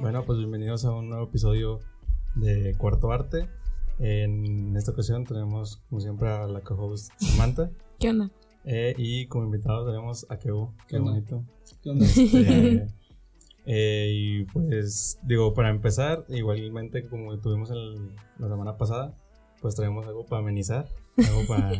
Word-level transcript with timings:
Bueno, 0.00 0.24
pues 0.24 0.38
bienvenidos 0.38 0.84
a 0.84 0.92
un 0.92 1.08
nuevo 1.08 1.24
episodio 1.24 1.80
de 2.34 2.74
Cuarto 2.76 3.10
Arte. 3.12 3.48
En 3.98 4.76
esta 4.76 4.92
ocasión 4.92 5.24
tenemos, 5.24 5.78
como 5.88 6.00
siempre, 6.00 6.28
a 6.28 6.46
la 6.46 6.60
co-host 6.60 7.10
Samantha. 7.18 7.70
¿Qué 7.98 8.10
onda? 8.10 8.30
Eh, 8.64 8.94
y 8.98 9.26
como 9.26 9.44
invitado 9.44 9.86
tenemos 9.86 10.26
a 10.28 10.38
Kevo. 10.38 10.74
Qué 10.88 10.96
¿Qué 10.96 10.98
bonito. 10.98 11.44
¿Qué 11.82 11.90
onda? 11.90 12.04
Este, 12.04 12.86
eh, 13.66 14.08
y 14.12 14.44
pues, 14.44 15.18
digo, 15.22 15.54
para 15.54 15.70
empezar, 15.70 16.24
igualmente 16.28 17.06
como 17.08 17.38
tuvimos 17.38 17.70
el- 17.70 18.14
la 18.38 18.48
semana 18.48 18.76
pasada, 18.76 19.16
pues 19.62 19.74
traemos 19.74 20.06
algo 20.06 20.26
para 20.26 20.42
amenizar, 20.42 20.88
algo 21.16 21.46
para, 21.48 21.72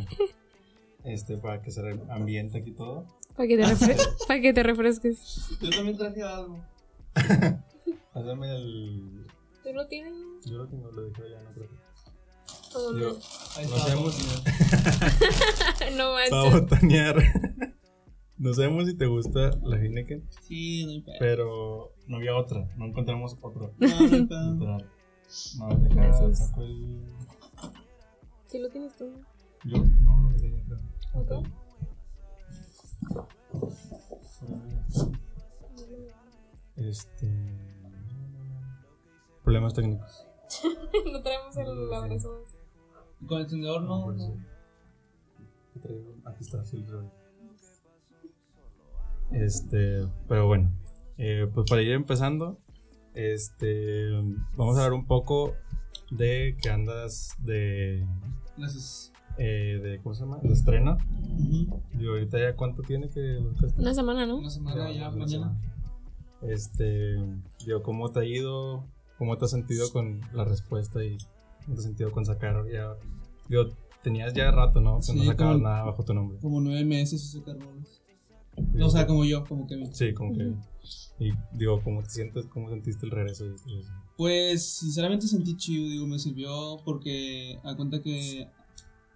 este, 1.05 1.37
para 1.37 1.61
que 1.61 1.71
se 1.71 1.83
ambiente 2.09 2.59
aquí 2.59 2.73
todo. 2.73 3.05
Para 3.37 3.49
que, 3.49 3.57
te 3.59 3.65
refre- 3.65 4.09
pa' 4.29 4.41
que 4.41 4.53
te 4.55 4.63
refresques. 4.63 5.59
Yo 5.61 5.71
también 5.71 5.97
traje 5.99 6.23
algo. 6.23 6.61
Pásame 8.17 8.57
el... 8.57 9.27
¿Tú 9.63 9.75
lo 9.75 9.87
tienes? 9.89 10.15
Yo 10.47 10.57
lo 10.57 10.67
tengo, 10.67 10.91
lo 10.91 11.03
dejé 11.03 11.23
allá, 11.25 11.43
no 11.43 11.51
creo. 11.53 11.69
¿O 12.75 12.93
Digo, 12.95 13.09
no? 13.11 13.15
No 13.15 13.79
sabemos, 13.79 14.19
no 15.97 16.15
para 16.15 16.31
manches. 16.31 16.61
botanear. 16.63 17.17
No 18.39 18.55
sabemos 18.55 18.87
si 18.87 18.97
te 18.97 19.05
gusta 19.07 19.51
la 19.63 19.77
Heineken, 19.77 20.27
Sí, 20.43 21.03
no 21.07 21.13
pero 21.19 21.93
no 22.07 22.17
había 22.17 22.35
otra, 22.37 22.67
no 22.79 22.87
encontramos 22.87 23.37
otra. 23.43 23.71
No, 23.79 24.09
no. 24.55 24.79
No, 25.59 25.77
deja, 25.77 25.95
Gracias. 25.95 26.39
saco 26.39 26.63
el... 26.63 27.03
¿Sí 28.47 28.59
lo 28.59 28.71
tienes 28.71 28.97
tú? 28.97 29.13
Yo, 29.65 29.77
no, 29.77 30.23
lo 30.23 30.31
dejé 30.31 30.47
allá, 30.47 30.65
creo. 30.65 31.43
Ok. 31.43 31.47
Este. 36.77 37.76
Problemas 39.47 39.75
técnicos. 39.75 40.27
no 41.13 41.23
traemos 41.23 41.57
el 41.57 41.95
abrazo. 41.95 42.43
Con 43.29 43.39
el 43.39 43.45
encendedor 43.45 43.83
no. 43.83 44.11
Aquí 46.25 46.43
está, 46.43 46.65
filtro. 46.65 47.09
Este, 49.31 50.05
pero 50.27 50.49
bueno, 50.49 50.73
eh, 51.17 51.49
pues 51.55 51.71
para 51.71 51.81
ir 51.83 51.93
empezando, 51.93 52.59
este, 53.15 54.11
vamos 54.57 54.79
a 54.79 54.85
hablar 54.85 54.95
un 54.95 55.07
poco 55.07 55.55
de 56.11 56.57
que 56.61 56.69
andas 56.69 57.31
de, 57.39 58.05
Gracias. 58.57 59.13
eh, 59.39 59.79
de 59.81 60.01
¿cómo 60.03 60.17
se 60.17 60.23
llama? 60.25 60.39
De 60.43 60.53
estreno. 60.55 60.99
Digo, 61.93 62.15
ahorita 62.15 62.41
ya 62.41 62.57
cuánto 62.57 62.83
tiene 62.83 63.11
que 63.11 63.21
lo? 63.21 63.53
Una 63.79 63.95
semana, 63.95 64.27
¿no? 64.27 64.39
Una 64.39 64.51
semana 64.51 64.91
ya, 64.91 65.09
una 65.09 65.25
mañana. 65.25 65.29
semana. 65.29 65.61
Este, 66.43 67.15
digo, 67.65 67.85
¿cómo 67.85 68.11
te 68.11 68.19
ha 68.19 68.25
ido? 68.25 68.96
¿Cómo 69.19 69.37
te 69.39 69.45
has 69.45 69.51
sentido 69.51 69.91
con 69.93 70.21
la 70.33 70.45
respuesta 70.45 71.03
y 71.05 71.17
cómo 71.65 71.75
te 71.75 71.79
has 71.81 71.85
sentido 71.85 72.13
con 72.13 72.25
sacar 72.25 72.65
ya? 72.73 72.95
Digo, 73.49 73.65
tenías 74.03 74.35
ya 74.35 74.51
rato, 74.51 74.81
¿no? 74.81 74.97
Que 74.99 75.03
Sí, 75.05 75.15
no 75.19 75.25
sacabas 75.25 75.55
como- 75.57 75.65
nada 75.69 75.85
bajo 75.85 76.05
tu 76.05 76.15
nombre. 76.15 76.39
Como 76.39 76.61
nueve 76.61 76.85
meses 76.85 77.23
ese 77.25 77.43
carbones. 77.43 78.03
O 78.81 78.89
sea, 78.91 79.07
como 79.07 79.25
yo, 79.25 79.45
como 79.45 79.67
Kevin. 79.67 79.93
Sí, 79.95 80.15
como 80.15 80.35
que. 80.35 80.53
Y 81.19 81.31
digo, 81.53 81.81
¿cómo 81.83 82.03
te 82.03 82.11
sientes? 82.11 82.47
¿Cómo 82.47 82.71
sentiste 82.71 83.05
el 83.07 83.13
regreso? 83.13 83.45
y 83.67 83.79
eso? 83.81 83.91
Pues 84.17 84.65
sinceramente 84.67 85.27
sentí 85.27 85.57
chido, 85.57 85.89
digo, 85.91 86.07
me 86.07 86.19
sirvió 86.19 86.79
porque 86.85 87.59
a 87.65 87.75
cuenta 87.77 88.01
que 88.03 88.49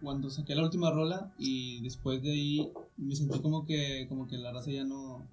cuando 0.03 0.29
saqué 0.31 0.55
la 0.55 0.63
última 0.65 0.91
rola 0.91 1.33
y 1.39 1.81
después 1.83 2.23
de 2.23 2.33
ahí 2.33 2.73
me 2.97 3.15
sentí 3.15 3.39
como 3.41 3.65
que 3.65 4.07
como 4.09 4.27
que 4.27 4.37
la 4.39 4.51
raza 4.53 4.71
ya 4.71 4.85
no 4.85 5.27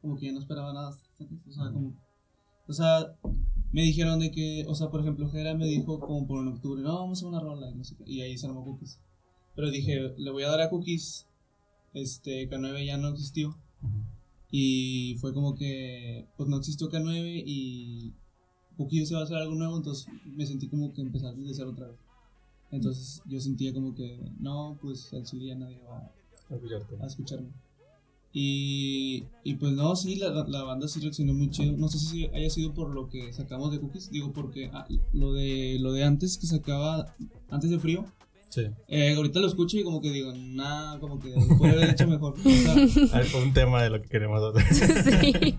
como 0.00 0.16
que 0.16 0.26
ya 0.26 0.32
no 0.32 0.38
esperaba 0.38 0.72
nada, 0.72 0.90
o 0.90 1.52
sea, 1.52 1.72
como 1.72 1.92
o 2.68 2.72
sea, 2.72 3.16
me 3.72 3.82
dijeron 3.82 4.20
de 4.20 4.30
que, 4.30 4.64
o 4.68 4.74
sea, 4.74 4.90
por 4.90 5.00
ejemplo, 5.00 5.28
Jera 5.30 5.54
me 5.54 5.66
dijo 5.66 6.00
como 6.00 6.26
por 6.26 6.40
en 6.40 6.48
octubre, 6.48 6.82
no, 6.82 6.94
vamos 6.94 7.22
a 7.22 7.26
una 7.26 7.40
rola 7.40 7.70
y 7.70 7.74
no 7.74 7.84
sé 7.84 7.96
qué, 7.96 8.04
y 8.06 8.20
ahí 8.22 8.38
se 8.38 8.46
armó 8.46 8.64
Cookies. 8.64 9.00
Pero 9.54 9.70
dije, 9.70 10.14
le 10.16 10.30
voy 10.30 10.42
a 10.42 10.48
dar 10.48 10.60
a 10.60 10.70
Cookies, 10.70 11.26
este, 11.94 12.48
K9 12.48 12.86
ya 12.86 12.96
no 12.96 13.08
existió. 13.08 13.56
Y 14.50 15.16
fue 15.20 15.34
como 15.34 15.54
que, 15.54 16.26
pues 16.36 16.48
no 16.48 16.56
existió 16.58 16.88
K9 16.88 17.42
y 17.44 18.14
Cookies 18.76 19.08
se 19.08 19.14
va 19.14 19.20
a 19.20 19.24
hacer 19.24 19.36
algo 19.36 19.54
nuevo, 19.54 19.76
entonces 19.76 20.06
me 20.24 20.46
sentí 20.46 20.68
como 20.68 20.92
que 20.92 21.00
empezar 21.00 21.34
desde 21.34 21.54
cero 21.54 21.70
otra 21.72 21.88
vez. 21.88 21.98
Entonces 22.70 23.22
yo 23.26 23.40
sentía 23.40 23.72
como 23.72 23.94
que, 23.94 24.20
no, 24.38 24.78
pues 24.80 25.12
al 25.12 25.24
chile 25.24 25.46
ya 25.46 25.54
nadie 25.54 25.80
va 25.80 26.10
a 27.00 27.06
escucharme. 27.06 27.50
Y, 28.38 29.24
y 29.44 29.54
pues 29.54 29.72
no, 29.72 29.96
sí, 29.96 30.16
la, 30.16 30.28
la 30.46 30.62
banda 30.62 30.86
sí 30.88 31.00
reaccionó 31.00 31.32
muy 31.32 31.48
chido. 31.48 31.74
No 31.78 31.88
sé 31.88 31.98
si 31.98 32.26
haya 32.26 32.50
sido 32.50 32.74
por 32.74 32.90
lo 32.90 33.08
que 33.08 33.32
sacamos 33.32 33.72
de 33.72 33.80
Cookies, 33.80 34.10
digo 34.10 34.30
porque 34.34 34.68
ah, 34.74 34.86
lo, 35.14 35.32
de, 35.32 35.78
lo 35.80 35.92
de 35.92 36.04
antes 36.04 36.36
que 36.36 36.46
sacaba, 36.46 37.14
antes 37.48 37.70
de 37.70 37.78
frío, 37.78 38.04
Sí. 38.50 38.62
eh, 38.88 39.14
ahorita 39.14 39.40
lo 39.40 39.46
escucho 39.46 39.78
y 39.78 39.84
como 39.84 40.02
que 40.02 40.10
digo, 40.12 40.34
nah, 40.34 40.98
como 40.98 41.18
que 41.18 41.30
lo 41.30 41.56
puede 41.58 41.72
haber 41.72 41.90
hecho 41.90 42.06
mejor. 42.08 42.34
O 42.38 43.06
sea, 43.06 43.20
fue 43.24 43.42
un 43.42 43.54
tema 43.54 43.82
de 43.82 43.88
lo 43.88 44.02
que 44.02 44.08
queremos 44.08 44.42
sí. 44.70 45.54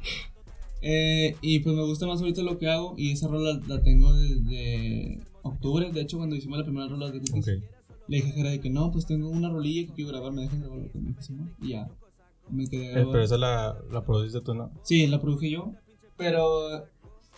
Eh, 0.83 1.35
y 1.41 1.59
pues 1.61 1.75
me 1.75 1.81
gusta 1.83 2.05
más 2.05 2.19
ahorita 2.21 2.43
lo 2.43 2.59
que 2.59 2.69
hago 2.69 2.93
y 2.95 3.11
esa 3.11 3.27
rola 3.27 3.59
la 3.67 3.81
tengo 3.81 4.13
desde 4.13 5.19
octubre, 5.41 5.91
de 5.91 6.01
hecho 6.01 6.17
cuando 6.17 6.35
hicimos 6.35 6.59
la 6.59 6.63
primera 6.63 6.87
rola 6.87 7.09
de 7.09 7.19
Cookies, 7.21 7.47
ok. 7.57 7.63
le 8.07 8.17
dije 8.17 8.29
a 8.29 8.33
Jera 8.33 8.49
de 8.51 8.59
que 8.59 8.69
no, 8.69 8.91
pues 8.91 9.07
tengo 9.07 9.29
una 9.29 9.49
rolilla 9.49 9.87
que 9.87 9.93
quiero 9.95 10.11
grabar, 10.11 10.31
me 10.31 10.43
dejas 10.43 10.59
grabar 10.59 10.77
me 10.93 11.09
dijo, 11.09 11.21
"Simón", 11.23 11.51
y 11.61 11.69
ya, 11.69 11.89
me 12.49 12.67
quedé 12.67 13.01
Eh, 13.01 13.05
pero 13.11 13.21
esa 13.23 13.37
la, 13.37 13.77
la 13.91 14.03
produciste 14.03 14.41
tú, 14.41 14.53
¿no? 14.53 14.71
Sí, 14.83 15.07
la 15.07 15.19
produje 15.19 15.49
yo, 15.49 15.73
pero 16.17 16.85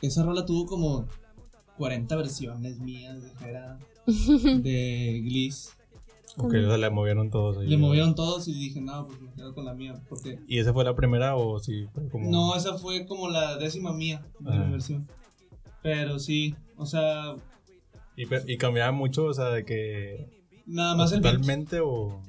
esa 0.02 0.24
rola 0.24 0.46
tuvo 0.46 0.66
como 0.66 1.08
40 1.78 2.16
versiones 2.16 2.80
mías 2.80 3.22
de 3.24 3.30
Jera, 3.38 3.80
de 4.06 5.22
Gliss, 5.24 5.76
Ok, 6.38 6.54
o 6.54 6.68
sea, 6.68 6.78
le 6.78 6.90
movieron 6.90 7.32
todos 7.32 7.58
ahí. 7.58 7.68
le 7.68 7.78
movieron 7.78 8.16
todos 8.16 8.48
y 8.48 8.54
dije, 8.54 8.80
no, 8.80 9.08
pues 9.08 9.20
me 9.20 9.32
quedo 9.34 9.54
con 9.54 9.66
la 9.66 9.74
mía, 9.74 10.00
porque... 10.08 10.40
¿Y 10.48 10.60
esa 10.60 10.72
fue 10.74 10.86
la 10.86 10.96
primera 10.96 11.36
o 11.36 11.60
sí? 11.60 11.88
Fue 11.94 12.08
como... 12.08 12.30
No, 12.30 12.56
esa 12.56 12.78
fue 12.78 13.06
como 13.08 13.28
la 13.30 13.58
décima 13.58 13.92
mía 13.94 14.26
de 14.40 14.54
Ah. 14.54 14.64
mi 14.64 14.72
versión. 14.72 15.08
Pero 15.82 16.20
sí, 16.20 16.56
o 16.78 16.86
sea, 16.86 17.36
¿Y, 18.16 18.24
y 18.54 18.58
cambiaba 18.58 18.92
mucho, 18.92 19.26
o 19.26 19.34
sea, 19.34 19.46
de 19.50 19.66
que... 19.66 20.30
nada 20.66 20.96
más 20.96 21.12
el 21.12 21.22
beat. 21.22 21.34
¿Totalmente 21.36 21.80
o...? 21.82 22.22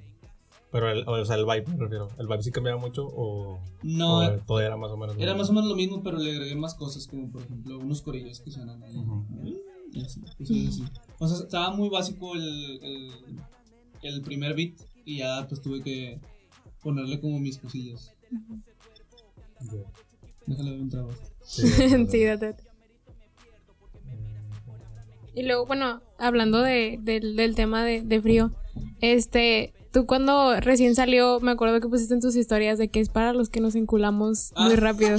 Pero, 0.72 0.90
el, 0.90 1.08
o 1.08 1.24
sea, 1.24 1.36
el 1.36 1.44
vibe 1.44 1.66
me 1.66 1.76
refiero. 1.76 2.08
¿El 2.18 2.26
vibe 2.28 2.42
sí 2.42 2.52
cambiaba 2.52 2.80
mucho 2.80 3.06
o...? 3.06 3.60
No, 3.82 4.18
o 4.18 4.38
todo 4.46 4.60
era 4.60 4.76
más 4.76 4.90
o 4.90 4.96
menos... 4.96 5.16
lo 5.16 5.22
era 5.22 5.32
mismo? 5.32 5.42
más 5.42 5.50
o 5.50 5.52
menos 5.52 5.68
lo 5.68 5.76
mismo, 5.76 6.02
pero 6.02 6.18
le 6.18 6.30
agregué 6.30 6.54
más 6.54 6.74
cosas, 6.74 7.06
como 7.06 7.30
por 7.30 7.42
ejemplo 7.42 7.78
unos 7.78 8.02
corillos 8.02 8.40
que 8.40 8.50
suenan 8.50 8.82
ahí. 8.82 8.96
Y 9.92 10.02
así. 10.02 10.20
O 11.18 11.26
sea, 11.26 11.38
estaba 11.38 11.74
muy 11.74 11.88
básico 11.88 12.34
el, 12.36 12.78
el, 12.82 13.10
el 14.02 14.22
primer 14.22 14.54
beat 14.54 14.74
y 15.04 15.18
ya 15.18 15.46
pues 15.48 15.60
tuve 15.60 15.82
que 15.82 16.20
ponerle 16.82 17.20
como 17.20 17.40
mis 17.40 17.58
cosillas. 17.58 18.14
Déjale 20.46 20.80
un 20.80 20.88
trabajo. 20.88 21.18
Sí, 21.44 21.66
sí, 22.08 22.24
date. 22.24 22.46
date. 22.46 22.64
Y 25.34 25.42
luego, 25.42 25.66
bueno, 25.66 26.02
hablando 26.18 26.60
de, 26.60 26.98
del, 27.00 27.36
del 27.36 27.54
tema 27.54 27.84
de, 27.84 28.02
de 28.02 28.20
frío, 28.20 28.52
este, 29.00 29.72
tú 29.92 30.06
cuando 30.06 30.58
recién 30.60 30.94
salió, 30.94 31.40
me 31.40 31.50
acuerdo 31.50 31.80
que 31.80 31.88
pusiste 31.88 32.14
en 32.14 32.20
tus 32.20 32.36
historias 32.36 32.78
de 32.78 32.88
que 32.88 33.00
es 33.00 33.08
para 33.08 33.32
los 33.32 33.48
que 33.48 33.60
nos 33.60 33.74
enculamos 33.74 34.52
muy 34.56 34.72
Ah. 34.74 34.76
rápido. 34.76 35.16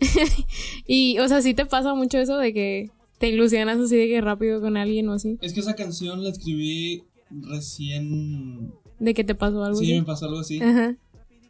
y, 0.86 1.18
o 1.18 1.28
sea, 1.28 1.42
sí 1.42 1.54
te 1.54 1.66
pasa 1.66 1.94
mucho 1.94 2.18
eso 2.18 2.36
de 2.38 2.52
que 2.52 2.90
te 3.18 3.28
ilusionas 3.28 3.78
así 3.78 3.96
de 3.96 4.08
que 4.08 4.20
rápido 4.20 4.60
con 4.60 4.76
alguien 4.76 5.08
o 5.08 5.12
así, 5.14 5.38
Es 5.40 5.52
que 5.52 5.60
esa 5.60 5.74
canción 5.74 6.22
la 6.22 6.30
escribí 6.30 7.04
recién. 7.30 8.72
de 8.98 9.14
que 9.14 9.24
te 9.24 9.34
pasó 9.34 9.64
algo 9.64 9.78
Sí, 9.78 9.86
me 9.92 9.96
así. 9.98 10.04
pasó 10.06 10.26
algo 10.26 10.40
así. 10.40 10.60
Ajá, 10.60 10.96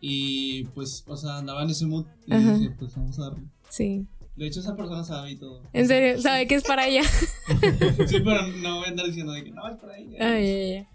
Y 0.01 0.65
pues, 0.75 1.05
o 1.07 1.17
sea, 1.17 1.39
andaba 1.39 1.63
en 1.63 1.71
ese 1.71 1.87
mood 1.87 2.05
y 2.27 2.35
Ajá. 2.35 2.59
dije, 2.59 2.75
pues 2.79 2.95
vamos 2.95 3.19
a 3.19 3.23
darle. 3.31 3.45
sí. 3.71 4.07
De 4.37 4.49
hecho, 4.49 4.59
esa 4.59 4.75
persona 4.75 5.05
sabe 5.05 5.31
y 5.31 5.37
todo. 5.37 5.63
En 5.73 5.87
serio, 5.87 6.21
sabe 6.21 6.49
que 6.49 6.57
es 6.57 6.65
para 6.65 6.89
ella. 6.89 7.03
Sí, 8.09 8.17
pero 8.25 8.45
no 8.63 8.79
voy 8.79 8.87
a 8.87 8.89
andar 8.89 9.07
diciendo 9.07 9.33
de 9.33 9.45
que 9.45 9.53
no, 9.53 9.69
es 9.69 9.77
para 9.77 9.97
ella. 9.97 10.17
Ay, 10.21 10.45
ay, 10.45 10.73
ay. 10.73 10.87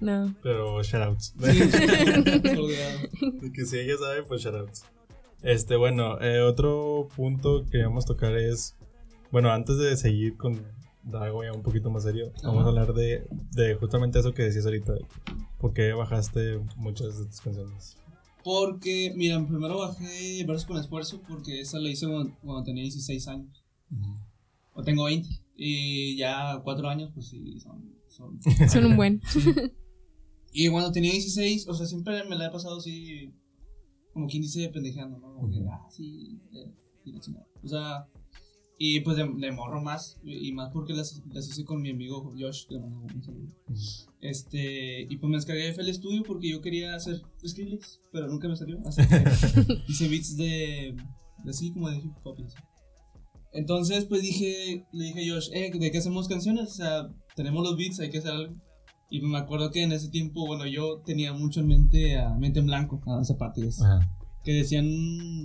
No. 0.00 0.34
Pero 0.42 0.82
shoutouts. 0.82 1.34
Sí, 1.40 1.60
que 3.52 3.64
si 3.64 3.78
ella 3.78 3.96
sabe, 3.96 4.22
pues 4.24 4.42
shoutouts. 4.42 4.84
Este, 5.42 5.76
bueno, 5.76 6.20
eh, 6.20 6.40
otro 6.40 7.08
punto 7.16 7.64
que 7.70 7.82
vamos 7.82 8.04
a 8.04 8.08
tocar 8.08 8.36
es. 8.36 8.76
Bueno, 9.30 9.50
antes 9.50 9.78
de 9.78 9.96
seguir 9.96 10.36
con 10.36 10.60
algo 11.12 11.44
ya 11.44 11.52
un 11.52 11.62
poquito 11.62 11.90
más 11.90 12.04
serio, 12.04 12.32
vamos 12.42 12.64
a 12.64 12.68
hablar 12.68 12.94
de, 12.94 13.26
de 13.52 13.74
justamente 13.74 14.18
eso 14.18 14.32
que 14.32 14.42
decías 14.44 14.64
ahorita. 14.64 14.94
¿Por 15.58 15.72
qué 15.72 15.92
bajaste 15.92 16.60
muchas 16.76 17.18
de 17.18 17.26
tus 17.26 17.40
canciones? 17.40 17.96
Porque, 18.44 19.12
mira, 19.16 19.44
primero 19.46 19.78
bajé 19.78 20.44
Versos 20.44 20.66
con 20.66 20.76
Esfuerzo 20.76 21.22
porque 21.26 21.62
esa 21.62 21.78
la 21.78 21.88
hice 21.88 22.06
cuando, 22.06 22.36
cuando 22.42 22.62
tenía 22.62 22.82
16 22.82 23.28
años. 23.28 23.64
O 24.74 24.82
tengo 24.82 25.04
20. 25.04 25.28
Y 25.56 26.16
ya 26.16 26.60
4 26.62 26.88
años, 26.88 27.10
pues 27.14 27.28
sí, 27.28 27.58
son. 27.60 27.94
son 28.08 28.40
Son 28.68 28.84
un 28.84 28.96
buen. 28.96 29.20
Y 30.56 30.68
cuando 30.68 30.92
tenía 30.92 31.10
16, 31.10 31.66
o 31.68 31.74
sea, 31.74 31.84
siempre 31.84 32.22
me 32.28 32.36
la 32.36 32.46
he 32.46 32.50
pasado 32.50 32.76
así, 32.78 33.32
como 34.12 34.28
quien 34.28 34.40
dice, 34.40 34.68
pendejeando, 34.68 35.18
¿no? 35.18 35.34
Como 35.34 35.50
que, 35.50 35.58
ah, 35.68 35.84
sí, 35.90 36.38
eh, 36.54 36.72
y 37.04 37.12
la 37.12 37.18
chingada. 37.20 37.46
O 37.62 37.68
sea, 37.68 38.06
Y 38.78 39.00
pues 39.00 39.16
de, 39.16 39.24
de 39.36 39.52
morro 39.52 39.80
más, 39.82 40.16
y 40.24 40.52
más 40.52 40.70
porque 40.72 40.92
las, 40.94 41.22
las 41.32 41.48
hice 41.48 41.64
con 41.64 41.82
mi 41.82 41.90
amigo 41.90 42.32
Josh, 42.38 42.66
que 42.68 42.74
le 42.74 42.80
mando 42.80 43.00
un 43.14 43.22
saludo. 43.22 43.52
Este, 44.20 45.02
y 45.02 45.16
pues 45.16 45.28
me 45.30 45.36
descargué 45.36 45.68
FL 45.68 45.92
Studio 45.92 46.22
porque 46.24 46.50
yo 46.50 46.60
quería 46.60 46.94
hacer 46.94 47.20
Skrillex, 47.46 48.00
pero 48.12 48.28
nunca 48.28 48.48
me 48.48 48.56
salió. 48.56 48.80
Así 48.86 49.02
que 49.08 49.82
hice 49.88 50.08
beats 50.08 50.36
de, 50.36 50.94
de 51.44 51.50
así 51.50 51.72
como 51.72 51.90
de 51.90 51.98
hip 51.98 52.12
hop. 52.22 52.36
así. 52.44 52.56
Entonces, 53.52 54.04
pues 54.06 54.22
dije, 54.22 54.86
le 54.92 55.04
dije 55.04 55.30
a 55.30 55.34
Josh, 55.34 55.50
eh, 55.52 55.70
¿de 55.72 55.90
qué 55.90 55.98
hacemos 55.98 56.26
canciones? 56.28 56.68
O 56.68 56.74
sea, 56.74 57.08
tenemos 57.36 57.62
los 57.64 57.76
beats, 57.76 58.00
hay 58.00 58.10
que 58.10 58.18
hacer 58.18 58.32
algo. 58.32 58.56
Y 59.16 59.20
me 59.20 59.38
acuerdo 59.38 59.70
que 59.70 59.82
en 59.82 59.92
ese 59.92 60.08
tiempo, 60.08 60.44
bueno, 60.44 60.66
yo 60.66 61.02
tenía 61.06 61.32
mucho 61.32 61.60
en 61.60 61.68
mente 61.68 62.18
a 62.18 62.34
Mente 62.34 62.58
en 62.58 62.66
Blanco, 62.66 63.00
a 63.06 63.12
Dan 63.14 63.24
Zapatillas, 63.24 63.80
Ajá. 63.80 64.00
que 64.42 64.52
decían, 64.52 64.86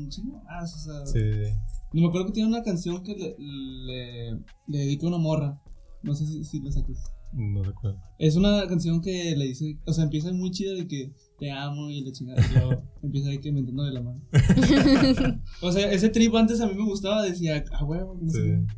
sí, 0.10 0.24
no, 0.24 0.42
ah, 0.50 0.63
o 0.63 0.68
sea, 0.68 1.06
Sí, 1.06 1.19
sí, 1.19 1.45
sí. 1.45 1.80
y 1.94 2.01
me 2.01 2.07
acuerdo 2.07 2.25
que 2.27 2.33
tiene 2.33 2.50
una 2.50 2.63
canción 2.63 3.04
que 3.04 3.16
le, 3.16 3.36
le, 3.38 4.31
le 4.68 4.77
dedica 4.80 5.06
a 5.06 5.10
una 5.10 5.19
morra. 5.19 5.62
No 6.01 6.16
sé 6.16 6.25
si, 6.25 6.44
si 6.45 6.62
la 6.62 6.71
saques. 6.71 6.98
No 7.31 7.62
recuerdo. 7.62 8.00
Es 8.18 8.36
una 8.38 8.66
canción 8.68 9.01
que 9.01 9.36
le 9.36 9.45
dice, 9.45 9.77
o 9.86 9.94
sea, 9.94 10.06
empieza 10.06 10.31
muy 10.33 10.50
chida 10.50 10.74
de 10.74 10.88
que 10.88 11.13
te 11.38 11.51
amo 11.51 11.92
y 11.92 12.04
la 12.04 12.12
chingada. 12.12 12.42
Y 12.50 12.54
luego 12.54 12.81
empieza 13.04 13.30
ahí 13.30 13.38
que 13.38 13.51
de 13.51 13.92
la 13.92 14.01
mano. 14.01 14.19
o 15.62 15.71
sea, 15.71 15.92
ese 15.92 16.10
trip 16.10 16.33
antes 16.33 16.60
a 16.60 16.68
mí 16.68 16.74
me 16.74 16.86
gustaba, 16.86 17.21
decía, 17.21 17.63
ah, 17.74 17.86
huevo. 17.86 18.18
no 18.19 18.31
sé 18.31 18.42
Sí. 18.42 18.74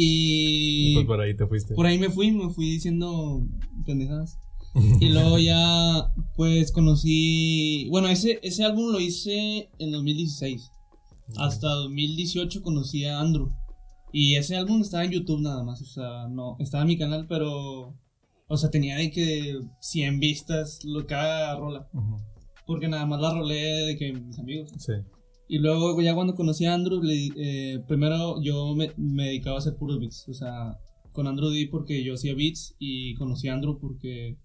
Y 0.00 0.94
Pues 0.94 1.06
por 1.06 1.20
ahí 1.20 1.36
te 1.36 1.44
fuiste. 1.44 1.74
por 1.74 1.84
ahí 1.84 1.98
me 1.98 2.08
fui, 2.08 2.30
me 2.30 2.50
fui 2.50 2.70
diciendo 2.70 3.44
pendejadas. 3.84 4.38
Y 5.00 5.08
luego 5.08 5.38
ya, 5.38 6.12
pues 6.36 6.70
conocí. 6.70 7.88
Bueno, 7.90 8.06
ese, 8.06 8.38
ese 8.44 8.62
álbum 8.62 8.92
lo 8.92 9.00
hice 9.00 9.70
en 9.80 9.90
2016. 9.90 10.70
Hasta 11.36 11.66
2018 11.68 12.62
conocí 12.62 13.06
a 13.06 13.18
Andrew. 13.18 13.50
Y 14.12 14.36
ese 14.36 14.56
álbum 14.56 14.82
estaba 14.82 15.04
en 15.04 15.10
YouTube 15.10 15.40
nada 15.40 15.64
más. 15.64 15.82
O 15.82 15.86
sea, 15.86 16.28
no, 16.28 16.56
estaba 16.60 16.82
en 16.82 16.88
mi 16.88 16.98
canal, 16.98 17.26
pero. 17.28 17.96
O 18.46 18.56
sea, 18.56 18.70
tenía 18.70 18.96
de 18.98 19.10
que 19.10 19.58
100 19.80 20.20
vistas 20.20 20.78
lo, 20.84 21.08
cada 21.08 21.56
rola. 21.56 21.88
Porque 22.68 22.86
nada 22.86 23.04
más 23.04 23.20
la 23.20 23.34
rolé 23.34 23.86
de 23.86 23.96
que 23.96 24.12
mis 24.12 24.38
amigos. 24.38 24.70
Sí. 24.78 24.92
Y 25.48 25.58
luego, 25.58 26.00
ya 26.02 26.14
cuando 26.14 26.34
conocí 26.34 26.66
a 26.66 26.74
Andrew, 26.74 27.02
le- 27.02 27.32
eh, 27.36 27.78
primero 27.88 28.40
yo 28.42 28.74
me, 28.74 28.92
me 28.96 29.24
dedicaba 29.26 29.56
a 29.56 29.58
hacer 29.60 29.76
puros 29.76 29.98
beats. 29.98 30.28
O 30.28 30.34
sea, 30.34 30.78
con 31.12 31.26
Andrew 31.26 31.50
di 31.50 31.66
porque 31.66 32.04
yo 32.04 32.14
hacía 32.14 32.34
beats 32.34 32.76
y 32.78 33.14
conocí 33.14 33.48
a 33.48 33.54
Andrew 33.54 33.78
porque 33.78 34.36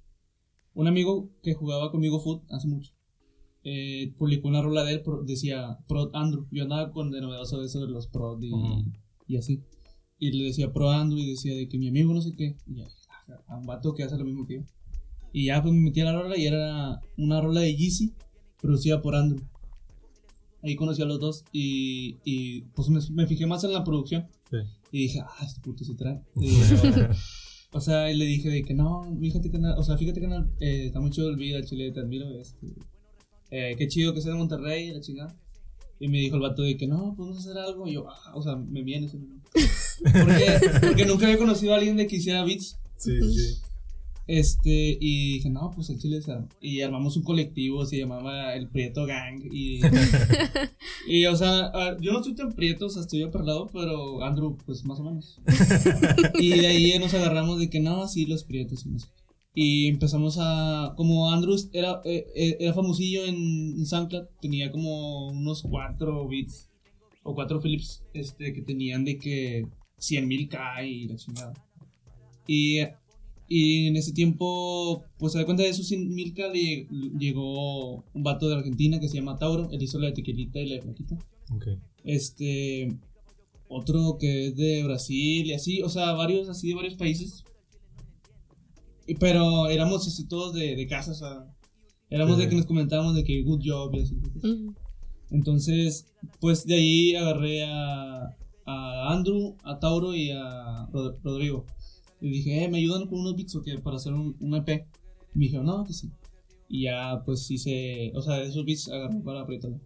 un 0.73 0.87
amigo 0.87 1.29
que 1.43 1.53
jugaba 1.53 1.91
conmigo 1.91 2.19
foot 2.19 2.43
hace 2.51 2.67
mucho 2.67 2.93
eh, 3.65 4.13
publicó 4.17 4.47
una 4.47 4.61
rola 4.61 4.83
de 4.83 4.93
él, 4.93 5.03
decía 5.25 5.77
Prod 5.87 6.09
Andrew. 6.13 6.47
Yo 6.51 6.63
andaba 6.63 6.91
con 6.91 7.11
de 7.11 7.21
novedoso 7.21 7.59
de 7.59 7.65
eso 7.67 7.79
de 7.81 7.87
los 7.91 8.07
Prod 8.07 8.41
y, 8.41 8.51
y 9.27 9.37
así. 9.37 9.61
Y 10.19 10.31
le 10.31 10.45
decía 10.45 10.71
Pro 10.73 10.89
Andrew 10.89 11.19
y 11.19 11.29
decía 11.31 11.53
de 11.55 11.67
que 11.69 11.77
mi 11.77 11.87
amigo 11.89 12.13
no 12.13 12.21
sé 12.21 12.33
qué. 12.35 12.55
Y 12.65 12.75
ya, 12.77 12.87
a 13.47 13.57
un 13.57 13.65
vato 13.65 13.93
que 13.93 14.03
hace 14.03 14.17
lo 14.17 14.25
mismo 14.25 14.45
que 14.47 14.55
yo. 14.55 14.61
Y 15.31 15.45
ya 15.45 15.61
pues 15.61 15.73
me 15.73 15.81
metí 15.81 16.01
a 16.01 16.05
la 16.05 16.13
rola 16.21 16.37
y 16.37 16.45
era 16.45 16.99
una 17.17 17.41
rola 17.41 17.61
de 17.61 17.75
Yeezy 17.75 18.13
producida 18.61 19.01
por 19.01 19.15
Andrew. 19.15 19.41
Ahí 20.63 20.75
conocí 20.75 21.01
a 21.01 21.05
los 21.05 21.19
dos 21.19 21.43
y, 21.51 22.17
y 22.23 22.61
pues 22.73 22.89
me, 22.89 22.99
me 23.11 23.27
fijé 23.27 23.45
más 23.45 23.63
en 23.63 23.73
la 23.73 23.83
producción. 23.83 24.27
Sí. 24.49 24.57
Y 24.91 24.99
dije, 25.03 25.19
ah, 25.19 25.43
este 25.45 25.59
puto 25.61 25.83
se 25.83 25.95
trae. 25.95 26.21
O 27.75 27.81
sea, 27.81 28.11
y 28.11 28.15
le 28.15 28.25
dije 28.25 28.49
de 28.49 28.63
que 28.63 28.75
no, 28.75 29.17
fíjate 29.19 29.49
que, 29.49 29.57
o 29.57 29.83
sea, 29.83 29.97
fíjate 29.97 30.21
que 30.21 30.27
eh, 30.59 30.85
está 30.85 30.99
muy 30.99 31.09
chido 31.09 31.29
el 31.29 31.37
video, 31.37 31.59
Chile, 31.63 31.91
te 31.91 32.01
admiro. 32.01 32.29
Este, 32.39 32.67
eh, 33.49 33.75
qué 33.75 33.87
chido 33.87 34.13
que 34.13 34.21
sea 34.21 34.31
de 34.31 34.37
Monterrey, 34.37 34.91
la 34.93 35.01
chingada. 35.01 35.35
Y 35.99 36.07
me 36.07 36.19
dijo 36.19 36.35
el 36.35 36.41
vato 36.43 36.61
de 36.61 36.77
que 36.77 36.85
no, 36.85 37.15
podemos 37.15 37.39
hacer 37.39 37.57
algo. 37.57 37.87
Y 37.87 37.93
yo, 37.93 38.07
ah, 38.07 38.31
o 38.35 38.43
sea, 38.43 38.55
me 38.55 38.83
viene 38.83 39.05
ese 39.07 39.17
momento. 39.17 39.49
Porque, 40.03 40.79
porque 40.81 41.05
nunca 41.05 41.25
había 41.25 41.39
conocido 41.39 41.73
a 41.73 41.77
alguien 41.77 41.97
de 41.97 42.05
que 42.05 42.17
hiciera 42.17 42.43
beats. 42.43 42.77
Sí, 42.97 43.19
sí. 43.21 43.57
Este, 44.25 44.97
y 44.99 45.33
dije, 45.33 45.49
no, 45.49 45.71
pues 45.71 45.89
el 45.89 45.99
chile 45.99 46.21
se. 46.21 46.33
Y 46.61 46.81
armamos 46.81 47.17
un 47.17 47.23
colectivo, 47.23 47.85
se 47.85 47.97
llamaba 47.97 48.55
el 48.55 48.69
Prieto 48.69 49.05
Gang. 49.05 49.41
Y, 49.51 49.81
y 51.07 51.25
o 51.25 51.35
sea, 51.35 51.71
yo 51.99 52.13
no 52.13 52.19
estoy 52.19 52.35
tan 52.35 52.53
prieto, 52.53 52.85
o 52.85 52.89
sea, 52.89 53.01
estoy 53.01 53.21
lado 53.21 53.69
pero 53.71 54.23
Andrew, 54.23 54.57
pues 54.65 54.85
más 54.85 54.99
o 54.99 55.03
menos. 55.03 55.41
Y 56.39 56.49
de 56.51 56.67
ahí 56.67 56.97
nos 56.99 57.13
agarramos 57.13 57.59
de 57.59 57.69
que 57.69 57.79
no, 57.79 58.07
sí, 58.07 58.25
los 58.25 58.43
prietos 58.43 58.85
y 58.85 58.89
no 58.89 58.99
sé. 58.99 59.07
Y 59.55 59.87
empezamos 59.87 60.37
a. 60.39 60.93
Como 60.97 61.31
Andrew 61.31 61.55
era, 61.73 62.01
eh, 62.05 62.25
eh, 62.35 62.57
era 62.59 62.73
famosillo 62.73 63.25
en, 63.25 63.35
en 63.77 63.85
SoundCloud, 63.85 64.25
tenía 64.41 64.71
como 64.71 65.27
unos 65.27 65.61
cuatro 65.61 66.27
beats 66.27 66.69
o 67.23 67.35
cuatro 67.35 67.61
Philips 67.61 68.03
este, 68.13 68.53
que 68.53 68.61
tenían 68.61 69.05
de 69.05 69.17
que 69.17 69.67
100.000 69.99 70.49
K 70.49 70.83
y 70.85 71.07
la 71.07 71.15
chingada. 71.15 71.53
Y, 72.47 72.79
y 73.47 73.87
en 73.87 73.95
ese 73.97 74.13
tiempo, 74.13 75.03
pues 75.17 75.33
se 75.33 75.39
da 75.39 75.45
cuenta 75.45 75.63
de 75.63 75.69
esos 75.69 75.91
100.000 75.91 76.33
K, 76.33 76.47
le- 76.49 76.87
llegó 77.19 78.03
un 78.13 78.23
vato 78.23 78.47
de 78.49 78.55
Argentina 78.55 78.99
que 78.99 79.09
se 79.09 79.17
llama 79.17 79.37
Tauro, 79.37 79.69
él 79.71 79.81
hizo 79.83 79.99
la 79.99 80.07
de 80.07 80.13
tequilita 80.13 80.59
y 80.59 80.67
la 80.69 80.75
de 80.75 80.81
flaquita. 80.81 81.17
Ok. 81.53 81.67
Este. 82.03 82.95
Otro 83.67 84.17
que 84.19 84.47
es 84.47 84.55
de 84.55 84.83
Brasil 84.83 85.47
y 85.47 85.53
así, 85.53 85.81
o 85.81 85.89
sea, 85.89 86.11
varios 86.13 86.47
así 86.49 86.67
de 86.69 86.75
varios 86.75 86.93
países. 86.95 87.43
Y, 89.07 89.15
pero 89.15 89.67
éramos 89.67 90.07
así 90.07 90.27
todos 90.27 90.53
de, 90.53 90.75
de 90.75 90.87
casa, 90.87 91.11
o 91.11 91.15
sea. 91.15 91.45
Éramos 92.09 92.37
de 92.37 92.47
que 92.49 92.55
nos 92.55 92.65
comentábamos 92.67 93.15
de 93.15 93.23
que 93.23 93.41
good 93.41 93.61
job 93.65 93.95
y 93.95 93.99
así. 94.01 94.15
Entonces, 95.31 96.05
pues 96.39 96.65
de 96.65 96.75
ahí 96.75 97.15
agarré 97.15 97.63
a, 97.65 98.35
a 98.65 99.11
Andrew, 99.13 99.55
a 99.63 99.79
Tauro 99.79 100.13
y 100.15 100.29
a 100.31 100.85
Rod- 100.91 101.17
Rodrigo. 101.23 101.65
Y 102.23 102.29
dije, 102.29 102.63
eh, 102.63 102.69
¿me 102.69 102.77
ayudan 102.77 103.05
con 103.07 103.19
unos 103.19 103.35
beats 103.35 103.55
o 103.55 103.61
qué? 103.61 103.77
Para 103.79 103.97
hacer 103.97 104.13
un, 104.13 104.35
un 104.39 104.55
EP. 104.55 104.69
Y 105.35 105.37
me 105.37 105.45
dijeron, 105.45 105.65
no, 105.65 105.83
que 105.83 105.91
sí. 105.93 106.09
Y 106.69 106.83
ya, 106.83 107.21
pues 107.25 107.51
hice, 107.51 108.11
o 108.15 108.21
sea, 108.21 108.41
esos 108.41 108.65
beats 108.65 108.87
agarré 108.89 109.19
para 109.19 109.41
apretarlo. 109.41 109.79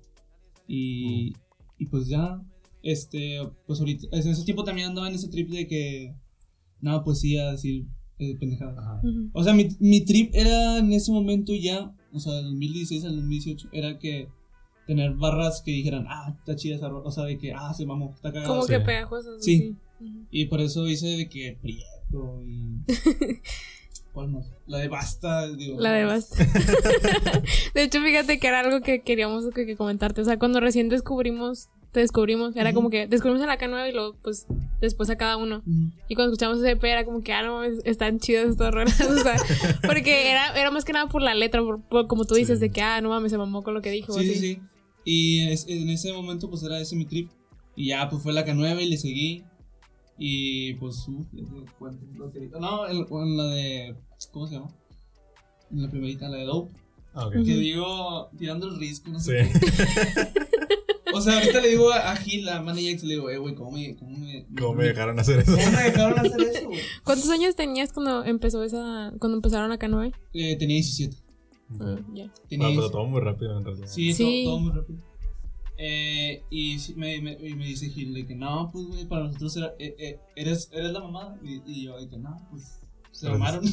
Y, 0.68 1.34
y 1.80 1.86
pues 1.88 2.08
ya, 2.08 2.42
este, 2.84 3.40
pues 3.66 3.80
ahorita, 3.80 4.08
en 4.12 4.28
ese 4.28 4.44
tiempo 4.44 4.64
también 4.64 4.90
andaba 4.90 5.08
en 5.10 5.16
ese 5.16 5.30
trip 5.30 5.50
de 5.50 5.68
que, 5.68 6.14
nada, 6.80 7.04
poesía, 7.04 7.52
decir 7.52 7.88
eh, 8.20 8.36
pendejadas. 8.38 8.78
Ajá. 8.78 9.02
Ujú. 9.04 9.30
O 9.34 9.44
sea, 9.44 9.54
mi, 9.54 9.68
mi 9.80 10.06
trip 10.06 10.30
era 10.34 10.78
en 10.78 10.92
ese 10.94 11.12
momento 11.12 11.54
ya, 11.56 11.92
o 12.12 12.20
sea, 12.20 12.34
del 12.34 12.46
2016 12.46 13.04
al 13.06 13.16
2018, 13.16 13.70
era 13.72 13.98
que 13.98 14.28
tener 14.86 15.16
barras 15.16 15.62
que 15.66 15.72
dijeran, 15.72 16.06
ah, 16.08 16.34
está 16.38 16.56
chida 16.56 16.76
esa 16.76 16.88
rola, 16.88 17.08
o 17.08 17.12
sea, 17.12 17.24
de 17.26 17.38
que, 17.38 17.52
ah, 17.54 17.74
se 17.74 17.86
mamó, 17.86 18.12
está 18.14 18.32
cagado. 18.32 18.54
Como 18.54 18.62
Sí. 18.64 18.74
que 18.74 18.80
pegajosas. 18.82 19.44
Sí. 19.44 19.56
así. 19.56 20.06
Ujú. 20.06 20.28
Y 20.30 20.46
por 20.46 20.62
eso 20.62 20.88
hice 20.88 21.08
de 21.08 21.28
que 21.28 21.58
Prieto 22.10 22.42
y. 22.46 22.82
¿Cuál 24.14 24.30
más? 24.30 24.46
La 24.66 24.80
de 24.80 24.88
Basta, 24.88 25.48
digo. 25.50 25.80
La 25.80 25.92
de 25.92 26.06
Basta. 26.06 26.44
de 27.76 27.84
hecho, 27.84 28.02
fíjate 28.02 28.40
que 28.40 28.48
era 28.48 28.62
algo 28.62 28.82
que 28.82 29.02
queríamos 29.02 29.46
que, 29.54 29.66
que 29.66 29.76
comentarte. 29.76 30.22
O 30.22 30.26
sea, 30.26 30.40
cuando 30.40 30.60
recién 30.60 30.90
descubrimos, 30.90 31.70
te 31.92 32.00
descubrimos, 32.00 32.56
era 32.56 32.74
como 32.74 32.90
que 32.90 33.06
descubrimos 33.08 33.44
a 33.44 33.46
la 33.48 33.60
K9 33.60 33.90
y 33.90 33.94
luego, 33.94 34.16
pues, 34.24 34.48
después 34.82 35.10
a 35.12 35.18
cada 35.18 35.38
uno. 35.38 35.62
Y 36.08 36.16
cuando 36.16 36.34
escuchamos 36.34 36.58
ese 36.58 36.72
EP 36.72 36.84
era 36.86 37.06
como 37.06 37.22
que, 37.22 37.32
ah, 37.34 37.44
no, 37.44 37.56
mames, 37.60 37.80
están 37.86 38.20
chidas 38.20 38.50
estas 38.50 38.74
rolas. 38.74 39.00
O 39.08 39.18
sea, 39.18 39.36
porque 39.86 40.32
era, 40.32 40.60
era 40.60 40.72
más 40.72 40.84
que 40.84 40.94
nada 40.94 41.08
por 41.10 41.22
la 41.22 41.36
letra, 41.36 41.62
por, 41.62 41.82
por- 41.84 42.08
como 42.08 42.26
tú 42.26 42.34
dices, 42.36 42.58
Sí. 42.60 42.66
de 42.68 42.72
que, 42.72 42.82
ah, 42.82 43.00
no 43.02 43.10
mames, 43.10 43.32
se 43.32 43.38
mamó 43.38 43.62
con 43.62 43.76
lo 43.76 43.82
que 43.84 43.92
dijo. 43.92 44.14
Sí, 44.14 44.28
sí, 44.34 44.40
sí. 44.40 44.60
Y 45.06 45.48
es- 45.50 45.68
en 45.68 45.90
ese 45.90 46.12
momento, 46.12 46.50
pues 46.50 46.64
era 46.64 46.80
ese 46.80 46.96
mi 46.96 47.06
trip. 47.06 47.30
Y 47.76 47.90
ya, 47.90 48.10
pues 48.10 48.24
fue 48.24 48.34
la 48.34 48.44
K9 48.44 48.82
y 48.82 48.90
le 48.90 48.98
seguí. 48.98 49.44
Y 50.18 50.74
pues, 50.76 51.08
uh, 51.08 51.26
No, 52.60 52.88
en, 52.88 53.06
en 53.10 53.38
la 53.38 53.46
de. 53.48 53.96
¿Cómo 54.32 54.48
se 54.48 54.56
llama? 54.56 54.70
En 55.72 55.82
la 55.84 55.90
primerita, 55.90 56.28
la 56.30 56.38
de 56.38 56.46
Dope. 56.46 56.72
Ah, 57.14 57.28
ok. 57.28 57.36
Ujú. 57.36 57.46
Que 57.46 57.56
digo, 57.58 58.30
tirando 58.38 58.68
el 58.68 58.80
risco, 58.80 59.10
no 59.12 59.20
Sí. 59.20 59.32
sé. 59.32 59.52
qué. 59.54 60.44
O 61.14 61.22
sea, 61.22 61.40
ahorita 61.40 61.62
le 61.62 61.70
digo 61.70 61.92
a, 61.92 62.16
Gil, 62.18 62.48
a 62.50 62.62
Manny 62.62 62.92
Jax, 62.92 63.02
le 63.04 63.14
digo, 63.16 63.30
eh, 63.30 63.38
güey, 63.38 63.56
¿cómo 63.56 63.72
me, 63.72 63.96
cómo 63.96 64.16
me. 64.18 64.46
¿Cómo 64.60 64.74
me 64.74 64.84
dejaron 64.84 65.18
hacer 65.18 65.40
eso? 65.40 65.54
¿Cómo 65.56 65.72
me 65.72 65.84
dejaron 65.84 66.20
hacer 66.20 66.42
eso, 66.42 66.68
güey? 66.68 66.80
¿Cuántos 67.06 67.30
años 67.30 67.56
tenías 67.56 67.92
cuando 67.94 68.24
empezó 68.26 68.62
esa, 68.62 69.14
cuando 69.18 69.38
empezaron 69.38 69.72
a 69.72 69.80
K9? 69.80 70.14
Eh, 70.34 70.58
tenía 70.58 70.76
17. 70.76 71.16
Ah, 71.80 71.96
ya. 72.14 72.30
Tenía 72.50 72.68
Ah, 72.68 72.70
pero 72.70 72.82
17. 72.82 72.92
todo 72.92 73.06
muy 73.08 73.22
rápido 73.22 73.58
en 73.58 73.66
realidad. 73.66 73.88
Sí, 73.88 74.14
Sí. 74.14 74.44
Todo, 74.46 74.54
todo 74.58 74.60
muy 74.60 74.72
rápido. 74.74 75.00
Eh, 75.78 76.44
y 76.50 76.78
me, 76.96 77.22
me, 77.22 77.34
y 77.34 77.54
me 77.56 77.68
dice 77.68 77.90
Gil 77.90 78.14
de 78.14 78.26
que 78.26 78.36
no, 78.36 78.70
pues 78.72 78.86
güey, 78.88 79.06
para 79.06 79.26
nosotros 79.26 79.56
era, 79.58 79.74
eh, 79.80 79.96
eh, 80.00 80.20
eres, 80.36 80.70
eres 80.72 80.92
la 80.92 81.02
mamá. 81.02 81.38
Y, 81.44 81.62
y 81.72 81.86
yo 81.86 82.00
de 82.00 82.08
que 82.10 82.18
no, 82.18 82.48
pues 82.50 82.80
se 83.12 83.28
se 83.28 83.32
mamaron. 83.32 83.64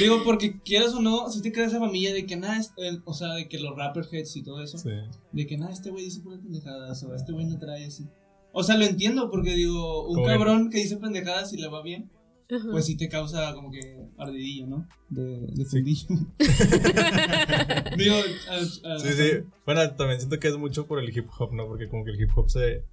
Digo, 0.00 0.22
porque 0.24 0.60
quieras 0.60 0.94
o 0.94 1.00
no, 1.00 1.30
si 1.30 1.42
te 1.42 1.52
creas 1.52 1.70
esa 1.72 1.80
familia 1.80 2.14
de 2.14 2.26
que 2.26 2.36
nada, 2.36 2.60
o 3.04 3.14
sea, 3.14 3.34
de 3.34 3.48
que 3.48 3.58
los 3.58 3.76
rapper 3.76 4.06
heads 4.10 4.36
y 4.36 4.42
todo 4.42 4.62
eso, 4.62 4.78
Sí. 4.78 4.90
de 5.32 5.46
que 5.46 5.56
nada, 5.56 5.72
este 5.72 5.90
güey 5.90 6.04
dice 6.04 6.20
puras 6.20 6.40
pendejadas, 6.40 7.02
o 7.02 7.14
este 7.14 7.32
güey 7.32 7.46
no 7.46 7.58
trae 7.58 7.86
así. 7.86 8.06
O 8.52 8.62
sea, 8.62 8.76
lo 8.76 8.84
entiendo 8.84 9.30
porque 9.30 9.54
digo, 9.54 10.08
un 10.08 10.24
cabrón 10.24 10.70
que 10.70 10.78
dice 10.78 10.96
pendejadas 10.96 11.52
y 11.52 11.58
le 11.58 11.68
va 11.68 11.82
bien, 11.82 12.10
Ajá. 12.48 12.68
pues 12.70 12.86
sí 12.86 12.96
te 12.96 13.08
causa 13.08 13.52
como 13.54 13.70
que 13.72 13.98
ardidillo, 14.18 14.66
¿no? 14.68 14.86
De, 15.08 15.46
de 15.48 15.64
Sí. 15.64 15.78
fundillo. 15.78 16.06
Digo, 17.96 18.14
a- 18.50 18.92
a- 18.94 18.98
Sí, 19.00 19.08
sí. 19.12 19.30
Bueno, 19.64 19.90
también 19.92 20.20
siento 20.20 20.38
que 20.38 20.48
es 20.48 20.56
mucho 20.56 20.86
por 20.86 20.98
el 21.00 21.16
hip 21.16 21.26
hop, 21.38 21.52
¿no? 21.52 21.66
Porque 21.66 21.88
como 21.88 22.04
que 22.04 22.10
el 22.12 22.20
hip 22.20 22.30
hop 22.36 22.48
se... 22.50 22.84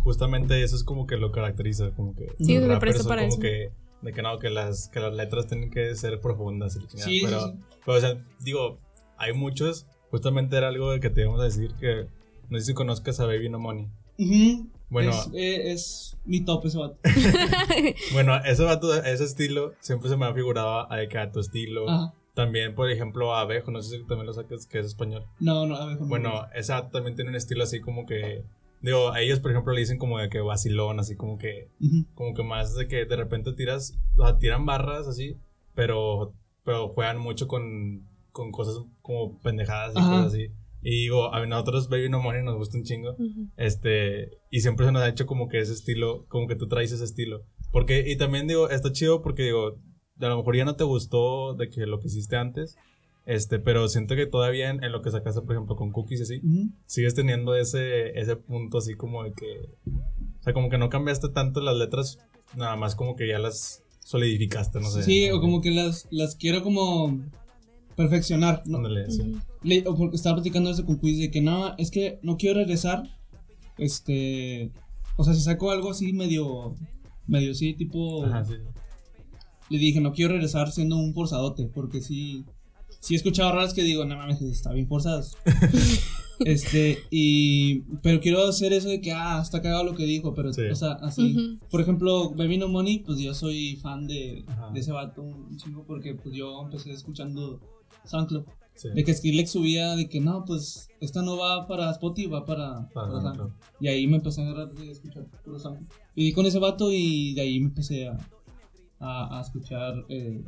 Justamente 0.00 0.62
eso 0.62 0.76
es 0.76 0.84
como 0.84 1.06
que 1.06 1.16
lo 1.16 1.32
caracteriza, 1.32 1.90
como 1.92 2.14
que... 2.14 2.28
Sí, 2.38 2.58
presta 2.80 3.02
son 3.02 3.08
para 3.08 3.22
como 3.22 3.32
eso. 3.32 3.40
que... 3.40 3.70
De 4.02 4.12
que 4.12 4.22
no, 4.22 4.38
que 4.38 4.50
las, 4.50 4.88
que 4.88 5.00
las 5.00 5.14
letras 5.14 5.46
tienen 5.46 5.70
que 5.70 5.94
ser 5.96 6.20
profundas 6.20 6.76
y 6.76 6.80
la 6.80 6.86
chingada, 6.86 7.08
Sí, 7.08 7.18
sí, 7.20 7.24
pero, 7.24 7.46
sí. 7.48 7.54
pero, 7.84 7.96
o 7.96 8.00
sea, 8.00 8.24
digo, 8.40 8.78
hay 9.16 9.32
muchos... 9.32 9.86
Justamente 10.10 10.56
era 10.56 10.68
algo 10.68 10.98
que 11.00 11.10
te 11.10 11.22
íbamos 11.22 11.40
a 11.40 11.44
decir 11.44 11.72
que... 11.80 12.06
No 12.50 12.58
sé 12.60 12.66
si 12.66 12.74
conozcas 12.74 13.18
a 13.20 13.26
Baby 13.26 13.48
No 13.48 13.58
Money. 13.58 13.88
Ujú. 14.18 14.68
Bueno, 14.88 15.10
Es, 15.10 15.30
eh, 15.34 15.72
es 15.72 16.18
mi 16.24 16.44
top 16.44 16.66
ese 16.66 16.78
vato. 16.78 16.98
bueno, 18.12 18.36
ese 18.44 18.64
vato, 18.64 18.94
ese 18.94 19.24
estilo 19.24 19.74
siempre 19.80 20.08
se 20.08 20.16
me 20.16 20.26
ha 20.26 20.34
figurado 20.34 20.90
a, 20.90 21.30
tu 21.32 21.40
estilo. 21.40 21.88
Ajá. 21.88 22.14
También, 22.36 22.74
por 22.74 22.90
ejemplo, 22.90 23.34
a 23.34 23.40
Abejo, 23.40 23.70
no 23.70 23.80
sé 23.80 23.96
si 23.96 24.04
también 24.04 24.26
lo 24.26 24.34
saques, 24.34 24.66
que 24.66 24.78
es 24.78 24.86
español. 24.86 25.24
No, 25.40 25.64
no, 25.64 25.74
a 25.74 25.86
ver. 25.86 25.96
Bueno, 26.00 26.46
ese 26.54 26.70
vato 26.70 26.90
también 26.90 27.16
tiene 27.16 27.30
un 27.30 27.36
estilo 27.36 27.64
así 27.64 27.80
como 27.80 28.04
que. 28.04 28.44
Digo, 28.82 29.10
a 29.10 29.22
ellos, 29.22 29.40
por 29.40 29.52
ejemplo, 29.52 29.72
le 29.72 29.80
dicen 29.80 29.96
como 29.96 30.18
de 30.18 30.28
que 30.28 30.40
vacilón, 30.40 31.00
así 31.00 31.16
como 31.16 31.38
que. 31.38 31.70
Como 32.14 32.34
que 32.34 32.42
más 32.42 32.74
de 32.76 32.88
que 32.88 33.06
de 33.06 33.16
repente 33.16 33.54
tiras. 33.54 33.98
O 34.16 34.22
sea, 34.22 34.38
tiran 34.38 34.66
barras 34.66 35.08
así, 35.08 35.38
pero. 35.74 36.34
Pero 36.62 36.90
juegan 36.90 37.18
mucho 37.18 37.48
con. 37.48 38.06
Con 38.32 38.52
cosas 38.52 38.82
como 39.00 39.38
pendejadas 39.38 39.94
y 39.96 39.98
Ajá. 39.98 40.10
cosas 40.10 40.26
así. 40.34 40.50
Y 40.82 41.02
digo, 41.02 41.34
a 41.34 41.44
nosotros 41.46 41.88
Baby 41.88 42.08
No 42.08 42.20
Money 42.22 42.44
nos 42.44 42.56
gusta 42.56 42.78
un 42.78 42.84
chingo. 42.84 43.12
Ujú. 43.12 43.48
Este, 43.56 44.30
y 44.50 44.60
siempre 44.60 44.86
se 44.86 44.92
nos 44.92 45.02
ha 45.02 45.08
hecho 45.08 45.26
como 45.26 45.48
que 45.48 45.58
ese 45.58 45.72
estilo, 45.72 46.26
como 46.28 46.46
que 46.46 46.56
tú 46.56 46.68
traes 46.68 46.92
ese 46.92 47.04
estilo. 47.04 47.42
Porque, 47.72 48.04
y 48.06 48.16
también 48.16 48.46
digo, 48.46 48.70
está 48.70 48.92
chido 48.92 49.22
porque 49.22 49.44
digo, 49.44 49.78
a 50.20 50.28
lo 50.28 50.38
mejor 50.38 50.56
ya 50.56 50.64
no 50.64 50.76
te 50.76 50.84
gustó 50.84 51.54
de 51.54 51.68
que 51.68 51.86
lo 51.86 52.00
que 52.00 52.06
hiciste 52.06 52.36
antes, 52.36 52.76
este, 53.26 53.58
pero 53.58 53.88
siento 53.88 54.14
que 54.14 54.26
todavía 54.26 54.70
en, 54.70 54.82
en 54.84 54.92
lo 54.92 55.02
que 55.02 55.10
sacaste, 55.10 55.42
por 55.42 55.52
ejemplo, 55.54 55.74
con 55.76 55.90
cookies 55.90 56.20
y 56.20 56.22
así, 56.22 56.36
Ujú. 56.38 56.70
sigues 56.86 57.14
teniendo 57.14 57.56
ese, 57.56 58.18
ese 58.18 58.36
punto 58.36 58.78
así 58.78 58.94
como 58.94 59.24
de 59.24 59.32
que, 59.32 59.68
o 60.38 60.42
sea, 60.42 60.52
como 60.52 60.70
que 60.70 60.78
no 60.78 60.88
cambiaste 60.88 61.30
tanto 61.30 61.60
las 61.60 61.76
letras, 61.76 62.18
nada 62.54 62.76
más 62.76 62.94
como 62.94 63.16
que 63.16 63.26
ya 63.28 63.38
las 63.40 63.82
solidificaste, 64.04 64.78
no 64.78 64.88
sé. 64.88 65.02
Sí, 65.02 65.30
o 65.30 65.40
como 65.40 65.60
que 65.60 65.72
las, 65.72 66.06
las 66.10 66.36
quiero 66.36 66.62
como 66.62 67.18
perfeccionar. 67.96 68.62
¿no? 68.66 68.78
Ándale, 68.78 69.10
sí. 69.10 69.32
Le- 69.62 69.84
o 69.88 69.94
porque 69.96 70.16
estaba 70.16 70.36
platicando 70.36 70.70
eso 70.70 70.84
con 70.84 70.98
Quiz 70.98 71.18
de 71.18 71.30
que 71.30 71.40
no, 71.40 71.74
es 71.78 71.90
que 71.90 72.18
no 72.22 72.36
quiero 72.36 72.58
regresar. 72.60 73.02
Este. 73.78 74.70
O 75.16 75.24
sea, 75.24 75.34
si 75.34 75.40
saco 75.40 75.70
algo 75.70 75.90
así 75.90 76.12
medio. 76.12 76.74
Medio 77.26 77.54
sí, 77.54 77.74
tipo. 77.74 78.24
Ajá, 78.24 78.44
sí. 78.44 78.54
Le 79.68 79.78
dije, 79.78 80.00
no 80.00 80.12
quiero 80.12 80.32
regresar 80.32 80.70
siendo 80.70 80.96
un 80.96 81.12
forzadote. 81.14 81.66
Porque 81.66 82.00
sí. 82.00 82.44
Sí 83.00 83.14
he 83.14 83.16
escuchado 83.16 83.52
raras 83.52 83.74
que 83.74 83.82
digo, 83.82 84.04
no 84.04 84.16
mames, 84.16 84.40
está 84.42 84.72
bien 84.72 84.88
forzadas. 84.88 85.36
este, 86.40 86.98
y. 87.10 87.80
Pero 88.02 88.20
quiero 88.20 88.46
hacer 88.46 88.72
eso 88.72 88.88
de 88.88 89.00
que, 89.00 89.12
ah, 89.12 89.40
está 89.42 89.60
cagado 89.62 89.84
lo 89.84 89.94
que 89.94 90.04
dijo. 90.04 90.34
Pero, 90.34 90.52
Sí. 90.52 90.62
o 90.62 90.74
sea, 90.74 90.92
así. 91.02 91.58
Por 91.70 91.80
ejemplo, 91.80 92.30
Baby 92.30 92.58
No 92.58 92.68
Money, 92.68 93.00
pues 93.00 93.18
yo 93.18 93.34
soy 93.34 93.76
fan 93.76 94.06
de, 94.06 94.44
Ajá. 94.46 94.70
de 94.72 94.80
ese 94.80 94.92
vato 94.92 95.22
un 95.22 95.56
chingo. 95.56 95.84
Porque 95.84 96.14
pues 96.14 96.34
yo 96.34 96.62
empecé 96.62 96.92
escuchando 96.92 97.60
SoundCloud. 98.04 98.44
sí. 98.74 98.88
De 98.90 99.04
que 99.04 99.14
Skrillex 99.14 99.50
subía 99.50 99.96
de 99.96 100.08
que 100.08 100.20
no, 100.20 100.44
pues 100.44 100.88
esta 101.00 101.22
no 101.22 101.36
va 101.36 101.66
para 101.66 101.90
Spotify, 101.90 102.28
va 102.28 102.44
para, 102.44 102.88
Para 102.90 103.08
para 103.08 103.20
SoundCloud. 103.20 103.36
SoundCloud. 103.36 103.52
Y 103.80 103.88
ahí 103.88 104.06
me 104.06 104.16
empecé 104.16 104.42
a 104.42 104.44
agarrar 104.44 104.74
de 104.74 104.90
escuchar 104.90 105.26
puro 105.44 105.58
SoundCloud. 105.58 105.88
Y 106.14 106.24
di 106.24 106.32
con 106.32 106.46
ese 106.46 106.58
vato 106.58 106.90
y 106.92 107.34
de 107.34 107.40
ahí 107.42 107.60
me 107.60 107.66
empecé 107.68 108.08
a, 108.08 108.16
a, 109.00 109.38
a 109.38 109.40
escuchar 109.42 110.04
eh, 110.08 110.42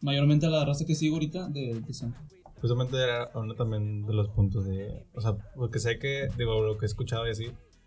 mayormente 0.00 0.46
a 0.46 0.50
la 0.50 0.64
raza 0.64 0.84
que 0.84 0.94
sigo 0.94 1.16
ahorita 1.16 1.48
de, 1.48 1.80
de 1.80 1.94
SoundCloud. 1.94 2.28
Justamente 2.60 2.96
era 2.96 3.28
uno 3.34 3.54
también 3.54 4.06
de 4.06 4.14
los 4.14 4.28
puntos 4.28 4.64
de. 4.66 5.04
O 5.14 5.20
sea, 5.20 5.36
porque 5.56 5.80
sé 5.80 5.98
que, 5.98 6.28
digo, 6.38 6.62
lo 6.62 6.78
que 6.78 6.84
he 6.84 6.88
escuchado 6.88 7.26
y 7.26 7.30
así, 7.32 7.46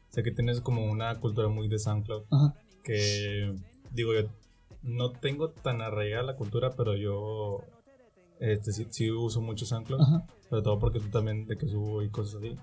sé 0.10 0.22
que 0.22 0.32
tienes 0.32 0.60
como 0.60 0.84
una 0.86 1.16
cultura 1.22 1.48
muy 1.48 1.70
de 1.70 1.80
SoundCloud. 1.80 2.24
Ajá. 2.30 2.56
Que, 2.84 3.56
digo, 3.92 4.14
yo 4.14 4.28
no 4.84 5.12
tengo 5.12 5.50
tan 5.50 5.82
arraigada 5.82 6.24
la 6.24 6.36
cultura, 6.36 6.72
pero 6.76 6.94
yo 6.96 7.60
este, 8.40 8.72
sí, 8.72 8.88
sí 8.90 9.12
uso 9.12 9.42
mucho 9.42 9.66
SoundCloud. 9.66 10.02
Ajá. 10.02 10.28
Sobre 10.50 10.62
todo 10.62 10.80
porque 10.80 11.00
tú 11.00 11.10
también, 11.10 11.46
de 11.48 11.58
que 11.58 11.68
subo 11.68 12.02
y 12.04 12.10
cosas 12.10 12.36
así. 12.36 12.58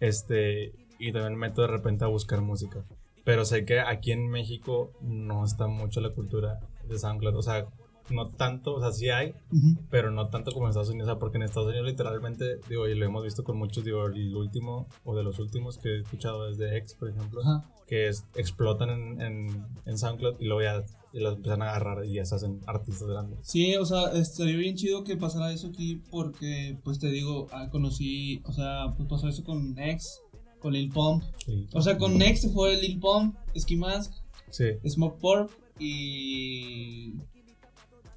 Este, 0.00 0.72
y 0.98 1.12
también 1.12 1.34
me 1.34 1.48
meto 1.48 1.62
de 1.62 1.68
repente 1.68 2.04
a 2.04 2.08
buscar 2.08 2.40
música. 2.40 2.84
Pero 3.24 3.44
sé 3.44 3.64
que 3.64 3.80
aquí 3.80 4.10
en 4.12 4.28
México 4.28 4.92
no 5.00 5.44
está 5.44 5.68
mucho 5.68 6.00
la 6.00 6.10
cultura 6.10 6.58
de 6.88 6.98
SoundCloud. 6.98 7.36
O 7.36 7.42
sea, 7.42 7.66
no 8.10 8.30
tanto, 8.30 8.74
o 8.74 8.80
sea, 8.80 8.90
sí 8.90 9.10
hay, 9.10 9.30
Ujú. 9.52 9.80
pero 9.88 10.10
no 10.10 10.28
tanto 10.28 10.50
como 10.50 10.66
en 10.66 10.70
Estados 10.70 10.90
Unidos, 10.90 11.08
o 11.08 11.12
sea, 11.12 11.18
porque 11.20 11.36
en 11.36 11.44
Estados 11.44 11.68
Unidos 11.68 11.86
literalmente, 11.86 12.58
digo, 12.68 12.88
y 12.88 12.96
lo 12.96 13.06
hemos 13.06 13.22
visto 13.22 13.44
con 13.44 13.56
muchos, 13.56 13.84
digo, 13.84 14.06
el 14.06 14.34
último 14.36 14.88
o 15.04 15.14
de 15.14 15.22
los 15.22 15.38
últimos 15.38 15.78
que 15.78 15.88
he 15.88 16.00
escuchado 16.00 16.48
es 16.48 16.58
de 16.58 16.76
X, 16.78 16.94
por 16.94 17.10
ejemplo, 17.10 17.42
Ajá. 17.42 17.64
que 17.86 18.08
es, 18.08 18.26
explotan 18.34 18.90
en, 18.90 19.20
en, 19.22 19.66
en 19.86 19.98
SoundCloud 19.98 20.40
y 20.40 20.46
luego 20.46 20.62
ya 20.62 20.84
y 21.12 21.20
los 21.20 21.36
empiezan 21.36 21.62
a 21.62 21.70
agarrar 21.70 22.04
y 22.06 22.14
ya 22.14 22.24
se 22.24 22.34
hacen 22.34 22.60
artistas 22.66 23.06
grandes. 23.08 23.38
Sí, 23.42 23.76
o 23.76 23.84
sea, 23.84 24.12
estaría 24.12 24.56
bien 24.56 24.76
chido 24.76 25.04
que 25.04 25.16
pasara 25.16 25.52
eso 25.52 25.68
aquí 25.68 26.02
porque, 26.10 26.78
pues 26.84 26.98
te 26.98 27.08
digo, 27.08 27.46
ah, 27.52 27.68
conocí, 27.70 28.40
o 28.44 28.52
sea, 28.52 28.94
pues 28.96 29.08
pasó 29.08 29.28
eso 29.28 29.44
con 29.44 29.74
Nex, 29.74 30.20
con 30.58 30.72
Lil 30.72 30.90
Pump. 30.90 31.22
Sí. 31.44 31.66
O 31.74 31.82
sea, 31.82 31.98
con 31.98 32.16
Nex 32.16 32.50
fue 32.52 32.76
Lil 32.80 32.98
Pump, 33.00 33.36
Ski 33.56 33.76
Mask, 33.76 34.12
Sí. 34.50 34.64
Smoke 34.88 35.18
Pork 35.20 35.50
y. 35.78 37.14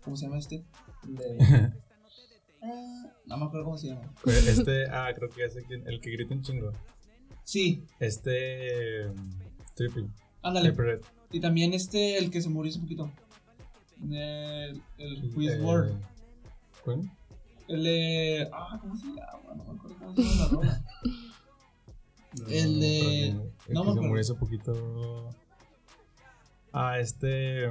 ¿Cómo 0.04 0.16
se 0.16 0.26
llama 0.26 0.38
este? 0.40 0.64
De- 1.08 1.72
Ah, 2.68 3.12
no 3.28 3.38
me 3.38 3.46
acuerdo 3.46 3.66
cómo 3.66 3.78
se 3.78 3.90
llama. 3.90 4.12
Este, 4.26 4.86
ah, 4.90 5.12
creo 5.16 5.30
que 5.30 5.46
es 5.46 5.56
el 5.56 5.66
que, 5.68 5.76
el 5.76 6.02
que 6.02 6.10
grita 6.12 6.34
un 6.34 6.42
chingo. 6.42 6.72
Sí, 7.44 7.84
Este. 8.00 9.06
um, 9.08 9.40
Trippy. 9.76 10.08
ándale. 10.42 10.74
Y 11.36 11.42
también 11.42 11.74
este, 11.74 12.18
el 12.18 12.32
que 12.32 12.42
se 12.42 12.48
murió 12.48 12.70
hace 12.72 12.80
poquito. 12.80 13.12
El, 14.10 14.82
el 14.98 15.34
Quiz 15.34 15.52
Eh. 15.52 15.60
El 17.68 17.84
de. 17.84 18.50
Ah, 18.54 18.78
¿cómo 18.82 18.96
se 18.96 19.08
llama? 19.08 19.54
No 19.58 19.64
me 19.66 19.72
acuerdo 19.78 19.98
cómo 20.00 20.16
se 20.16 20.22
llama 20.24 20.36
la 20.38 20.48
rola. 20.48 20.86
El 22.50 22.80
de- 22.80 23.00
que- 23.00 23.28
el 23.68 23.74
no 23.74 23.84
que 23.84 23.90
me 23.90 23.94
se 23.96 24.02
murió 24.08 24.22
hace 24.22 24.34
poquito. 24.36 25.30
Ah, 26.72 27.00
este. 27.02 27.66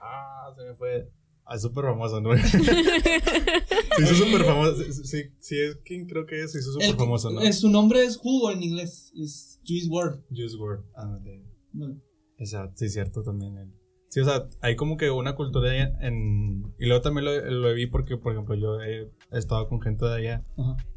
Ah, 0.00 0.52
se 0.54 0.64
me 0.64 0.74
fue. 0.74 1.08
Ah, 1.46 1.54
es 1.56 1.62
súper 1.62 1.84
famoso, 1.84 2.20
¿no? 2.20 2.36
se 2.36 4.02
hizo 4.02 4.14
súper 4.14 4.44
famoso. 4.44 4.76
Sí, 4.92 5.22
sí, 5.38 5.58
es 5.58 5.76
quien 5.86 6.06
creo 6.06 6.26
que 6.26 6.42
es, 6.42 6.52
se 6.52 6.58
hizo 6.58 6.72
súper 6.72 6.96
famoso, 6.96 7.30
¿no? 7.30 7.40
eh, 7.40 7.52
su 7.54 7.70
nombre 7.70 8.04
es 8.04 8.18
Jugo 8.18 8.50
en 8.50 8.62
inglés. 8.62 9.10
Es 9.18 9.58
Juice 9.66 9.88
WRLD. 9.88 10.20
Juice 10.28 10.56
WRLD. 10.58 10.84
Ah, 10.96 11.18
de. 11.22 11.42
No. 11.72 11.96
Exacto, 12.38 12.74
sí, 12.76 12.88
cierto 12.88 13.22
también. 13.22 13.74
Sí, 14.08 14.20
o 14.20 14.24
sea, 14.24 14.48
hay 14.60 14.76
como 14.76 14.96
que 14.96 15.10
una 15.10 15.34
cultura 15.34 15.76
en... 15.76 16.72
Y 16.78 16.86
luego 16.86 17.02
también 17.02 17.24
lo, 17.24 17.50
lo 17.50 17.74
vi 17.74 17.86
porque, 17.86 18.16
por 18.16 18.32
ejemplo, 18.32 18.54
yo 18.54 18.80
he 18.80 19.10
estado 19.32 19.68
con 19.68 19.80
gente 19.80 20.04
de 20.04 20.14
allá 20.14 20.44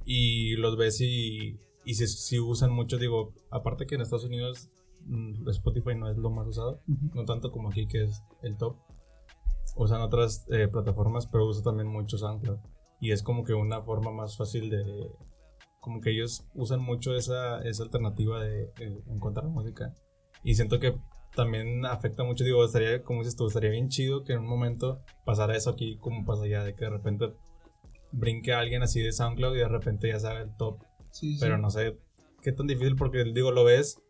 y 0.06 0.56
los 0.58 0.78
ves 0.78 1.02
y, 1.02 1.60
y 1.84 1.96
si, 1.96 2.08
si 2.08 2.40
usan 2.40 2.72
mucho, 2.72 2.98
digo, 2.98 3.34
aparte 3.50 3.88
que 3.88 3.96
en 3.96 4.02
Estados 4.02 4.26
Unidos 4.26 4.70
mm, 5.06 5.50
Spotify 5.50 5.96
no 5.96 6.12
es 6.12 6.18
lo 6.18 6.30
más 6.30 6.48
usado, 6.48 6.82
Ujú. 6.88 7.16
no 7.16 7.26
tanto 7.26 7.52
como 7.52 7.70
aquí 7.70 7.88
que 7.88 8.04
es 8.04 8.24
el 8.44 8.56
top. 8.58 8.78
Usan 9.76 10.02
otras 10.02 10.46
eh, 10.50 10.68
plataformas, 10.68 11.28
pero 11.28 11.48
usan 11.48 11.64
también 11.64 11.88
mucho 11.88 12.18
SoundCloud. 12.18 12.60
Y 13.00 13.12
es 13.12 13.24
como 13.24 13.44
que 13.44 13.54
una 13.54 13.82
forma 13.82 14.12
más 14.12 14.38
fácil 14.38 14.70
de... 14.70 14.84
Como 15.80 16.02
que 16.02 16.12
ellos 16.12 16.46
usan 16.54 16.82
mucho 16.82 17.16
esa, 17.16 17.62
esa 17.62 17.84
alternativa 17.84 18.44
de, 18.44 18.72
de 18.78 19.02
encontrar 19.08 19.48
música. 19.48 19.96
Y 20.44 20.56
siento 20.56 20.80
que 20.80 20.96
también 21.38 21.86
afecta 21.86 22.24
mucho, 22.24 22.44
digo, 22.44 22.66
estaría, 22.66 23.04
como 23.04 23.20
dices 23.20 23.38
tú, 23.38 23.48
estaría 23.48 23.70
bien 23.70 23.88
chido 23.88 24.24
que 24.24 24.34
en 24.34 24.40
un 24.40 24.48
momento 24.48 25.00
pasara 25.24 25.56
eso 25.56 25.70
aquí 25.70 25.96
como 25.98 26.26
pasa 26.26 26.44
allá, 26.44 26.64
de 26.64 26.76
que 26.76 26.86
de 26.86 26.90
repente 26.90 27.32
brinque 28.12 28.54
a 28.54 28.60
alguien 28.60 28.82
así 28.82 29.02
de 29.02 29.12
SoundCloud 29.14 29.56
y 29.56 29.60
de 29.60 29.68
repente 29.68 30.10
ya 30.10 30.20
se 30.20 30.28
haga 30.28 30.42
el 30.42 30.58
top. 30.58 30.80
Sí, 31.12 31.34
sí. 31.34 31.40
Pero 31.40 31.58
no 31.58 31.70
sé 31.70 31.98
qué 32.42 32.52
tan 32.52 32.68
difícil 32.68 32.96
porque, 32.96 33.24
digo, 33.24 33.52
lo 33.52 33.64
ves 33.64 34.02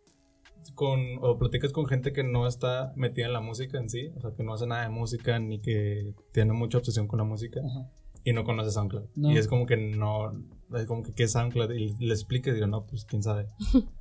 con, 0.73 0.99
o 1.21 1.37
platicas 1.37 1.73
con 1.73 1.85
gente 1.85 2.13
que 2.13 2.23
no 2.23 2.47
está 2.47 2.93
metida 2.95 3.25
en 3.27 3.33
la 3.33 3.41
música 3.41 3.77
en 3.77 3.89
sí, 3.89 4.07
o 4.15 4.21
sea, 4.21 4.31
que 4.35 4.43
no 4.43 4.53
hace 4.53 4.65
nada 4.65 4.83
de 4.83 4.89
música 4.89 5.37
ni 5.37 5.59
que 5.59 6.15
tiene 6.31 6.53
mucha 6.53 6.77
obsesión 6.77 7.07
con 7.07 7.19
la 7.19 7.25
música 7.25 7.59
Ajá. 7.59 7.91
y 8.23 8.31
no 8.31 8.45
conoce 8.45 8.71
SoundCloud. 8.71 9.09
No. 9.15 9.31
Y 9.31 9.37
es 9.37 9.47
como 9.47 9.65
que 9.65 9.75
no, 9.75 10.31
es 10.75 10.85
como 10.85 11.03
que 11.03 11.13
qué 11.13 11.23
es 11.23 11.33
SoundCloud 11.33 11.71
y 11.71 11.93
le 11.97 12.13
expliques 12.13 12.53
y 12.53 12.55
digo, 12.55 12.67
no, 12.67 12.85
pues 12.85 13.03
quién 13.03 13.21
sabe. 13.21 13.47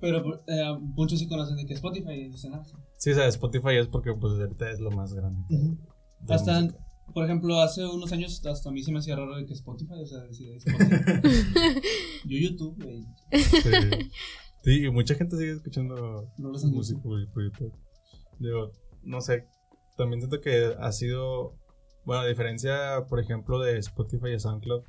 Pero 0.00 0.42
eh, 0.46 0.78
muchos 0.80 1.18
sí 1.18 1.28
conocen 1.28 1.56
de 1.56 1.66
que 1.66 1.74
Spotify 1.74 2.12
y 2.12 2.28
dicen, 2.28 2.54
ah, 2.54 2.64
sí. 2.64 2.76
Sí, 2.96 3.10
o 3.10 3.14
sea, 3.14 3.26
Spotify 3.26 3.76
es 3.76 3.88
porque 3.88 4.12
pues 4.14 4.34
ahorita 4.34 4.70
es 4.70 4.80
lo 4.80 4.90
más 4.90 5.12
grande. 5.12 5.42
Hasta, 6.28 6.60
música. 6.60 6.78
por 7.12 7.24
ejemplo, 7.24 7.60
hace 7.60 7.86
unos 7.86 8.12
años 8.12 8.44
hasta 8.46 8.68
a 8.68 8.72
mí 8.72 8.82
se 8.82 8.92
me 8.92 8.98
hacía 8.98 9.16
raro 9.16 9.36
de 9.36 9.46
que 9.46 9.54
Spotify, 9.54 10.02
o 10.02 10.06
sea, 10.06 10.20
decía 10.20 10.54
Spotify. 10.56 11.80
Yo 12.28 12.38
YouTube, 12.38 12.76
Sí. 13.32 14.10
Sí, 14.64 14.84
y 14.84 14.90
mucha 14.90 15.14
gente 15.14 15.36
sigue 15.36 15.52
escuchando 15.52 16.30
no 16.36 16.50
música 16.50 17.00
por, 17.00 17.30
por 17.30 17.44
YouTube. 17.44 17.72
Digo, 18.38 18.72
no 19.02 19.20
sé. 19.20 19.46
también 19.96 20.20
siento 20.20 20.40
que 20.40 20.74
ha 20.78 20.92
sido, 20.92 21.56
bueno, 22.04 22.22
a 22.22 22.26
diferencia, 22.26 23.06
por 23.08 23.20
ejemplo, 23.20 23.60
de 23.60 23.78
Spotify 23.78 24.30
y 24.34 24.40
SoundCloud, 24.40 24.82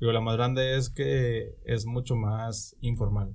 digo, 0.00 0.12
la 0.12 0.20
más 0.20 0.36
grande 0.36 0.76
es 0.76 0.90
que 0.90 1.54
es 1.64 1.86
mucho 1.86 2.16
más 2.16 2.76
informal. 2.80 3.34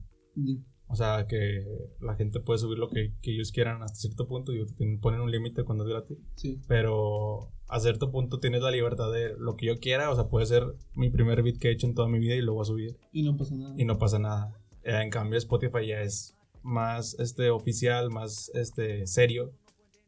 O 0.93 0.95
sea, 0.95 1.25
que 1.27 1.65
la 2.01 2.13
gente 2.15 2.39
puede 2.39 2.59
subir 2.59 2.77
lo 2.77 2.87
que, 2.87 3.13
que 3.23 3.33
ellos 3.33 3.51
quieran 3.51 3.81
hasta 3.81 3.95
cierto 3.97 4.27
punto. 4.27 4.51
Digo, 4.51 4.67
te 4.67 4.97
ponen 5.01 5.21
un 5.21 5.31
límite 5.31 5.63
cuando 5.63 5.83
es 5.85 5.89
gratis. 5.89 6.19
Sí. 6.35 6.59
Pero 6.67 7.49
a 7.67 7.79
cierto 7.79 8.11
punto 8.11 8.39
tienes 8.39 8.61
la 8.61 8.69
libertad 8.69 9.11
de 9.11 9.33
lo 9.39 9.55
que 9.55 9.65
yo 9.65 9.79
quiera. 9.79 10.11
O 10.11 10.15
sea, 10.15 10.27
puede 10.29 10.45
ser 10.45 10.63
mi 10.93 11.09
primer 11.09 11.41
beat 11.41 11.57
que 11.57 11.69
he 11.69 11.71
hecho 11.71 11.87
en 11.87 11.95
toda 11.95 12.07
mi 12.07 12.19
vida 12.19 12.35
y 12.35 12.41
lo 12.41 12.53
voy 12.53 12.61
a 12.61 12.65
subir. 12.65 12.97
Y 13.11 13.23
no 13.23 13.35
pasa 13.35 13.55
nada. 13.55 13.73
Y 13.75 13.85
no 13.85 13.97
pasa 13.97 14.19
nada. 14.19 14.51
Eh, 14.83 15.01
en 15.01 15.09
cambio, 15.09 15.39
Spotify 15.39 15.87
ya 15.87 16.01
es 16.01 16.35
más 16.61 17.15
este, 17.19 17.49
oficial, 17.49 18.11
más 18.11 18.51
este, 18.53 19.07
serio. 19.07 19.51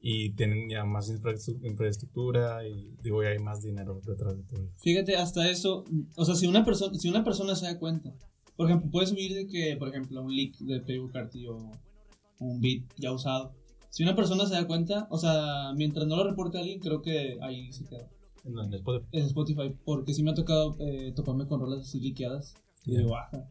Y 0.07 0.33
tienen 0.35 0.69
ya 0.69 0.85
más 0.85 1.11
infraestru- 1.11 1.59
infraestructura 1.63 2.67
y 2.67 2.95
digo, 3.01 3.23
ya 3.23 3.29
hay 3.29 3.39
más 3.39 3.63
dinero 3.63 4.01
detrás 4.05 4.37
de 4.37 4.43
todo. 4.43 4.69
Fíjate, 4.77 5.15
hasta 5.15 5.49
eso, 5.49 5.83
o 6.15 6.25
sea, 6.25 6.35
si 6.35 6.45
una 6.45 6.63
persona, 6.63 6.93
si 6.93 7.09
una 7.09 7.23
persona 7.23 7.55
se 7.55 7.65
da 7.65 7.79
cuenta, 7.79 8.13
por 8.55 8.67
ejemplo, 8.67 8.89
puedes 8.91 9.09
subir 9.09 9.33
de 9.33 9.47
que, 9.47 9.75
por 9.77 9.89
ejemplo, 9.89 10.21
un 10.21 10.35
leak 10.35 10.57
de 10.59 10.79
Playboy 10.81 11.09
Carti 11.11 11.47
o 11.47 11.57
un 12.39 12.61
beat 12.61 12.83
ya 12.97 13.11
usado. 13.11 13.53
Si 13.89 14.03
una 14.03 14.15
persona 14.15 14.45
se 14.45 14.55
da 14.55 14.67
cuenta, 14.67 15.07
o 15.09 15.17
sea, 15.17 15.73
mientras 15.75 16.05
no 16.07 16.15
lo 16.17 16.23
reporte 16.25 16.57
a 16.57 16.61
alguien, 16.61 16.79
creo 16.79 17.01
que 17.01 17.37
ahí 17.41 17.71
se 17.71 17.85
queda. 17.85 18.07
En 18.43 18.57
en 18.59 18.73
Spotify. 18.73 19.07
En 19.11 19.25
Spotify, 19.25 19.75
porque 19.85 20.13
sí 20.13 20.21
me 20.21 20.31
ha 20.31 20.35
tocado 20.35 20.75
eh, 20.79 21.11
toparme 21.15 21.47
con 21.47 21.59
rolas 21.59 21.79
así 21.81 21.99
liqueadas. 21.99 22.55
Y 22.85 22.91
Ya. 22.91 22.97
digo, 22.99 23.11
baja. 23.11 23.47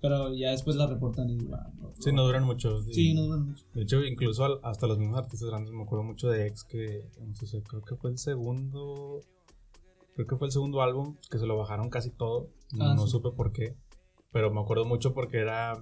Pero 0.00 0.34
ya 0.34 0.50
después 0.50 0.74
la 0.74 0.88
reportan 0.88 1.30
y 1.30 1.36
no, 1.36 1.56
Sí, 2.00 2.10
no 2.12 2.24
duran 2.24 2.42
mucho. 2.44 2.82
Sí, 2.90 3.14
no 3.14 3.22
duran 3.22 3.46
mucho. 3.50 3.64
De 3.72 3.82
hecho, 3.82 4.02
incluso 4.04 4.44
al- 4.44 4.58
hasta 4.64 4.88
los 4.88 4.98
mismos 4.98 5.16
artistas 5.18 5.48
grandes, 5.48 5.72
me 5.72 5.82
acuerdo 5.84 6.02
mucho 6.04 6.28
de 6.28 6.48
X 6.48 6.64
que 6.64 7.08
en 7.20 7.36
su- 7.36 7.62
creo 7.62 7.82
que 7.82 7.94
fue 7.94 8.10
el 8.10 8.18
segundo, 8.18 9.20
creo 10.14 10.26
que 10.26 10.36
fue 10.36 10.48
el 10.48 10.52
segundo 10.52 10.82
álbum 10.82 11.16
que 11.30 11.38
se 11.38 11.46
lo 11.46 11.56
bajaron 11.56 11.88
casi 11.88 12.10
todo. 12.10 12.48
Ah, 12.80 12.94
no 12.96 13.04
sí. 13.06 13.12
supe 13.12 13.30
por 13.30 13.52
qué, 13.52 13.76
pero 14.32 14.52
me 14.52 14.60
acuerdo 14.60 14.84
mucho 14.84 15.14
porque 15.14 15.38
era 15.38 15.74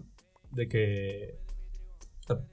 de 0.52 0.68
que 0.68 1.38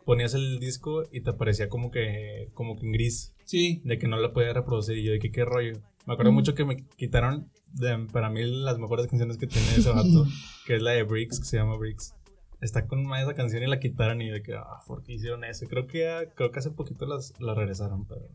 ponías 0.06 0.34
el 0.34 0.60
disco 0.60 1.04
y 1.12 1.22
te 1.22 1.30
aparecía 1.32 1.70
como 1.70 1.92
que 1.92 2.50
como 2.54 2.75
que 2.75 2.86
en 2.86 2.92
gris, 2.94 3.34
Sí, 3.46 3.82
de 3.86 3.98
que 3.98 4.08
no 4.10 4.18
lo 4.18 4.34
podía 4.34 4.51
reproducir 4.51 4.98
y 4.98 5.04
yo 5.04 5.12
de 5.13 5.20
que 5.20 5.32
qué 5.32 5.46
rollo. 5.46 5.74
Me 6.06 6.13
acuerdo 6.13 6.32
Mm. 6.32 6.36
mucho 6.36 6.54
que 6.56 6.66
me 6.66 6.75
quitaron 6.98 7.50
de, 7.74 8.08
para 8.12 8.30
mí 8.30 8.44
las 8.44 8.77
mejores 8.77 9.08
canciones 9.08 9.38
que 9.38 9.48
tiene 9.48 9.68
ese 9.77 9.89
vato, 9.92 10.25
que 10.66 10.75
es 10.75 10.82
la 10.82 10.92
de 10.92 11.04
Bricks, 11.04 11.39
que 11.39 11.46
se 11.46 11.58
llama 11.58 11.77
Bricks. 11.77 12.13
Está 12.60 12.88
con 12.88 13.04
más 13.06 13.22
esa 13.24 13.36
canción 13.36 13.63
y 13.63 13.68
la 13.68 13.80
quitaron 13.80 14.22
y 14.22 14.30
de 14.30 14.42
que, 14.42 14.54
ah, 14.56 14.80
¿por 14.86 15.04
qué 15.04 15.13
hicieron 15.13 15.44
eso? 15.46 15.66
Creo 15.68 15.86
que, 15.88 16.30
creo 16.36 16.51
que 16.51 16.60
hace 16.60 16.72
poquito 16.72 17.06
las, 17.06 17.34
la 17.39 17.54
regresaron, 17.54 18.06
pero... 18.06 18.27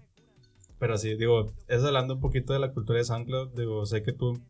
Pero 0.78 0.96
sí, 0.96 1.14
digo, 1.16 1.52
es 1.68 1.82
hablando 1.84 2.14
un 2.14 2.20
poquito 2.20 2.52
de 2.52 2.58
la 2.58 2.72
cultura 2.72 2.98
de 2.98 3.04
SoundCloud, 3.04 3.50
digo, 3.54 3.84
sé 3.84 4.02
que 4.02 4.12
tú... 4.12 4.40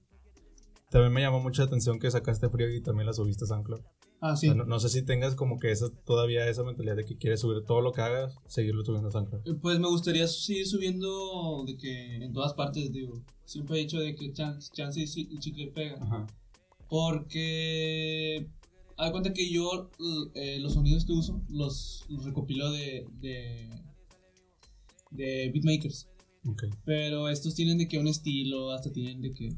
También 0.92 1.12
me 1.12 1.20
llamó 1.22 1.40
mucha 1.40 1.64
atención 1.64 1.98
que 1.98 2.10
sacaste 2.10 2.48
Frío 2.50 2.70
y 2.72 2.80
también 2.82 3.06
la 3.06 3.12
subiste 3.14 3.44
a 3.44 3.48
SoundCloud. 3.48 3.80
ah, 4.20 4.34
O 4.34 4.36
sí. 4.36 4.46
sea, 4.46 4.54
no, 4.54 4.64
no 4.64 4.78
sé 4.78 4.88
si 4.90 5.02
tengas 5.02 5.34
como 5.34 5.58
que 5.58 5.70
esa, 5.72 5.88
todavía 6.04 6.46
esa 6.48 6.62
mentalidad 6.62 6.96
de 6.96 7.04
que 7.06 7.16
quieres 7.16 7.40
subir 7.40 7.64
todo 7.64 7.80
lo 7.80 7.92
que 7.92 8.02
hagas, 8.02 8.34
seguirlo 8.46 8.84
subiendo 8.84 9.08
a 9.08 9.10
SoundCloud. 9.12 9.40
Eh, 9.48 9.54
Pues 9.60 9.78
me 9.80 9.88
gustaría 9.88 10.28
seguir 10.28 10.66
subiendo 10.66 11.64
de 11.66 11.76
que 11.78 12.16
en 12.16 12.32
todas 12.32 12.52
partes, 12.54 12.92
digo. 12.92 13.14
Siempre 13.46 13.76
he 13.78 13.80
dicho 13.80 13.98
de 13.98 14.14
que 14.14 14.32
chance, 14.32 14.70
chance 14.72 15.00
y 15.00 15.06
chi- 15.06 15.28
y 15.30 15.38
chicle 15.38 15.68
pega. 15.68 15.96
Ajá. 16.00 16.26
Porque. 16.88 18.48
Haz 18.98 19.10
cuenta 19.10 19.32
que 19.32 19.50
yo 19.50 19.90
eh, 20.34 20.60
los 20.60 20.74
sonidos 20.74 21.04
que 21.06 21.12
uso 21.12 21.42
los, 21.48 22.04
los 22.10 22.24
recopilo 22.24 22.70
de, 22.70 23.06
de. 23.20 23.68
de 25.10 25.50
beatmakers. 25.52 26.08
Ok. 26.46 26.64
Pero 26.84 27.28
estos 27.28 27.54
tienen 27.54 27.78
de 27.78 27.88
que 27.88 27.98
un 27.98 28.06
estilo, 28.08 28.70
hasta 28.72 28.92
tienen 28.92 29.20
de 29.22 29.32
que. 29.32 29.48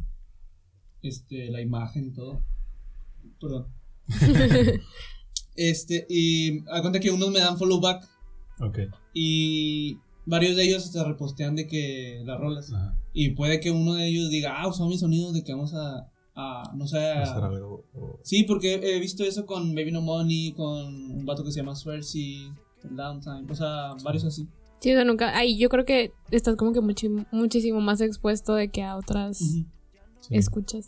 Este, 1.05 1.51
la 1.51 1.61
imagen 1.61 2.07
y 2.09 2.11
todo. 2.12 2.43
Perdón. 3.40 3.67
este, 5.57 6.07
y 6.09 6.61
de 6.61 6.81
cuenta 6.81 7.01
que 7.01 7.11
unos 7.11 7.31
me 7.31 7.38
dan 7.40 7.59
follow 7.59 7.81
back. 7.81 8.09
Ok. 8.61 8.79
Y 9.12 9.99
varios 10.27 10.57
de 10.57 10.64
ellos 10.64 10.85
hasta 10.85 11.05
repostean 11.05 11.55
de 11.57 11.67
que 11.67 12.23
las 12.25 12.38
rolas. 12.38 12.73
Ajá. 12.73 12.97
Y 13.12 13.31
puede 13.31 13.61
que 13.61 13.71
uno 13.71 13.95
de 13.95 14.09
ellos 14.09 14.31
diga, 14.31 14.61
ah, 14.61 14.69
usó 14.69 14.87
mis 14.88 15.01
sonidos 15.01 15.35
de 15.35 15.45
que 15.45 15.53
vamos 15.53 15.75
a, 15.75 16.11
a 16.35 16.73
no 16.75 16.87
sé, 16.87 16.99
a- 16.99 17.23
Hacer 17.23 17.45
algo. 17.45 17.85
o- 17.95 18.19
Sí, 18.23 18.45
porque 18.45 18.75
he 18.83 18.99
visto 19.01 19.23
eso 19.25 19.47
con 19.47 19.75
Baby 19.75 19.93
No 19.93 20.01
Money, 20.03 20.53
con 20.53 21.11
un 21.12 21.25
vato 21.27 21.45
que 21.45 21.53
se 21.53 21.61
llama 21.61 21.77
Swersy, 21.77 22.51
Downtime, 22.83 23.45
o 23.51 23.55
sea, 23.55 23.93
varios 24.03 24.25
así. 24.25 24.47
Sí, 24.81 24.90
o 24.93 24.95
sea, 24.97 25.05
nunca. 25.05 25.37
Ahí 25.37 25.57
yo 25.59 25.69
creo 25.71 25.85
que 25.87 26.12
estás 26.31 26.57
como 26.57 26.73
que 26.73 26.81
muchi- 26.81 27.27
muchísimo 27.31 27.81
más 27.81 28.01
expuesto 28.01 28.55
de 28.55 28.69
que 28.69 28.83
a 28.83 28.97
otras. 28.97 29.38
Sí. 30.29 30.37
escuchas. 30.37 30.87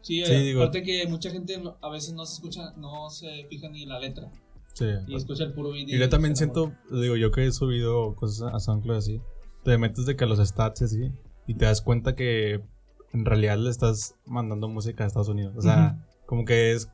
Sí, 0.00 0.24
Sí, 0.24 0.32
eh, 0.32 0.38
digo- 0.40 0.62
aparte 0.62 0.82
que 0.82 1.06
mucha 1.06 1.30
gente 1.30 1.58
no- 1.58 1.76
a 1.80 1.88
veces 1.90 2.12
no 2.14 2.26
se 2.26 2.34
escucha, 2.34 2.72
no 2.76 3.08
se 3.10 3.44
fija 3.48 3.68
ni 3.68 3.84
en 3.84 3.88
la 3.90 4.00
letra 4.00 4.30
Sí. 4.74 4.86
y 5.06 5.14
escucha 5.14 5.44
el 5.44 5.52
puro 5.52 5.70
beat. 5.70 5.88
Y 5.88 5.98
yo 5.98 6.08
también 6.08 6.34
siento, 6.34 6.72
digo, 6.90 7.16
yo 7.16 7.30
que 7.30 7.46
he 7.46 7.52
subido 7.52 8.14
cosas 8.16 8.52
a 8.52 8.58
SoundCloud 8.58 8.96
así, 8.96 9.20
te 9.64 9.78
metes 9.78 10.06
de 10.06 10.16
que 10.16 10.24
a 10.24 10.26
los 10.26 10.38
stats 10.46 10.80
y 10.80 10.84
así, 10.84 11.12
y 11.46 11.54
te 11.54 11.66
das 11.66 11.82
cuenta 11.82 12.16
que 12.16 12.60
en 13.12 13.24
realidad 13.24 13.58
le 13.58 13.70
estás 13.70 14.16
mandando 14.26 14.68
música 14.68 15.04
a 15.04 15.06
Estados 15.06 15.28
Unidos. 15.28 15.54
O 15.56 15.62
sea, 15.62 16.04
como 16.26 16.44
que 16.44 16.72
es, 16.72 16.88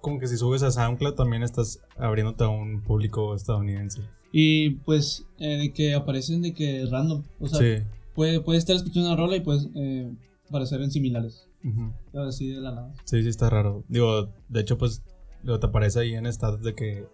como 0.00 0.20
que 0.20 0.28
si 0.28 0.36
subes 0.36 0.62
a 0.62 0.70
SoundCloud 0.70 1.14
también 1.14 1.42
estás 1.42 1.80
abriéndote 1.96 2.44
a 2.44 2.48
un 2.48 2.82
público 2.84 3.34
estadounidense. 3.34 4.02
Y 4.30 4.70
pues 4.84 5.24
eh, 5.38 5.56
de 5.56 5.72
que 5.72 5.94
aparecen 5.94 6.42
de 6.42 6.52
que 6.54 6.86
random, 6.88 7.24
o 7.40 7.48
sea, 7.48 7.58
sí. 7.58 7.82
puede, 8.14 8.40
puede 8.42 8.58
estar 8.58 8.76
escuchando 8.76 9.08
una 9.08 9.16
rola 9.16 9.36
y 9.36 9.40
puedes 9.40 9.68
eh, 9.74 10.12
aparecer 10.48 10.80
en 10.82 10.90
similares, 10.90 11.48
Ujú. 11.64 11.92
así 12.26 12.48
de 12.48 12.60
la 12.60 12.72
nada. 12.72 12.94
Sí, 13.04 13.22
sí, 13.22 13.28
está 13.28 13.48
raro. 13.50 13.84
Digo, 13.88 14.28
de 14.48 14.60
hecho, 14.60 14.78
pues, 14.78 15.02
digo, 15.42 15.58
te 15.60 15.66
aparece 15.66 16.00
ahí 16.00 16.14
en 16.14 16.30
stats 16.32 16.62
de 16.62 16.74
que 16.74 17.06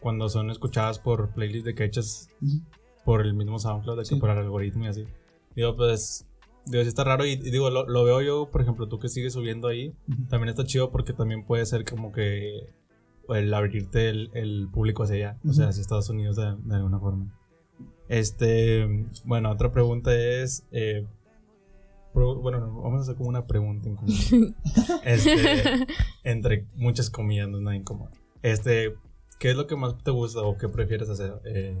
cuando 0.00 0.28
son 0.28 0.50
escuchadas 0.50 0.98
por 0.98 1.30
playlists 1.34 1.64
de 1.64 1.74
que 1.74 1.84
hechas 1.84 2.28
Ujú. 2.42 2.60
por 3.04 3.22
el 3.22 3.34
mismo 3.34 3.58
SoundCloud, 3.58 3.96
de 3.96 4.02
que 4.02 4.14
Sí. 4.14 4.16
por 4.16 4.30
el 4.30 4.38
algoritmo 4.38 4.84
y 4.84 4.88
así. 4.88 5.04
Digo, 5.56 5.76
pues, 5.76 6.26
digo, 6.66 6.82
sí 6.82 6.88
está 6.88 7.04
raro 7.04 7.24
y, 7.26 7.32
y 7.32 7.50
digo, 7.50 7.70
lo, 7.70 7.86
lo 7.88 8.04
veo 8.04 8.20
yo, 8.22 8.50
por 8.50 8.60
ejemplo, 8.60 8.88
tú 8.88 8.98
que 8.98 9.08
sigues 9.08 9.32
subiendo 9.32 9.68
ahí, 9.68 9.94
Ujú. 10.08 10.24
también 10.28 10.50
está 10.50 10.64
chido 10.64 10.90
porque 10.90 11.12
también 11.12 11.44
puede 11.46 11.64
ser 11.66 11.84
como 11.84 12.12
que 12.12 12.72
el 13.30 13.54
abrirte 13.54 14.10
el, 14.10 14.30
el 14.34 14.68
público 14.70 15.04
hacia 15.04 15.16
allá, 15.16 15.38
o 15.48 15.52
sea, 15.54 15.68
hacia 15.68 15.80
Estados 15.80 16.10
Unidos 16.10 16.36
de, 16.36 16.54
de 16.64 16.74
alguna 16.76 16.98
forma. 17.00 17.32
Este, 18.08 18.86
bueno, 19.24 19.50
otra 19.50 19.72
pregunta 19.72 20.14
es, 20.14 20.66
eh, 20.72 21.06
pro- 22.14 22.40
bueno, 22.40 22.60
no, 22.60 22.80
vamos 22.80 23.00
a 23.00 23.02
hacer 23.02 23.16
como 23.16 23.28
una 23.28 23.46
pregunta 23.46 23.88
en 23.88 23.96
común. 23.96 24.14
Este, 25.04 25.86
entre 26.22 26.66
muchas 26.76 27.10
comillas, 27.10 27.48
no 27.48 27.58
es 27.58 27.62
nada 27.62 27.76
incómodo. 27.76 28.10
Este, 28.42 28.94
¿qué 29.38 29.50
es 29.50 29.56
lo 29.56 29.66
que 29.66 29.76
más 29.76 30.02
te 30.02 30.10
gusta 30.10 30.40
o 30.40 30.56
qué 30.56 30.68
prefieres 30.68 31.08
hacer? 31.10 31.34
Eh, 31.44 31.78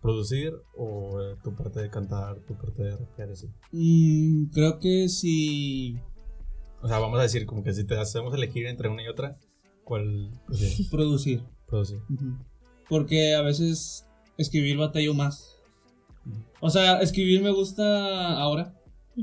¿Producir 0.00 0.52
o 0.76 1.20
eh, 1.20 1.36
tu 1.42 1.54
parte 1.54 1.80
de 1.80 1.90
cantar, 1.90 2.36
tu 2.46 2.54
parte 2.56 2.82
de 2.84 2.96
rapear 2.96 3.30
así? 3.30 3.48
Mm, 3.72 4.46
creo 4.52 4.78
que 4.78 5.08
si 5.08 5.98
O 6.82 6.88
sea, 6.88 6.98
vamos 6.98 7.18
a 7.18 7.22
decir 7.22 7.44
como 7.46 7.62
que 7.64 7.74
si 7.74 7.84
te 7.84 7.98
hacemos 7.98 8.32
elegir 8.34 8.66
entre 8.66 8.88
una 8.88 9.02
y 9.02 9.08
otra, 9.08 9.36
¿cuál 9.84 10.30
prefieres? 10.46 10.88
producir. 10.90 11.42
Producir. 11.66 11.98
Porque 12.88 13.34
a 13.34 13.42
veces 13.42 14.06
escribir 14.38 14.76
batallo 14.78 15.12
más. 15.14 15.56
O 16.60 16.70
sea, 16.70 17.00
escribir 17.00 17.42
me 17.42 17.50
gusta 17.50 18.38
ahora. 18.40 18.74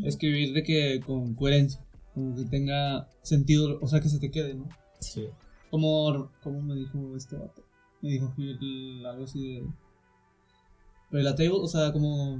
Escribir 0.03 0.53
de 0.53 0.63
que 0.63 0.99
con 1.05 1.33
coherencia. 1.35 1.83
Como 2.13 2.35
que 2.35 2.45
tenga 2.45 3.07
sentido, 3.21 3.79
o 3.81 3.87
sea, 3.87 3.99
que 4.01 4.09
se 4.09 4.19
te 4.19 4.31
quede, 4.31 4.55
¿no? 4.55 4.67
Sí. 4.99 5.27
Como, 5.69 6.31
como 6.43 6.61
me 6.61 6.75
dijo 6.75 7.15
este 7.15 7.35
vato. 7.35 7.63
Me 8.01 8.09
dijo 8.11 8.31
Gil 8.35 9.05
algo 9.05 9.23
así 9.25 9.55
de. 9.55 9.63
Relatable, 11.11 11.51
o 11.51 11.67
sea, 11.67 11.91
como. 11.93 12.39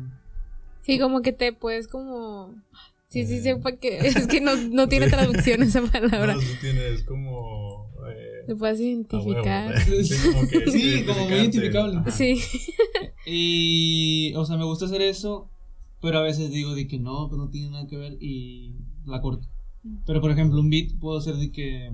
Sí, 0.82 1.00
como 1.00 1.22
que 1.22 1.34
te 1.34 1.52
puedes 1.54 1.88
como... 1.88 2.56
Sí, 3.10 3.26
sí, 3.26 3.40
sepa 3.42 3.74
que... 3.74 3.98
Es 4.00 4.28
que 4.28 4.40
no, 4.42 4.56
no 4.56 4.88
tiene 4.88 5.10
traducción 5.10 5.64
esa 5.64 5.82
palabra. 5.92 6.36
No, 6.36 6.42
tiene, 6.62 6.88
es 6.90 7.04
como... 7.04 7.90
eh, 8.10 8.44
Te 8.48 8.56
puedes 8.56 8.80
identificar. 8.80 9.74
¿eh? 9.76 10.04
Sí, 10.04 10.16
como 10.32 10.48
que 10.48 10.72
Sí, 10.72 11.06
como 11.06 11.26
muy 11.26 11.34
identificable. 11.34 11.98
Ajá. 12.00 12.12
Sí. 12.12 12.42
Y. 13.26 14.34
O 14.36 14.46
sea, 14.46 14.58
me 14.58 14.64
gusta 14.66 14.86
hacer 14.86 15.02
eso. 15.02 15.50
Pero 16.02 16.20
a 16.20 16.22
veces 16.22 16.52
digo 16.52 16.76
de 16.76 16.88
que 16.88 17.00
no, 17.00 17.28
pues 17.28 17.40
no 17.40 17.50
tiene 17.50 17.72
nada 17.72 17.88
que 17.88 17.98
ver 17.98 18.18
y 18.22 18.76
la 19.06 19.22
corto. 19.22 19.48
Pero 20.06 20.22
por 20.22 20.32
ejemplo, 20.32 20.60
un 20.60 20.70
beat 20.70 20.98
puedo 21.00 21.18
hacer 21.18 21.36
de 21.36 21.52
que 21.52 21.92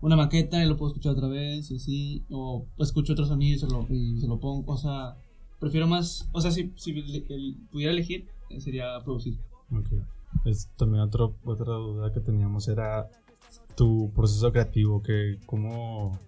una 0.00 0.16
maqueta 0.16 0.62
y 0.64 0.68
lo 0.68 0.76
puedo 0.76 0.90
escuchar 0.92 1.12
otra 1.12 1.28
vez 1.28 1.70
y 1.70 1.76
así. 1.76 2.24
O 2.30 2.66
escucho 2.78 3.12
otro 3.12 3.24
sonido 3.26 3.56
y 3.56 3.58
se 3.58 3.66
lo, 3.66 3.86
y 3.90 4.20
se 4.20 4.26
lo 4.28 4.38
pongo. 4.38 4.70
O 4.72 4.76
sea, 4.76 5.16
prefiero 5.58 5.86
más. 5.86 6.28
O 6.32 6.40
sea, 6.40 6.50
si, 6.50 6.72
si 6.76 6.90
el- 6.92 7.26
el- 7.28 7.56
pudiera 7.70 7.92
elegir, 7.92 8.28
eh, 8.50 8.60
sería 8.60 8.98
producir. 9.04 9.38
Ok. 9.72 9.88
Es, 10.44 10.70
también 10.76 11.02
otro, 11.02 11.36
otra 11.44 11.72
duda 11.74 12.12
que 12.12 12.20
teníamos 12.20 12.68
era 12.68 13.08
tu 13.76 14.12
proceso 14.14 14.52
creativo, 14.52 15.02
que 15.02 15.38
cómo, 15.46 16.18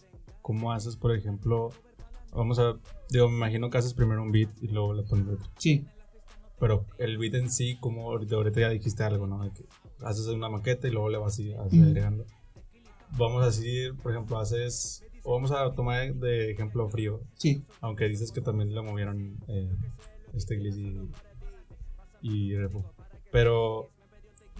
cómo 0.40 0.72
haces, 0.72 0.96
por 0.96 1.14
ejemplo, 1.14 1.70
vamos 2.34 2.58
a, 2.58 2.74
digo, 3.10 3.28
me 3.28 3.36
imagino 3.36 3.70
que 3.70 3.78
haces 3.78 3.94
primero 3.94 4.22
un 4.22 4.32
beat 4.32 4.50
y 4.60 4.68
luego 4.68 4.92
le 4.94 5.02
pones 5.02 5.26
letra. 5.26 5.46
Sí. 5.58 5.84
Pero 6.62 6.86
el 6.98 7.18
beat 7.18 7.34
en 7.34 7.50
sí, 7.50 7.76
como 7.80 8.12
ahorita, 8.12 8.36
ahorita 8.36 8.60
ya 8.60 8.68
dijiste 8.68 9.02
algo, 9.02 9.26
¿no? 9.26 9.42
De 9.42 9.50
que 9.50 9.64
haces 10.04 10.28
una 10.28 10.48
maqueta 10.48 10.86
y 10.86 10.92
luego 10.92 11.08
le 11.10 11.18
vas 11.18 11.32
así, 11.34 11.52
así 11.54 11.80
Ujú. 11.80 11.88
agregando. 11.88 12.24
Vamos 13.18 13.42
a 13.42 13.46
decir, 13.46 13.96
por 14.00 14.12
ejemplo, 14.12 14.38
haces, 14.38 15.04
o 15.24 15.32
vamos 15.34 15.50
a 15.50 15.72
tomar 15.72 16.14
de 16.14 16.52
ejemplo 16.52 16.88
frío, 16.88 17.20
Sí. 17.34 17.64
aunque 17.80 18.06
dices 18.08 18.30
que 18.30 18.40
también 18.42 18.72
le 18.72 18.80
movieron 18.80 19.38
eh, 19.48 19.74
este 20.34 20.54
Gliss 20.54 20.76
y, 20.78 21.00
y 22.22 22.54
Repo. 22.56 22.84
Pero 23.32 23.90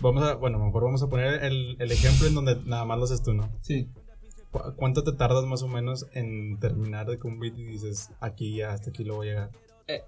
vamos 0.01 0.25
a, 0.25 0.35
bueno, 0.35 0.59
mejor 0.59 0.83
vamos 0.83 1.05
a 1.05 1.09
poner 1.09 1.45
el, 1.45 1.77
el 1.79 1.93
ejemplo 1.93 2.27
en 2.27 2.35
donde 2.35 2.57
nada 2.65 2.85
más 2.85 2.99
lo 2.99 3.05
haces 3.05 3.23
tú, 3.23 3.33
¿no? 3.33 3.49
Sí. 3.61 3.89
¿Cu- 4.51 4.75
¿Cuánto 4.77 5.05
te 5.05 5.13
tardas 5.13 5.45
más 5.45 5.63
o 5.63 5.69
menos 5.69 6.07
en 6.15 6.59
terminar 6.59 7.07
de 7.07 7.19
que 7.19 7.29
un 7.29 7.39
beat 7.39 7.57
y 7.57 7.65
dices, 7.65 8.11
aquí 8.21 8.57
ya, 8.57 8.73
hasta 8.73 8.91
aquí 8.91 9.05
lo 9.05 9.15
voy 9.15 9.29
a 9.29 9.31
llegar? 9.31 9.51
Eh. 9.87 10.03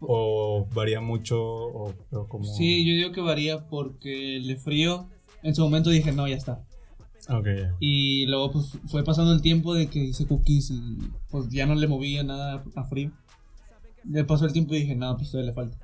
O 0.00 0.66
varía 0.74 1.00
mucho, 1.00 1.40
o, 1.40 1.94
o 2.10 2.28
como... 2.28 2.44
Sí, 2.44 2.84
yo 2.84 2.92
digo 2.92 3.12
que 3.12 3.20
varía 3.20 3.66
porque 3.68 4.36
el 4.36 4.56
frío, 4.58 5.06
en 5.42 5.54
su 5.54 5.62
momento 5.62 5.90
dije, 5.90 6.12
no, 6.12 6.26
ya 6.28 6.36
está. 6.36 6.64
Ok, 7.28 7.46
ya. 7.46 7.76
Y 7.80 8.26
luego 8.26 8.52
pues 8.52 8.78
fue 8.86 9.02
pasando 9.04 9.32
el 9.32 9.42
tiempo 9.42 9.74
de 9.74 9.88
que 9.88 9.98
hice 9.98 10.26
cookies 10.26 10.70
y 10.70 10.80
pues 11.30 11.48
ya 11.48 11.66
no 11.66 11.74
le 11.74 11.86
movía 11.86 12.22
nada 12.22 12.62
a 12.74 12.84
frío. 12.84 13.12
Le 14.04 14.24
pasó 14.24 14.44
el 14.44 14.52
tiempo 14.52 14.74
y 14.74 14.80
dije, 14.80 14.94
no, 14.94 15.16
pues 15.16 15.30
todavía 15.30 15.50
le 15.50 15.54
falta. 15.54 15.78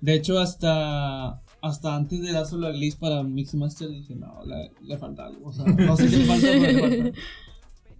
De 0.00 0.14
hecho, 0.14 0.38
hasta 0.38 1.42
hasta 1.60 1.96
antes 1.96 2.20
de 2.20 2.32
dárselo 2.32 2.66
a 2.66 2.70
Gliss 2.70 2.96
para 2.96 3.22
Mix 3.22 3.54
Master 3.54 3.88
dije, 3.88 4.14
no, 4.14 4.44
le, 4.44 4.70
le 4.82 4.98
falta 4.98 5.26
algo. 5.26 5.48
O 5.48 5.52
sea, 5.52 5.64
no 5.64 5.96
sé 5.96 6.08
qué 6.08 6.16
le 6.18 6.24
falta, 6.24 6.46
pero 6.46 6.72
le 6.72 6.80
falta. 6.80 7.20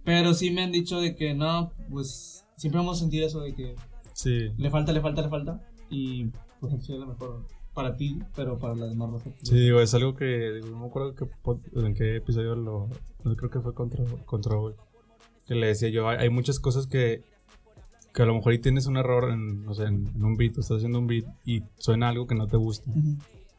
Pero 0.03 0.33
sí 0.33 0.51
me 0.51 0.63
han 0.63 0.71
dicho 0.71 1.01
de 1.01 1.17
que 1.17 1.33
no, 1.33 1.73
pues 1.89 2.45
siempre 2.55 2.77
vamos 2.79 2.95
a 2.95 2.99
sentir 3.01 3.23
eso 3.23 3.41
de 3.41 3.53
que 3.53 3.75
Sí. 4.17 4.51
le 4.57 4.69
falta, 4.71 4.91
le 4.91 4.99
falta, 5.01 5.21
le 5.21 5.29
falta. 5.29 5.61
Y 5.91 6.25
pues 6.59 6.73
eso 6.73 6.93
es 6.93 6.99
lo 6.99 7.05
mejor 7.05 7.45
para 7.75 7.95
ti, 7.95 8.17
pero 8.35 8.57
para 8.57 8.73
las 8.75 8.89
demás 8.89 9.11
razas. 9.11 9.33
Sí, 9.43 9.55
digo, 9.59 9.79
es 9.79 9.93
algo 9.93 10.15
que 10.15 10.53
digo, 10.53 10.67
no 10.71 10.79
me 10.79 10.85
acuerdo 10.87 11.13
pod- 11.43 11.61
en 11.85 11.93
qué 11.93 12.15
episodio 12.15 12.55
lo. 12.55 12.89
no, 13.23 13.35
creo 13.35 13.51
que 13.51 13.59
fue 13.59 13.73
contra, 13.75 14.03
contra 14.25 14.55
Owl, 14.57 14.75
Que 15.45 15.53
le 15.53 15.67
decía 15.67 15.89
yo, 15.89 16.09
hay, 16.09 16.17
hay 16.17 16.29
muchas 16.31 16.59
cosas 16.59 16.87
que. 16.87 17.23
Que 18.13 18.23
a 18.23 18.25
lo 18.25 18.33
mejor 18.33 18.53
ahí 18.53 18.57
tienes 18.59 18.87
un 18.87 18.97
error 18.97 19.29
en, 19.31 19.67
o 19.67 19.75
sea, 19.75 19.87
en, 19.87 20.07
en 20.07 20.25
un 20.25 20.35
beat, 20.37 20.57
o 20.57 20.61
estás 20.61 20.77
haciendo 20.77 20.97
un 20.97 21.05
beat 21.05 21.25
y 21.45 21.61
suena 21.77 22.09
algo 22.09 22.25
que 22.25 22.33
no 22.33 22.47
te 22.47 22.57
gusta. 22.57 22.91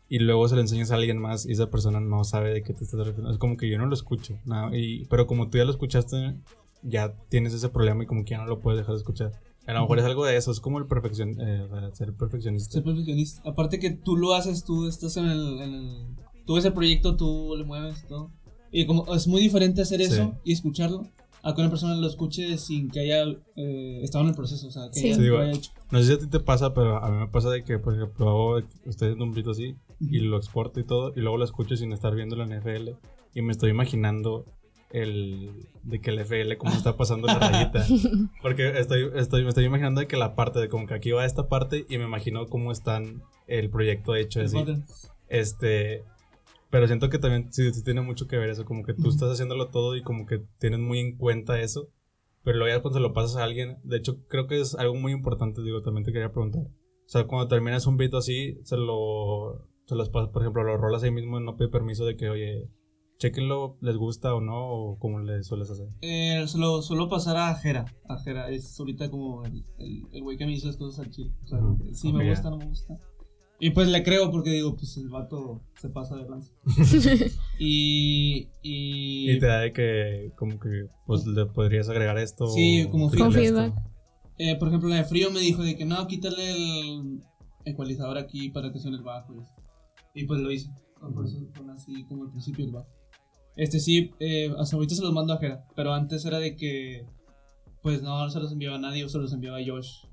Y 0.08 0.18
luego 0.18 0.48
se 0.48 0.56
lo 0.56 0.60
enseñas 0.62 0.90
a 0.90 0.96
alguien 0.96 1.18
más 1.18 1.46
y 1.46 1.52
esa 1.52 1.70
persona 1.70 2.00
no 2.00 2.24
sabe 2.24 2.52
de 2.52 2.62
qué 2.64 2.72
te 2.74 2.82
estás 2.82 2.98
refiriendo. 2.98 3.30
Es 3.30 3.38
como 3.38 3.56
que 3.56 3.68
yo 3.70 3.78
no 3.78 3.86
lo 3.86 3.94
escucho. 3.94 4.36
nada, 4.44 4.76
y, 4.76 5.04
pero 5.04 5.28
como 5.28 5.48
tú 5.48 5.58
ya 5.58 5.64
lo 5.64 5.70
escuchaste, 5.70 6.34
ya 6.82 7.14
tienes 7.28 7.54
ese 7.54 7.68
problema 7.68 8.02
y 8.02 8.06
como 8.06 8.24
que 8.24 8.30
ya 8.30 8.38
no 8.38 8.46
lo 8.46 8.58
puedes 8.58 8.80
dejar 8.80 8.94
de 8.94 8.98
escuchar. 8.98 9.32
A 9.68 9.74
lo 9.74 9.80
mejor 9.82 9.98
es 9.98 10.04
algo 10.04 10.24
de 10.24 10.36
eso, 10.36 10.50
es 10.50 10.60
como 10.60 10.78
el 10.78 10.86
perfección, 10.86 11.36
eh, 11.40 11.68
ser 11.92 12.14
perfeccionista. 12.14 12.72
Ser 12.72 12.84
perfeccionista. 12.84 13.42
Aparte 13.48 13.78
que 13.78 13.90
tú 13.90 14.16
lo 14.16 14.34
haces, 14.34 14.64
tú 14.64 14.86
estás 14.88 15.16
en 15.16 15.26
el, 15.26 15.60
en 15.60 15.74
el- 15.74 16.06
Tú 16.46 16.54
ves 16.54 16.64
el 16.64 16.72
proyecto, 16.72 17.14
tú 17.14 17.54
le 17.58 17.64
mueves 17.64 18.06
todo. 18.08 18.30
Y 18.72 18.86
como 18.86 19.14
es 19.14 19.26
muy 19.28 19.40
diferente 19.42 19.82
hacer 19.82 20.00
eso 20.00 20.14
Sí. 20.14 20.38
y 20.44 20.52
escucharlo 20.52 21.06
a 21.42 21.54
que 21.54 21.60
una 21.60 21.68
persona 21.70 21.94
lo 21.94 22.06
escuche 22.06 22.56
sin 22.56 22.90
que 22.90 23.00
haya 23.00 23.24
eh, 23.56 24.00
estado 24.02 24.24
en 24.24 24.30
el 24.30 24.34
proceso. 24.36 24.66
O 24.66 24.70
sea, 24.70 24.88
que 24.90 24.98
Sí. 24.98 25.08
ya 25.10 25.14
Sí, 25.16 25.20
digo, 25.22 25.36
lo 25.36 25.42
haya 25.42 25.52
hecho. 25.52 25.72
No 25.90 25.98
sé 26.00 26.06
si 26.06 26.12
a 26.14 26.18
ti 26.18 26.26
te 26.26 26.40
pasa, 26.40 26.72
pero 26.72 27.04
a 27.04 27.10
mí 27.10 27.18
me 27.18 27.28
pasa 27.28 27.50
de 27.50 27.64
que, 27.64 27.78
por 27.78 27.94
ejemplo, 27.94 28.28
hago, 28.30 28.58
estoy 28.58 29.08
haciendo 29.08 29.24
un 29.26 29.32
beat 29.34 29.48
así 29.48 29.76
y 30.00 30.18
Ujú. 30.20 30.28
lo 30.30 30.36
exporto 30.38 30.80
y 30.80 30.84
todo, 30.84 31.12
y 31.14 31.20
luego 31.20 31.36
lo 31.36 31.44
escucho 31.44 31.76
sin 31.76 31.92
estar 31.92 32.14
viendo 32.14 32.34
la 32.34 32.44
NFL 32.46 32.96
y 33.34 33.42
me 33.42 33.52
estoy 33.52 33.68
imaginando 33.70 34.46
el 34.90 35.66
de 35.82 36.00
que 36.00 36.10
el 36.10 36.18
FL 36.20 36.56
cómo 36.56 36.72
está 36.72 36.96
pasando 36.96 37.26
la 37.26 37.38
rayita. 37.38 37.84
Porque 38.42 38.78
estoy, 38.78 39.10
estoy, 39.14 39.42
me 39.42 39.50
estoy 39.50 39.64
imaginando 39.64 40.00
de 40.00 40.06
que 40.06 40.16
la 40.16 40.34
parte 40.34 40.58
de 40.58 40.68
como 40.68 40.86
que 40.86 40.94
aquí 40.94 41.10
va 41.10 41.24
esta 41.24 41.48
parte 41.48 41.86
y 41.88 41.98
me 41.98 42.04
imagino 42.04 42.46
cómo 42.46 42.72
están 42.72 43.22
el 43.46 43.70
proyecto 43.70 44.14
hecho 44.14 44.40
así. 44.40 44.58
Este, 45.28 46.04
pero 46.70 46.86
siento 46.86 47.08
que 47.08 47.18
también 47.18 47.52
sí, 47.52 47.72
sí 47.72 47.82
tiene 47.82 48.00
mucho 48.00 48.26
que 48.26 48.36
ver 48.36 48.50
eso, 48.50 48.64
como 48.64 48.84
que 48.84 48.94
tú 48.94 49.08
estás 49.08 49.30
haciéndolo 49.30 49.68
todo 49.68 49.96
y 49.96 50.02
como 50.02 50.26
que 50.26 50.42
tienes 50.58 50.80
muy 50.80 51.00
en 51.00 51.16
cuenta 51.16 51.60
eso, 51.60 51.88
pero 52.44 52.58
luego 52.58 52.74
ya 52.74 52.82
cuando 52.82 52.98
se 52.98 53.02
lo 53.02 53.12
pasas 53.12 53.36
a 53.36 53.44
alguien, 53.44 53.78
de 53.84 53.98
hecho 53.98 54.24
creo 54.28 54.46
que 54.46 54.60
es 54.60 54.74
algo 54.74 54.94
muy 54.94 55.12
importante, 55.12 55.62
digo, 55.62 55.82
también 55.82 56.04
te 56.04 56.12
quería 56.12 56.32
preguntar. 56.32 56.62
O 56.62 57.10
sea, 57.10 57.24
cuando 57.24 57.48
terminas 57.48 57.86
un 57.86 57.96
beat 57.96 58.12
así, 58.14 58.58
se 58.64 58.76
lo, 58.76 59.66
se 59.86 59.94
los 59.94 60.10
pasas, 60.10 60.30
por 60.30 60.42
ejemplo, 60.42 60.62
lo 60.62 60.76
rolas 60.76 61.02
ahí 61.02 61.10
mismo, 61.10 61.40
no 61.40 61.56
pide 61.56 61.68
permiso 61.68 62.04
de 62.04 62.16
que, 62.16 62.28
oye, 62.28 62.68
chequenlo, 63.18 63.76
les 63.80 63.96
gusta 63.96 64.34
o 64.34 64.40
no, 64.40 64.70
o 64.70 64.98
como 64.98 65.20
le 65.20 65.42
sueles 65.42 65.70
hacer. 65.70 65.88
Eh, 66.00 66.44
solo, 66.46 66.82
solo 66.82 67.08
pasar 67.08 67.36
a 67.36 67.54
Jera. 67.56 67.84
A 68.08 68.18
Jera 68.18 68.48
es 68.50 68.78
ahorita 68.78 69.10
como 69.10 69.44
el 69.44 69.64
el 69.78 70.02
el 70.12 70.22
güey 70.22 70.36
que 70.36 70.46
me 70.46 70.52
dice 70.52 70.66
las 70.66 70.76
cosas 70.76 71.04
al 71.04 71.10
chile. 71.10 71.32
O 71.44 71.46
sea, 71.46 71.58
que 71.82 71.94
sí 71.94 72.08
Ok, 72.08 72.14
me 72.14 72.30
gusta, 72.30 72.50
no 72.50 72.58
me 72.58 72.66
gusta. 72.66 72.98
Y 73.60 73.70
pues 73.70 73.88
le 73.88 74.04
creo 74.04 74.30
porque 74.30 74.50
digo, 74.50 74.76
pues 74.76 74.96
el 74.98 75.08
vato 75.08 75.62
se 75.80 75.88
pasa 75.88 76.16
de 76.16 76.28
lanza. 76.28 76.52
y, 77.58 78.48
y. 78.62 79.32
Y 79.32 79.38
te 79.40 79.46
da 79.46 79.60
de 79.60 79.72
que, 79.72 80.32
como 80.36 80.60
que, 80.60 80.86
pues 81.06 81.26
le 81.26 81.44
podrías 81.46 81.88
agregar 81.88 82.18
esto. 82.18 82.46
Sí, 82.48 82.84
o 82.84 82.90
como 82.90 83.10
feedback. 83.10 83.74
Eh, 84.38 84.54
por 84.56 84.68
ejemplo, 84.68 84.88
la 84.88 84.96
de 84.96 85.04
frío 85.04 85.32
me 85.32 85.40
dijo 85.40 85.64
de 85.64 85.76
que 85.76 85.84
no, 85.84 86.06
quítale 86.06 86.52
el 86.52 87.20
ecualizador 87.64 88.16
aquí 88.16 88.50
para 88.50 88.72
que 88.72 88.78
suene 88.78 88.98
el 88.98 89.02
bajo. 89.02 89.34
Y, 90.14 90.24
pues 90.24 90.40
lo 90.40 90.52
hice. 90.52 90.70
Por 91.00 91.26
eso 91.26 91.38
suena 91.52 91.74
así 91.74 92.04
como 92.04 92.24
al 92.24 92.30
principio 92.30 92.64
el 92.64 92.70
bajo. 92.70 92.97
Este 93.58 93.78
sí, 93.80 94.12
eh, 94.20 94.50
hasta 94.56 94.76
ahorita 94.76 94.94
se 94.94 95.02
los 95.02 95.12
mando 95.12 95.34
a 95.34 95.38
Jera. 95.38 95.66
Pero 95.76 95.92
antes 95.92 96.24
era 96.24 96.38
de 96.38 96.56
que, 96.56 97.04
pues 97.82 98.02
no, 98.02 98.18
no 98.22 98.30
se 98.30 98.40
los 98.40 98.52
enviaba 98.52 98.76
a 98.76 98.80
nadie, 98.80 99.00
yo 99.02 99.08
se 99.08 99.18
los 99.18 99.32
enviaba 99.34 99.58
a 99.58 99.64
Josh. 99.66 100.04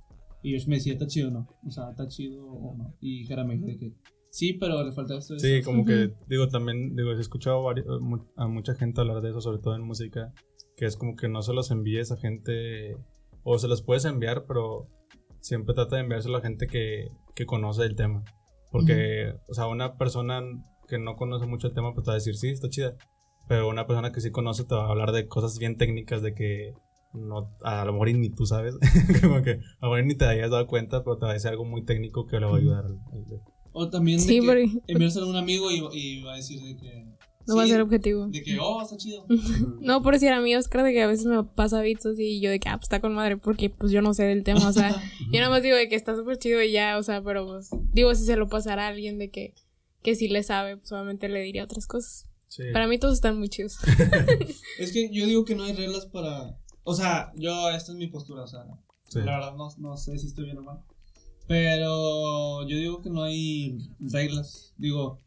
Y 0.44 0.54
Josh 0.54 0.68
me 0.68 0.76
decía, 0.76 0.94
¿está 0.94 1.08
chido 1.08 1.30
o 1.30 1.32
no? 1.32 1.48
O 1.66 1.72
sea, 1.72 1.90
¿está 1.92 2.08
chido 2.08 2.46
o 2.46 2.76
no? 2.76 2.94
Y 3.00 3.24
Jera 3.26 3.44
me 3.44 3.54
dijo 3.56 3.68
de 3.68 3.78
que, 3.78 3.94
sí, 4.32 4.54
pero 4.54 4.84
le 4.84 4.92
falta 4.92 5.16
esto. 5.18 5.38
Sí, 5.40 5.54
esto". 5.54 5.72
como 5.72 5.86
que, 5.86 6.12
digo, 6.28 6.48
también, 6.50 6.96
digo, 6.96 7.12
he 7.12 7.20
escuchado 7.22 7.64
vari- 7.64 7.86
mu- 8.00 8.26
a 8.36 8.48
mucha 8.48 8.76
gente 8.76 9.00
hablar 9.02 9.22
de 9.22 9.30
eso, 9.30 9.42
sobre 9.42 9.60
todo 9.60 9.76
en 9.76 9.84
música, 9.84 10.34
que 10.76 10.86
es 10.86 10.98
como 10.98 11.16
que 11.16 11.30
no 11.30 11.42
se 11.42 11.54
los 11.54 11.72
envíes 11.72 12.12
a 12.12 12.18
gente, 12.18 12.98
o 13.44 13.58
se 13.60 13.68
los 13.68 13.82
puedes 13.84 14.06
enviar, 14.06 14.46
pero 14.48 14.88
siempre 15.40 15.74
trata 15.76 15.96
de 15.98 16.02
enviárselo 16.04 16.38
a 16.38 16.42
gente 16.42 16.66
que, 16.68 17.10
que 17.36 17.46
conoce 17.46 17.84
el 17.84 17.96
tema. 17.96 18.24
Porque, 18.72 19.34
o 19.48 19.54
sea, 19.54 19.68
una 19.68 19.98
persona 19.98 20.42
que 20.88 20.98
no 21.00 21.16
conoce 21.16 21.46
mucho 21.48 21.68
el 21.68 21.74
tema, 21.74 21.94
pues 21.94 22.04
te 22.06 22.10
va 22.10 22.14
a 22.16 22.18
decir, 22.18 22.36
sí, 22.36 22.50
está 22.50 22.70
chida. 22.70 22.96
Pero 23.48 23.68
una 23.70 23.86
persona 23.88 24.12
que 24.12 24.22
sí 24.22 24.32
conoce 24.32 24.64
te 24.64 24.74
va 24.76 24.86
a 24.86 24.90
hablar 24.90 25.12
de 25.12 25.28
cosas 25.28 25.60
bien 25.60 25.78
técnicas 25.78 26.22
de 26.22 26.34
que 26.34 26.74
no, 27.14 27.50
a 27.64 27.86
lo 27.86 27.94
mejor 27.94 28.12
ni 28.14 28.30
tú 28.30 28.46
sabes, 28.46 28.76
como 29.22 29.42
que 29.42 29.52
a 29.52 29.86
lo 29.86 29.92
mejor 29.92 30.06
ni 30.06 30.16
te 30.16 30.26
hayas 30.26 30.50
dado 30.52 30.68
cuenta, 30.68 31.04
pero 31.04 31.18
te 31.18 31.26
va 31.26 31.32
a 31.32 31.34
decir 31.36 31.50
algo 31.50 31.64
muy 31.66 31.84
técnico 31.86 32.26
que 32.26 32.40
le 32.40 32.46
va 32.46 32.56
a 32.56 32.58
ayudar. 32.60 32.86
al- 32.86 33.00
al- 33.14 33.42
O 33.72 33.90
también 33.90 34.18
de 34.20 34.24
Sí, 34.26 34.40
que 34.42 34.48
pero 34.48 34.62
enviárselo 34.88 35.26
a 35.28 35.30
un 35.30 35.36
amigo 35.36 35.70
y, 35.72 35.84
y 35.94 36.24
va 36.24 36.34
a 36.34 36.38
decir 36.38 36.60
de 36.62 36.76
que... 36.76 37.06
no 37.48 37.56
va 37.58 37.64
a 37.64 37.68
ser 37.68 37.82
objetivo. 37.82 38.28
De 38.28 38.42
que, 38.42 38.58
oh, 38.60 38.82
está 38.82 38.98
chido. 38.98 39.26
No, 39.80 40.02
por 40.02 40.14
decir 40.14 40.32
a 40.32 40.42
mí, 40.42 40.56
Oscar, 40.56 40.84
de 40.84 40.92
que 40.94 41.04
a 41.04 41.08
veces 41.08 41.26
me 41.26 41.44
pasa 41.44 41.82
bits 41.82 42.06
así 42.08 42.38
y 42.38 42.42
yo 42.42 42.50
de 42.50 42.60
que, 42.60 42.68
ah, 42.70 42.78
pues 42.78 42.86
está 42.86 43.00
con 43.02 43.14
madre, 43.14 43.38
porque 43.38 43.70
pues 43.70 43.92
yo 43.92 44.02
no 44.02 44.14
sé 44.16 44.24
del 44.24 44.44
tema, 44.44 44.68
o 44.68 44.74
sea, 44.74 44.90
yo 45.32 45.40
nada 45.40 45.50
más 45.52 45.62
digo 45.62 45.76
de 45.78 45.88
que 45.88 45.96
está 45.96 46.16
súper 46.16 46.38
chido 46.38 46.62
y 46.64 46.72
ya, 46.72 46.98
o 46.98 47.04
sea, 47.04 47.22
pero 47.22 47.46
pues, 47.46 47.70
digo, 47.94 48.14
si 48.16 48.24
se 48.26 48.36
lo 48.36 48.48
pasara 48.50 48.86
a 48.86 48.88
alguien 48.90 49.20
de 49.20 49.30
que, 49.30 49.54
que 50.02 50.16
sí 50.16 50.28
le 50.28 50.42
sabe, 50.44 50.78
pues 50.78 50.92
obviamente 50.92 51.30
le 51.30 51.42
diría 51.42 51.64
otras 51.64 51.86
cosas. 51.88 52.28
Sí. 52.56 52.64
Para 52.72 52.88
mí 52.88 52.98
todos 52.98 53.16
están 53.16 53.38
muy 53.38 53.50
chidos. 53.50 53.78
Es 54.80 54.94
que 54.94 55.10
yo 55.12 55.26
digo 55.26 55.44
que 55.44 55.56
no 55.56 55.64
hay 55.64 55.74
reglas 55.74 56.06
para. 56.06 56.58
O 56.84 56.94
sea, 56.94 57.34
yo, 57.36 57.70
esta 57.70 57.92
es 57.92 57.98
mi 57.98 58.08
postura, 58.08 58.44
o 58.44 58.48
sea, 58.48 58.66
Sí. 59.10 59.20
la 59.20 59.38
verdad 59.38 59.56
no, 59.56 59.68
no 59.78 59.98
sé 59.98 60.18
si 60.18 60.28
estoy 60.28 60.46
bien 60.46 60.58
o 60.60 60.62
mal. 60.62 60.80
Pero 61.48 62.68
yo 62.68 62.78
digo 62.78 63.02
que 63.02 63.10
no 63.10 63.24
hay 63.24 63.78
reglas. 64.00 64.74
Digo, 64.78 65.22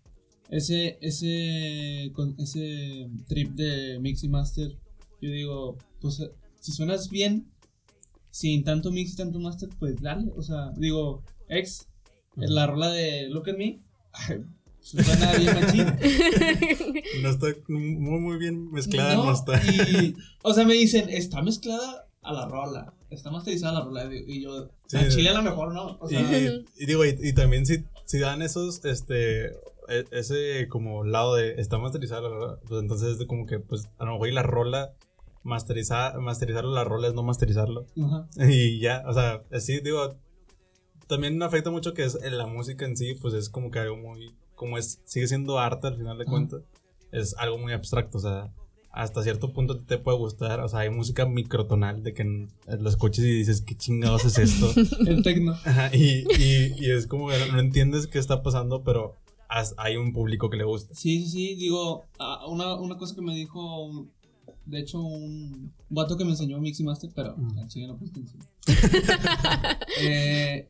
ese, 0.51 0.99
ese, 1.03 2.11
con 2.15 2.35
ese 2.39 3.11
trip 3.29 3.51
de 3.55 3.99
mix 4.01 4.25
y 4.25 4.29
master, 4.29 4.79
yo 5.21 5.31
digo, 5.31 5.77
pues 6.01 6.23
si 6.61 6.73
suenas 6.73 7.11
bien, 7.11 7.53
sin 8.31 8.65
tanto 8.65 8.91
mix 8.91 9.13
y 9.13 9.17
tanto 9.17 9.39
master, 9.39 9.69
pues 9.79 10.01
dale. 10.01 10.31
O 10.37 10.43
sea, 10.43 10.71
digo, 10.77 11.23
ex, 11.49 11.89
la 12.37 12.67
rola 12.67 12.91
de 12.91 13.29
Look 13.29 13.51
at 13.51 13.57
Me, 13.57 13.83
suena 15.03 15.33
bien 15.35 15.55
machín. 15.55 15.87
No 17.23 17.31
está 17.31 17.47
muy, 17.69 18.21
muy 18.21 18.39
bien 18.39 18.71
mezclada, 18.71 19.15
no, 19.17 19.25
No, 19.27 19.33
está. 19.33 19.61
Y, 19.65 20.15
o 20.43 20.53
sea, 20.55 20.65
me 20.65 20.75
dicen, 20.75 21.09
está 21.09 21.43
mezclada 21.43 22.07
a 22.23 22.33
la 22.33 22.47
rola, 22.47 22.95
está 23.11 23.31
masterizada 23.31 23.73
la 23.81 23.85
rola. 23.85 24.09
Y 24.15 24.43
yo, 24.43 24.69
Sí. 24.87 24.97
a 24.97 25.09
Chile 25.09 25.29
a 25.31 25.35
lo 25.35 25.43
mejor 25.43 25.73
no. 25.75 25.99
O 26.01 26.07
Y, 26.11 26.15
sea, 26.15 26.39
y- 26.39 26.65
y 26.79 26.87
digo, 26.87 27.05
y, 27.05 27.17
y 27.23 27.33
también 27.35 27.67
si, 27.67 27.85
si 28.07 28.19
dan 28.19 28.41
esos, 28.43 28.85
este, 28.85 29.47
e- 29.47 30.05
ese 30.13 30.67
como 30.69 31.05
lado 31.05 31.35
de 31.35 31.55
está 31.61 31.79
masterizada 31.79 32.23
la 32.23 32.29
rola, 32.29 32.59
pues 32.67 32.81
entonces 32.83 33.19
es 33.21 33.27
como 33.27 33.47
que, 33.47 33.59
pues, 33.59 33.89
a 33.99 34.05
lo 34.05 34.13
mejor 34.13 34.29
y 34.29 34.33
la 34.33 34.43
rola, 34.43 34.93
masterizar, 35.43 36.19
masterizar 36.19 36.65
la 36.65 36.85
rola 36.85 37.09
es 37.09 37.15
no 37.15 37.23
masterizarlo. 37.23 37.87
ajá. 38.03 38.29
Y 38.51 38.81
ya, 38.81 39.03
o 39.07 39.13
sea, 39.13 39.43
así 39.53 39.81
digo, 39.81 40.17
también 41.07 41.43
afecta 41.43 41.71
mucho 41.71 41.95
que 41.95 42.05
es 42.05 42.19
en 42.23 42.37
la 42.39 42.47
música 42.47 42.85
en 42.85 42.97
sí, 42.97 43.15
pues 43.21 43.35
es 43.35 43.49
como 43.49 43.71
que 43.71 43.79
algo 43.79 43.97
muy, 43.97 44.35
como 44.59 44.77
es, 44.77 45.01
sigue 45.05 45.27
siendo 45.29 45.59
arte 45.59 45.87
al 45.87 45.97
final 45.97 46.19
de 46.19 46.27
cuentas, 46.27 46.61
es 47.13 47.35
algo 47.39 47.57
muy 47.57 47.73
abstracto, 47.73 48.19
o 48.19 48.21
sea, 48.21 48.53
hasta 48.91 49.23
cierto 49.23 49.53
punto 49.53 49.79
te 49.79 49.97
puede 49.99 50.19
gustar. 50.19 50.61
O 50.61 50.69
sea, 50.69 50.81
hay 50.81 50.91
música 50.91 51.25
microtonal 51.25 52.03
de 52.03 52.13
que 52.15 52.25
lo 52.67 52.89
escuches 52.89 53.25
y 53.25 53.31
dices, 53.33 53.61
¿qué 53.63 53.77
chingados 53.77 54.25
es 54.25 54.39
esto? 54.39 54.73
El 55.07 55.23
tecno. 55.23 55.53
Ajá, 55.53 55.91
y, 55.95 56.25
y, 56.39 56.75
y 56.77 56.91
es 56.91 57.07
como 57.07 57.29
que 57.29 57.37
no 57.53 57.61
entiendes 57.61 58.07
qué 58.09 58.19
está 58.19 58.43
pasando, 58.43 58.83
pero 58.83 59.15
has- 59.49 59.75
hay 59.79 59.97
un 59.97 60.13
público 60.13 60.51
que 60.51 60.57
le 60.57 60.65
gusta. 60.65 60.95
Sí, 60.95 61.23
sí, 61.25 61.29
sí, 61.31 61.55
digo, 61.55 62.05
ah, 62.19 62.47
una, 62.49 62.75
una 62.75 62.97
cosa 62.97 63.15
que 63.15 63.23
me 63.23 63.35
dijo, 63.35 64.07
de 64.67 64.81
hecho, 64.81 65.01
un 65.01 65.73
vato 65.89 66.17
que 66.17 66.25
me 66.25 66.31
enseñó 66.33 66.59
Mix 66.59 66.81
y 66.81 66.85
Master, 66.85 67.11
pero 67.15 67.37
Mm. 67.37 67.59
al 67.59 67.69
chile 67.69 67.87
no 67.87 67.97
puse 67.97 68.11
atención. 68.11 68.43
Eh, 70.01 70.69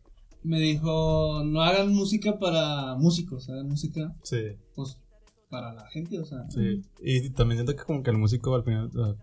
me 0.49 0.59
dijo, 0.61 1.43
no 1.45 1.61
hagan 1.63 1.93
música 1.95 2.39
para 2.39 2.95
músicos, 2.97 3.49
hagan 3.49 3.69
música, 3.69 4.17
Sí, 4.23 4.57
pues, 4.75 4.99
para 5.51 5.73
la 5.75 5.87
gente, 5.91 6.19
o 6.19 6.25
sea. 6.25 6.45
sí. 6.51 6.83
Y 7.03 7.31
también 7.31 7.59
siento 7.59 7.77
que 7.77 7.85
como 7.85 8.03
que 8.03 8.11
el 8.11 8.19
músico 8.19 8.55
al 8.55 8.65
final 8.65 8.87
o 8.89 8.91
sea, 9.05 9.15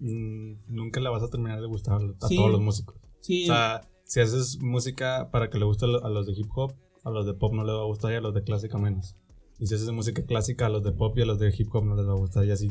mm, 0.00 0.52
nunca 0.68 1.00
le 1.00 1.08
vas 1.08 1.22
a 1.22 1.28
terminar 1.30 1.60
de 1.60 1.66
gustar 1.66 2.00
a 2.20 2.28
Sí. 2.28 2.36
todos 2.36 2.50
los 2.50 2.60
músicos. 2.60 2.96
Sí, 3.20 3.44
O 3.44 3.46
sea, 3.46 3.80
si 4.04 4.20
haces 4.20 4.58
música 4.60 5.30
para 5.30 5.50
que 5.50 5.58
le 5.58 5.64
guste 5.64 5.84
a 5.86 5.88
lo- 5.88 6.04
a 6.04 6.08
los 6.10 6.26
de 6.26 6.32
hip 6.34 6.48
hop, 6.54 6.72
a 7.04 7.10
los 7.10 7.26
de 7.26 7.34
pop 7.34 7.52
no 7.54 7.64
les 7.64 7.74
va 7.74 7.80
a 7.80 7.84
gustar 7.86 8.12
y 8.12 8.16
a 8.16 8.20
los 8.20 8.34
de 8.34 8.42
clásica 8.42 8.76
menos. 8.78 9.16
Y 9.58 9.66
si 9.66 9.74
haces 9.74 9.90
música 9.90 10.22
clásica, 10.24 10.66
a 10.66 10.68
los 10.68 10.82
de 10.84 10.92
pop 10.92 11.16
y 11.18 11.22
a 11.22 11.26
los 11.26 11.38
de 11.38 11.52
hip 11.56 11.74
hop 11.74 11.84
no 11.84 11.96
les 11.96 12.06
va 12.06 12.12
a 12.12 12.16
gustar 12.16 12.44
y 12.44 12.50
así 12.50 12.70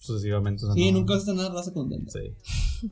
sucesivamente. 0.00 0.64
o 0.64 0.66
sea, 0.68 0.74
sí, 0.74 0.92
no- 0.92 0.98
nunca 1.00 1.14
vas 1.14 1.24
a 1.28 1.32
tener 1.34 1.50
raza 1.52 1.72
contenta. 1.72 2.10
Sí. 2.12 2.34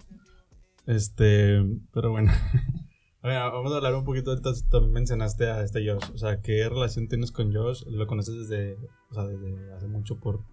Este, 0.87 1.65
pero 1.93 2.11
bueno. 2.11 2.31
Oye, 3.25 3.37
vamos 3.37 3.73
a 3.73 3.77
hablar 3.77 3.95
un 3.95 4.05
poquito 4.05 4.31
ahorita. 4.33 4.51
También 4.71 4.93
mencionaste 4.93 5.47
a 5.51 5.63
este 5.65 5.81
Josh. 5.81 6.11
O 6.15 6.19
sea, 6.19 6.43
¿qué 6.43 6.69
relación 6.69 7.09
tienes 7.09 7.33
con 7.33 7.55
Josh? 7.55 7.83
¿Lo 7.87 8.07
conoces 8.07 8.35
desde, 8.37 8.77
o 9.11 9.15
sea, 9.15 9.25
desde 9.25 9.73
hace 9.73 9.87
mucho 9.89 10.21
por, 10.21 10.45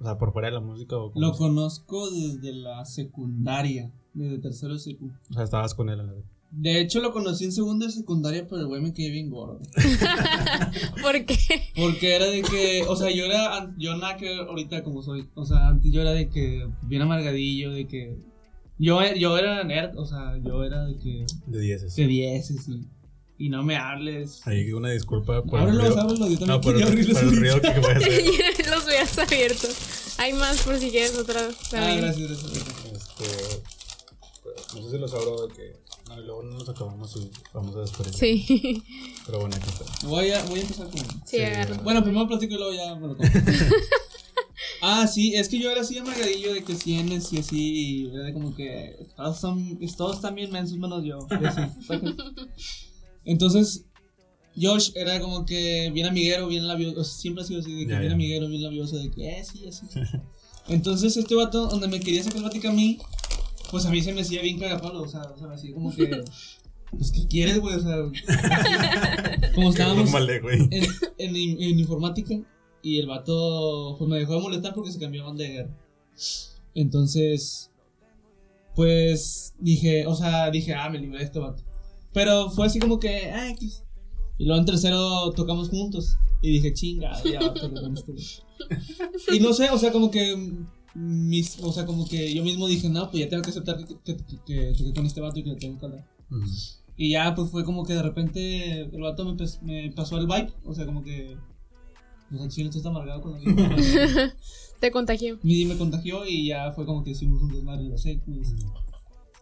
o 0.00 0.02
sea, 0.02 0.18
por 0.18 0.32
fuera 0.32 0.48
de 0.48 0.54
la 0.54 0.60
música? 0.60 0.96
O, 0.96 1.12
Lo 1.14 1.30
es? 1.30 1.36
conozco 1.38 2.10
desde 2.10 2.52
la 2.52 2.84
secundaria, 2.84 3.92
desde 4.12 4.38
tercero 4.40 4.72
de 4.72 4.80
secu. 4.80 5.12
o 5.30 5.34
sea, 5.34 5.44
estabas 5.44 5.74
con 5.76 5.88
él 5.88 6.00
en 6.00 6.06
la 6.08 6.14
De 6.50 6.80
hecho, 6.80 7.00
lo 7.00 7.12
conocí 7.12 7.44
en 7.44 7.52
segundo 7.52 7.86
de 7.86 7.92
secundaria, 7.92 8.44
pero 8.48 8.62
el 8.62 8.66
güey 8.66 8.82
me 8.82 8.92
quedé 8.92 9.10
bien 9.10 9.30
gordo. 9.30 9.60
¿Por 11.02 11.24
qué? 11.26 11.36
Porque 11.76 12.16
era 12.16 12.26
de 12.26 12.42
que, 12.42 12.84
o 12.88 12.96
sea, 12.96 13.08
yo 13.14 13.24
era, 13.26 13.72
yo 13.78 13.96
nada 13.98 14.16
que 14.16 14.24
ver 14.30 14.40
ahorita 14.40 14.82
como 14.82 15.00
soy. 15.00 15.28
O 15.36 15.44
sea, 15.44 15.68
antes 15.68 15.92
yo 15.92 16.00
era 16.00 16.10
de 16.10 16.28
que 16.28 16.68
bien 16.82 17.02
amargadillo, 17.02 17.70
de 17.70 17.86
que. 17.86 18.18
Yo, 18.78 19.00
yo 19.14 19.38
era 19.38 19.64
nerd, 19.64 19.96
o 19.98 20.04
sea, 20.06 20.36
yo 20.44 20.62
era 20.64 20.84
de 20.84 20.96
que. 20.98 21.24
De 21.46 21.60
10. 21.60 21.94
De 21.96 22.06
10 22.06 22.50
y, 22.50 22.56
y 23.46 23.48
no 23.48 23.62
me 23.62 23.76
hables. 23.76 24.46
Ahí 24.46 24.70
una 24.72 24.90
disculpa 24.90 25.42
por 25.42 25.60
el 25.60 25.66
Ábrelos, 25.66 25.86
ruido. 25.88 26.00
ábrelos, 26.02 26.30
yo 26.30 26.38
también 26.38 26.48
No, 26.48 26.60
por 26.60 26.76
el, 26.76 26.82
abrir 26.82 27.12
por 27.12 27.18
el 27.22 27.26
los 27.26 27.36
ruido 27.38 27.60
que 27.62 27.80
voy 27.80 27.90
a 27.92 27.96
hacer. 27.96 28.66
Los 28.70 28.84
hubieras 28.86 29.18
abierto. 29.18 29.68
Hay 30.18 30.32
más 30.34 30.62
por 30.62 30.78
si 30.78 30.90
quieres 30.90 31.16
otra. 31.16 31.40
Ah, 31.48 31.54
también. 31.70 32.00
gracias, 32.02 32.28
gracias. 32.28 32.52
Este, 32.92 33.62
no 34.76 34.82
sé 34.82 34.90
si 34.90 34.98
los 34.98 35.12
abro 35.14 35.46
de 35.46 35.54
que. 35.54 35.86
No, 36.08 36.20
y 36.20 36.24
luego 36.24 36.42
no 36.44 36.58
los 36.58 36.68
acabamos 36.68 37.16
y 37.16 37.30
vamos 37.52 37.74
a 37.76 37.80
despedir. 37.80 38.12
Sí. 38.14 38.82
Pero 39.26 39.40
bueno, 39.40 39.56
aquí 39.56 39.68
está. 39.68 40.06
Voy 40.06 40.30
a, 40.30 40.42
voy 40.44 40.60
a 40.60 40.62
empezar 40.62 40.86
con. 40.88 41.00
Sí, 41.00 41.38
Sí. 41.38 41.72
Bueno, 41.82 42.02
primero 42.04 42.28
platico 42.28 42.54
y 42.54 42.58
luego 42.58 42.72
ya 42.74 42.94
me 42.94 43.08
lo 43.08 43.16
como. 43.16 43.28
Ah, 44.86 45.06
sí, 45.08 45.34
es 45.34 45.48
que 45.48 45.58
yo 45.58 45.70
era 45.70 45.80
así 45.80 45.98
amargadillo 45.98 46.54
de 46.54 46.62
que 46.62 46.74
tienes 46.74 47.32
y 47.32 47.38
así, 47.38 47.58
y 47.58 48.06
era 48.14 48.24
de 48.24 48.32
como 48.32 48.54
que 48.54 48.96
todos, 49.16 49.40
son, 49.40 49.78
todos 49.96 50.16
están 50.16 50.34
bien 50.36 50.52
mensos 50.52 50.78
menos 50.78 51.04
yo. 51.04 51.18
así. 51.30 51.60
Entonces, 53.24 53.84
Josh 54.60 54.90
era 54.94 55.20
como 55.20 55.44
que 55.44 55.90
bien 55.92 56.06
amiguero, 56.06 56.46
bien 56.46 56.68
labioso, 56.68 57.00
o 57.00 57.04
sea, 57.04 57.18
siempre 57.18 57.42
ha 57.42 57.46
sido 57.46 57.60
así, 57.60 57.74
de 57.74 57.86
que 57.86 57.92
Ya, 57.92 57.98
bien 57.98 58.10
ya. 58.10 58.14
amiguero, 58.14 58.48
bien 58.48 58.62
labioso, 58.62 58.96
de 58.96 59.10
que, 59.10 59.28
eh, 59.28 59.44
sí, 59.44 59.66
así. 59.66 59.86
Entonces, 60.68 61.16
este 61.16 61.34
vato, 61.34 61.66
donde 61.66 61.88
me 61.88 61.98
quería 61.98 62.22
sacar 62.22 62.40
plática 62.42 62.70
a 62.70 62.72
mí, 62.72 62.98
pues 63.70 63.84
a 63.86 63.90
mí 63.90 64.00
se 64.02 64.12
me 64.12 64.20
hacía 64.20 64.40
bien 64.42 64.58
cagapalo, 64.58 65.02
o 65.02 65.08
sea, 65.08 65.22
o 65.22 65.36
sea, 65.36 65.50
así 65.50 65.72
como 65.72 65.94
que, 65.94 66.22
pues, 66.90 67.10
¿qué 67.10 67.26
quieres, 67.26 67.58
güey? 67.58 67.74
O 67.74 67.80
sea, 67.80 67.96
así, 67.96 69.50
como 69.54 69.70
estábamos 69.70 70.10
en, 71.18 71.36
en 71.36 71.78
informática 71.80 72.34
y 72.86 73.00
el 73.00 73.08
vato 73.08 73.96
pues 73.98 74.08
me 74.08 74.16
dejó 74.16 74.34
de 74.34 74.42
molestar 74.42 74.72
porque 74.72 74.92
se 74.92 75.00
cambiaban 75.00 75.36
de 75.36 75.48
guerra. 75.48 75.76
Entonces, 76.72 77.72
pues 78.76 79.54
dije, 79.58 80.06
o 80.06 80.14
sea, 80.14 80.52
dije, 80.52 80.72
ah, 80.72 80.88
me 80.88 81.00
libré 81.00 81.18
de 81.18 81.24
este 81.24 81.40
vato. 81.40 81.64
Pero 82.12 82.48
fue 82.48 82.66
así 82.66 82.78
como 82.78 83.00
que, 83.00 83.32
ah, 83.32 83.50
X. 83.50 83.82
Y 84.38 84.44
luego 84.44 84.60
en 84.60 84.66
tercero 84.66 85.32
tocamos 85.32 85.68
juntos. 85.68 86.16
Y 86.40 86.52
dije, 86.52 86.74
chinga, 86.74 87.20
ya 87.24 87.40
este 87.40 87.66
güey". 87.66 87.92
Y 89.36 89.40
no 89.40 89.52
sé, 89.52 89.68
o 89.70 89.78
sea, 89.78 89.90
como 89.90 90.08
que. 90.12 90.52
Mis, 90.94 91.58
o 91.62 91.72
sea, 91.72 91.86
como 91.86 92.06
que 92.06 92.32
yo 92.32 92.44
mismo 92.44 92.68
dije, 92.68 92.88
no, 92.88 93.10
pues 93.10 93.24
ya 93.24 93.28
tengo 93.28 93.42
que 93.42 93.50
aceptar 93.50 93.76
que, 93.84 93.96
que, 94.04 94.16
que, 94.16 94.38
que 94.46 94.74
toqué 94.78 94.94
con 94.94 95.06
este 95.06 95.20
vato 95.20 95.40
y 95.40 95.42
que 95.42 95.50
le 95.50 95.56
tengo 95.56 95.78
que 95.78 95.86
hablar. 95.86 96.08
Ujú. 96.30 96.46
Y 96.96 97.10
ya, 97.10 97.34
pues 97.34 97.50
fue 97.50 97.64
como 97.64 97.84
que 97.84 97.94
de 97.94 98.02
repente 98.02 98.80
el 98.82 99.02
vato 99.02 99.24
me, 99.24 99.34
me 99.62 99.92
pasó 99.92 100.18
el 100.18 100.26
vibe. 100.26 100.52
O 100.64 100.72
sea, 100.72 100.86
como 100.86 101.02
que. 101.02 101.36
Pues 102.30 102.42
el 102.42 102.48
chile 102.50 102.70
está 102.74 102.88
amargado 102.88 103.22
con 103.22 103.32
la 103.32 103.40
Te 104.80 104.90
contagió. 104.90 105.38
Y 105.42 105.64
me 105.66 105.76
contagió 105.78 106.26
y 106.26 106.48
ya 106.48 106.72
fue 106.72 106.84
como 106.84 107.02
que 107.02 107.10
hicimos 107.10 107.40
un 107.42 107.52
desmadre 107.52 107.82
en 107.84 107.90
la 107.92 107.98
secu. 107.98 108.32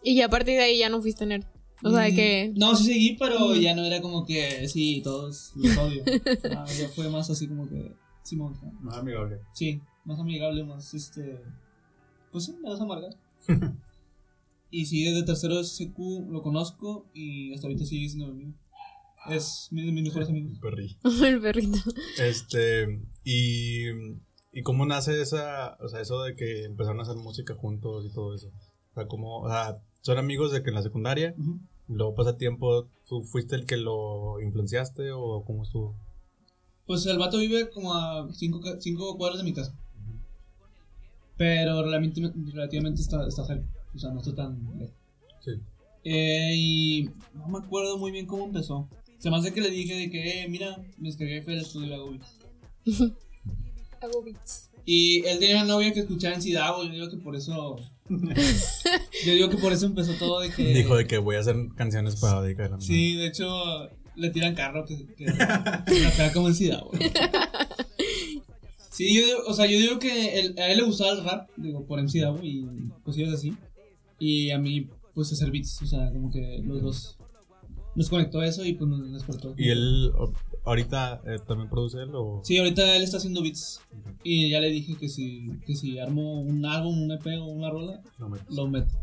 y 0.03 0.15
ya 0.15 0.25
a 0.27 0.29
partir 0.29 0.55
de 0.55 0.61
ahí 0.63 0.79
ya 0.79 0.89
no 0.89 1.01
fuiste 1.01 1.25
nerd. 1.25 1.43
O 1.83 1.91
sea, 1.91 2.01
de 2.01 2.11
Mm, 2.11 2.15
que. 2.15 2.53
No, 2.55 2.75
sí 2.75 2.85
seguí, 2.85 3.17
pero 3.19 3.53
ya 3.55 3.75
no 3.75 3.83
era 3.83 4.01
como 4.01 4.25
que. 4.25 4.67
Sí, 4.69 5.01
todos 5.03 5.51
los 5.55 5.77
odio. 5.77 6.03
Ah, 6.55 6.65
ya 6.79 6.87
fue 6.89 7.09
más 7.09 7.29
así 7.29 7.47
como 7.47 7.67
que. 7.67 7.91
Simón. 8.23 8.57
¿no? 8.63 8.71
Más 8.81 8.97
amigable. 8.97 9.39
Sí, 9.53 9.81
más 10.05 10.19
amigable, 10.19 10.63
más 10.63 10.93
este. 10.93 11.41
Pues 12.31 12.45
sí, 12.45 12.53
menos 12.63 12.79
amargado. 12.79 13.15
y 14.71 14.85
sí, 14.85 15.03
desde 15.03 15.23
tercero 15.23 15.57
de 15.57 15.63
secu 15.65 16.25
lo 16.29 16.41
conozco 16.41 17.05
y 17.13 17.53
hasta 17.53 17.67
ahorita 17.67 17.85
sigue 17.85 18.07
siendo 18.07 18.27
mi 18.27 18.31
amigo. 18.43 18.53
Es 19.29 19.67
mi- 19.71 19.85
de 19.85 19.91
mis 19.91 20.03
mejores 20.03 20.29
amigos. 20.29 20.57
El 21.23 21.41
perrito. 21.41 21.77
Este, 22.19 23.01
y, 23.23 23.89
y 24.53 24.61
cómo 24.63 24.85
nace 24.85 25.21
esa, 25.21 25.77
o 25.81 25.87
sea, 25.89 26.01
eso 26.01 26.21
de 26.23 26.35
que 26.35 26.65
empezaron 26.65 26.99
a 26.99 27.03
hacer 27.03 27.15
música 27.15 27.55
juntos 27.55 28.05
y 28.05 28.13
todo 28.13 28.35
eso. 28.35 28.47
O 28.91 28.93
sea, 28.95 29.07
como, 29.07 29.39
o 29.41 29.49
sea, 29.49 29.81
son 30.01 30.17
amigos 30.17 30.51
de 30.51 30.63
que 30.63 30.69
en 30.69 30.75
la 30.75 30.83
secundaria, 30.83 31.35
luego 31.87 32.15
pasa 32.15 32.37
tiempo, 32.37 32.85
¿tú 33.07 33.23
fuiste 33.23 33.55
el 33.55 33.65
que 33.65 33.77
lo 33.77 34.39
influenciaste 34.41 35.11
o 35.11 35.43
cómo 35.45 35.63
estuvo? 35.63 35.95
Pues 36.85 37.05
el 37.07 37.17
vato 37.17 37.37
vive 37.39 37.69
como 37.71 37.93
a 37.95 38.27
5 38.31 38.61
cinco 38.79 39.17
cuadras 39.17 39.39
de 39.39 39.43
mi 39.43 39.53
casa. 39.53 39.73
Pero 41.37 41.83
relativamente, 41.83 42.51
relativamente 42.53 43.01
está, 43.01 43.27
está 43.27 43.43
cerca. 43.45 43.65
O 43.93 43.99
sea, 43.99 44.11
no 44.11 44.19
está 44.21 44.33
tan 44.35 44.57
lejos. 44.77 44.93
Sí. 45.43 45.51
Eh, 46.05 46.53
y 46.55 47.09
no 47.33 47.47
me 47.47 47.57
acuerdo 47.57 47.97
muy 47.97 48.11
bien 48.11 48.25
cómo 48.25 48.45
empezó. 48.45 48.87
Se 49.25 49.31
me 49.31 49.37
hace 49.37 49.53
que 49.53 49.61
le 49.61 49.71
dije 49.71 49.95
de 49.95 50.11
que, 50.11 50.43
eh, 50.43 50.47
mira, 50.47 50.77
me 50.99 51.07
descargué 51.09 51.37
FL 51.37 51.59
Studio 51.61 51.87
y 51.87 51.93
hago 51.93 52.11
beats. 52.11 52.37
Hago 53.99 54.21
beats. 54.23 54.69
Y 54.85 55.25
él 55.25 55.39
tenía 55.39 55.55
una 55.55 55.65
novia 55.65 55.91
que 55.93 56.01
escuchaba 56.01 56.35
en 56.35 56.43
Sidabo. 56.43 56.83
Yo 56.83 56.91
digo 56.91 57.09
que 57.09 57.17
por 57.17 57.35
eso. 57.35 57.75
yo 58.07 59.33
digo 59.33 59.49
que 59.49 59.57
por 59.57 59.73
eso 59.73 59.87
empezó 59.87 60.13
todo 60.19 60.41
de 60.41 60.51
que. 60.51 60.75
Dijo 60.75 60.95
de 60.95 61.07
que 61.07 61.17
voy 61.17 61.37
a 61.37 61.39
hacer 61.39 61.55
canciones 61.75 62.17
para 62.17 62.43
dedicar 62.43 62.71
a 62.71 62.77
mí. 62.77 62.83
Sí, 62.83 63.15
de 63.15 63.25
hecho, 63.25 63.89
le 64.15 64.29
tiran 64.29 64.53
carro 64.53 64.85
que, 64.85 65.07
que 65.15 65.25
se 65.27 65.35
la 65.35 65.83
pega 66.15 66.31
como 66.31 66.49
en 66.49 66.53
Sidabo. 66.53 66.91
Sí, 68.91 69.13
yo 69.13 69.25
digo, 69.25 69.39
o 69.47 69.53
sea, 69.53 69.65
yo 69.65 69.77
digo 69.77 69.99
que 69.99 70.53
a 70.57 70.71
él 70.71 70.77
le 70.77 70.83
gustaba 70.83 71.11
el 71.11 71.23
rap, 71.25 71.49
digo, 71.57 71.85
por 71.85 72.01
MC 72.01 72.21
Davo 72.21 72.39
y 72.41 72.65
cosillas 73.03 73.33
así. 73.33 73.53
Y 74.19 74.51
a 74.51 74.57
mí, 74.57 74.87
pues, 75.13 75.33
hacer 75.33 75.51
beats, 75.51 75.81
o 75.81 75.85
sea, 75.85 76.11
como 76.13 76.31
que 76.31 76.61
los 76.63 76.81
dos 76.81 77.17
nos 77.95 78.09
conectó 78.09 78.43
eso 78.43 78.65
y 78.65 78.73
pues 78.73 78.89
nos 78.89 79.13
despertó. 79.13 79.53
¿Y 79.57 79.69
él 79.69 80.11
ahorita 80.65 81.21
eh, 81.25 81.37
también 81.47 81.69
produce 81.69 82.01
él 82.01 82.09
o...? 82.13 82.41
Sí, 82.43 82.57
ahorita 82.57 82.95
él 82.95 83.03
está 83.03 83.17
haciendo 83.17 83.41
beats. 83.41 83.81
Y 84.23 84.49
ya 84.49 84.59
le 84.59 84.69
dije 84.69 84.95
que 84.95 85.09
si, 85.09 85.49
que 85.65 85.75
si 85.75 85.99
armo 85.99 86.41
un 86.41 86.65
álbum, 86.65 87.03
un 87.03 87.11
EP 87.11 87.25
o 87.39 87.45
una 87.45 87.69
rola, 87.69 88.01
me... 88.19 88.37
lo 88.55 88.67
meto. 88.67 88.93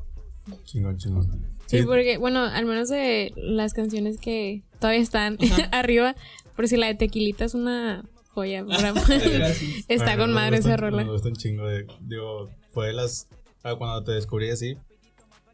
Chingón, 0.64 0.96
chingón. 0.98 1.28
Sí, 1.66 1.82
porque, 1.84 2.18
bueno, 2.18 2.40
al 2.40 2.66
menos 2.66 2.88
de 2.88 3.32
las 3.36 3.74
canciones 3.74 4.18
que 4.18 4.62
todavía 4.80 5.00
están 5.00 5.38
arriba, 5.72 6.16
por 6.56 6.68
si 6.68 6.76
la 6.76 6.88
de 6.88 6.94
Tequilita 6.94 7.44
es 7.44 7.54
una 7.54 8.04
joya. 8.34 8.64
Está 9.88 10.04
Bueno, 10.04 10.22
con 10.22 10.32
madre 10.32 10.58
esa 10.58 10.76
rola. 10.76 11.04
Me 11.04 11.10
gusta 11.10 11.28
un 11.28 11.36
chingo 11.36 11.66
de. 11.66 11.86
Digo, 12.00 12.50
fue 12.72 12.88
de 12.88 12.92
las. 12.94 13.28
ah, 13.62 13.76
Cuando 13.76 14.02
te 14.02 14.12
descubrí 14.12 14.50
así, 14.50 14.76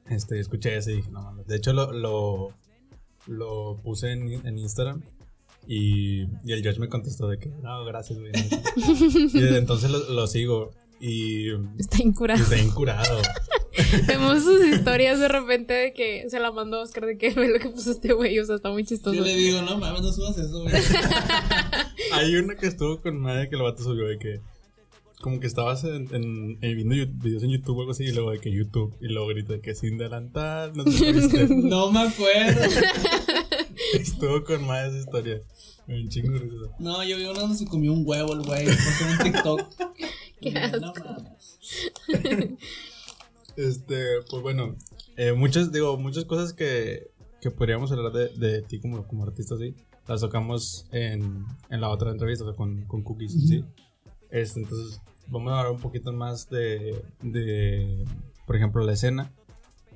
este, 0.08 0.40
escuché 0.40 0.76
ese 0.76 0.92
y 0.92 0.96
dije, 0.96 1.10
no 1.10 1.22
mames. 1.22 1.46
De 1.46 1.56
hecho, 1.56 1.72
lo, 1.72 1.92
lo, 1.92 2.54
lo 3.28 3.76
puse 3.82 4.12
en, 4.12 4.46
en 4.46 4.58
Instagram 4.58 5.02
y, 5.66 6.22
y 6.44 6.52
el 6.52 6.62
George 6.62 6.80
me 6.80 6.88
contestó 6.88 7.28
de 7.28 7.38
que, 7.38 7.48
no, 7.62 7.84
gracias, 7.84 8.18
güey. 8.18 8.32
y 8.76 9.40
desde 9.40 9.58
entonces 9.58 9.90
lo, 9.90 9.98
lo 10.10 10.26
sigo 10.26 10.70
y, 11.00 11.50
y 11.50 11.56
Está 11.78 12.02
incurado. 12.02 12.42
está 12.42 12.58
incurado. 12.58 13.20
Vemos 14.08 14.42
sus 14.42 14.64
historias 14.66 15.20
de 15.20 15.28
repente 15.28 15.72
de 15.72 15.92
que 15.92 16.28
se 16.28 16.40
la 16.40 16.50
mandó 16.50 16.80
Oscar 16.80 17.06
de 17.06 17.16
que 17.16 17.30
ve 17.34 17.48
lo 17.48 17.58
que 17.60 17.68
puso 17.68 17.90
este 17.92 18.12
güey. 18.12 18.38
O 18.40 18.44
sea, 18.44 18.56
está 18.56 18.70
muy 18.70 18.84
chistoso. 18.84 19.14
Yo 19.14 19.22
le 19.24 19.34
digo, 19.36 19.62
no 19.62 19.78
mames, 19.78 20.02
no 20.02 20.12
subas 20.12 20.36
eso, 20.38 20.62
güey. 20.62 20.74
Hay 22.12 22.34
una 22.36 22.56
que 22.56 22.66
estuvo 22.66 23.00
con 23.00 23.20
madre 23.20 23.48
que 23.48 23.56
el 23.56 23.62
vato 23.62 23.82
subió 23.82 24.06
de 24.06 24.18
que. 24.18 24.40
Como 25.20 25.40
que 25.40 25.46
estabas 25.46 25.84
en, 25.84 26.14
en, 26.14 26.58
en 26.60 26.76
viendo 26.76 26.94
videos 26.94 27.42
en 27.42 27.50
YouTube 27.50 27.78
o 27.78 27.80
algo 27.80 27.92
así, 27.92 28.04
y 28.04 28.12
luego 28.12 28.30
de 28.30 28.40
que 28.40 28.50
YouTube, 28.52 28.96
y 29.00 29.08
luego 29.08 29.28
grita 29.28 29.54
de 29.54 29.60
que 29.60 29.74
sin 29.74 29.98
delantal, 29.98 30.72
no 30.74 30.84
te. 30.84 30.90
No 31.48 31.90
me 31.90 32.00
acuerdo. 32.00 32.60
Estuvo 33.94 34.44
con 34.44 34.66
más 34.66 34.88
esa 34.88 34.98
historia. 34.98 35.42
Un 35.88 36.08
chingo 36.08 36.32
de 36.32 36.40
risa. 36.40 36.76
No, 36.78 37.02
yo 37.02 37.16
vi 37.16 37.24
uno 37.24 37.40
donde 37.40 37.56
se 37.56 37.66
comió 37.66 37.92
un 37.92 38.02
huevo 38.04 38.34
el 38.34 38.42
güey. 38.42 38.66
Pasó 38.66 39.04
un 39.10 39.18
TikTok. 39.18 39.60
Qué 40.40 40.58
asco. 40.58 40.78
No. 40.78 42.56
Este, 43.56 44.22
pues 44.30 44.42
bueno, 44.42 44.76
eh, 45.16 45.32
muchas, 45.32 45.72
digo, 45.72 45.96
muchas 45.96 46.26
cosas 46.26 46.52
que, 46.52 47.10
que 47.40 47.50
podríamos 47.50 47.90
hablar 47.90 48.12
de, 48.12 48.28
de 48.28 48.62
ti 48.62 48.78
como, 48.78 49.04
como 49.08 49.24
artista, 49.24 49.56
sí, 49.58 49.74
las 50.06 50.20
tocamos 50.20 50.86
en, 50.92 51.44
en 51.68 51.80
la 51.80 51.88
otra 51.88 52.12
entrevista, 52.12 52.44
o 52.44 52.48
sea, 52.48 52.56
con, 52.56 52.84
con 52.84 53.02
Cookies, 53.02 53.32
sí. 53.32 53.64
Este, 54.30 54.60
entonces, 54.60 55.00
vamos 55.28 55.52
a 55.52 55.58
hablar 55.58 55.72
un 55.72 55.80
poquito 55.80 56.12
más 56.12 56.48
de, 56.48 57.04
de, 57.22 58.04
por 58.46 58.56
ejemplo, 58.56 58.84
la 58.84 58.92
escena. 58.92 59.32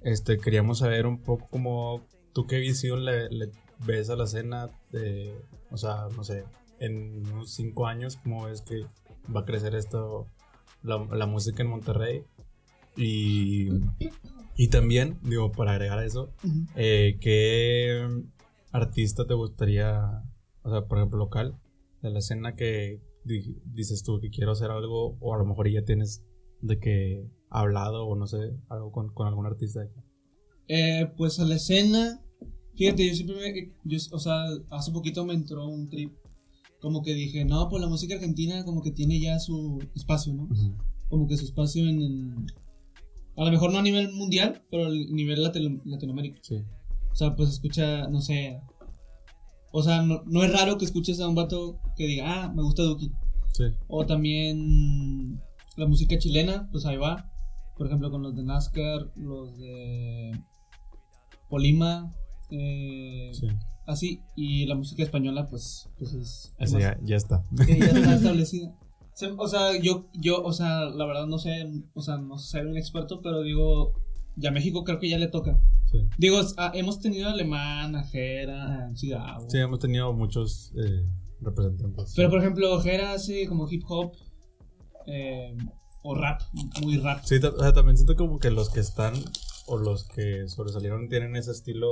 Este, 0.03 0.39
queríamos 0.39 0.79
saber 0.79 1.07
un 1.07 1.19
poco 1.19 1.49
como, 1.49 2.07
tú 2.33 2.47
qué 2.47 2.59
visión 2.59 3.05
le, 3.05 3.29
le 3.31 3.51
ves 3.87 4.11
a 4.11 4.17
la 4.17 4.25
escena, 4.25 4.71
de, 4.91 5.35
o 5.71 5.77
sea, 5.77 6.09
no 6.17 6.25
sé, 6.25 6.45
en 6.79 7.27
unos 7.33 7.53
cinco 7.53 7.87
años, 7.87 8.17
cómo 8.17 8.47
ves 8.47 8.63
que 8.63 8.85
va 9.35 9.41
a 9.41 9.45
crecer 9.45 9.75
esto, 9.75 10.27
la, 10.83 11.05
la 11.13 11.27
música 11.27 11.63
en 11.63 11.69
Monterrey. 11.69 12.25
Y, 12.97 13.71
y 14.57 14.69
también, 14.69 15.19
digo, 15.23 15.53
para 15.53 15.73
agregar 15.73 15.99
a 15.99 16.05
eso, 16.05 16.31
eh, 16.77 17.17
¿qué 17.21 18.07
artista 18.71 19.27
te 19.27 19.35
gustaría, 19.35 20.23
o 20.63 20.71
sea, 20.71 20.87
por 20.87 20.99
ejemplo, 20.99 21.19
local, 21.19 21.57
de 22.03 22.11
la 22.11 22.19
escena 22.19 22.55
que 22.55 23.01
dices 23.25 24.03
tú 24.03 24.21
que 24.21 24.31
quiero 24.31 24.53
hacer 24.53 24.71
algo, 24.71 25.17
o 25.21 25.35
a 25.35 25.39
lo 25.39 25.45
mejor 25.47 25.71
ya 25.71 25.85
tienes 25.85 26.23
de 26.61 26.79
que 26.79 27.27
hablado, 27.51 28.07
o 28.07 28.17
no 28.17 28.27
sé, 28.27 28.39
algo 28.69 28.91
con, 28.93 29.13
con 29.13 29.27
algún 29.27 29.47
artista 29.47 29.81
de 29.81 29.87
aquí? 29.87 30.01
Eh, 30.69 31.13
pues 31.17 31.39
a 31.41 31.45
la 31.45 31.57
escena. 31.57 32.21
Fíjate, 32.75 33.07
yo 33.09 33.15
siempre 33.15 33.37
me. 33.37 33.73
yo- 33.85 33.99
o 34.13 34.19
sea, 34.19 34.45
hace 34.71 34.93
poquito 34.93 35.25
me 35.25 35.35
entró 35.35 35.67
un 35.67 35.89
trip. 35.91 36.13
Como 36.81 37.03
que 37.03 37.15
dije, 37.15 37.45
no, 37.45 37.69
pues 37.69 37.81
la 37.83 37.89
música 37.89 38.15
argentina 38.15 38.65
como 38.65 38.83
que 38.83 38.91
tiene 38.91 39.21
ya 39.21 39.39
su 39.39 39.79
espacio, 39.95 40.33
¿no? 40.35 40.49
Como 41.09 41.27
que 41.29 41.37
su 41.37 41.45
espacio 41.45 41.87
en. 41.89 42.01
en- 42.01 42.47
a 43.37 43.45
lo 43.45 43.51
mejor 43.51 43.73
no 43.73 43.79
a 43.79 43.83
nivel 43.83 44.13
mundial, 44.13 44.63
pero 44.71 44.87
a 44.87 44.91
nivel 44.91 45.43
latino- 45.43 45.81
Latinoamérica. 45.85 46.39
Sí. 46.43 46.57
O 47.11 47.15
sea, 47.15 47.37
pues 47.37 47.51
escucha, 47.51 48.09
no 48.09 48.21
sé. 48.21 48.61
O 49.73 49.83
sea, 49.83 50.03
no, 50.03 50.23
no 50.27 50.45
es 50.45 50.53
raro 50.53 50.79
que 50.79 50.85
escuches 50.85 51.19
a 51.21 51.29
un 51.29 51.35
vato 51.35 51.81
que 51.97 52.07
diga, 52.07 52.45
ah, 52.45 52.53
me 52.55 52.63
gusta 52.63 52.83
Duki. 52.83 53.11
Sí. 53.53 53.65
O 53.89 54.07
también 54.07 55.41
la 55.77 55.87
música 55.87 56.19
chilena, 56.19 56.69
pues 56.71 56.87
ahí 56.87 56.97
va. 56.97 57.31
Por 57.77 57.87
ejemplo, 57.87 58.11
con 58.11 58.23
los 58.23 58.37
de 58.37 58.43
NASCAR, 58.43 59.11
los 59.17 59.59
de 59.59 60.39
Polima, 61.49 62.13
eh, 62.51 63.31
sí. 63.33 63.49
así. 63.87 64.23
Y 64.37 64.67
la 64.67 64.75
música 64.75 65.03
española, 65.03 65.49
pues, 65.49 65.89
pues 65.99 66.13
es. 66.13 66.53
Más- 66.59 66.73
ya, 66.73 66.99
ya 67.03 67.17
está. 67.17 67.45
ya 67.67 67.75
está 67.75 68.15
establecida. 68.15 68.75
O 69.37 69.47
sea, 69.49 69.79
yo, 69.81 70.07
yo, 70.15 70.43
o 70.43 70.53
sea, 70.53 70.87
la 70.87 71.05
verdad 71.05 71.27
no 71.27 71.39
sé, 71.39 71.71
o 71.95 72.01
sea, 72.01 72.17
no 72.17 72.39
soy 72.39 72.63
un 72.63 72.77
experto, 72.77 73.21
pero 73.21 73.43
digo, 73.43 73.93
ya 74.37 74.51
México 74.51 74.85
creo 74.85 74.99
que 74.99 75.09
ya 75.09 75.19
le 75.19 75.29
toca. 75.29 75.61
Sí. 75.93 75.99
Digo, 76.19 76.41
ah, 76.57 76.73
hemos 76.75 76.99
tenido 77.01 77.29
a 77.29 77.33
Alemán, 77.33 77.95
a 77.95 78.05
Jera, 78.05 78.87
a. 78.87 78.95
Sí, 78.97 79.13
hemos 79.59 79.79
tenido 79.79 80.13
muchos 80.13 80.73
eh, 80.77 81.05
representantes. 81.41 82.15
Pero 82.17 82.31
por 82.31 82.41
ejemplo, 82.41 82.81
Jera 82.81 83.13
hace 83.13 83.47
como 83.47 83.71
hip 83.71 83.83
hop 83.89 84.13
eh, 85.07 85.57
o 86.03 86.15
rap, 86.15 86.41
muy 86.83 86.97
rap. 86.99 87.23
Sí, 87.25 87.37
o 87.37 87.61
sea, 87.61 87.73
también 87.73 87.97
siento 87.97 88.17
como 88.17 88.39
que 88.39 88.51
los 88.51 88.71
que 88.71 88.81
están 88.81 89.15
o 89.67 89.77
los 89.77 90.09
que 90.09 90.49
sobresalieron 90.49 91.09
tienen 91.09 91.37
ese 91.37 91.53
estilo 91.53 91.89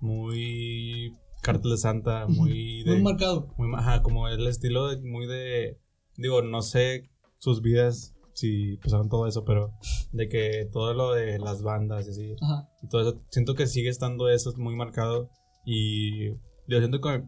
muy 0.00 1.16
cartel 1.42 1.70
de 1.72 1.76
Santa, 1.76 2.26
muy 2.26 2.82
de 2.82 2.92
Muy 2.92 3.02
marcado. 3.02 3.54
muy 3.56 3.68
ajá, 3.76 4.02
como 4.02 4.28
el 4.28 4.46
estilo 4.46 4.88
de, 4.88 5.00
muy 5.08 5.26
de 5.26 5.78
digo, 6.16 6.42
no 6.42 6.62
sé 6.62 7.10
sus 7.38 7.62
vidas 7.62 8.15
si 8.36 8.76
pasaron 8.76 9.08
todo 9.08 9.26
eso, 9.26 9.44
pero 9.46 9.72
de 10.12 10.28
que 10.28 10.68
todo 10.70 10.92
lo 10.92 11.12
de 11.14 11.38
las 11.38 11.62
bandas 11.62 12.06
y 12.06 12.10
así 12.10 12.36
Ajá. 12.42 12.68
y 12.82 12.88
todo 12.88 13.00
eso, 13.00 13.22
siento 13.30 13.54
que 13.54 13.66
sigue 13.66 13.88
estando 13.88 14.28
eso 14.28 14.52
muy 14.58 14.76
marcado 14.76 15.30
y 15.64 16.32
yo 16.68 16.78
siento 16.78 17.00
que 17.00 17.22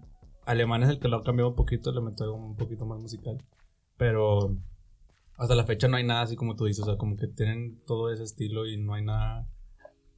Alemán 0.44 0.82
es 0.82 0.90
el 0.90 0.98
que 0.98 1.08
lo 1.08 1.16
ha 1.16 1.22
cambiado 1.24 1.48
un 1.50 1.56
poquito, 1.56 1.92
le 1.92 2.00
metió 2.02 2.24
algo 2.26 2.36
un 2.36 2.56
poquito 2.56 2.84
más 2.84 3.00
musical, 3.00 3.42
pero 3.96 4.54
hasta 5.36 5.54
la 5.54 5.64
fecha 5.64 5.88
no 5.88 5.96
hay 5.96 6.04
nada 6.04 6.22
así 6.22 6.36
como 6.36 6.56
tú 6.56 6.66
dices, 6.66 6.82
o 6.82 6.86
sea, 6.86 6.96
como 6.96 7.16
que 7.16 7.26
tienen 7.26 7.80
todo 7.86 8.12
ese 8.12 8.24
estilo 8.24 8.66
y 8.66 8.76
no 8.76 8.92
hay 8.94 9.02
nada 9.04 9.48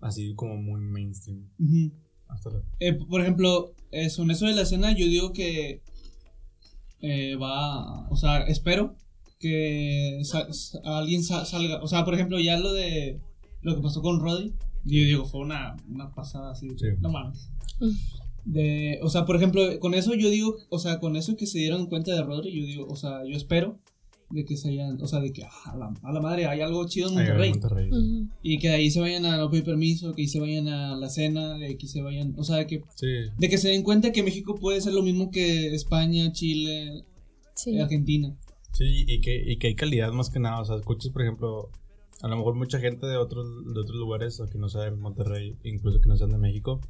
así 0.01 0.35
como 0.35 0.57
muy 0.57 0.81
mainstream. 0.81 1.49
Hasta 2.27 2.51
la- 2.51 2.63
Eh, 2.81 2.95
por 2.95 3.21
ejemplo, 3.21 3.75
eso, 3.93 4.23
en 4.23 4.31
eso 4.33 4.47
de 4.47 4.55
la 4.55 4.63
escena, 4.63 4.91
yo 4.93 5.07
digo 5.07 5.33
que 5.33 5.83
eh, 7.01 7.37
va, 7.37 8.09
o 8.11 8.17
sea, 8.17 8.41
espero 8.43 8.97
que 9.41 10.21
alguien 10.85 11.25
sa- 11.25 11.45
salga, 11.45 11.83
o 11.83 11.89
sea, 11.89 12.05
por 12.05 12.15
ejemplo, 12.15 12.39
ya 12.39 12.59
lo 12.59 12.73
de 12.73 13.19
lo 13.63 13.75
que 13.75 13.83
pasó 13.83 14.01
con 14.03 14.21
Roddy, 14.21 14.53
yo 14.85 15.03
digo, 15.05 15.25
fue 15.25 15.41
una, 15.41 15.77
una 15.89 16.15
pasada 16.15 16.53
así, 16.53 16.69
Sí. 16.77 16.87
no 17.01 17.11
mames. 17.11 17.49
De, 18.45 18.99
o 19.03 19.09
sea, 19.11 19.27
por 19.27 19.37
ejemplo, 19.37 19.63
con 19.81 19.95
eso 19.95 20.15
yo 20.15 20.31
digo, 20.31 20.57
o 20.71 20.79
sea, 20.79 20.99
con 21.01 21.17
eso 21.17 21.37
que 21.37 21.47
se 21.47 21.59
dieron 21.59 21.87
cuenta 21.87 22.15
de 22.15 22.23
Rodri, 22.23 22.53
yo 22.59 22.65
digo, 22.67 22.87
o 22.89 22.97
sea, 22.97 23.23
yo 23.27 23.37
espero 23.37 23.79
de 24.31 24.45
que 24.45 24.57
se 24.57 24.69
hayan, 24.71 25.01
o 25.03 25.07
sea, 25.07 25.21
de 25.21 25.33
que 25.33 25.43
ah, 25.45 25.51
a, 25.73 25.77
la, 25.77 25.93
a 26.03 26.13
la 26.13 26.21
madre 26.21 26.47
hay 26.47 26.61
algo 26.61 26.87
chido 26.87 27.09
en 27.09 27.15
Monterrey. 27.17 27.53
Y 28.43 28.59
que 28.59 28.69
de 28.69 28.75
ahí 28.75 28.91
se 28.91 29.01
vayan 29.01 29.27
a 29.27 29.37
No 29.37 29.51
Pay 29.51 29.63
Permiso, 29.63 30.13
que 30.15 30.23
ahí 30.23 30.29
se 30.29 30.39
vayan 30.41 30.69
a 30.69 30.97
la 30.97 31.09
cena, 31.11 31.59
de 31.59 31.77
que 31.77 31.87
se 31.89 32.01
vayan, 32.01 32.35
o 32.39 32.45
sea, 32.45 32.57
de 32.57 32.67
que, 32.67 32.83
Sí, 32.95 33.07
de 33.39 33.49
que 33.49 33.59
se 33.59 33.69
den 33.69 33.83
cuenta 33.83 34.13
que 34.13 34.23
México 34.23 34.55
puede 34.55 34.81
ser 34.81 34.95
lo 34.95 35.03
mismo 35.03 35.31
que 35.31 35.75
España, 35.75 36.33
Chile, 36.33 37.05
Sí. 37.57 37.79
Argentina. 37.79 38.35
Sí, 38.73 39.05
y 39.07 39.21
que, 39.21 39.43
y 39.45 39.59
que 39.59 39.69
hay 39.69 39.75
calidad 39.75 40.13
más 40.13 40.31
que 40.31 40.41
nada. 40.41 40.61
O 40.61 40.65
sea, 40.65 40.77
escuchas, 40.77 41.13
por 41.13 41.23
ejemplo, 41.23 41.71
a 42.23 42.29
lo 42.29 42.37
mejor 42.37 42.55
mucha 42.55 42.79
gente 42.79 43.07
de 43.07 43.17
otros, 43.17 43.47
de 43.73 43.81
otros 43.81 43.97
lugares, 43.97 44.41
o 44.41 44.47
que 44.47 44.59
no 44.59 44.69
sea 44.69 44.83
de 44.83 44.91
Monterrey, 44.93 45.57
incluso 45.65 46.01
que 46.01 46.09
no 46.09 46.17
sean 46.17 46.31
de 46.31 46.39
México, 46.39 46.81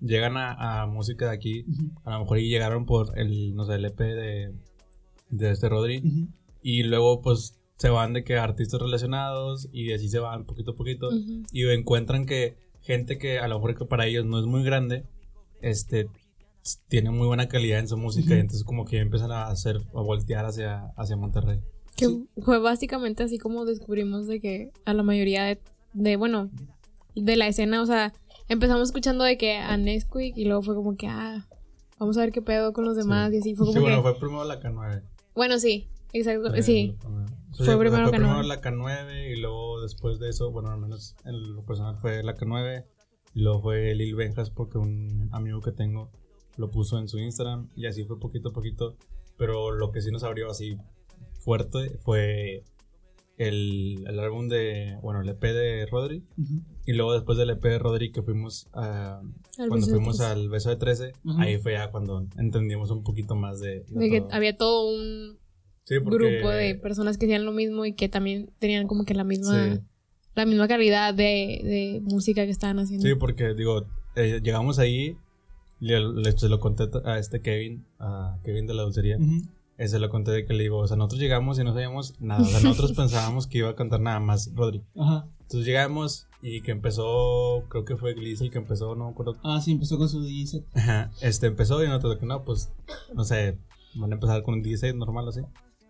llegan 0.00 0.36
a, 0.36 0.82
a 0.82 0.86
música 0.86 1.26
de 1.26 1.34
aquí. 1.34 1.64
A 2.04 2.12
lo 2.12 2.20
mejor 2.20 2.38
y 2.38 2.48
llegaron 2.48 2.86
por 2.86 3.18
el, 3.18 3.54
no 3.54 3.64
sé, 3.64 3.74
el 3.74 3.84
EP 3.84 3.98
de, 3.98 4.54
de 5.30 5.50
este 5.50 5.68
Rodri. 5.68 6.02
Y 6.62 6.82
luego, 6.84 7.22
pues, 7.22 7.58
se 7.76 7.90
van 7.90 8.12
de 8.12 8.22
que 8.22 8.36
artistas 8.36 8.80
relacionados 8.80 9.68
y 9.72 9.92
así 9.92 10.08
se 10.08 10.20
van 10.20 10.44
poquito 10.44 10.72
a 10.72 10.76
poquito. 10.76 11.10
Y 11.50 11.66
encuentran 11.68 12.26
que 12.26 12.56
gente 12.80 13.18
que 13.18 13.38
a 13.38 13.48
lo 13.48 13.56
mejor 13.56 13.76
que 13.76 13.84
para 13.84 14.06
ellos 14.06 14.24
no 14.24 14.38
es 14.38 14.46
muy 14.46 14.62
grande, 14.62 15.04
este 15.60 16.08
tiene 16.88 17.10
muy 17.10 17.26
buena 17.26 17.48
calidad 17.48 17.78
en 17.80 17.88
su 17.88 17.96
música 17.96 18.34
y 18.36 18.40
entonces 18.40 18.64
como 18.64 18.84
que 18.84 18.98
empiezan 19.00 19.32
a 19.32 19.48
hacer 19.48 19.78
a 19.94 20.00
voltear 20.00 20.44
hacia, 20.44 20.86
hacia 20.96 21.16
Monterrey. 21.16 21.60
Que 21.96 22.06
Sí. 22.06 22.28
fue 22.40 22.58
básicamente 22.58 23.22
así 23.22 23.38
como 23.38 23.64
descubrimos 23.64 24.26
de 24.26 24.40
que 24.40 24.70
a 24.84 24.94
la 24.94 25.02
mayoría 25.02 25.44
de, 25.44 25.60
de, 25.92 26.16
bueno, 26.16 26.50
de 27.14 27.36
la 27.36 27.46
escena, 27.48 27.82
o 27.82 27.86
sea, 27.86 28.12
empezamos 28.48 28.88
escuchando 28.88 29.24
de 29.24 29.36
que 29.36 29.56
a 29.56 29.76
Nesquik 29.76 30.36
y 30.36 30.44
luego 30.44 30.62
fue 30.62 30.74
como 30.74 30.96
que, 30.96 31.06
ah, 31.08 31.46
vamos 31.98 32.16
a 32.16 32.20
ver 32.20 32.32
qué 32.32 32.42
pedo 32.42 32.72
con 32.72 32.84
los 32.84 32.96
demás 32.96 33.32
y 33.32 33.38
así 33.38 33.54
fue 33.54 33.66
como 33.66 33.72
Sí, 33.74 33.80
bueno, 33.80 33.96
que, 33.96 34.02
fue 34.02 34.18
primero 34.18 34.44
la 34.44 34.60
K9. 34.60 35.02
bueno, 35.34 35.58
sí, 35.58 35.88
exacto, 36.12 36.50
Fue 36.50 36.62
sí, 36.62 36.96
Fue 37.56 37.76
primero 37.78 38.08
fue 38.08 38.12
K9. 38.12 38.16
primero 38.16 38.42
la 38.42 38.60
K9 38.60 39.32
y 39.32 39.40
luego 39.40 39.82
después 39.82 40.18
de 40.18 40.30
eso, 40.30 40.50
bueno, 40.52 40.70
al 40.70 40.80
menos 40.80 41.16
en 41.24 41.54
lo 41.54 41.64
personal 41.64 41.98
fue 42.00 42.22
la 42.22 42.34
K9 42.36 42.84
y 43.34 43.40
luego 43.40 43.62
fue 43.62 43.94
Lil 43.94 44.14
Benjas 44.14 44.50
porque 44.50 44.78
un 44.78 45.28
amigo 45.32 45.60
que 45.60 45.72
tengo 45.72 46.10
lo 46.56 46.70
puso 46.70 46.98
en 46.98 47.08
su 47.08 47.18
Instagram 47.18 47.68
y 47.76 47.86
así 47.86 48.04
fue 48.04 48.18
poquito 48.18 48.50
a 48.50 48.52
poquito, 48.52 48.96
pero 49.36 49.70
lo 49.72 49.90
que 49.92 50.00
sí 50.02 50.10
nos 50.10 50.22
abrió 50.24 50.50
así 50.50 50.76
fuerte 51.40 51.98
fue 52.04 52.64
el, 53.38 54.04
el 54.06 54.18
álbum 54.20 54.48
de, 54.48 54.98
bueno, 55.02 55.20
el 55.22 55.28
EP 55.28 55.40
de 55.42 55.86
Rodri 55.86 56.22
y 56.86 56.92
luego 56.92 57.14
después 57.14 57.38
del 57.38 57.50
EP 57.50 57.62
de 57.62 57.78
Rodri 57.78 58.12
que 58.12 58.22
fuimos 58.22 58.68
a, 58.72 59.18
Al 59.20 59.68
cuando 59.68 59.76
beso 59.76 59.86
de 59.88 59.92
fuimos 59.96 60.16
tres. 60.18 60.28
al 60.28 60.48
beso 60.48 60.70
de 60.70 60.76
13, 60.76 61.12
Ujú. 61.24 61.40
ahí 61.40 61.58
fue 61.58 61.72
ya 61.72 61.90
cuando 61.90 62.26
entendimos 62.38 62.90
un 62.90 63.02
poquito 63.02 63.34
más 63.34 63.58
de, 63.60 63.84
de 63.88 64.00
de 64.00 64.10
que 64.10 64.20
todo. 64.20 64.32
había 64.32 64.56
todo 64.56 64.90
un 64.94 65.38
Sí, 65.84 65.94
porque- 65.98 66.36
grupo 66.36 66.50
de 66.50 66.74
personas 66.76 67.18
que 67.18 67.26
hacían 67.26 67.44
lo 67.44 67.52
mismo 67.52 67.84
y 67.84 67.94
que 67.94 68.08
también 68.08 68.50
tenían 68.60 68.86
como 68.86 69.04
que 69.04 69.14
la 69.14 69.24
misma, 69.24 69.74
Sí. 69.76 69.80
la 70.36 70.46
misma 70.46 70.68
calidad 70.68 71.12
de, 71.14 71.60
de 71.64 72.00
música 72.04 72.44
que 72.44 72.52
estaban 72.52 72.78
haciendo. 72.78 73.04
Sí, 73.08 73.14
porque 73.16 73.54
digo, 73.54 73.86
eh, 74.14 74.40
llegamos 74.44 74.78
ahí, 74.78 75.16
le, 75.82 76.00
le- 76.00 76.38
se 76.38 76.48
lo 76.48 76.60
conté 76.60 76.88
a 77.04 77.18
este 77.18 77.40
Kevin, 77.40 77.84
a 77.98 78.38
Kevin 78.44 78.66
de 78.66 78.74
la 78.74 78.82
dulcería, 78.84 79.16
Ujú. 79.18 79.42
eh, 79.78 79.88
se 79.88 79.98
lo 79.98 80.08
conté 80.10 80.30
de 80.30 80.44
que 80.46 80.54
le 80.54 80.62
digo, 80.62 80.78
o 80.78 80.86
sea, 80.86 80.96
nosotros 80.96 81.20
llegamos 81.20 81.58
y 81.58 81.64
no 81.64 81.72
sabíamos 81.72 82.14
nada, 82.20 82.42
o 82.42 82.44
sea, 82.44 82.60
nosotros 82.60 82.92
pensábamos 82.96 83.46
que 83.46 83.58
iba 83.58 83.70
a 83.70 83.74
cantar 83.74 84.00
nada 84.00 84.20
más 84.20 84.50
Rodri. 84.54 84.82
Ajá. 84.96 85.26
Entonces 85.40 85.66
llegamos 85.66 86.28
y 86.40 86.60
que 86.62 86.70
empezó, 86.72 87.64
creo 87.68 87.84
que 87.84 87.96
fue 87.96 88.14
Gliss 88.14 88.40
el 88.40 88.50
que 88.50 88.58
empezó, 88.58 88.94
no 88.94 89.06
me 89.06 89.10
acuerdo. 89.10 89.36
Ah, 89.42 89.60
sí, 89.60 89.72
empezó 89.72 89.98
con 89.98 90.08
su 90.08 90.22
DJ 90.22 90.64
Ajá, 90.74 91.10
este 91.20 91.46
empezó 91.48 91.82
y 91.84 91.88
nosotros 91.88 92.16
que 92.18 92.26
no, 92.26 92.44
pues, 92.44 92.70
no 93.14 93.24
sé, 93.24 93.58
van 93.94 94.12
a 94.12 94.14
empezar 94.14 94.42
con 94.42 94.54
un 94.54 94.62
16 94.62 94.94
normal 94.94 95.28
así. 95.28 95.40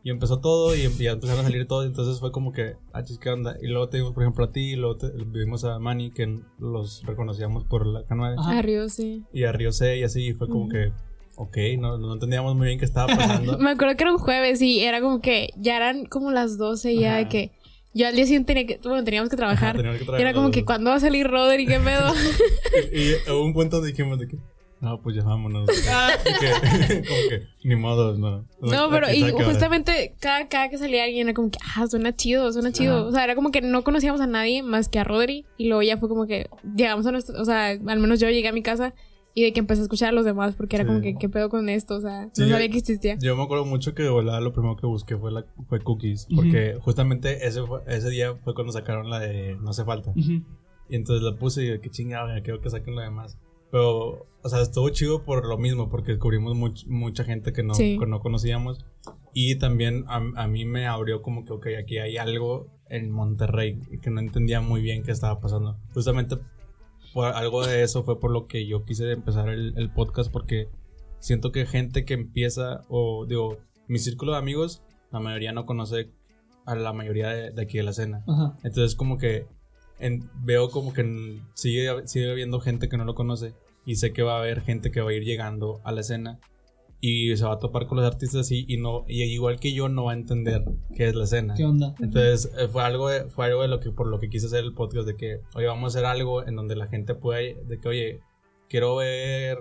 Y 0.05 0.11
empezó 0.11 0.41
todo 0.41 0.75
y 0.75 0.83
ya 0.99 1.13
empezaron 1.13 1.41
a 1.41 1.45
salir 1.45 1.67
todos. 1.69 1.87
Entonces 1.87 2.19
fue 2.19 2.33
como 2.33 2.53
que, 2.53 2.75
ah, 2.93 3.05
chis, 3.05 3.19
¿qué 3.19 3.31
onda? 3.31 3.57
Y 3.63 3.69
luego 3.69 3.89
te 3.89 4.03
por 4.03 4.23
ejemplo, 4.23 4.45
a 4.45 4.51
ti. 4.53 4.73
Y 4.73 4.77
luego 4.77 4.97
te- 4.97 5.13
vimos 5.27 5.65
a 5.65 5.79
Manny, 5.79 6.11
que 6.11 6.41
los 6.59 7.03
reconocíamos 7.05 7.65
por 7.65 7.87
la 7.87 8.05
K9. 8.07 8.35
Ajá. 8.39 8.59
A 8.59 8.63
Río, 8.63 8.89
sí. 8.89 9.23
Y 9.33 9.45
a 9.45 9.53
Río 9.53 9.71
C 9.73 9.99
y 9.99 10.03
así. 10.03 10.29
Y 10.29 10.33
fue 10.35 10.49
como 10.49 10.69
que, 10.69 10.93
ok, 11.37 11.57
no, 11.79 11.99
no 11.99 12.15
entendíamos 12.15 12.57
muy 12.57 12.67
bien 12.67 12.79
qué 12.81 12.85
estaba 12.85 13.15
pasando. 13.15 13.59
Me 13.61 13.71
acuerdo 13.71 13.97
que 13.97 14.03
era 14.03 14.13
un 14.13 14.19
jueves 14.19 14.61
y 14.61 14.81
era 14.81 15.01
como 15.01 15.21
que 15.21 15.51
ya 15.57 15.77
eran 15.77 16.05
como 16.07 16.33
las 16.33 16.59
12 16.59 16.97
ya 16.97 17.11
Ajá. 17.13 17.19
de 17.19 17.29
que 17.29 17.53
yo 17.95 18.09
al 18.09 18.17
día 18.17 18.25
siguiente 18.25 18.55
tenía 18.55 18.67
que, 18.67 18.81
bueno, 18.89 19.05
teníamos 19.05 19.29
que 19.31 19.37
trabajar. 19.37 19.77
Teníamos 19.77 20.01
que 20.01 20.07
Y 20.19 20.21
era 20.21 20.33
como 20.33 20.51
que 20.51 20.65
cuando 20.65 20.91
va 20.91 20.97
a 20.97 21.01
salir 21.01 21.29
Rodri, 21.29 21.67
qué 21.67 21.79
pedo. 21.79 22.13
Y, 22.93 23.11
y 23.11 23.15
hubo 23.31 23.45
un 23.45 23.53
punto 23.53 23.77
donde 23.77 23.91
dijimos 23.93 24.19
de 24.19 24.27
que, 24.29 24.37
no, 24.83 25.01
pues 25.01 25.17
ya 25.17 25.23
vámonos. 25.23 25.69
Que, 26.41 27.03
como 27.09 27.29
que, 27.31 27.43
ni 27.65 27.77
modo, 27.77 28.19
no. 28.19 28.45
No, 28.61 28.91
pero 28.91 29.11
y 29.13 29.31
justamente 29.31 30.15
cada, 30.21 30.49
cada 30.49 30.69
que 30.69 30.77
salía 30.79 31.05
alguien 31.05 31.29
era 31.29 31.35
como 31.35 31.51
que, 31.51 31.59
ah, 31.77 31.87
suena 31.87 32.15
chido, 32.15 32.53
suena 32.53 32.73
chido. 32.73 32.99
Ajá. 32.99 33.07
O 33.07 33.13
sea, 33.13 33.25
era 33.25 33.35
como 33.35 33.51
que 33.51 33.61
no 33.63 33.83
conocíamos 33.85 34.21
a 34.21 34.27
nadie 34.27 34.63
más 34.63 34.89
que 34.89 34.99
a 34.99 35.05
Rodri. 35.05 35.47
Y 35.57 35.69
luego 35.69 35.83
ya 35.83 35.97
fue 35.99 36.09
como 36.09 36.27
que 36.27 36.49
llegamos 36.77 37.07
a 37.07 37.13
nuestro, 37.13 37.41
o 37.41 37.45
sea, 37.45 37.69
al 37.71 37.99
menos 38.01 38.21
yo 38.21 38.29
llegué 38.29 38.49
a 38.49 38.53
mi 38.53 38.63
casa 38.63 38.93
y 39.35 39.43
de 39.45 39.53
que 39.55 39.61
empecé 39.61 39.81
a 39.81 39.85
escuchar 39.85 40.11
a 40.11 40.13
los 40.13 40.25
demás 40.27 40.55
porque 40.57 40.77
era 40.77 40.85
Sí. 40.85 40.89
como 40.89 41.01
que, 41.01 41.15
¿qué 41.17 41.29
pedo 41.29 41.49
con 41.49 41.69
esto? 41.71 41.95
O 41.95 42.01
sea, 42.01 42.29
Sí, 42.35 42.43
no 42.43 42.49
yo- 42.49 42.53
sabía 42.55 42.69
que 42.69 42.79
existía. 42.79 43.17
Yo 43.19 43.35
me 43.37 43.43
acuerdo 43.45 43.65
mucho 43.65 43.95
que 43.95 44.03
de 44.03 44.11
volada 44.11 44.41
lo 44.41 44.53
primero 44.53 44.77
que 44.77 44.87
busqué 44.87 45.17
fue, 45.17 45.31
la, 45.33 45.47
fue 45.69 45.81
cookies. 45.81 46.27
Porque 46.35 46.77
justamente 46.83 47.47
ese, 47.47 47.63
fue- 47.65 47.81
ese 47.87 48.11
día 48.11 48.35
fue 48.35 48.55
cuando 48.55 48.73
sacaron 48.73 49.09
la 49.09 49.21
de 49.21 49.57
No 49.63 49.71
hace 49.71 49.85
falta. 49.85 50.13
Y 50.89 50.97
entonces 50.97 51.23
la 51.25 51.39
puse 51.39 51.63
y 51.63 51.67
dije, 51.67 51.81
qué 51.81 51.89
chingada, 51.91 52.43
quiero 52.43 52.61
que 52.61 52.69
saquen 52.69 52.95
lo 52.95 53.01
demás. 53.01 53.39
Pero, 53.73 54.27
o 54.43 54.49
sea, 54.49 54.61
estuvo 54.63 54.89
chido 54.91 55.25
por 55.25 55.47
lo 55.49 55.59
mismo, 55.59 55.89
porque 55.89 56.13
descubrimos 56.13 56.55
much- 56.57 56.87
mucha 56.87 57.25
gente 57.25 57.53
que 57.53 57.65
no, 57.65 57.75
Sí. 57.75 57.99
que 57.99 58.07
no 58.07 58.21
conocíamos. 58.21 58.85
Y 59.35 59.57
también 59.57 60.05
a, 60.09 60.17
a 60.37 60.47
mí 60.47 60.65
me 60.67 60.87
abrió 60.87 61.23
como 61.23 61.45
que, 61.45 61.53
ok, 61.55 61.67
aquí 61.81 61.99
hay 61.99 62.19
algo 62.19 62.69
en 62.91 63.11
Monterrey 63.11 63.81
que 64.03 64.11
no 64.11 64.21
entendía 64.21 64.61
muy 64.61 64.83
bien 64.83 65.03
qué 65.03 65.11
estaba 65.11 65.41
pasando. 65.41 65.79
Justamente 65.95 66.37
por 67.15 67.27
algo 67.27 67.67
de 67.67 67.83
eso 67.83 68.05
fue 68.05 68.21
por 68.21 68.31
lo 68.31 68.47
que 68.47 68.67
yo 68.67 68.85
quise 68.85 69.11
empezar 69.11 69.49
el, 69.49 69.73
el 69.77 69.91
podcast, 69.91 70.31
porque 70.31 70.69
siento 71.19 71.51
que 71.51 71.65
gente 71.67 72.05
que 72.05 72.15
empieza, 72.15 72.83
o 72.89 73.25
digo, 73.27 73.57
mi 73.89 73.99
círculo 73.99 74.33
de 74.33 74.39
amigos, 74.39 74.83
la 75.11 75.21
mayoría 75.21 75.53
no 75.53 75.65
conoce 75.67 76.11
a 76.67 76.75
la 76.75 76.93
mayoría 76.93 77.29
de, 77.31 77.51
de 77.53 77.63
aquí 77.63 77.79
de 77.79 77.85
la 77.85 77.91
escena. 77.93 78.23
Ajá. 78.29 78.57
Entonces 78.65 78.95
como 78.97 79.17
que 79.19 79.47
en- 79.99 80.29
veo 80.43 80.69
como 80.71 80.93
que 80.93 81.41
sigue, 81.55 81.89
sigue 82.07 82.31
habiendo 82.31 82.61
gente 82.61 82.89
que 82.89 82.97
no 82.99 83.05
lo 83.05 83.15
conoce 83.15 83.55
y 83.85 83.97
sé 83.97 84.13
que 84.13 84.23
va 84.23 84.37
a 84.37 84.39
haber 84.41 84.61
gente 84.63 84.91
que 84.91 85.01
va 85.01 85.11
a 85.11 85.15
ir 85.15 85.25
llegando 85.25 85.81
a 85.85 85.93
la 85.93 86.01
escena 86.03 86.39
y 87.01 87.37
se 87.37 87.45
va 87.45 87.55
a 87.55 87.59
topar 87.59 87.87
con 87.89 87.99
los 87.99 88.07
artistas 88.07 88.43
así 88.43 88.65
y 88.69 88.77
no 88.77 89.05
y 89.09 89.23
igual 89.25 89.59
que 89.59 89.73
yo 89.75 89.89
no 89.89 90.05
va 90.05 90.13
a 90.13 90.15
entender 90.15 90.63
qué 90.95 91.09
es 91.09 91.17
la 91.17 91.25
escena. 91.25 91.55
¿Qué 91.55 91.65
onda? 91.65 91.95
Entonces 92.01 92.53
eh, 92.57 92.69
fue 92.69 92.85
algo 92.85 93.09
de, 93.09 93.25
fue 93.29 93.47
algo 93.47 93.63
de 93.63 93.69
lo 93.69 93.81
que 93.81 93.91
por 93.91 94.07
lo 94.07 94.21
que 94.21 94.29
quise 94.29 94.47
hacer 94.47 94.63
el 94.63 94.73
podcast 94.73 95.07
de 95.09 95.17
que 95.17 95.41
oye 95.57 95.67
vamos 95.67 95.85
a 95.95 95.99
hacer 95.99 96.07
algo 96.07 96.47
en 96.47 96.55
donde 96.55 96.77
la 96.77 96.87
gente 96.87 97.15
pueda 97.17 97.41
de 97.41 97.81
que 97.81 97.89
oye 97.89 98.21
quiero 98.69 98.95
ver 98.97 99.59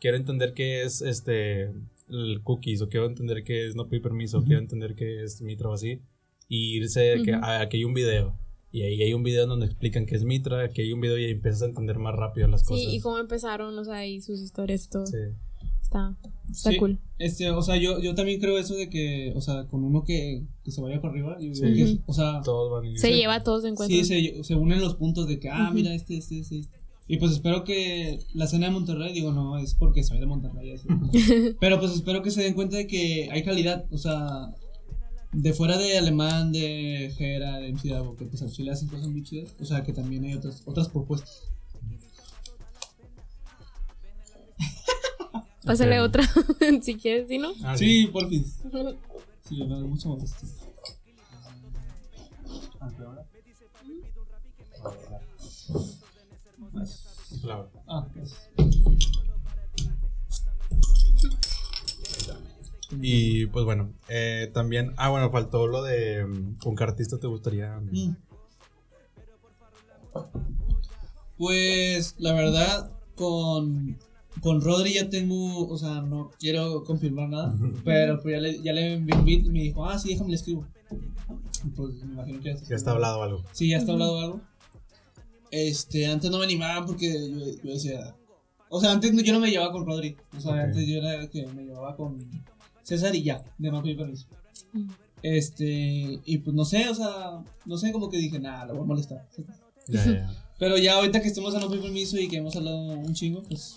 quiero 0.00 0.16
entender 0.16 0.54
qué 0.54 0.82
es 0.84 1.02
este 1.02 1.72
el 2.10 2.42
cookies 2.44 2.80
o 2.82 2.88
quiero 2.88 3.06
entender 3.06 3.42
qué 3.42 3.66
es 3.66 3.74
no 3.74 3.88
pedir 3.88 4.02
permiso 4.02 4.38
Ujú. 4.38 4.46
quiero 4.46 4.60
entender 4.62 4.94
qué 4.94 5.24
es 5.24 5.42
Mitra 5.42 5.70
o 5.70 5.72
así 5.72 6.00
y 6.48 6.76
irse 6.76 7.00
de 7.00 7.22
que 7.24 7.32
Ujú. 7.32 7.40
ah, 7.42 7.60
aquí 7.60 7.78
hay 7.78 7.84
un 7.84 7.94
video 7.94 8.38
y 8.74 8.82
ahí 8.82 9.00
hay 9.02 9.12
un 9.14 9.22
video 9.22 9.44
en 9.44 9.50
donde 9.50 9.66
explican 9.66 10.04
qué 10.04 10.16
es 10.16 10.24
Mitra 10.24 10.64
aquí 10.64 10.80
hay 10.82 10.92
un 10.92 11.00
video 11.00 11.16
y 11.16 11.26
ahí 11.26 11.30
empiezas 11.30 11.62
a 11.62 11.66
entender 11.66 11.98
más 12.00 12.12
rápido 12.14 12.48
las 12.48 12.64
cosas 12.64 12.84
Sí, 12.84 12.96
y 12.96 13.00
cómo 13.00 13.18
empezaron, 13.18 13.78
o 13.78 13.84
sea, 13.84 14.04
y 14.04 14.20
sus 14.20 14.40
historias 14.40 14.86
y 14.86 14.88
todo. 14.90 15.06
Sí. 15.06 15.16
Está, 15.80 16.16
está 16.50 16.70
Sí. 16.72 16.76
cool. 16.78 16.98
Este, 17.18 17.50
o 17.50 17.62
sea, 17.62 17.76
yo, 17.76 18.00
yo 18.00 18.16
también 18.16 18.40
creo 18.40 18.58
eso 18.58 18.74
de 18.74 18.90
que, 18.90 19.32
o 19.36 19.40
sea, 19.40 19.66
con 19.68 19.84
uno 19.84 20.02
que, 20.02 20.42
que 20.64 20.72
se 20.72 20.80
vaya 20.80 21.00
para 21.00 21.12
arriba, 21.14 21.36
yo 21.40 21.52
digo 21.52 21.66
Sí. 21.86 21.96
que 21.96 22.02
o 22.06 22.12
sea, 22.12 22.40
todos 22.42 22.72
van 22.82 22.92
a 22.92 22.98
Se 22.98 23.12
lleva 23.14 23.36
a 23.36 23.42
todos 23.44 23.64
en 23.64 23.76
cuenta. 23.76 23.94
sí, 23.94 24.04
se, 24.04 24.42
se 24.42 24.54
unen 24.56 24.80
los 24.80 24.96
puntos 24.96 25.28
de 25.28 25.38
que, 25.38 25.48
ah, 25.50 25.70
mira, 25.72 25.94
este, 25.94 26.16
este, 26.16 26.40
este, 26.40 26.58
este. 26.58 26.76
Y 27.06 27.18
pues 27.18 27.30
espero 27.32 27.62
que 27.64 28.18
la 28.32 28.46
escena 28.46 28.66
de 28.66 28.72
Monterrey, 28.72 29.12
digo, 29.12 29.30
no, 29.30 29.56
es 29.58 29.74
porque 29.74 30.02
soy 30.02 30.18
de 30.18 30.26
Monterrey, 30.26 30.72
así. 30.72 30.88
pero 31.60 31.78
pues 31.78 31.92
espero 31.92 32.22
que 32.22 32.30
se 32.32 32.42
den 32.42 32.54
cuenta 32.54 32.76
de 32.78 32.86
que 32.88 33.28
hay 33.30 33.44
calidad, 33.44 33.84
o 33.92 33.98
sea, 33.98 34.52
de 35.34 35.52
fuera 35.52 35.76
de 35.76 35.98
Alemán, 35.98 36.52
de 36.52 37.12
Jera, 37.16 37.58
de 37.58 37.72
MC 37.72 37.88
Davo, 37.90 38.16
que 38.16 38.24
pues 38.24 38.42
al 38.42 38.52
Chile 38.52 38.70
hacen 38.70 38.88
cosas 38.88 39.08
muy 39.08 39.22
chidas, 39.22 39.54
o 39.60 39.64
sea, 39.64 39.82
que 39.82 39.92
también 39.92 40.24
hay 40.24 40.34
otras, 40.34 40.62
otras 40.64 40.88
propuestas. 40.88 41.48
Pásale 45.64 46.00
otra, 46.00 46.22
si 46.82 46.94
quieres, 46.96 47.28
si 47.28 47.38
no. 47.38 47.52
Ah, 47.62 47.76
sí, 47.76 48.08
porfis. 48.12 48.60
Sí, 49.48 49.56
me 49.64 49.74
da 49.74 49.80
mucha 49.80 50.08
molestia. 50.08 50.48
Claro. 57.42 57.70
Ah, 57.86 58.06
gracias. 58.14 58.50
Y 63.00 63.46
pues 63.46 63.64
bueno, 63.64 63.92
eh, 64.08 64.50
también, 64.52 64.92
ah 64.96 65.08
bueno, 65.10 65.30
faltó 65.30 65.66
lo 65.66 65.82
de 65.82 66.24
mm, 66.24 66.56
con 66.62 66.76
qué 66.76 66.84
artista 66.84 67.18
te 67.18 67.26
gustaría. 67.26 67.78
mm, 67.80 68.08
Mm. 68.08 68.16
Pues 71.36 72.14
la 72.18 72.32
verdad, 72.32 72.92
con, 73.16 73.98
con 74.40 74.60
Rodri 74.60 74.94
ya 74.94 75.10
tengo, 75.10 75.66
o 75.68 75.76
sea, 75.76 76.00
no 76.02 76.30
quiero 76.38 76.84
confirmar 76.84 77.28
nada, 77.28 77.54
pero 77.84 78.20
pues 78.22 78.34
ya 78.36 78.40
le, 78.40 78.62
ya 78.62 78.72
le 78.72 78.94
envié 78.94 79.16
un 79.16 79.24
beat 79.24 79.44
y 79.46 79.50
me 79.50 79.62
dijo, 79.62 79.84
ah, 79.84 79.98
sí, 79.98 80.10
déjame 80.10 80.30
le 80.30 80.36
escribo. 80.36 80.66
Pues 81.74 81.94
me 82.04 82.12
imagino 82.12 82.40
que 82.40 82.54
Ya 82.68 82.76
está 82.76 82.92
hablado 82.92 83.22
algo. 83.22 83.42
Sí, 83.52 83.68
ya 83.70 83.78
está 83.78 83.92
hablado 83.92 84.20
algo. 84.20 84.40
Este, 85.50 86.06
antes 86.06 86.30
no 86.30 86.38
me 86.38 86.44
animaba 86.44 86.86
porque 86.86 87.12
yo, 87.12 87.46
yo 87.62 87.72
decía, 87.72 88.14
o 88.68 88.80
sea, 88.80 88.92
antes 88.92 89.12
yo 89.22 89.32
no 89.32 89.40
me 89.40 89.50
llevaba 89.50 89.72
con 89.72 89.86
Rodri, 89.86 90.16
o 90.36 90.40
sea, 90.40 90.62
antes 90.64 90.86
yo 90.86 90.98
era 90.98 91.28
que 91.28 91.46
me 91.46 91.64
llevaba 91.64 91.96
con 91.96 92.18
César 92.84 93.14
y 93.16 93.22
ya, 93.24 93.44
de 93.58 93.70
no 93.70 93.82
pedir 93.82 93.96
permiso. 93.96 94.26
Mm. 94.72 94.88
Este, 95.22 96.20
y 96.24 96.38
pues 96.38 96.54
no 96.54 96.64
sé, 96.64 96.88
o 96.88 96.94
sea, 96.94 97.42
no 97.64 97.76
sé, 97.78 97.90
como 97.92 98.08
que 98.10 98.18
dije, 98.18 98.38
nada, 98.38 98.66
lo 98.66 98.74
voy 98.74 98.82
a 98.82 98.86
molestar. 98.86 99.28
Ya, 99.88 100.04
ya. 100.04 100.44
Pero 100.58 100.78
ya 100.78 100.94
ahorita 100.94 101.20
que 101.20 101.28
estemos 101.28 101.54
a 101.54 101.60
no 101.60 101.68
pedir 101.68 101.82
permiso 101.82 102.16
y 102.18 102.28
que 102.28 102.36
hemos 102.36 102.54
hablado 102.54 102.76
un 102.78 103.12
chingo, 103.14 103.42
pues. 103.42 103.76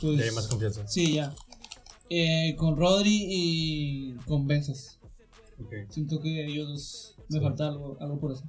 pues 0.00 0.18
Ya 0.18 0.24
hay 0.24 0.30
más 0.32 0.46
confianza. 0.46 0.86
Sí, 0.86 1.14
ya. 1.14 1.34
Eh, 2.10 2.54
con 2.58 2.76
Rodri 2.76 3.26
y 3.30 4.12
con 4.26 4.46
Benzas. 4.46 4.98
Ok. 5.58 5.72
Siento 5.88 6.20
que 6.20 6.44
ellos 6.46 6.68
dos 6.68 7.16
me 7.28 7.38
Sí. 7.38 7.42
falta 7.44 7.68
algo, 7.68 7.96
algo 8.00 8.18
por 8.20 8.32
eso. 8.32 8.44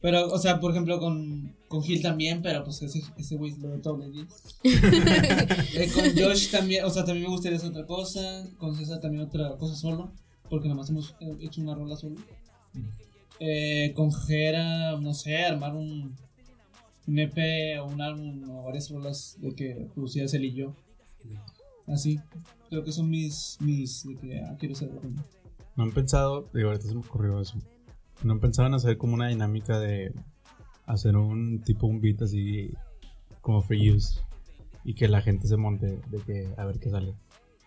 Pero, 0.00 0.28
o 0.28 0.38
sea, 0.38 0.60
por 0.60 0.70
ejemplo, 0.72 0.98
con, 1.00 1.54
con 1.68 1.82
Gil 1.82 2.02
también, 2.02 2.42
pero 2.42 2.62
pues 2.64 2.82
ese, 2.82 3.02
ese 3.16 3.36
güey 3.36 3.56
lo 3.56 3.70
de 3.70 3.78
todo 3.78 4.02
el 4.02 4.12
día. 4.12 4.26
Eh, 5.74 5.90
con 5.94 6.04
Josh 6.16 6.50
también, 6.50 6.84
o 6.84 6.90
sea, 6.90 7.04
también 7.04 7.26
me 7.26 7.32
gustaría 7.32 7.58
hacer 7.58 7.70
otra 7.70 7.86
cosa. 7.86 8.46
Con 8.58 8.74
César 8.76 9.00
también 9.00 9.24
otra 9.24 9.56
cosa 9.56 9.74
solo. 9.74 10.12
Porque 10.48 10.68
nada 10.68 10.78
más 10.78 10.90
hemos 10.90 11.16
eh, 11.20 11.36
hecho 11.40 11.60
una 11.60 11.74
rola 11.74 11.96
solo. 11.96 12.16
Eh, 13.40 13.92
con 13.94 14.12
Jera, 14.12 14.96
no 14.98 15.12
sé, 15.12 15.44
armar 15.44 15.74
un, 15.74 16.14
un 17.06 17.18
EP 17.18 17.80
o 17.80 17.86
un 17.86 18.00
álbum 18.00 18.50
o 18.50 18.64
varias 18.64 18.90
rolas 18.90 19.36
de 19.40 19.54
que 19.54 19.88
producía 19.94 20.24
él 20.24 20.44
y 20.44 20.52
yo. 20.52 20.74
Así. 21.86 22.20
Creo 22.68 22.82
que 22.82 22.92
son 22.92 23.08
mis, 23.10 23.58
mis, 23.60 24.06
de 24.06 24.16
que 24.16 24.40
ah, 24.40 24.56
quiero 24.58 24.74
hacer 24.74 24.90
algo. 24.90 25.02
No 25.76 25.84
han 25.84 25.92
pensado, 25.92 26.48
digo, 26.52 26.68
ahorita 26.68 26.88
se 26.88 26.94
me 26.94 27.00
ocurrió 27.00 27.40
eso. 27.40 27.58
No 28.22 28.40
en 28.40 28.74
hacer 28.74 28.96
como 28.96 29.14
una 29.14 29.28
dinámica 29.28 29.78
de 29.78 30.12
hacer 30.86 31.16
un 31.16 31.62
tipo 31.62 31.86
un 31.86 32.00
beat 32.00 32.22
así 32.22 32.72
como 33.40 33.62
free 33.62 33.90
use 33.90 34.20
y 34.84 34.94
que 34.94 35.08
la 35.08 35.20
gente 35.20 35.48
se 35.48 35.56
monte 35.56 36.00
de 36.10 36.18
que 36.20 36.54
a 36.56 36.64
ver 36.64 36.78
qué 36.78 36.90
sale. 36.90 37.14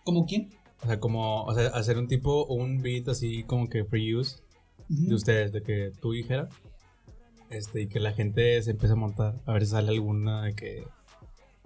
¿Como 0.04 0.26
quién? 0.26 0.50
O 0.82 0.86
sea, 0.86 0.98
como 0.98 1.44
o 1.44 1.54
sea, 1.54 1.68
hacer 1.68 1.98
un 1.98 2.08
tipo 2.08 2.46
un 2.46 2.82
beat 2.82 3.08
así 3.08 3.44
como 3.44 3.68
que 3.68 3.84
free 3.84 4.14
use 4.14 4.42
de 4.88 5.14
ustedes, 5.14 5.52
de 5.52 5.62
que 5.62 5.92
tú 6.00 6.12
dijera 6.12 6.48
este 7.50 7.82
y 7.82 7.86
que 7.88 8.00
la 8.00 8.12
gente 8.12 8.60
se 8.62 8.72
empiece 8.72 8.94
a 8.94 8.96
montar 8.96 9.40
a 9.44 9.52
ver 9.52 9.64
si 9.64 9.72
sale 9.72 9.90
alguna 9.90 10.42
de 10.42 10.54
que 10.54 10.84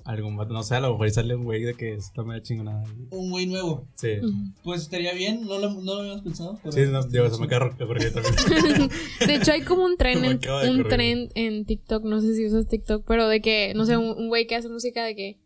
algún 0.04 0.36
vato, 0.36 0.52
no 0.52 0.62
sé, 0.62 0.74
a 0.74 0.80
lo 0.80 0.92
mejor 0.92 1.10
sale 1.10 1.34
un 1.34 1.44
güey 1.44 1.62
de 1.62 1.74
que 1.74 1.94
está 1.94 2.22
medio 2.24 2.42
chingonada. 2.42 2.84
Un 3.10 3.30
güey 3.30 3.46
nuevo. 3.46 3.88
Sí. 3.94 4.16
Pues 4.62 4.82
estaría 4.82 5.12
bien, 5.14 5.46
no 5.46 5.58
lo, 5.58 5.70
no 5.72 5.94
lo 5.94 6.00
habíamos 6.00 6.22
pensado. 6.22 6.58
pero- 6.62 6.72
Sí, 6.72 6.80
no, 6.90 7.02
digo, 7.06 7.30
se 7.30 7.40
me 7.40 7.46
acaba 7.46 7.70
de 7.70 7.84
ocurrir 7.84 8.12
también. 8.12 8.90
De 9.26 9.34
hecho, 9.36 9.52
hay 9.52 9.62
como 9.62 9.84
un 9.84 9.96
tren, 9.96 10.22
en, 10.24 10.38
un 10.70 10.88
tren 10.88 11.28
en 11.34 11.64
TikTok, 11.64 12.04
no 12.04 12.20
sé 12.20 12.34
si 12.36 12.46
usas 12.46 12.68
TikTok, 12.68 13.04
pero 13.06 13.28
de 13.28 13.40
que, 13.40 13.72
no 13.74 13.86
sé, 13.86 13.96
un, 13.96 14.10
un 14.16 14.28
güey 14.28 14.46
que 14.46 14.56
hace 14.56 14.68
música 14.68 15.02
de 15.04 15.16
que, 15.16 15.38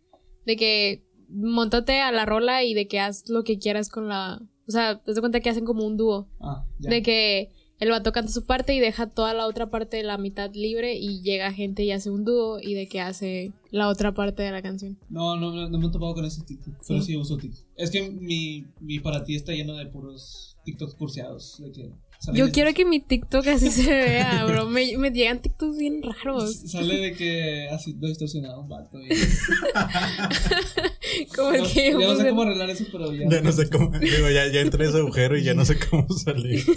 de 0.45 0.57
que 0.57 1.05
montate 1.29 2.01
a 2.01 2.11
la 2.11 2.27
rola 2.27 2.65
y 2.65 2.75
de 2.75 2.89
que 2.89 3.01
haz 3.01 3.29
lo 3.29 3.45
que 3.45 3.59
quieras 3.59 3.89
con 3.91 4.09
la, 4.09 4.41
o 4.67 4.71
sea, 4.73 5.01
te 5.03 5.13
das 5.13 5.21
cuenta 5.21 5.41
que 5.41 5.51
hacen 5.51 5.65
como 5.65 5.85
un 5.87 5.97
dúo, 5.97 6.29
Ah, 6.41 6.65
ya. 6.79 6.91
de 6.91 7.03
que 7.03 7.51
el 7.81 7.91
vato 7.91 8.11
canta 8.13 8.33
su 8.33 8.45
parte 8.45 8.75
y 8.75 8.81
deja 8.81 9.07
toda 9.09 9.35
la 9.35 9.47
otra 9.47 9.71
parte 9.71 9.97
de 9.99 10.03
la 10.03 10.19
mitad 10.19 10.51
libre 10.53 10.97
y 10.97 11.23
llega 11.23 11.53
gente 11.53 11.85
y 11.85 11.93
hace 11.93 12.11
un 12.11 12.25
dúo 12.25 12.59
y 12.61 12.75
de 12.75 12.89
que 12.89 13.01
hace 13.01 13.53
la 13.71 13.89
otra 13.89 14.13
parte 14.15 14.43
de 14.43 14.51
la 14.51 14.63
canción. 14.63 14.99
No, 15.09 15.37
no, 15.37 15.53
no, 15.53 15.69
no 15.69 15.79
me 15.79 15.87
he 15.87 15.91
topado 15.91 16.15
con 16.15 16.25
ese 16.25 16.43
TikTok. 16.43 16.75
Pero 16.87 17.01
Sí. 17.01 17.07
sí 17.13 17.17
uso 17.17 17.37
TikTok. 17.37 17.65
Es 17.77 17.91
que 17.91 18.11
mi, 18.11 18.67
mi 18.81 18.99
para 18.99 19.23
ti 19.25 19.37
está 19.37 19.53
lleno 19.53 19.77
de 19.77 19.87
puros 19.87 20.57
TikToks 20.65 20.95
curseados. 20.97 21.59
De 21.61 21.71
que 21.73 21.91
Yo 22.35 22.51
quiero 22.51 22.75
que 22.75 22.85
mi 22.85 22.99
TikTok 23.01 23.47
así 23.47 23.71
se 23.71 23.89
vea, 23.91 24.45
bro. 24.45 24.67
Me, 24.69 24.99
me 24.99 25.11
llegan 25.13 25.41
TikToks 25.41 25.79
bien 25.79 26.03
raros. 26.03 26.57
Sale 26.67 26.97
de 26.97 27.13
que 27.15 27.69
así 27.71 27.95
lo 28.01 28.09
distorsionado 28.09 28.61
un 28.61 28.69
vato. 28.69 28.99
y- 29.01 29.09
Como 31.35 31.53
No, 31.53 31.65
que 31.73 31.93
ya 31.93 31.99
no 32.09 32.17
sé 32.17 32.29
cómo 32.29 32.43
arreglar 32.43 32.71
eso, 32.71 32.85
pero 32.91 33.13
ya. 33.13 33.29
Ya 33.31 33.41
no 33.41 33.53
sé 33.53 33.71
cómo. 33.71 33.91
Digo, 33.99 34.29
ya, 34.31 34.51
ya 34.53 34.61
entré 34.61 34.85
en 34.85 34.91
ese 34.91 34.99
agujero 34.99 35.39
y 35.39 35.45
ya 35.45 35.55
no 35.55 35.65
sé 35.65 35.79
cómo 35.91 36.09
salir. 36.11 36.65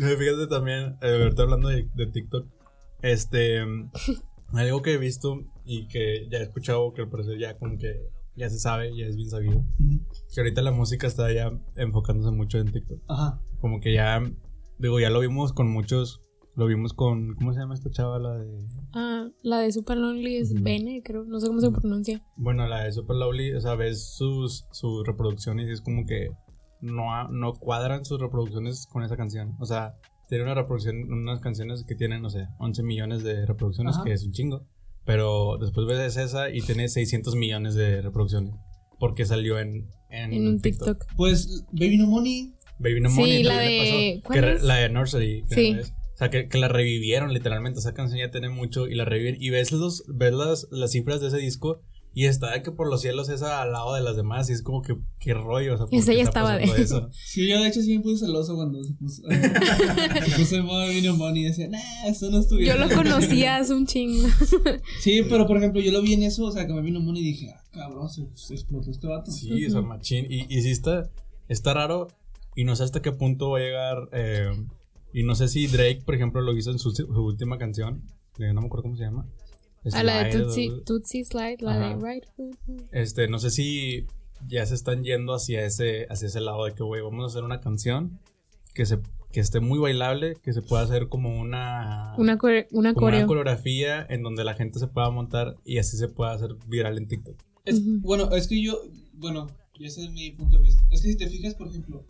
Fíjate 0.18 0.46
también, 0.48 0.96
eh, 1.02 1.22
ahorita 1.22 1.42
hablando 1.42 1.68
de, 1.68 1.88
de 1.94 2.06
TikTok, 2.06 2.46
este. 3.02 3.60
Algo 4.52 4.82
que 4.82 4.94
he 4.94 4.98
visto 4.98 5.44
y 5.64 5.86
que 5.86 6.26
ya 6.28 6.38
he 6.38 6.42
escuchado 6.42 6.92
que 6.92 7.02
al 7.02 7.08
parecer 7.08 7.38
ya 7.38 7.56
como 7.56 7.78
que 7.78 8.08
ya 8.34 8.50
se 8.50 8.58
sabe, 8.58 8.96
ya 8.96 9.06
es 9.06 9.14
bien 9.14 9.30
sabido. 9.30 9.58
Ujú. 9.58 10.00
Que 10.34 10.40
ahorita 10.40 10.62
la 10.62 10.72
música 10.72 11.06
está 11.06 11.32
ya 11.32 11.52
enfocándose 11.76 12.32
mucho 12.32 12.58
en 12.58 12.72
TikTok. 12.72 13.00
Ajá. 13.06 13.40
Como 13.60 13.80
que 13.80 13.92
ya, 13.92 14.20
digo, 14.78 14.98
ya 14.98 15.10
lo 15.10 15.20
vimos 15.20 15.52
con 15.52 15.70
muchos. 15.70 16.20
Lo 16.56 16.66
vimos 16.66 16.94
con. 16.94 17.34
¿Cómo 17.36 17.52
se 17.52 17.60
llama 17.60 17.74
esta 17.74 17.90
chava? 17.90 18.18
La 18.18 18.38
de. 18.38 18.66
Ah, 18.92 19.28
la 19.42 19.60
de 19.60 19.70
Super 19.70 19.96
Lonely 19.98 20.38
es 20.38 20.52
Ujú. 20.52 20.64
Bene, 20.64 21.00
creo. 21.04 21.22
No 21.24 21.38
sé 21.38 21.46
cómo 21.46 21.60
se 21.60 21.70
pronuncia. 21.70 22.20
Bueno, 22.36 22.66
la 22.66 22.82
de 22.84 22.92
Super 22.92 23.16
Lovely, 23.16 23.52
o 23.52 23.60
sea, 23.60 23.76
ves 23.76 24.16
sus, 24.16 24.66
sus 24.72 25.06
reproducciones 25.06 25.68
y 25.68 25.72
es 25.72 25.80
como 25.80 26.06
que 26.06 26.30
no, 26.80 27.14
ha- 27.14 27.28
no 27.30 27.54
cuadran 27.58 28.04
sus 28.04 28.20
reproducciones 28.20 28.86
con 28.86 29.02
esa 29.02 29.16
canción. 29.16 29.54
O 29.60 29.66
sea, 29.66 29.94
tiene 30.28 30.44
una 30.44 30.54
reproducción, 30.54 31.12
unas 31.12 31.40
canciones 31.40 31.84
que 31.84 31.94
tienen, 31.94 32.22
no 32.22 32.30
sé, 32.30 32.46
11 32.58 32.82
millones 32.82 33.22
de 33.22 33.46
reproducciones, 33.46 33.96
Ajá. 33.96 34.04
que 34.04 34.12
es 34.12 34.24
un 34.24 34.32
chingo. 34.32 34.66
Pero 35.04 35.56
después 35.58 35.86
ves 35.86 36.16
esa 36.16 36.50
y 36.50 36.60
tiene 36.60 36.88
600 36.88 37.34
millones 37.34 37.74
de 37.74 38.00
reproducciones. 38.02 38.54
Porque 38.98 39.24
salió 39.24 39.58
en, 39.58 39.88
en, 40.10 40.32
En 40.32 40.46
un 40.46 40.60
TikTok. 40.60 41.04
Pues 41.16 41.64
Baby 41.72 41.98
No 41.98 42.06
Money. 42.06 42.54
Baby 42.78 43.00
No 43.00 43.08
Sí, 43.10 43.16
Money 43.20 43.42
la 43.42 43.58
de- 43.58 44.20
pasó, 44.20 44.26
¿cuál 44.28 44.40
que 44.58 44.64
la 44.66 44.74
de 44.76 44.88
Nursery. 44.90 45.44
que 45.48 45.54
Sí. 45.54 45.76
O 46.14 46.16
sea, 46.20 46.28
que, 46.28 46.48
que 46.48 46.58
la 46.58 46.68
revivieron 46.68 47.32
literalmente. 47.32 47.78
Esa 47.80 47.94
canción 47.94 48.20
ya 48.20 48.30
tiene 48.30 48.50
mucho 48.50 48.86
y 48.88 48.94
la 48.94 49.06
revivieron. 49.06 49.42
Y 49.42 49.48
ves, 49.50 49.72
los, 49.72 50.04
ves 50.06 50.34
las, 50.34 50.68
las 50.70 50.92
cifras 50.92 51.20
de 51.22 51.28
ese 51.28 51.38
disco 51.38 51.80
y 52.12 52.24
está 52.26 52.52
de 52.52 52.62
que 52.62 52.72
por 52.72 52.88
los 52.90 53.00
cielos 53.02 53.28
esa 53.28 53.62
al 53.62 53.70
lado 53.72 53.94
de 53.94 54.02
las 54.02 54.16
demás. 54.16 54.50
Y 54.50 54.52
es 54.52 54.62
como 54.62 54.82
que, 54.82 54.96
qué 55.20 55.32
rollo. 55.34 55.74
O 55.74 55.76
sea, 55.76 55.86
¿por 55.86 55.94
Esa 55.98 56.10
qué 56.12 56.16
ya 56.18 56.22
estaba 56.24 56.56
de- 56.56 56.60
pasando 56.66 56.82
eso? 56.82 57.10
Sí, 57.12 57.48
yo 57.48 57.60
de 57.62 57.68
hecho 57.68 57.80
sí 57.82 57.96
me 57.96 58.02
puse 58.02 58.26
celoso 58.26 58.56
cuando 58.56 58.82
se 58.82 58.92
puso. 58.94 59.22
se 59.30 60.36
puso 60.38 60.56
en 60.56 60.64
modo 60.66 60.80
Baby 60.86 61.02
No 61.02 61.16
Money 61.16 61.42
y 61.42 61.44
decía, 61.46 61.68
nah, 61.68 61.78
eso 62.08 62.30
no 62.30 62.40
estuvo 62.40 62.58
Yo 62.60 62.76
lo 62.76 62.88
conocía 62.88 63.56
hace 63.58 63.74
un 63.74 63.86
chingo. 63.86 64.28
Sí, 65.00 65.22
pero 65.28 65.46
por 65.46 65.56
ejemplo, 65.56 65.80
yo 65.80 65.92
lo 65.92 66.02
vi 66.02 66.14
en 66.14 66.24
eso, 66.24 66.44
o 66.46 66.52
sea, 66.52 66.66
que 66.66 66.72
me 66.72 66.82
vino 66.82 67.00
Money 67.00 67.22
y 67.22 67.26
dije, 67.26 67.50
ah, 67.56 67.62
cabrón, 67.72 68.08
se, 68.08 68.26
se 68.34 68.54
explotó 68.54 68.90
este 68.90 69.06
vato. 69.06 69.30
Sí, 69.30 69.66
o 69.66 69.70
sea, 69.70 69.80
machín. 69.82 70.26
Y, 70.28 70.46
y 70.52 70.62
sí 70.62 70.70
está, 70.70 71.10
está 71.48 71.74
raro. 71.74 72.08
Y 72.56 72.64
no 72.64 72.74
sé 72.74 72.82
hasta 72.82 73.00
qué 73.00 73.12
punto 73.12 73.50
va 73.50 73.58
a 73.58 73.62
llegar. 73.62 74.08
eh, 74.12 74.50
y 75.12 75.22
no 75.22 75.34
sé 75.34 75.48
si 75.48 75.66
Drake, 75.66 76.02
por 76.04 76.14
ejemplo, 76.14 76.40
lo 76.40 76.56
hizo 76.56 76.70
en 76.70 76.78
su, 76.78 76.90
su 76.92 77.04
última 77.06 77.58
canción. 77.58 78.02
no 78.38 78.60
me 78.60 78.66
acuerdo 78.66 78.82
cómo 78.82 78.96
se 78.96 79.04
llama. 79.04 79.26
A 79.92 80.02
la 80.02 80.24
de 80.24 80.32
Tootsie, 80.32 80.70
Tootsie 80.84 81.24
Slide, 81.24 81.58
la 81.60 81.72
Ajá. 81.72 81.96
de 81.96 82.04
Right 82.06 82.24
Foot. 82.36 82.56
Este, 82.92 83.28
no 83.28 83.38
sé 83.38 83.50
si 83.50 84.06
ya 84.46 84.64
se 84.66 84.74
están 84.74 85.02
yendo 85.04 85.32
hacia 85.34 85.64
ese, 85.64 86.06
hacia 86.10 86.26
ese 86.28 86.40
lado 86.40 86.64
de 86.66 86.72
que, 86.74 86.82
güey, 86.82 87.00
vamos 87.02 87.24
a 87.24 87.26
hacer 87.28 87.44
una 87.44 87.60
canción 87.60 88.20
que 88.74 88.86
se 88.86 88.98
que 89.32 89.38
esté 89.38 89.60
muy 89.60 89.78
bailable, 89.78 90.34
que 90.42 90.52
se 90.52 90.60
pueda 90.60 90.82
hacer 90.82 91.08
como 91.08 91.40
una, 91.40 92.14
Una, 92.18 92.36
core- 92.36 92.66
una 92.72 92.94
como 92.94 93.06
una 93.06 93.14
coreo. 93.18 93.26
coreografía 93.28 94.04
en 94.10 94.24
donde 94.24 94.42
la 94.42 94.54
gente 94.54 94.80
se 94.80 94.88
pueda 94.88 95.08
montar 95.10 95.54
y 95.64 95.78
así 95.78 95.96
se 95.96 96.08
pueda 96.08 96.32
hacer 96.32 96.56
viral 96.66 96.98
en 96.98 97.06
TikTok. 97.06 97.40
Es-. 97.64 97.80
Bueno, 98.00 98.28
es 98.34 98.48
que 98.48 98.60
yo, 98.60 98.82
bueno, 99.12 99.46
y 99.78 99.86
ese 99.86 100.02
es 100.02 100.10
mi 100.10 100.32
punto 100.32 100.56
de 100.56 100.64
vista. 100.64 100.82
Es 100.90 101.00
que 101.02 101.08
si 101.10 101.16
te 101.16 101.28
fijas, 101.28 101.54
por 101.54 101.68
ejemplo, 101.68 102.04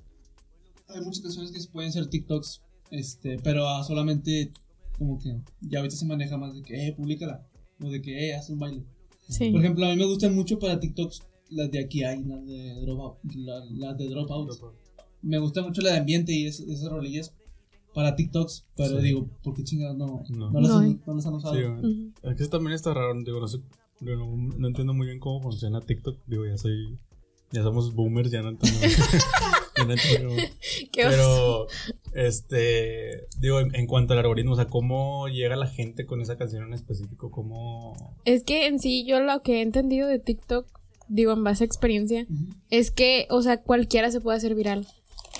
hay 0.88 1.02
muchas 1.02 1.20
canciones 1.20 1.52
que 1.52 1.60
pueden 1.70 1.92
ser 1.92 2.06
TikToks, 2.06 2.62
este, 2.90 3.38
pero 3.44 3.68
ah, 3.68 3.84
solamente 3.84 4.50
como 4.96 5.18
que 5.18 5.36
ya 5.60 5.80
ahorita 5.80 5.96
se 5.96 6.06
maneja 6.06 6.38
más 6.38 6.54
de 6.54 6.62
que, 6.62 6.88
eh, 6.88 6.94
públicala, 6.94 7.46
o 7.82 7.88
de 7.90 8.00
que, 8.02 8.28
eh, 8.30 8.34
haz 8.34 8.50
un 8.50 8.58
baile. 8.58 8.84
Sí. 9.28 9.50
Por 9.50 9.60
ejemplo, 9.60 9.86
a 9.86 9.90
mí 9.90 9.96
me 9.96 10.06
gustan 10.06 10.34
mucho 10.34 10.58
para 10.58 10.78
TikToks 10.80 11.22
las 11.50 11.70
de 11.70 11.80
aquí 11.84 12.04
hay, 12.04 12.22
las 12.24 12.46
de 12.46 12.80
Dropout, 12.82 13.18
la- 13.34 13.64
las 13.70 13.98
de 13.98 14.08
Dropout. 14.08 14.50
Me 15.22 15.38
gusta 15.38 15.62
mucho 15.62 15.82
la 15.82 15.92
de 15.92 15.98
ambiente 15.98 16.32
y 16.32 16.46
es- 16.46 16.60
esas 16.60 16.90
rolillas 16.90 17.32
para 17.94 18.14
TikToks, 18.14 18.66
pero 18.76 18.98
Sí. 19.00 19.04
digo, 19.06 19.28
¿por 19.42 19.54
qué 19.54 19.64
chingados 19.64 19.96
no, 19.96 20.22
No. 20.30 20.50
no, 20.52 20.60
las, 20.60 20.70
No 20.70 20.78
han, 20.78 20.84
hay. 20.84 21.00
no 21.06 21.14
las 21.14 21.26
han 21.26 21.34
usado? 21.34 21.54
Sí, 21.54 21.60
güey. 21.62 21.78
Ujú. 21.78 22.12
Es 22.22 22.36
que 22.36 22.42
eso 22.44 22.50
también 22.50 22.74
está 22.74 22.94
raro, 22.94 23.12
digo, 23.24 23.40
no 23.40 23.48
sé, 23.48 23.58
yo 24.00 24.16
no, 24.16 24.36
no 24.36 24.68
entiendo 24.68 24.94
muy 24.94 25.06
bien 25.08 25.18
cómo 25.18 25.42
funciona 25.42 25.80
TikTok, 25.80 26.18
digo, 26.26 26.46
ya 26.46 26.56
soy, 26.56 26.98
ya 27.52 27.62
somos 27.64 27.92
boomers, 27.94 28.30
ya 28.30 28.42
no 28.42 28.50
entiendo, 28.50 28.78
Pero, 30.94 31.66
este, 32.14 33.26
digo, 33.38 33.60
en, 33.60 33.74
en 33.74 33.86
cuanto 33.86 34.12
al 34.12 34.20
algoritmo, 34.20 34.52
o 34.52 34.56
sea, 34.56 34.66
cómo 34.66 35.28
llega 35.28 35.56
la 35.56 35.66
gente 35.66 36.06
con 36.06 36.20
esa 36.20 36.36
canción 36.36 36.64
en 36.64 36.74
específico, 36.74 37.30
cómo... 37.30 38.16
Es 38.24 38.44
que 38.44 38.66
en 38.66 38.78
sí, 38.78 39.04
yo 39.06 39.20
lo 39.20 39.42
que 39.42 39.58
he 39.58 39.62
entendido 39.62 40.08
de 40.08 40.18
TikTok, 40.18 40.66
digo, 41.08 41.32
en 41.32 41.44
base 41.44 41.64
a 41.64 41.66
experiencia, 41.66 42.26
es 42.70 42.90
que, 42.90 43.26
o 43.30 43.42
sea, 43.42 43.62
cualquiera 43.62 44.10
se 44.10 44.20
puede 44.20 44.38
hacer 44.38 44.54
viral. 44.54 44.86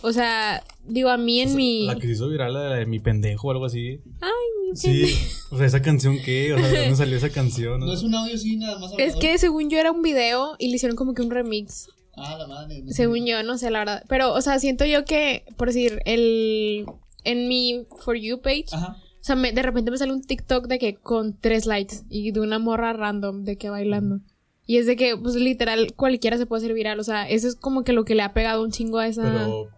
O 0.03 0.12
sea, 0.12 0.64
digo, 0.86 1.11
a 1.11 1.16
mí 1.16 1.41
en 1.41 1.49
o 1.49 1.51
sea, 1.51 1.57
mi. 1.57 1.86
La 1.86 1.95
que 1.97 2.07
se 2.07 2.12
hizo 2.14 2.28
viral, 2.28 2.55
la 2.55 2.74
de 2.74 2.86
mi 2.86 3.01
pendejo 3.01 3.49
o 3.49 3.51
algo 3.51 3.66
así. 3.66 4.01
Ay, 4.20 4.30
mi 4.62 4.76
Sí, 4.76 5.14
o 5.51 5.59
sea, 5.59 5.66
esa 5.66 5.82
canción 5.82 6.18
qué, 6.24 6.55
o 6.55 6.59
sea, 6.59 6.68
¿de 6.68 6.80
dónde 6.80 6.97
salió 6.97 7.16
esa 7.16 7.30
canción? 7.32 7.80
No 7.80 7.93
es 7.93 8.03
un 8.03 8.14
audio 8.14 8.34
así, 8.34 8.57
nada 8.57 8.78
más. 8.78 8.93
Es 8.99 9.16
que 9.16 9.36
según 9.38 9.68
yo 9.68 9.78
era 9.78 9.93
un 9.93 10.03
video 10.03 10.57
y 10.59 10.68
le 10.68 10.76
hicieron 10.76 10.97
como 10.97 11.12
que 11.12 11.22
un 11.22 11.30
remix. 11.30 11.88
Ah, 12.21 12.37
la 12.39 12.47
madre. 12.47 12.83
no. 12.83 12.93
Según 12.93 13.27
yo, 13.27 13.43
no 13.43 13.59
sé, 13.59 13.71
la 13.71 13.81
verdad. 13.81 14.05
Pero, 14.09 14.33
o 14.35 14.41
sea, 14.41 14.59
siento 14.59 14.85
yo 14.85 15.05
que, 15.05 15.45
por 15.57 15.68
decir, 15.68 16.01
el. 16.05 16.87
En 17.25 17.49
mi 17.49 17.87
For 17.99 18.16
You 18.16 18.41
page, 18.41 18.66
Ajá. 18.73 18.97
o 18.99 19.23
sea, 19.25 19.37
me- 19.37 19.53
de 19.53 19.62
repente 19.62 19.91
me 19.91 19.99
sale 19.99 20.12
un 20.12 20.23
TikTok 20.23 20.66
de 20.68 20.79
que 20.79 20.95
con 20.97 21.37
tres 21.39 21.66
likes 21.66 21.97
y 22.09 22.31
de 22.33 22.41
una 22.41 22.59
morra 22.59 22.95
random 22.95 23.45
de 23.45 23.57
que 23.59 23.68
bailando. 23.68 24.21
Y 24.66 24.79
es 24.79 24.87
de 24.87 24.97
que, 24.97 25.16
pues 25.18 25.35
literal, 25.35 25.93
cualquiera 25.97 26.39
se 26.39 26.47
puede 26.47 26.62
hacer 26.64 26.73
viral. 26.75 26.99
O 27.01 27.05
sea, 27.05 27.29
eso 27.29 27.47
es 27.49 27.57
como 27.57 27.83
que 27.85 27.93
lo 27.93 28.05
que 28.07 28.14
le 28.14 28.23
ha 28.23 28.33
pegado 28.33 28.62
un 28.62 28.71
chingo 28.71 28.99
a 28.99 29.07
esa. 29.07 29.23
Pero, 29.23 29.68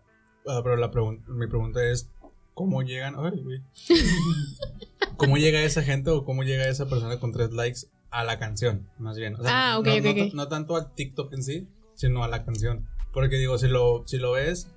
ah, 0.47 0.61
pero 0.63 0.77
la 0.77 0.91
pregun- 0.93 1.25
mi 1.27 1.49
pregunta 1.49 1.81
es, 1.91 2.09
¿cómo 2.55 2.83
llegan? 2.83 3.15
Ay, 3.19 3.41
güey. 3.43 3.61
¿Cómo 5.17 5.37
llega 5.37 5.63
esa 5.63 5.83
gente 5.83 6.11
o 6.11 6.25
cómo 6.25 6.43
llega 6.43 6.69
esa 6.69 6.87
persona 6.87 7.19
con 7.19 7.33
tres 7.33 7.53
likes 7.53 7.81
a 8.11 8.25
la 8.25 8.39
canción? 8.39 8.89
Más 8.99 9.17
bien. 9.17 9.35
O 9.37 9.43
sea, 9.43 9.51
Ah, 9.53 9.73
no- 9.75 9.81
ok, 9.81 9.87
no, 9.87 9.93
ok, 10.11 10.17
no, 10.17 10.25
ok. 10.27 10.35
no 10.35 10.49
tanto 10.49 10.77
al 10.77 10.95
TikTok 10.95 11.33
en 11.33 11.43
sí, 11.43 11.67
sino 12.03 12.23
a 12.25 12.29
la 12.29 12.45
canción. 12.45 12.87
Porque 13.13 13.37
digo, 13.37 13.57
si 13.59 13.69
lo, 13.69 14.03
si 14.07 14.19
lo 14.19 14.33
ves, 14.33 14.69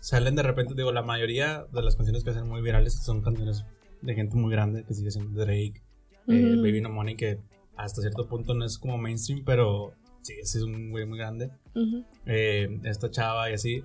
salen 0.00 0.34
de 0.36 0.42
repente, 0.42 0.74
digo, 0.74 0.92
la 0.92 1.02
mayoría 1.02 1.66
de 1.72 1.82
las 1.82 1.96
canciones 1.96 2.24
que 2.24 2.30
hacen 2.30 2.48
muy 2.48 2.60
virales 2.62 2.94
son 3.02 3.22
canciones 3.22 3.64
de 4.02 4.14
gente 4.14 4.36
muy 4.36 4.52
grande, 4.52 4.84
que 4.84 4.94
sigue 4.94 5.10
siendo 5.10 5.40
Drake, 5.40 5.82
eh, 6.28 6.52
Ujú. 6.52 6.62
Baby 6.62 6.80
No 6.82 6.90
Money, 6.90 7.16
que 7.16 7.38
hasta 7.76 8.00
cierto 8.02 8.26
punto 8.28 8.54
no 8.54 8.64
es 8.64 8.78
como 8.78 8.98
mainstream, 8.98 9.42
pero 9.44 9.92
sí, 10.22 10.34
es 10.40 10.54
un 10.56 10.90
güey 10.90 11.06
muy 11.06 11.18
grande 11.18 11.50
Ujú. 11.74 12.04
eh, 12.26 12.68
esta 12.84 13.10
chava 13.10 13.50
y 13.50 13.54
así, 13.54 13.82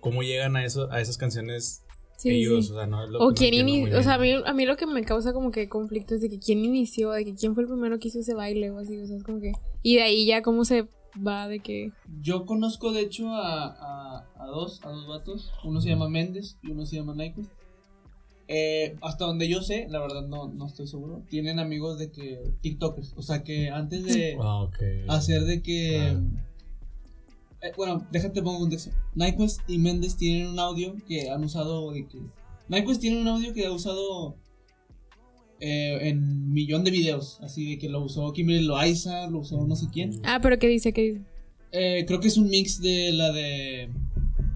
¿cómo 0.00 0.22
llegan 0.22 0.56
a 0.56 0.64
eso, 0.64 0.90
a 0.90 1.00
esas 1.00 1.18
canciones 1.18 1.82
Sí, 2.18 2.30
ellos? 2.30 2.66
sí. 2.66 2.72
O 2.72 2.76
sea, 2.76 2.86
no 2.86 3.04
es 3.04 3.10
lo 3.10 3.18
O 3.20 3.28
que 3.30 3.34
quién 3.50 3.54
inició, 3.54 3.98
o 3.98 4.02
sea, 4.02 4.14
a 4.14 4.18
mí, 4.18 4.32
a 4.32 4.52
mí 4.54 4.64
lo 4.64 4.76
que 4.76 4.86
me 4.86 5.02
causa 5.04 5.32
como 5.34 5.50
que 5.50 5.68
conflicto 5.68 6.14
es 6.14 6.22
de 6.22 6.30
que 6.30 6.38
quién 6.38 6.64
inició, 6.64 7.10
de 7.10 7.24
que 7.26 7.34
quién 7.34 7.54
fue 7.54 7.64
el 7.64 7.68
primero 7.68 7.98
que 7.98 8.08
hizo 8.08 8.20
ese 8.20 8.34
baile 8.34 8.70
o 8.70 8.78
así, 8.78 8.96
o 8.98 9.06
sea, 9.06 9.16
es 9.16 9.22
como 9.24 9.40
que... 9.40 9.52
Y 9.82 9.96
de 9.96 10.02
ahí 10.02 10.26
ya 10.26 10.40
cómo 10.42 10.64
se 10.64 10.88
va 11.24 11.48
de 11.48 11.60
que... 11.60 11.92
Yo 12.20 12.46
conozco, 12.46 12.92
de 12.92 13.02
hecho, 13.02 13.30
a, 13.34 13.66
a, 13.66 14.26
a 14.38 14.46
dos, 14.46 14.80
a 14.84 14.90
dos 14.90 15.06
vatos. 15.06 15.52
Uno 15.64 15.80
se 15.80 15.88
llama 15.88 16.08
Méndez 16.08 16.58
y 16.62 16.70
uno 16.70 16.86
se 16.86 16.96
llama 16.96 17.14
Nyquist. 17.14 17.50
Eh, 18.48 18.96
hasta 19.02 19.24
donde 19.24 19.48
yo 19.48 19.60
sé, 19.60 19.86
la 19.90 19.98
verdad 19.98 20.26
no, 20.26 20.48
no 20.48 20.66
estoy 20.66 20.86
seguro. 20.86 21.22
Tienen 21.28 21.58
amigos 21.58 21.98
de 21.98 22.12
que 22.12 22.52
TikTokers. 22.60 23.14
O 23.16 23.22
sea 23.22 23.42
que 23.42 23.70
antes 23.70 24.04
de 24.04 24.36
Ah, 24.40 24.62
ok. 24.62 24.76
hacer 25.08 25.42
de 25.44 25.62
que. 25.62 25.98
Ah. 25.98 26.20
eh, 27.62 27.72
bueno, 27.76 28.06
déjate 28.12 28.42
pongo 28.42 28.58
un 28.58 28.62
contexto. 28.64 28.90
Nyquist 29.16 29.60
y 29.66 29.78
Méndez 29.78 30.16
tienen 30.16 30.48
un 30.48 30.58
audio 30.60 30.94
que 31.08 31.28
han 31.30 31.42
usado 31.42 31.90
de 31.90 32.06
que. 32.06 32.20
Nyquist 32.68 33.00
tiene 33.00 33.20
un 33.20 33.26
audio 33.28 33.52
que 33.52 33.66
ha 33.66 33.72
usado 33.72 34.36
eh, 35.60 35.98
en 36.08 36.52
millón 36.52 36.84
de 36.84 36.90
videos. 36.90 37.38
Así 37.42 37.70
de 37.70 37.78
que 37.78 37.88
lo 37.88 38.00
usó 38.02 38.32
Kimberly 38.32 38.64
Loaiza, 38.64 39.26
lo 39.28 39.38
usó 39.40 39.66
no 39.66 39.76
sé 39.76 39.86
quién. 39.92 40.20
Ah, 40.24 40.38
pero 40.42 40.58
¿qué 40.58 40.68
dice? 40.68 40.92
¿Qué 40.92 41.02
dice? 41.02 41.22
Eh, 41.72 42.04
creo 42.06 42.20
que 42.20 42.28
es 42.28 42.36
un 42.36 42.48
mix 42.48 42.80
de 42.80 43.12
la 43.12 43.32
de. 43.32 43.90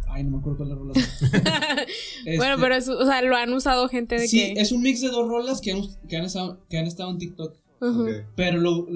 Ay, 0.09 0.25
no 0.25 0.31
me 0.33 0.39
acuerdo 0.39 0.59
cuál 0.59 0.71
es 0.71 0.77
la 0.77 0.81
rola. 0.81 1.87
Este, 2.25 2.37
Bueno, 2.37 2.57
pero 2.61 2.75
es, 2.75 2.87
o 2.89 3.07
sea, 3.07 3.23
lo 3.23 3.35
han 3.35 3.53
usado 3.53 3.89
gente 3.89 4.17
de 4.19 4.29
Sí, 4.29 4.53
que... 4.55 4.61
es 4.61 4.73
un 4.73 4.83
mix 4.83 5.01
de 5.01 5.09
dos 5.09 5.27
rolas 5.27 5.61
que 5.63 5.73
han, 5.73 5.83
que 6.09 6.17
han, 6.19 6.25
estado, 6.25 6.61
que 6.69 6.77
han 6.79 6.87
estado 6.87 7.11
en 7.11 7.19
TikTok. 7.19 7.57
Pero 8.37 8.59
lo, 8.59 8.87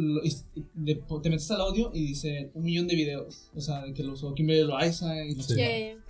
de- 0.74 1.02
te 1.22 1.30
metes 1.30 1.50
al 1.50 1.62
audio 1.62 1.90
y 1.94 2.08
dice 2.08 2.50
un 2.52 2.64
millón 2.64 2.86
de 2.86 2.94
videos. 2.96 3.50
O 3.54 3.60
sea, 3.62 3.82
que 3.94 4.02
lo 4.02 4.12
usó 4.12 4.34
Kimberly 4.34 4.64
Loaiza 4.64 5.24
y, 5.24 5.34
no 5.36 5.42
sé 5.42 5.54
Sí. 5.54 5.60
Ya. 5.60 6.02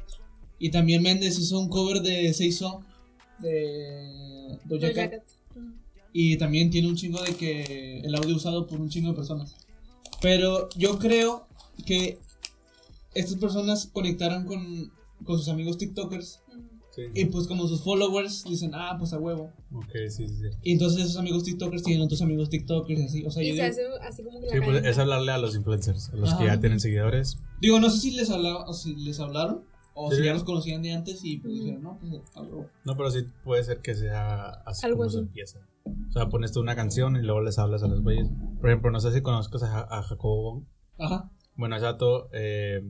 y 0.59 0.70
también 0.70 1.03
Méndez 1.03 1.38
hizo 1.38 1.61
un 1.61 1.68
cover 1.68 2.03
de 2.03 2.32
Seiso 2.34 2.80
de 3.38 4.59
Doja 4.64 4.88
Doja 4.88 5.11
Cat. 5.11 5.22
Y 6.16 6.38
también 6.38 6.70
tiene 6.70 6.88
un 6.88 6.94
chingo 6.94 7.20
de 7.22 7.34
que 7.34 7.98
el 7.98 8.14
audio 8.14 8.36
usado 8.36 8.66
por 8.68 8.80
un 8.80 8.88
chingo 8.88 9.10
de 9.10 9.14
personas. 9.16 9.56
Pero 10.22 10.68
yo 10.76 10.98
creo 11.00 11.48
que 11.84 12.18
estas 13.14 13.36
personas 13.36 13.90
conectaron 13.92 14.46
con, 14.46 14.92
con 15.24 15.36
sus 15.38 15.48
amigos 15.48 15.76
TikTokers. 15.76 16.40
Sí, 16.94 17.02
Y 17.12 17.24
pues 17.24 17.48
como 17.48 17.66
sus 17.66 17.82
followers 17.82 18.44
dicen, 18.44 18.70
ah, 18.72 18.94
pues 18.96 19.12
a 19.12 19.18
huevo. 19.18 19.50
Ok, 19.74 19.90
sí, 20.08 20.28
sí, 20.28 20.36
sí. 20.36 20.48
Y 20.62 20.72
entonces 20.74 21.02
esos 21.04 21.16
amigos 21.16 21.42
TikTokers 21.42 21.82
tienen 21.82 22.04
otros 22.04 22.22
amigos 22.22 22.48
TikTokers 22.48 23.00
así. 23.00 23.24
O 23.26 23.30
sea, 23.32 23.42
yo 23.42 23.52
Y 23.52 23.56
se 23.56 23.62
digo, 23.82 23.96
hace 23.96 24.06
así 24.08 24.22
como 24.22 24.38
que 24.40 24.46
la 24.46 24.52
Sí, 24.52 24.60
pues 24.64 24.84
es 24.84 24.98
hablarle 24.98 25.32
a 25.32 25.38
los 25.38 25.56
influencers, 25.56 26.10
a 26.10 26.16
los 26.16 26.30
que 26.34 26.44
Ajá. 26.44 26.54
ya 26.54 26.60
tienen 26.60 26.78
seguidores. 26.78 27.38
digo, 27.60 27.80
no 27.80 27.90
sé 27.90 27.98
si 27.98 28.12
les, 28.12 28.30
hablaba, 28.30 28.64
o 28.68 28.72
si 28.72 28.94
les 28.94 29.18
hablaron 29.18 29.64
o 29.94 30.10
Sí. 30.12 30.18
si 30.18 30.24
ya 30.24 30.32
los 30.34 30.44
conocían 30.44 30.82
de 30.82 30.92
antes 30.92 31.24
y 31.24 31.38
pues 31.38 31.54
dijeron, 31.54 31.82
no, 31.82 31.98
pues 31.98 32.12
a 32.36 32.42
huevo. 32.42 32.70
No, 32.84 32.96
pero 32.96 33.10
sí 33.10 33.24
puede 33.42 33.64
ser 33.64 33.80
que 33.80 33.96
sea 33.96 34.50
así 34.64 34.86
Algo 34.86 34.98
como 34.98 35.10
se 35.10 35.16
así. 35.18 35.26
empieza. 35.26 35.58
O 35.85 36.12
sea, 36.12 36.28
pones 36.28 36.53
tú 36.53 36.61
una 36.61 36.76
canción 36.76 37.16
y 37.16 37.22
luego 37.22 37.41
les 37.41 37.59
hablas 37.59 37.82
a 37.82 37.89
los 37.89 38.03
güeyes. 38.03 38.30
Por 38.61 38.70
ejemplo, 38.70 38.91
no 38.91 39.01
sé 39.01 39.12
si 39.12 39.22
conozcas 39.22 39.62
a, 39.64 39.80
a 39.80 40.03
Jacobo. 40.03 40.64
Ajá. 40.99 41.30
Bueno, 41.57 41.76
ese 41.76 41.85
vato, 41.85 42.28
eh, 42.32 42.82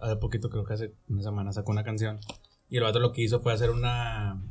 hace 0.00 0.16
poquito, 0.16 0.50
creo 0.50 0.64
que 0.64 0.74
hace 0.74 0.94
una 1.08 1.22
semana, 1.22 1.52
sacó 1.52 1.72
una 1.72 1.84
canción. 1.84 2.18
Y 2.68 2.76
el 2.76 2.82
vato 2.82 3.00
lo 3.00 3.12
que 3.12 3.22
hizo 3.22 3.40
fue 3.40 3.52
hacer 3.52 3.70
una, 3.70 4.42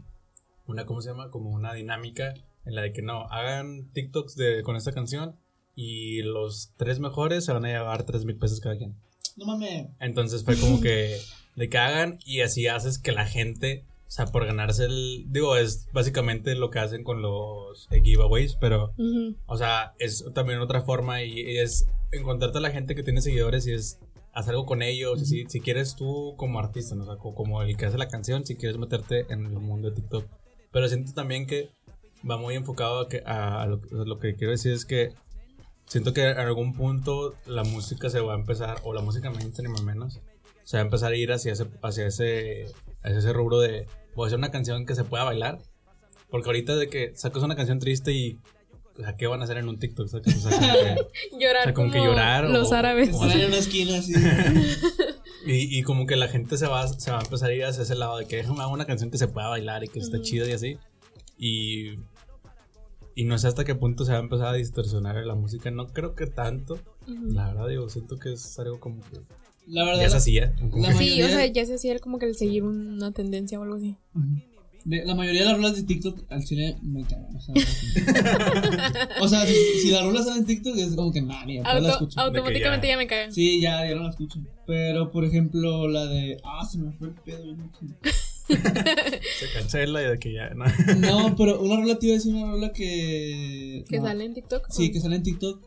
una 0.68 0.86
¿cómo 0.86 1.02
se 1.02 1.10
llama? 1.10 1.30
Como 1.30 1.52
una 1.52 1.74
dinámica 1.74 2.34
en 2.66 2.76
la 2.76 2.82
de 2.82 2.94
que 2.94 3.02
no, 3.02 3.28
hagan 3.30 3.89
TikToks 3.91 4.36
de, 4.36 4.64
con 4.64 4.76
esta 4.76 4.91
canción 4.91 5.36
y 5.76 6.22
los 6.22 6.74
tres 6.78 7.00
mejores 7.00 7.46
se 7.46 7.54
van 7.54 7.66
a 7.66 7.70
llevar 7.70 8.04
tres 8.04 8.26
mil 8.26 8.38
pesos 8.38 8.60
cada 8.60 8.78
quien. 8.78 8.96
No 9.36 9.46
mames. 9.46 9.88
Entonces 10.00 10.44
fue 10.44 10.58
como 10.58 10.80
que 10.80 11.18
de 11.56 11.70
que 11.70 11.78
hagan 11.78 12.20
y 12.26 12.41
así 12.41 12.68
haces 12.68 13.00
que 13.00 13.12
la 13.12 13.26
gente, 13.26 13.86
sea, 14.16 14.26
por 14.28 14.45
ganarse 14.45 14.86
el, 14.86 15.26
digo, 15.30 15.57
es 15.57 15.88
básicamente 15.91 16.55
lo 16.55 16.70
que 16.70 16.80
hacen 16.80 17.03
con 17.03 17.22
los 17.22 17.88
eh, 17.91 18.01
giveaways, 18.03 18.55
pero 18.55 18.93
o 19.47 19.57
sea, 19.57 19.93
es 19.99 20.24
también 20.36 20.59
otra 20.59 20.82
forma 20.82 21.24
y, 21.24 21.39
y 21.39 21.57
es 21.57 21.88
encontrarte 22.11 22.59
a 22.59 22.61
la 22.61 22.70
gente 22.72 22.93
que 22.95 23.03
tiene 23.03 23.22
seguidores 23.22 23.66
y 23.68 23.74
es 23.74 23.99
hacer 24.34 24.51
algo 24.53 24.66
con 24.66 24.82
ellos. 24.82 25.20
si, 25.28 25.45
si 25.45 25.59
quieres 25.61 25.95
tú 25.95 26.36
como 26.38 26.59
artista, 26.59 26.95
¿no? 26.95 27.03
O 27.03 27.05
sea, 27.07 27.16
co- 27.18 27.34
como 27.36 27.61
el 27.64 27.76
que 27.76 27.86
hace 27.88 27.97
la 27.97 28.07
canción, 28.07 28.45
si 28.45 28.55
quieres 28.55 28.78
meterte 28.78 29.26
en 29.34 29.45
el 29.45 29.53
mundo 29.59 29.89
de 29.89 29.95
TikTok. 29.95 30.26
Pero 30.72 30.88
siento 30.88 31.14
también 31.14 31.45
que 31.47 31.70
va 32.30 32.38
muy 32.38 32.55
enfocado 32.55 32.99
a, 33.01 33.09
que, 33.09 33.22
a, 33.26 33.61
a 33.64 33.66
lo, 33.68 33.76
a 33.91 34.05
lo 34.05 34.20
que 34.20 34.36
quiero 34.36 34.51
decir 34.51 34.74
es 34.74 34.86
que 34.86 35.11
siento 35.88 36.14
que 36.14 36.30
en 36.30 36.38
algún 36.38 36.74
punto 36.74 37.34
la 37.45 37.64
música 37.64 38.09
se 38.09 38.20
va 38.22 38.34
a 38.34 38.38
empezar, 38.38 38.78
o 38.84 38.93
la 38.93 39.01
música 39.01 39.30
mainstream 39.32 39.76
al 39.76 39.84
menos, 39.84 40.20
se 40.64 40.78
va 40.78 40.82
a 40.82 40.86
empezar 40.86 41.11
a 41.11 41.16
ir 41.16 41.32
hacia 41.32 41.53
ese, 41.53 41.66
hacia 41.82 42.07
ese, 42.07 42.66
hacia 43.03 43.18
ese 43.20 43.34
rubro 43.34 43.59
de 43.59 43.88
voy 44.16 44.26
a 44.26 44.28
hacer 44.28 44.39
una 44.39 44.51
canción 44.51 44.86
que 44.86 44.95
se 44.95 45.03
pueda 45.03 45.24
bailar. 45.24 45.59
Porque 46.30 46.49
ahorita 46.49 46.76
de 46.76 46.89
que 46.89 47.14
sacas 47.16 47.43
una 47.43 47.55
canción 47.55 47.80
triste 47.80 48.11
y 48.11 48.39
o 48.97 49.01
sea, 49.01 49.16
¿qué 49.18 49.26
van 49.28 49.41
a 49.41 49.43
hacer 49.45 49.57
en 49.57 49.68
un 49.70 49.80
TikTok? 49.80 50.05
O 50.05 50.07
sea, 50.07 50.22
como 50.22 50.36
que- 50.41 50.95
Llorar 51.39 51.61
O 51.61 51.64
sea, 51.64 51.74
como 51.74 51.88
como, 51.89 51.91
que 51.91 51.99
llorar 51.99 52.49
los 52.49 52.72
o- 52.72 52.76
árabes. 52.76 53.09
o- 53.14 53.26
en 53.30 53.45
una 53.47 53.57
esquina 53.57 53.97
así. 53.97 54.14
y, 55.45 55.80
y 55.80 55.84
como 55.84 56.05
que 56.05 56.16
la 56.16 56.28
gente 56.28 56.57
se 56.57 56.68
va, 56.68 56.88
se 56.88 57.11
va 57.11 57.20
a 57.20 57.24
empezar 57.24 57.49
a 57.49 57.53
ir 57.53 57.66
hacia 57.66 57.84
ese 57.84 57.95
lado 57.95 58.18
de 58.18 58.26
que 58.26 58.38
déjame 58.38 58.66
una 58.68 58.86
canción 58.86 59.09
que 59.11 59.18
se 59.18 59.28
pueda 59.28 59.47
bailar 59.47 59.84
y 59.84 59.88
que 59.89 59.99
esté 59.99 60.18
Ujú. 60.18 60.24
chida 60.26 60.47
y 60.47 60.51
así. 60.53 60.78
Y, 61.38 61.95
y 63.16 63.26
no 63.26 63.38
sé 63.38 63.47
hasta 63.47 63.64
qué 63.64 63.76
punto 63.76 64.05
se 64.05 64.11
va 64.11 64.20
a 64.20 64.22
empezar 64.22 64.47
a 64.47 64.53
distorsionar 64.53 65.16
la 65.26 65.36
música. 65.36 65.70
No 65.72 65.88
creo 65.88 66.16
que 66.16 66.28
tanto. 66.28 66.80
La 67.07 67.47
verdad, 67.47 67.68
digo, 67.68 67.89
siento 67.89 68.18
que 68.18 68.34
es 68.34 68.57
algo 68.59 68.80
como 68.80 69.01
que 69.01 69.20
La 69.68 69.84
verdad. 69.86 70.01
ya 70.01 70.09
se 70.09 70.18
hacía. 70.18 70.55
la 70.76 70.93
Sí, 70.93 71.22
o 71.22 71.28
sea, 71.28 71.45
ya 71.45 71.66
se 71.66 71.76
hacía 71.76 71.97
como 71.99 72.20
que 72.20 72.26
el 72.26 72.36
seguir 72.36 72.64
una 72.64 73.11
tendencia 73.11 73.59
o 73.59 73.64
algo 73.64 73.76
así. 73.76 73.95
De- 74.86 75.05
la 75.05 75.16
mayoría 75.16 75.41
de 75.41 75.47
las 75.47 75.55
rolas 75.55 75.76
de 75.78 75.84
TikTok 75.84 76.26
al 76.30 76.43
chile 76.43 76.76
me 76.82 77.03
cagan. 77.05 77.34
O 77.36 77.39
sea, 77.39 77.53
o 79.22 79.28
sea 79.30 79.45
si, 79.45 79.53
si 79.82 79.91
las 79.91 80.03
rolas 80.03 80.26
salen 80.26 80.41
en 80.41 80.45
TikTok 80.45 80.76
es 80.78 80.93
como 80.95 81.11
que 81.14 81.22
nada, 81.22 81.45
ni 81.45 81.55
después 81.57 81.82
la 81.84 81.89
escucho. 81.91 82.20
automáticamente 82.20 82.88
ya- 82.88 82.93
ya 82.93 82.97
me 82.97 83.07
cagan. 83.07 83.32
Sí, 83.34 83.61
ya, 83.61 83.88
ya 83.88 83.95
no 83.95 84.03
la 84.03 84.09
escucho. 84.09 84.39
Pero 84.68 85.09
por 85.11 85.24
ejemplo, 85.24 85.88
la 85.88 86.05
de. 86.07 86.38
Ah, 86.43 86.66
se 86.66 86.80
me 86.80 86.91
fue 86.91 87.07
el 87.07 87.14
pedo. 87.16 87.55
Se 88.45 89.47
cancela 89.53 90.01
y 90.03 90.05
de 90.09 90.20
que 90.20 90.34
ya. 90.34 90.49
No. 90.53 90.66
No, 90.97 91.36
pero 91.38 91.61
una 91.61 91.78
rola 91.78 91.97
te 91.97 92.07
iba 92.07 92.16
a 92.16 92.18
decir 92.18 92.36
una 92.36 92.51
rola 92.51 92.74
que. 92.74 93.86
Que 93.89 93.97
no. 93.99 94.03
sale 94.03 94.26
en 94.26 94.34
TikTok. 94.34 94.68
Sí, 94.70 94.91
que 94.91 94.99
sale 94.99 95.16
en 95.16 95.24
TikTok. 95.24 95.64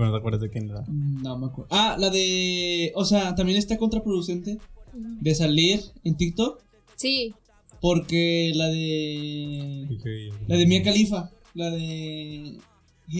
Pero 0.00 0.12
no 0.12 0.16
te 0.16 0.20
acuerdas 0.20 0.40
de 0.40 0.48
quién 0.48 0.70
era. 0.70 0.82
No 0.88 1.38
me 1.38 1.48
acuerdo. 1.48 1.68
Ah, 1.70 1.94
la 1.98 2.08
de. 2.08 2.90
O 2.94 3.04
sea, 3.04 3.34
también 3.34 3.58
está 3.58 3.76
contraproducente 3.76 4.56
de 4.94 5.34
salir 5.34 5.82
en 6.04 6.16
TikTok. 6.16 6.58
Sí. 6.96 7.34
Porque 7.82 8.50
la 8.54 8.68
de. 8.68 9.86
La 10.48 10.56
de 10.56 10.66
Mia 10.66 10.82
Khalifa. 10.82 11.30
La 11.52 11.70
de. 11.70 12.56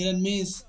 And 0.09 0.23
Miss. 0.23 0.65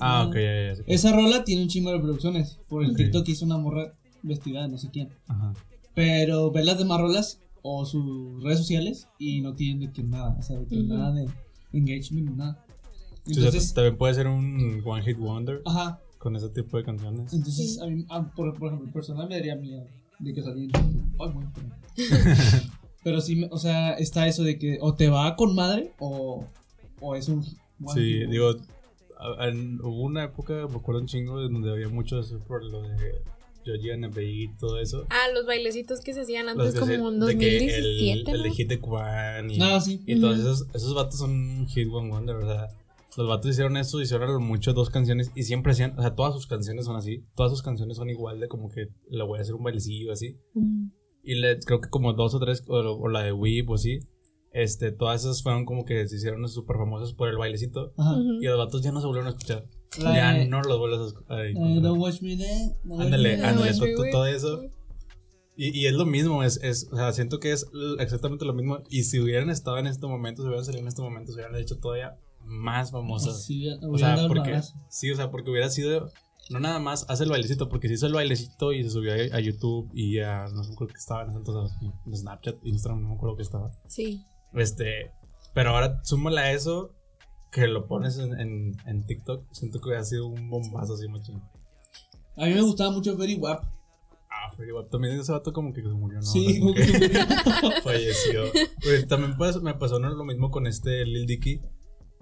Ah, 0.00 0.22
¿no? 0.24 0.30
ok, 0.30 0.34
ya, 0.36 0.40
ya. 0.40 0.66
ya 0.68 0.76
sé. 0.76 0.84
Esa 0.86 1.12
rola 1.12 1.44
tiene 1.44 1.60
un 1.60 1.68
chingo 1.68 1.90
de 1.90 1.96
reproducciones. 1.96 2.58
Por 2.66 2.82
el 2.82 2.92
Ok. 2.92 2.96
TikTok 2.96 3.26
que 3.26 3.32
hizo 3.32 3.44
una 3.44 3.58
morra 3.58 3.92
vestida 4.22 4.62
de 4.62 4.68
no 4.68 4.78
sé 4.78 4.88
quién. 4.90 5.10
Ajá. 5.28 5.52
Pero 5.94 6.50
ver 6.52 6.64
las 6.64 6.78
demás 6.78 7.02
rolas 7.02 7.40
o 7.60 7.84
sus 7.84 8.42
redes 8.42 8.60
sociales 8.60 9.08
y 9.18 9.42
no 9.42 9.54
tienen 9.54 9.80
de 9.80 9.92
que 9.92 10.02
nada. 10.02 10.34
O 10.38 10.42
sea, 10.42 10.56
de 10.56 10.66
que 10.66 10.76
nada 10.76 11.12
de 11.12 11.28
engagement 11.74 12.30
nada. 12.34 12.64
Sí, 13.26 13.32
o 13.32 13.34
sea, 13.34 13.44
Entonces. 13.46 13.74
también 13.74 13.96
puede 13.98 14.14
ser 14.14 14.26
un 14.28 14.82
One 14.84 15.02
Hit 15.02 15.18
Wonder 15.18 15.60
Ajá. 15.64 16.00
con 16.18 16.36
ese 16.36 16.48
tipo 16.50 16.76
de 16.76 16.84
canciones. 16.84 17.32
Entonces, 17.32 17.80
a 17.80 17.86
mí, 17.86 18.04
a- 18.08 18.30
por, 18.30 18.56
por 18.58 18.68
ejemplo, 18.72 18.92
personal 18.92 19.28
me 19.28 19.34
daría 19.36 19.56
miedo 19.56 19.84
de 20.20 20.32
que 20.32 20.42
saliera. 20.42 20.78
Ay, 20.80 21.30
bueno. 21.34 21.52
Pero 23.02 23.20
sí, 23.20 23.46
o 23.50 23.58
sea, 23.58 23.92
está 23.94 24.26
eso 24.26 24.42
de 24.42 24.58
que 24.58 24.78
o 24.80 24.94
te 24.94 25.08
va 25.08 25.36
con 25.36 25.54
madre 25.54 25.92
o, 25.98 26.44
o 27.00 27.14
es 27.14 27.28
un. 27.28 27.38
one 27.82 27.94
Sí, 27.94 28.20
hit 28.20 28.28
digo, 28.30 28.54
en- 29.40 29.80
hubo 29.80 30.02
una 30.02 30.24
época, 30.24 30.66
me 30.68 30.76
acuerdo 30.76 31.00
un 31.02 31.06
chingo, 31.06 31.40
de 31.40 31.48
donde 31.48 31.70
había 31.70 31.88
mucho 31.88 32.18
eso 32.18 32.38
por 32.40 32.64
lo 32.64 32.82
de 32.82 33.22
Georgie 33.64 33.96
NBI 33.96 34.42
y 34.44 34.48
todo 34.56 34.80
eso. 34.80 35.06
Ah, 35.10 35.26
los 35.34 35.46
bailecitos 35.46 36.00
que 36.00 36.14
se 36.14 36.22
hacían 36.22 36.48
antes 36.48 36.74
como 36.78 36.92
en 36.92 37.20
de 37.20 37.38
que 37.38 37.46
2017, 37.58 38.30
el, 38.30 38.36
el 38.36 38.42
de 38.42 38.48
¿no? 38.48 38.54
Hit 38.54 38.68
de 38.68 38.78
Kwan 38.80 39.50
y, 39.50 39.58
Ah, 39.60 39.80
sí. 39.80 40.02
y 40.06 40.20
todos 40.20 40.38
Ujú. 40.38 40.48
esos, 40.50 40.66
esos 40.74 40.94
vatos 40.94 41.18
son 41.18 41.66
Hit 41.68 41.88
One 41.92 42.10
Wonder, 42.10 42.36
o 42.36 42.46
sea, 42.46 42.68
los 43.16 43.28
vatos 43.28 43.50
hicieron 43.50 43.76
esto, 43.76 44.00
hicieron 44.00 44.28
a 44.28 44.32
lo 44.32 44.40
mucho 44.40 44.72
dos 44.72 44.90
canciones 44.90 45.30
y 45.34 45.44
siempre 45.44 45.72
hacían, 45.72 45.98
o 45.98 46.02
sea, 46.02 46.14
todas 46.14 46.34
sus 46.34 46.46
canciones 46.46 46.84
son 46.84 46.96
así, 46.96 47.24
todas 47.34 47.50
sus 47.50 47.62
canciones 47.62 47.96
son 47.96 48.10
igual 48.10 48.40
de 48.40 48.48
como 48.48 48.68
que 48.68 48.88
le 49.08 49.24
voy 49.24 49.38
a 49.38 49.42
hacer 49.42 49.54
un 49.54 49.62
bailecillo 49.64 50.12
así. 50.12 50.38
Ujú. 50.54 50.90
Y 51.22 51.34
le, 51.36 51.58
creo 51.60 51.80
que 51.80 51.88
como 51.88 52.12
dos 52.12 52.34
o 52.34 52.38
tres, 52.38 52.62
o, 52.68 52.76
o 52.78 53.08
la 53.08 53.22
de 53.22 53.32
Weep 53.32 53.68
o 53.70 53.74
así, 53.74 54.00
este, 54.52 54.92
todas 54.92 55.22
esas 55.22 55.42
fueron 55.42 55.64
como 55.64 55.84
que 55.84 56.06
se 56.08 56.16
hicieron 56.16 56.46
súper 56.48 56.76
famosas 56.76 57.12
por 57.12 57.28
el 57.28 57.36
bailecito. 57.36 57.92
Ajá. 57.96 58.16
Y 58.40 58.44
los 58.44 58.56
vatos 58.58 58.82
ya 58.82 58.92
no 58.92 59.00
se 59.00 59.06
volvieron 59.06 59.26
a 59.28 59.30
escuchar. 59.36 59.66
La 59.98 60.14
ya 60.14 60.32
de- 60.34 60.46
no 60.46 60.62
los 60.62 60.78
vuelves 60.78 61.00
a 61.00 61.06
escuchar. 61.06 61.52
Don't 61.82 61.98
watch 61.98 62.22
me 62.22 62.36
watch 62.84 63.00
Ándale, 63.00 63.34
ándale, 63.42 63.72
todo 64.12 64.26
eso. 64.26 64.62
Y, 65.56 65.78
y 65.78 65.86
es 65.86 65.94
lo 65.94 66.04
mismo, 66.04 66.42
es, 66.42 66.60
es, 66.62 66.88
o 66.92 66.96
sea, 66.96 67.12
siento 67.12 67.40
que 67.40 67.52
es 67.52 67.66
exactamente 67.98 68.44
lo 68.44 68.52
mismo. 68.52 68.80
Y 68.90 69.04
si 69.04 69.20
hubieran 69.20 69.48
estado 69.48 69.78
en 69.78 69.86
este 69.86 70.06
momento, 70.06 70.42
si 70.42 70.48
hubieran 70.48 70.64
salido 70.66 70.82
en 70.82 70.88
este 70.88 71.02
momento, 71.02 71.32
se 71.32 71.36
hubieran 71.38 71.56
hecho 71.56 71.78
todavía 71.78 72.18
más 72.46 72.90
famosas. 72.90 73.44
Sí, 73.44 73.64
ya- 73.64 73.78
o 73.88 73.98
sea, 73.98 74.16
porque, 74.28 74.60
sí, 74.88 75.10
o 75.10 75.16
sea, 75.16 75.30
porque 75.30 75.50
hubiera 75.50 75.68
sido, 75.70 76.10
no 76.50 76.60
nada 76.60 76.78
más 76.78 77.04
hace 77.08 77.24
el 77.24 77.30
bailecito, 77.30 77.68
porque 77.68 77.88
si 77.88 77.94
hizo 77.94 78.06
el 78.06 78.14
bailecito 78.14 78.72
y 78.72 78.82
se 78.84 78.90
subió 78.90 79.12
a, 79.12 79.36
a 79.36 79.40
YouTube 79.40 79.90
y 79.94 80.20
a, 80.20 80.46
no 80.48 80.62
sé, 80.64 80.74
que 80.76 80.84
estaba 80.96 81.22
en 81.24 81.30
ese 81.30 81.38
entonces, 81.38 81.76
en 82.06 82.16
Snapchat, 82.16 82.56
Instagram, 82.64 83.02
no 83.02 83.08
me 83.10 83.14
acuerdo 83.16 83.36
que 83.36 83.42
estaba. 83.42 83.72
Sí. 83.88 84.24
Este, 84.54 85.10
pero 85.54 85.70
ahora 85.70 86.00
súmale 86.04 86.40
a 86.40 86.52
eso 86.52 86.92
que 87.50 87.66
lo 87.66 87.86
pones 87.86 88.18
en, 88.18 88.38
en, 88.38 88.76
en 88.86 89.06
TikTok, 89.06 89.44
siento 89.52 89.80
que 89.80 89.88
hubiera 89.88 90.04
sido 90.04 90.26
un 90.26 90.48
bombazo 90.50 90.94
así, 90.94 91.08
machín. 91.08 91.40
A 92.36 92.44
mí 92.46 92.52
me 92.54 92.60
gustaba 92.60 92.90
mucho 92.90 93.16
Very 93.16 93.34
Wap. 93.36 93.64
Ah, 94.28 94.52
fue 94.54 94.66
igual. 94.68 94.86
También 94.90 95.18
ese 95.18 95.32
vato 95.32 95.52
como 95.54 95.72
que 95.72 95.80
se 95.80 95.88
murió, 95.88 96.18
¿no? 96.18 96.22
Sí, 96.26 96.60
Como 96.60 96.74
que 96.74 96.82
que 96.82 96.86
se 96.86 96.98
murió. 97.08 97.22
falleció. 97.82 98.42
Pues, 98.82 99.08
también 99.08 99.34
pues, 99.38 99.62
me 99.62 99.72
pasó 99.72 99.98
¿no? 99.98 100.10
lo 100.10 100.24
mismo 100.24 100.50
con 100.50 100.66
este 100.66 101.06
Lil 101.06 101.26
Dicky. 101.26 101.62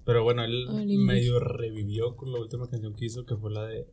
Pero 0.05 0.22
bueno, 0.22 0.44
él 0.44 0.66
Lil 0.86 1.00
medio 1.00 1.40
revivió 1.40 2.16
con 2.16 2.32
la 2.32 2.38
última 2.40 2.68
canción 2.68 2.94
que 2.94 3.07
hizo, 3.07 3.24
que 3.24 3.36
fue 3.36 3.50
la 3.52 3.64
de. 3.64 3.86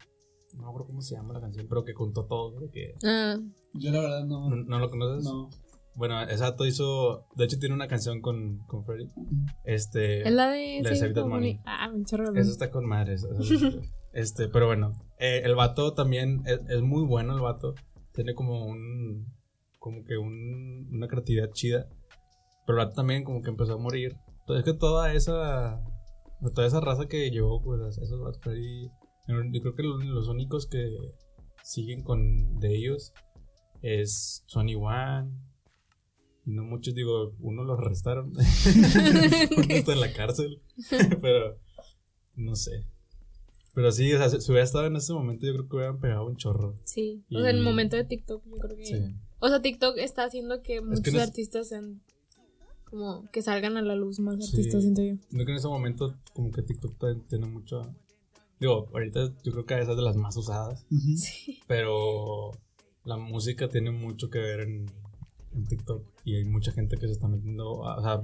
No 0.56 0.64
me 0.64 0.68
acuerdo 0.68 0.88
cómo 0.88 1.02
se 1.02 1.16
llama 1.16 1.34
la 1.34 1.42
canción, 1.42 1.68
pero 1.70 1.84
que 1.86 1.94
contó 1.94 2.26
todo. 2.26 2.60
de 2.60 2.70
que, 2.70 2.96
Ah, 3.04 3.38
Yo 3.74 3.92
la 3.92 4.02
verdad 4.02 4.26
no. 4.26 4.50
¿no, 4.50 4.56
no 4.58 4.80
lo 4.80 4.90
conoces? 4.90 5.24
No. 5.24 5.50
Bueno, 5.96 6.22
ese 6.22 6.42
vato 6.42 6.66
hizo. 6.66 7.28
De 7.36 7.46
hecho, 7.46 7.60
tiene 7.60 7.76
una 7.76 7.88
canción 7.88 8.22
con, 8.22 8.60
con 8.68 8.86
Freddy. 8.86 9.10
Este. 9.66 10.28
es 10.28 10.34
la 10.34 10.50
de. 10.50 10.82
la 10.84 10.90
de 10.90 10.96
sí, 10.96 11.22
Money. 11.26 11.60
Ah, 11.66 11.90
me 11.90 12.04
chorro. 12.06 12.34
Eso 12.36 12.52
está 12.52 12.70
con 12.70 12.86
madres. 12.86 13.28
este, 14.14 14.48
pero 14.48 14.68
bueno, 14.68 14.94
eh, 15.20 15.42
el 15.44 15.56
vato 15.56 15.94
también 15.94 16.44
es, 16.46 16.60
es 16.70 16.82
muy 16.82 17.06
bueno. 17.06 17.34
El 17.34 17.42
vato 17.42 17.76
tiene 18.14 18.34
como 18.34 18.66
un. 18.66 19.34
Como 19.80 20.04
que 20.06 20.18
un, 20.18 20.90
una 20.92 21.08
creatividad 21.08 21.52
chida. 21.52 21.88
Pero 22.66 22.80
el 22.80 22.86
vato 22.86 22.96
también 22.96 23.24
como 23.24 23.42
que 23.42 23.50
empezó 23.50 23.74
a 23.74 23.78
morir. 23.78 24.16
Entonces, 24.42 24.66
es 24.66 24.74
que 24.74 24.78
toda 24.78 25.14
esa. 25.14 25.82
Toda 26.56 26.68
esa 26.68 26.80
raza 26.82 27.08
que 27.08 27.30
llevó, 27.30 27.62
pues, 27.62 27.98
esos 27.98 28.20
vatos. 28.20 28.42
Freddy, 28.42 28.90
Yo 29.28 29.62
creo 29.62 29.76
que 29.76 29.84
lo- 29.84 29.98
los 30.00 30.28
únicos 30.28 30.66
que 30.68 30.90
siguen 31.64 32.04
con 32.04 32.60
de 32.60 32.76
ellos 32.76 33.14
es 33.82 34.44
Sony 34.48 34.76
One. 34.76 35.32
Y 36.46 36.52
no 36.54 36.64
muchos, 36.64 36.96
digo, 36.96 37.36
uno 37.40 37.64
los 37.64 37.78
arrestaron. 37.80 38.34
uno 39.58 39.66
está 39.70 39.94
en 39.94 40.00
la 40.02 40.12
cárcel. 40.14 40.62
Pero, 41.22 41.58
no 42.36 42.56
sé. 42.56 42.86
Pero 43.74 43.92
sí, 43.92 44.12
o 44.14 44.18
sea, 44.18 44.30
si 44.30 44.52
hubiera 44.52 44.66
estado 44.66 44.88
en 44.88 44.96
ese 44.96 45.14
momento, 45.14 45.46
yo 45.46 45.54
creo 45.54 45.70
que 45.70 45.76
hubieran 45.78 46.00
pegado 46.00 46.26
un 46.26 46.36
chorro. 46.36 46.76
Sí. 46.84 47.24
O 47.34 47.40
sea, 47.40 47.52
el 47.52 47.60
Y- 47.60 47.64
momento 47.64 47.96
de 47.96 48.04
TikTok, 48.04 48.44
yo 48.46 48.56
creo 48.58 48.76
que. 48.76 48.86
Sí. 48.86 49.16
O 49.40 49.48
sea, 49.48 49.62
TikTok 49.62 49.98
está 49.98 50.24
haciendo 50.26 50.62
que 50.62 50.82
muchos 50.82 51.14
no 51.14 51.20
es- 51.22 51.28
artistas 51.28 51.70
sean. 51.70 52.02
Como 52.92 53.30
que 53.32 53.42
salgan 53.42 53.78
a 53.78 53.82
la 53.82 53.96
luz 53.96 54.20
más 54.20 54.36
Sí. 54.46 54.52
artistas, 54.58 54.82
siento 54.84 55.02
yo. 55.02 55.16
No 55.32 55.46
que 55.46 55.52
en 55.52 55.58
ese 55.58 55.68
momento, 55.68 56.14
como 56.34 56.52
que 56.52 56.62
TikTok 56.62 57.28
tiene 57.28 57.48
mucho. 57.48 57.82
Digo, 58.60 58.90
ahorita 58.94 59.34
yo 59.44 59.52
creo 59.54 59.66
que 59.66 59.80
esa 59.80 59.92
es 59.92 59.98
de 59.98 60.04
las 60.04 60.16
más 60.18 60.38
usadas. 60.38 60.86
Ujú. 60.92 61.16
Pero 61.68 62.52
la 63.06 63.18
música 63.18 63.68
tiene 63.70 63.92
mucho 63.92 64.30
que 64.30 64.38
ver 64.40 64.60
en, 64.62 64.86
en 65.54 65.66
TikTok. 65.66 66.04
Y 66.26 66.36
hay 66.36 66.46
mucha 66.46 66.72
gente 66.72 66.98
que 66.98 67.08
se 67.08 67.14
está 67.14 67.28
metiendo. 67.28 67.86
a- 67.88 67.98
o 67.98 68.02
sea, 68.04 68.24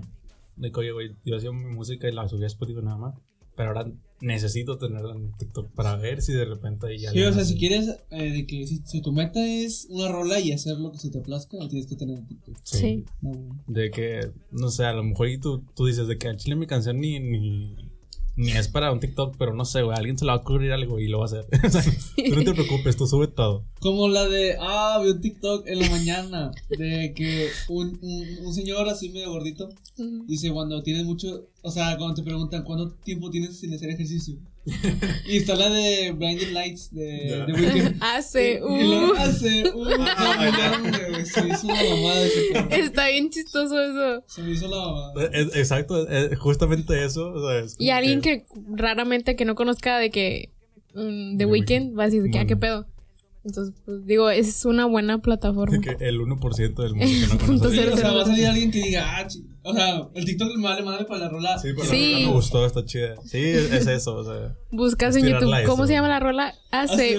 de 0.57 0.71
que, 0.71 0.79
oye, 0.79 0.91
güey, 0.91 1.15
yo 1.25 1.37
hacía 1.37 1.51
mi 1.51 1.65
música 1.65 2.07
y 2.07 2.11
la 2.11 2.27
subí 2.27 2.43
a 2.43 2.47
Spotify 2.47 2.81
nada 2.83 2.97
más. 2.97 3.15
Pero 3.57 3.69
ahora 3.69 3.91
necesito 4.21 4.77
tenerla 4.77 5.15
en 5.15 5.31
TikTok 5.33 5.71
para 5.71 5.95
ver 5.95 6.21
si 6.21 6.31
de 6.31 6.45
repente 6.45 6.87
hay 6.87 6.99
Sí, 6.99 7.05
alguien 7.07 7.27
o 7.27 7.33
sea, 7.33 7.43
si 7.43 7.57
quieres, 7.57 7.97
eh, 8.11 8.31
de 8.31 8.47
que 8.47 8.65
si, 8.65 8.81
si 8.85 9.01
tu 9.01 9.11
meta 9.11 9.45
es 9.45 9.87
una 9.89 10.07
rola 10.07 10.39
y 10.39 10.51
hacer 10.51 10.77
lo 10.77 10.91
que 10.91 10.99
se 10.99 11.09
te 11.09 11.19
plazca, 11.21 11.57
lo 11.57 11.67
tienes 11.67 11.87
que 11.87 11.95
tener 11.95 12.19
en 12.19 12.27
TikTok. 12.27 12.55
Sí. 12.63 13.03
No. 13.21 13.31
De 13.67 13.91
que, 13.91 14.31
no 14.51 14.69
sé, 14.69 14.85
a 14.85 14.93
lo 14.93 15.03
mejor 15.03 15.29
y 15.29 15.39
tú, 15.39 15.63
tú 15.75 15.87
dices 15.87 16.07
de 16.07 16.17
que 16.17 16.27
al 16.27 16.37
chile 16.37 16.55
mi 16.55 16.67
canción 16.67 16.99
ni, 16.99 17.19
ni, 17.19 17.75
ni 18.37 18.51
es 18.51 18.67
para 18.67 18.91
un 18.91 18.99
TikTok, 18.99 19.35
pero 19.37 19.53
no 19.53 19.65
sé, 19.65 19.81
güey, 19.81 19.95
a 19.95 19.97
alguien 19.97 20.17
se 20.17 20.23
le 20.23 20.29
va 20.29 20.37
a 20.37 20.41
ocurrir 20.41 20.71
algo 20.71 20.99
y 20.99 21.07
lo 21.07 21.17
va 21.19 21.25
a 21.25 21.27
hacer. 21.27 21.45
O 21.65 21.69
sea, 21.69 21.81
tú 21.83 22.35
no 22.35 22.43
te 22.43 22.53
preocupes, 22.53 22.95
tú 22.95 23.07
sube 23.07 23.27
todo. 23.27 23.65
Como 23.79 24.07
la 24.07 24.29
de, 24.29 24.55
ah, 24.59 25.01
vi 25.03 25.09
un 25.09 25.19
TikTok 25.21 25.67
en 25.67 25.79
la 25.79 25.89
mañana 25.89 26.51
de 26.69 27.13
que 27.15 27.49
un, 27.67 27.97
un, 28.01 28.45
un 28.45 28.53
señor 28.53 28.87
así 28.87 29.09
medio 29.09 29.31
gordito 29.31 29.67
Ujú. 29.97 30.25
dice 30.27 30.51
cuando 30.51 30.81
tienes 30.83 31.03
mucho, 31.05 31.47
o 31.63 31.71
sea, 31.71 31.97
cuando 31.97 32.13
te 32.13 32.23
preguntan 32.23 32.63
cuánto 32.63 32.93
tiempo 33.03 33.29
tienes 33.29 33.59
sin 33.59 33.73
hacer 33.73 33.89
ejercicio. 33.89 34.35
Y 35.27 35.37
está 35.37 35.55
la 35.55 35.69
de 35.69 36.11
Blinding 36.11 36.53
Lights 36.53 36.93
de, 36.93 37.45
de 37.47 37.53
Weeknd. 37.53 37.97
Hace. 38.01 38.61
Uh, 38.63 39.13
hace 39.17 39.63
un 39.71 39.85
güey. 39.87 41.25
Se 41.25 41.41
me 41.43 41.53
hizo 41.53 41.67
la 41.67 41.73
mamada 41.73 42.25
ese 42.25 42.79
está 42.81 43.07
bien 43.09 43.29
chistoso 43.29 43.79
eso. 43.81 44.23
Se 44.27 44.41
me 44.41 44.51
hizo 44.51 44.67
la 44.67 44.77
mamada. 44.77 45.29
Es- 45.33 45.55
exacto, 45.55 46.07
es 46.07 46.37
justamente 46.39 47.03
eso. 47.05 47.31
O 47.31 47.47
sea, 47.49 47.59
es 47.59 47.75
Y 47.79 47.89
alguien 47.91 48.21
que 48.21 48.45
raramente 48.73 49.35
que 49.35 49.45
no 49.45 49.55
conozca 49.55 49.97
de 49.99 50.09
que. 50.11 50.51
mm, 50.93 51.37
The 51.37 51.37
The 51.37 51.45
Weeknd 51.45 51.97
va 51.97 52.03
a 52.03 52.05
decir 52.07 52.21
de 52.23 52.29
que, 52.29 52.37
Bueno. 52.37 52.47
qué 52.47 52.57
pedo. 52.57 52.87
Entonces, 53.47 53.73
pues 53.85 54.05
digo, 54.05 54.29
es 54.29 54.65
una 54.65 54.85
buena 54.85 55.21
plataforma. 55.21 55.75
de 55.77 55.81
que 55.81 56.05
el 56.05 56.19
1% 56.19 56.75
del 56.83 56.93
mundo 56.95 57.05
que 57.05 57.27
no 57.33 57.37
conoce. 57.61 57.71
Sí, 57.81 57.87
o 57.87 57.97
sea, 57.97 58.11
va 58.11 58.21
a 58.21 58.25
salir 58.25 58.45
alguien 58.45 58.69
que 58.71 58.79
diga, 58.83 59.17
ah, 59.19 59.27
o 59.63 59.73
sea, 59.73 60.07
el 60.13 60.25
TikTok 60.25 60.55
me 60.57 60.63
vale 60.63 60.83
madre 60.83 61.05
para 61.05 61.21
la 61.21 61.29
rola. 61.29 61.57
Sí, 61.57 61.69
pero 61.75 61.89
Sí. 61.89 62.11
la 62.11 62.17
rola 62.19 62.27
me 62.27 62.33
gustó, 62.33 62.65
está 62.65 62.85
chida. 62.85 63.15
Sí, 63.25 63.37
es, 63.39 63.71
es 63.71 63.87
eso, 63.87 64.15
o 64.15 64.23
sea. 64.23 64.55
Buscas 64.71 65.15
en 65.15 65.25
YouTube. 65.27 65.51
¿Cómo 65.65 65.83
eso. 65.83 65.87
se 65.87 65.93
llama 65.93 66.09
la 66.09 66.19
rola? 66.19 66.53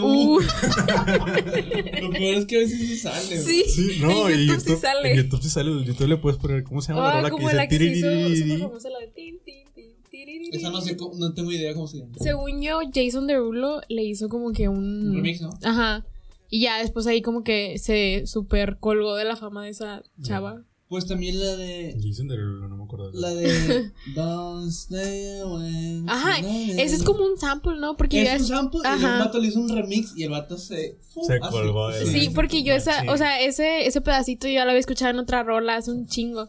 Un- 0.03 0.43
Lo 2.03 2.11
peor 2.11 2.35
es 2.37 2.47
que 2.47 2.57
a 2.57 2.59
veces 2.61 2.79
sí 2.79 2.97
sale. 2.97 3.39
Sí. 3.39 3.65
Sí, 3.67 3.99
no, 4.01 4.29
en 4.29 4.41
y 4.41 4.47
YouTube, 4.47 4.61
sí 4.61 4.77
sale. 4.77 5.11
En 5.13 5.17
YouTube 5.17 5.43
sí 5.43 5.49
sale, 5.51 5.71
en 5.71 5.85
YouTube 5.85 6.07
le 6.09 6.17
puedes 6.19 6.39
poner, 6.39 6.63
¿cómo 6.65 6.81
se 6.81 6.93
llama 6.93 7.03
la 7.03 7.09
Ah, 7.09 7.13
rola 7.31 7.31
que 7.51 7.57
la 7.57 7.69
que 7.69 7.79
se 7.79 7.85
hizo 7.85 8.07
tiririri? 8.09 8.37
súper 8.43 8.59
famosa, 8.69 8.91
la 8.91 8.99
de 9.01 9.07
tin, 9.09 9.39
tin, 9.45 9.65
tin, 9.75 9.85
tiririri. 10.11 10.51
Esa 10.57 10.71
no 10.71 10.81
sé, 10.81 10.97
cómo- 10.97 11.15
no 11.19 11.33
tengo 11.35 11.53
idea 11.53 11.75
cómo 11.75 11.87
se 11.87 11.99
llama. 11.99 12.13
Según 12.21 12.63
yo, 12.63 12.81
Jason 12.95 13.27
Derulo 13.27 13.81
le 13.89 14.05
hizo 14.05 14.29
como 14.29 14.53
que 14.53 14.69
un. 14.69 15.09
Un 15.09 15.15
remix, 15.17 15.41
¿no? 15.41 15.51
Ajá. 15.65 16.05
Y 16.49 16.63
ya 16.63 16.79
después 16.79 17.07
ahí 17.07 17.23
como 17.23 17.43
que 17.45 17.79
se 17.79 18.27
super 18.27 18.79
colgó 18.79 19.17
de 19.17 19.25
la 19.25 19.37
fama 19.37 19.65
de 19.65 19.71
esa 19.71 20.03
chava. 20.23 20.63
Pues 20.89 21.05
también 21.07 21.39
la 21.39 21.55
de. 21.57 21.99
Jason 22.03 22.29
Derulo, 22.29 22.67
no 22.67 22.77
me 22.79 22.85
acuerdo. 22.85 23.11
de 23.11 23.21
La 23.21 23.35
de. 23.35 23.93
Don't 24.15 24.71
stay 24.71 25.41
away. 25.41 26.03
Ajá. 26.07 26.39
Ese 26.39 26.97
es 26.97 27.03
como 27.03 27.27
un 27.27 27.37
sample, 27.37 27.77
¿no? 27.79 27.95
Porque 27.99 28.25
ya 28.25 28.37
Es 28.37 28.41
un 28.41 28.45
es- 28.45 28.49
sample 28.49 28.81
y 28.83 29.05
un 29.05 29.19
vato 29.19 29.39
le 29.39 29.49
hizo 29.49 29.61
un 29.61 29.69
remix 29.69 30.15
y 30.17 30.23
el 30.23 30.31
vato 30.31 30.57
se. 30.57 30.97
Se 31.27 31.41
colgó 31.41 31.91
de- 31.91 32.07
Sí, 32.07 32.31
porque 32.35 32.63
yo 32.63 32.73
esa, 32.73 33.03
o 33.13 33.19
sea, 33.19 33.39
ese, 33.43 33.87
ese 33.87 34.01
pedacito 34.01 34.47
yo 34.49 34.55
ya 34.55 34.65
lo 34.65 34.71
había 34.71 34.81
escuchado 34.81 35.11
en 35.11 35.19
otra 35.19 35.43
rola 35.43 35.77
hace 35.77 35.91
un 35.91 36.07
chingo. 36.07 36.49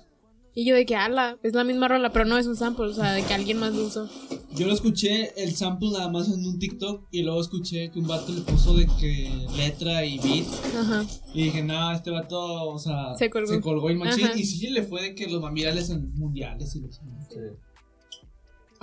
Y 0.56 0.66
yo 0.66 0.76
de 0.76 0.86
que, 0.86 0.96
ala, 0.96 1.38
es 1.44 1.54
la 1.54 1.64
misma 1.64 1.88
rola, 1.88 2.12
pero 2.12 2.26
no 2.26 2.38
es 2.38 2.48
un 2.48 2.56
sample, 2.56 2.86
o 2.86 2.94
sea, 2.94 3.14
de 3.14 3.24
que 3.24 3.34
alguien 3.34 3.60
más 3.60 3.74
lo 3.74 3.86
usó. 3.86 4.10
Yo 4.56 4.66
lo 4.68 4.74
escuché 4.74 5.32
el 5.42 5.56
sample 5.56 5.92
nada 5.92 6.10
más 6.10 6.28
en 6.28 6.44
un 6.46 6.58
TikTok 6.60 7.08
y 7.12 7.22
luego 7.24 7.40
escuché 7.40 7.92
que 7.92 8.00
un 8.00 8.08
vato 8.08 8.32
le 8.34 8.42
puso 8.42 8.74
de 8.76 8.88
que 9.00 9.32
letra 9.56 10.04
y 10.06 10.18
beat 10.20 10.48
Ajá. 10.76 11.06
y 11.34 11.44
dije, 11.44 11.64
no, 11.64 11.92
este 11.92 12.10
vato, 12.12 12.38
o 12.70 12.80
sea, 12.80 13.16
Se 13.16 13.30
colgó. 13.30 13.90
el 13.90 13.98
machín 13.98 14.26
Ajá. 14.26 14.38
y 14.38 14.44
sí 14.44 14.68
le 14.70 14.84
fue 14.84 15.02
de 15.04 15.16
que 15.16 15.28
los 15.28 15.40
más 15.42 15.54
virales 15.54 15.90
en 15.92 16.14
mundiales 16.16 16.76
y 16.76 16.82
los 16.82 17.00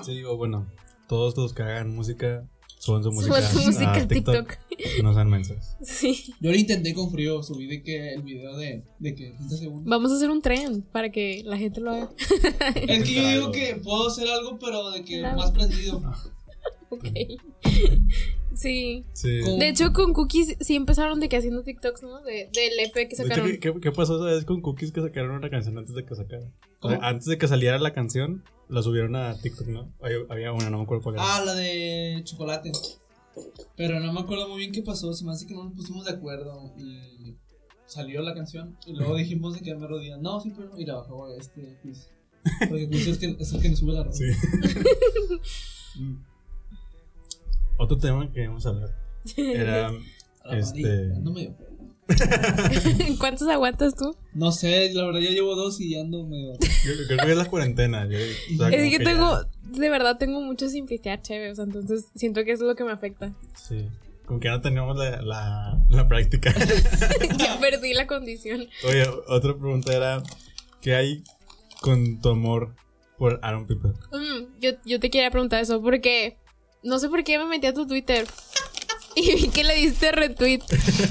Sí, 0.05 0.13
digo, 0.13 0.37
bueno, 0.37 0.67
todos 1.09 1.37
los 1.37 1.53
que 1.53 1.63
hagan 1.63 1.95
música 1.95 2.49
suban 2.87 3.03
su 3.03 3.11
Suban 3.11 3.29
música, 3.43 3.49
su 3.61 3.67
música 3.67 3.93
a 3.93 3.97
a 3.97 4.09
TikTok. 4.09 4.53
No 5.03 5.15
sean 5.15 5.29
mensos. 5.31 5.57
Sí. 5.83 6.33
Yo 6.41 6.51
lo 6.51 6.57
intenté 6.57 6.95
con 6.95 7.11
frío, 7.11 7.43
subí 7.43 7.67
de 7.67 7.83
que 7.83 8.15
el 8.15 8.23
video 8.23 8.57
de, 8.57 8.85
de 8.99 9.15
que 9.15 9.31
30 9.33 9.57
segundos. 9.57 9.85
Vamos 9.87 10.13
a 10.13 10.17
hacer 10.17 10.31
un 10.31 10.41
tren 10.43 10.83
para 10.83 11.11
que 11.11 11.43
la 11.45 11.57
gente 11.59 11.81
lo 11.81 11.91
haga. 11.93 12.11
Es 12.87 13.05
que 13.05 13.15
yo 13.15 13.29
digo 13.29 13.53
que 13.53 13.77
puedo 13.83 14.09
hacer 14.09 14.29
algo, 14.29 14.59
pero 14.59 14.91
de 14.91 15.03
que 15.05 15.19
Claro. 15.21 15.37
más 15.39 15.51
prendido. 15.53 16.03
Ok. 16.91 17.05
Sí. 18.57 19.05
De 19.23 19.69
hecho, 19.69 19.93
con 19.93 20.13
Cookies 20.13 20.57
sí 20.61 20.75
empezaron 20.75 21.21
de 21.21 21.29
que 21.29 21.37
haciendo 21.37 21.63
TikToks, 21.63 22.03
¿no? 22.03 22.23
De, 22.23 22.51
del 22.53 22.81
EP 22.81 22.93
que 22.93 23.01
De 23.01 23.15
hecho, 23.15 23.23
sacaron. 23.23 23.59
¿qué, 23.59 23.75
qué, 23.81 23.93
pasó 23.93 24.17
esa 24.17 24.35
vez 24.35 24.45
con 24.45 24.63
Cookies 24.63 24.93
que 24.93 25.03
sacaron 25.03 25.33
una 25.33 25.51
canción 25.51 25.77
antes 25.77 25.95
de 25.95 26.05
que 26.05 26.15
sacaran? 26.15 26.53
O 26.81 26.89
sea, 26.89 26.99
¿Cómo? 26.99 27.03
antes 27.03 27.27
de 27.27 27.39
que 27.39 27.49
saliera 27.49 27.79
la 27.79 27.93
canción, 27.93 28.45
la 28.69 28.83
subieron 28.83 29.15
a 29.15 29.39
TikTok, 29.39 29.69
¿no? 29.69 29.93
Había, 30.01 30.53
una, 30.53 30.71
no 30.71 30.79
me 30.79 30.85
acuerdo 30.85 31.05
cuál 31.05 31.17
era. 31.17 31.37
Ah, 31.37 31.45
la 31.45 31.55
de 31.55 32.23
chocolate. 32.25 32.73
Pero 33.77 34.01
no 34.01 34.13
me 34.13 34.21
acuerdo 34.21 34.49
muy 34.49 34.61
bien 34.61 34.73
qué 34.73 34.83
pasó. 34.83 35.13
Se 35.13 35.25
me 35.25 35.33
hace 35.33 35.47
que 35.47 35.55
no 35.55 35.65
nos 35.65 35.75
pusimos 35.75 36.07
de 36.07 36.13
acuerdo. 36.13 36.73
Y 36.79 37.37
salió 37.85 38.23
la 38.23 38.35
canción. 38.35 38.77
Y 38.87 38.95
luego 38.95 39.17
dijimos 39.17 39.55
de 39.55 39.61
que 39.61 39.75
me 39.75 39.87
rodilla. 39.87 40.17
No, 40.17 40.41
sí, 40.41 40.53
pero. 40.57 40.71
Y 40.79 40.87
la 40.87 40.95
bajó 40.95 41.31
este 41.35 41.79
Chris. 41.83 42.09
Porque 42.69 42.89
Chris 42.89 43.07
es, 43.09 43.19
que, 43.19 43.37
es 43.39 43.53
el 43.53 43.61
que 43.61 43.69
nos 43.69 43.79
sube 43.79 43.93
la 43.93 44.05
ropa. 44.05 44.17
Sí. 44.17 44.25
Otro 47.79 47.97
tema 47.99 48.31
que 48.33 48.43
íbamos 48.45 48.65
a 48.67 48.71
hablar 48.71 48.91
era. 49.37 49.91
Este- 50.53 51.13
ando 51.17 51.33
medio- 51.33 51.57
¿Cuántos 53.19 53.49
aguantas 53.49 53.95
tú? 53.97 54.15
No 54.33 54.53
sé, 54.53 54.93
la 54.95 55.05
verdad 55.07 55.21
ya 55.21 55.31
llevo 55.31 55.57
dos 55.57 55.81
y 55.81 55.99
ando 55.99 56.25
medio. 56.25 56.53
Yo 56.53 56.93
creo 57.09 57.19
que 57.19 57.31
es 57.33 57.37
la 57.37 57.47
cuarentena. 57.47 58.07
yo- 58.07 58.17
o 58.19 58.57
sea, 58.59 58.69
Es 58.69 58.91
que 58.97 58.99
ya- 58.99 59.05
tengo, 59.05 59.41
de 59.65 59.91
verdad 59.91 60.17
tengo 60.19 60.41
mucho 60.41 60.69
sin 60.69 60.87
pistear 60.87 61.21
chévere, 61.23 61.51
o 61.51 61.55
sea, 61.57 61.65
entonces 61.65 62.11
siento 62.15 62.45
que 62.45 62.53
eso 62.53 62.63
es 62.65 62.69
lo 62.69 62.77
que 62.77 62.85
me 62.85 62.93
afecta. 62.93 63.35
Sí. 63.55 63.89
Como 64.25 64.39
que 64.41 64.49
no 64.49 64.61
teníamos 64.61 64.97
la, 64.97 65.21
la, 65.23 65.79
la 65.89 66.09
práctica. 66.09 66.53
ya 67.39 67.59
perdí 67.61 67.93
la 67.95 68.07
condición. 68.07 68.67
Oye, 68.89 69.05
otra 69.29 69.55
pregunta 69.57 69.93
era: 69.93 70.23
¿qué 70.81 70.95
hay 70.97 71.23
con 71.81 72.21
tu 72.21 72.31
amor 72.31 72.75
por 73.19 73.39
Aaron 73.43 73.67
Piper? 73.67 73.93
Mm, 74.13 74.61
yo, 74.61 74.71
yo 74.85 74.99
te 75.01 75.11
quería 75.11 75.31
preguntar 75.31 75.61
eso 75.63 75.81
porque 75.81 76.37
no 76.83 76.99
sé 76.99 77.09
por 77.09 77.25
qué 77.25 77.39
me 77.39 77.45
metí 77.47 77.67
a 77.67 77.75
tu 77.75 77.87
Twitter 77.87 78.27
y 79.15 79.35
vi 79.35 79.49
que 79.49 79.65
le 79.65 79.75
diste 79.77 80.13
retweet 80.13 80.61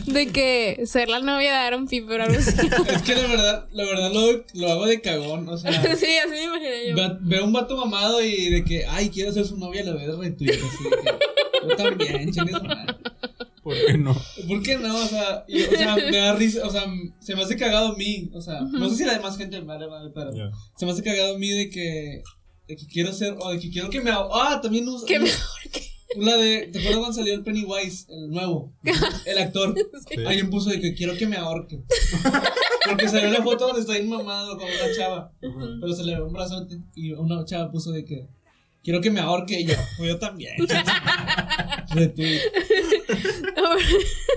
de 0.05 0.28
que 0.32 0.82
ser 0.86 1.09
la 1.09 1.20
novia 1.22 1.51
de 1.51 1.57
Aaron 1.57 1.88
Piper 1.88 2.22
algo 2.22 2.38
así. 2.38 2.51
es 2.93 3.01
que 3.01 3.16
la 3.16 3.28
verdad, 3.28 3.68
la 3.72 3.84
verdad 3.84 4.11
lo, 4.13 4.43
lo 4.53 4.72
hago 4.72 4.86
de 4.86 5.01
cagón. 5.01 5.49
O 5.49 5.57
sea, 5.57 5.72
sí, 5.95 6.05
así 6.18 6.30
me 6.30 6.43
imaginé 6.43 6.89
yo. 6.89 6.95
ve- 6.95 7.18
veo 7.22 7.45
un 7.45 7.53
vato 7.53 7.76
mamado 7.76 8.22
y 8.24 8.49
de 8.49 8.63
que, 8.63 8.86
ay, 8.86 9.09
quiero 9.09 9.32
ser 9.32 9.45
su 9.45 9.57
novia, 9.57 9.84
le 9.84 9.91
doy 9.91 10.05
de 10.05 10.16
retweet. 10.16 10.51
Así 10.51 10.84
de 10.84 10.89
que, 10.91 11.68
yo 11.70 11.76
también, 11.76 12.32
chingue 12.32 12.53
su 12.53 12.63
madre. 12.63 12.95
¿Por 13.63 13.74
qué 13.88 13.97
no? 13.97 14.16
¿Por 14.47 14.61
qué 14.61 14.78
no? 14.78 14.95
O 14.95 15.07
sea, 15.07 15.43
y- 15.47 15.63
o 15.63 15.72
sea, 15.72 15.95
me 15.95 16.18
da 16.18 16.36
risa, 16.36 16.63
o 16.63 16.70
sea, 16.70 16.86
se 17.20 17.36
me 17.36 17.41
hace 17.41 17.57
cagado 17.57 17.88
a 17.93 17.95
mí, 17.95 18.30
o 18.36 18.39
sea, 18.41 18.61
no 18.61 18.88
sé 18.89 18.97
si 18.97 19.03
la 19.05 19.13
demás 19.16 19.36
gente 19.36 19.59
me 19.61 19.66
vale 19.66 19.88
madre, 19.88 20.11
pero 20.13 20.30
se 20.78 20.86
me 20.86 20.91
hace 20.91 21.01
cagado 21.01 21.34
a 21.34 21.39
mí 21.39 21.49
de 21.49 21.70
que, 21.72 22.22
de 22.68 22.76
que 22.76 22.88
quiero 22.88 23.11
ser, 23.13 23.36
o 23.39 23.51
de 23.51 23.59
que 23.59 23.70
quiero 23.70 23.89
que 23.89 24.01
me, 24.01 24.11
ahor- 24.11 24.30
ah, 24.34 24.59
también 24.61 24.88
usa, 24.88 25.05
Que 25.07 25.20
que. 25.20 25.82
la 26.18 26.38
de, 26.38 26.68
¿te 26.72 26.80
acuerdas 26.80 26.97
cuando 26.99 27.13
salió 27.13 27.34
el 27.34 27.43
Pennywise, 27.43 28.05
el 28.09 28.30
nuevo, 28.30 28.74
el 29.26 29.38
actor? 29.38 29.76
Sí. 30.09 30.16
Alguien 30.26 30.49
puso 30.49 30.70
de 30.70 30.80
que 30.80 30.93
quiero 30.95 31.16
que 31.18 31.28
me 31.28 31.36
ahorque. 31.38 31.82
Porque 32.88 33.09
salió 33.09 33.30
la 33.32 33.41
foto 33.43 33.66
donde 33.68 33.82
estoy 33.82 34.03
mamado 34.03 34.57
con 34.57 34.66
una 34.68 34.95
chava, 34.95 35.32
pero 35.41 35.93
se 35.93 36.03
le 36.03 36.16
ve 36.16 36.22
un 36.22 36.34
brazote 36.34 36.78
y 36.95 37.11
una 37.13 37.43
chava 37.45 37.72
puso 37.72 37.91
de 37.91 38.05
que 38.05 38.28
quiero 38.84 39.01
que 39.01 39.09
me 39.09 39.20
ahorque 39.20 39.59
y 39.61 39.66
yo, 39.66 39.74
pues 39.97 40.09
yo 40.09 40.20
también. 40.20 40.53
Retweet. 41.95 42.41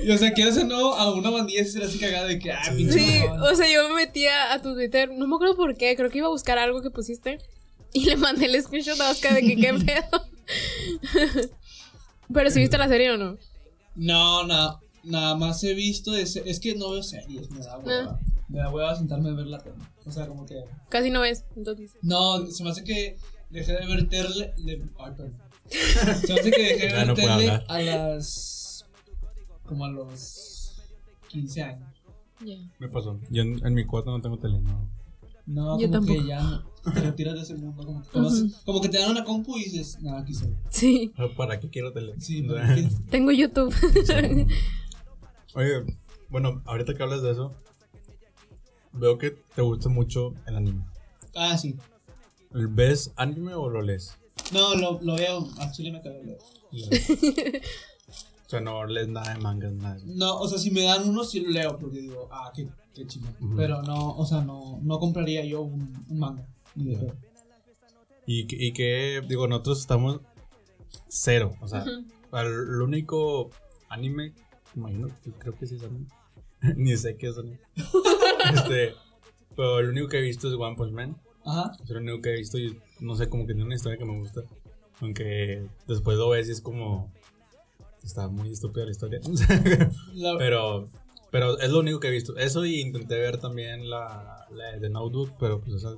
Y, 0.03 0.11
o 0.11 0.17
sea, 0.19 0.33
quiero 0.33 0.53
ser 0.53 0.67
nuevo 0.67 0.95
a 0.95 1.13
una 1.15 1.31
bandilla 1.31 1.63
así, 1.63 1.81
así 1.83 1.99
cagada 1.99 2.27
de 2.27 2.39
que, 2.39 2.53
ah, 2.53 2.63
Sí. 2.65 2.71
pinche 2.77 2.99
Sí, 2.99 3.21
o 3.43 3.55
sea, 3.55 3.71
yo 3.71 3.89
me 3.89 3.95
metí 3.97 4.27
a, 4.27 4.53
a 4.55 4.63
tu 4.63 4.75
Twitter, 4.75 5.11
no 5.13 5.27
me 5.27 5.35
acuerdo 5.35 5.57
por 5.57 5.77
qué, 5.77 5.95
creo 5.97 6.11
que 6.11 6.19
iba 6.19 6.27
a 6.29 6.31
buscar 6.31 6.59
algo 6.59 6.81
que 6.83 6.91
pusiste 6.91 7.39
y 7.93 8.05
le 8.05 8.17
mandé 8.17 8.47
el 8.47 8.63
screenshot 8.63 9.01
a 9.01 9.11
Oscar 9.11 9.35
de 9.35 9.43
que 9.43 9.57
qué 9.57 9.75
pedo. 9.75 10.25
Pero 12.33 12.51
si 12.51 12.61
viste 12.61 12.79
la 12.79 12.89
serie 12.89 13.11
o 13.13 13.17
no? 13.17 13.37
No, 13.95 14.47
no, 14.47 14.81
nada 15.05 15.35
más 15.35 15.63
he 15.65 15.75
visto 15.75 16.15
ese, 16.15 16.43
es 16.49 16.61
que 16.61 16.75
no 16.75 16.91
veo 16.91 17.03
series, 17.03 17.51
me 17.51 17.61
da 17.61 17.79
hueva. 17.79 18.21
me 18.49 18.59
da 18.59 18.71
hueva 18.71 18.95
sentarme 18.97 19.31
a 19.31 19.33
ver 19.35 19.47
la 19.47 19.59
tele. 19.59 19.77
O 20.07 20.11
sea, 20.13 20.27
como 20.27 20.47
que. 20.47 20.63
Casi 20.89 21.11
no 21.11 21.21
ves, 21.21 21.45
entonces. 21.57 21.93
No, 22.03 22.47
se 22.47 22.63
me 22.65 22.71
hace 22.71 22.85
que 22.85 23.17
dejé 23.51 23.73
de 23.73 23.87
ver 23.87 24.09
tele. 24.09 24.55
de- 24.59 24.83
Ay, 24.99 25.13
perdón. 25.17 25.37
Se 25.69 26.33
me 26.33 26.41
hace 26.41 26.51
que 26.51 26.63
dejé 26.63 26.87
de 26.89 26.93
ver 26.95 27.07
no 27.07 27.15
tele 27.15 27.51
a 27.69 27.79
las. 27.81 28.87
como 29.67 29.85
a 29.85 29.91
los 29.91 30.81
15 31.29 31.63
años. 31.63 31.89
Ya. 32.45 32.57
Me 32.79 32.89
pasó. 32.89 33.19
Yo 33.31 33.43
en, 33.43 33.67
en 33.67 33.75
mi 33.75 33.85
cuarto 33.85 34.11
no 34.11 34.21
tengo 34.23 34.39
tele, 34.39 34.61
no. 34.61 34.89
No, 35.47 35.79
Yo 35.81 35.89
como 35.89 35.93
tampoco. 36.01 36.21
que 36.23 36.27
ya 36.27 36.41
no, 36.43 36.65
te 36.93 37.01
retiras 37.01 37.35
de 37.35 37.41
ese 37.43 37.55
mundo. 37.55 37.85
Como 37.85 38.03
que, 38.03 38.09
conoces- 38.11 38.45
Ujú. 38.45 38.55
como 38.65 38.81
que 38.81 38.89
te 38.89 38.99
dan 38.99 39.11
una 39.11 39.25
compu 39.25 39.57
y 39.59 39.65
dices, 39.65 39.99
nada, 40.01 40.21
aquí 40.21 40.35
soy. 40.35 40.55
Sí, 40.71 41.13
¿Para 41.37 41.59
qué 41.61 41.69
quiero 41.69 41.93
tele? 41.93 42.15
Sí, 42.21 42.47
tengo 43.11 43.31
YouTube. 43.33 43.75
Oye, 45.55 45.85
bueno, 46.29 46.63
ahorita 46.67 46.95
que 46.95 47.03
hablas 47.03 47.23
de 47.23 47.33
eso, 47.33 47.55
veo 48.93 49.19
que 49.19 49.31
te 49.55 49.63
gusta 49.63 49.89
mucho 49.89 50.35
el 50.47 50.57
anime. 50.57 50.85
Ah, 51.35 51.57
sí. 51.57 51.77
¿Ves 52.53 53.13
anime 53.17 53.55
o 53.55 53.69
lo 53.69 53.83
lees? 53.83 54.15
No, 54.53 54.75
lo, 54.75 55.01
lo 55.03 55.15
veo. 55.17 55.49
A 55.59 55.71
Chile 55.73 55.91
me 55.93 56.01
cago 56.01 56.17
en 56.21 56.27
leer. 56.27 56.39
o 58.47 58.49
sea, 58.51 58.61
no 58.61 58.87
lees 58.87 59.09
nada 59.09 59.35
de 59.35 59.41
mangas, 59.41 59.73
nada 59.73 59.97
de. 59.97 60.05
No, 60.07 60.39
o 60.39 60.49
sea, 60.49 60.59
si 60.59 60.71
me 60.71 60.83
dan 60.83 61.09
uno, 61.09 61.25
sí 61.25 61.41
lo 61.41 61.51
leo. 61.51 61.79
Porque 61.79 62.01
digo, 62.01 62.29
ah, 62.31 62.51
qué, 62.55 62.69
qué 62.95 63.07
chido. 63.07 63.29
Ujú. 63.41 63.57
Pero 63.57 63.83
no, 63.83 64.17
o 64.17 64.25
sea, 64.27 64.43
no, 64.43 64.79
no 64.83 64.99
compraría 64.99 65.45
yo 65.45 65.63
un, 65.63 66.05
un 66.09 66.19
manga. 66.19 66.47
Y, 68.27 68.47
que- 68.47 68.57
y 68.59 68.73
que, 68.73 69.23
digo, 69.27 69.49
nosotros 69.49 69.81
estamos 69.81 70.21
cero. 71.09 71.55
O 71.61 71.69
sea, 71.69 71.85
el 72.33 72.83
único 72.83 73.51
anime, 73.89 74.35
imagino, 74.75 75.09
que 75.25 75.33
creo 75.33 75.55
que 75.57 75.67
sí 75.67 75.77
es 75.77 75.83
anime. 75.85 76.07
Ni 76.77 76.97
sé 76.97 77.17
qué 77.17 77.29
es 77.29 77.39
anime. 77.39 77.59
este, 78.55 78.95
pero 79.57 79.79
el 79.79 79.89
único 79.91 80.09
que 80.09 80.19
he 80.19 80.23
visto 80.23 80.49
es 80.49 80.55
One 80.55 80.77
Punch 80.77 80.93
Man. 80.93 81.17
Ajá. 81.45 81.73
Es 81.83 81.91
el 81.91 81.99
único 81.99 82.21
que 82.21 82.31
he 82.35 82.37
visto 82.37 82.59
y 82.59 82.79
no 83.01 83.15
sé, 83.17 83.29
como 83.29 83.47
que 83.47 83.55
tiene 83.55 83.65
una 83.67 83.75
historia 83.77 83.97
que 83.99 84.05
me 84.05 84.19
gusta. 84.19 84.43
Aunque 85.01 85.67
después 85.87 86.19
lo 86.19 86.29
ves 86.31 86.49
y 86.49 86.53
es 86.53 86.61
como. 86.61 87.13
Está 88.05 88.29
muy 88.29 88.51
estúpida 88.51 88.85
la 88.85 88.91
historia. 88.91 89.21
La- 90.15 90.37
pero, 90.39 90.89
pero 91.31 91.59
es 91.59 91.71
lo 91.71 91.81
único 91.81 92.01
que 92.01 92.09
he 92.09 92.11
visto. 92.13 92.37
Eso 92.37 92.65
y 92.67 92.81
intenté 92.81 93.17
ver 93.19 93.39
también 93.39 93.89
la, 93.89 94.47
la 94.51 94.77
de 94.79 94.91
Notebook, 94.91 95.33
pero 95.39 95.61
pues 95.61 95.75
esa. 95.77 95.95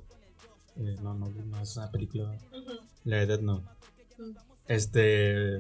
Eh, 0.80 0.96
no, 1.02 1.14
no, 1.14 1.28
no 1.28 1.60
es 1.60 1.76
una 1.76 1.90
película. 1.90 2.36
La 3.04 3.26
Death 3.26 3.40
Note. 3.40 3.66
Ujú. 4.18 4.34
Este. 4.66 5.58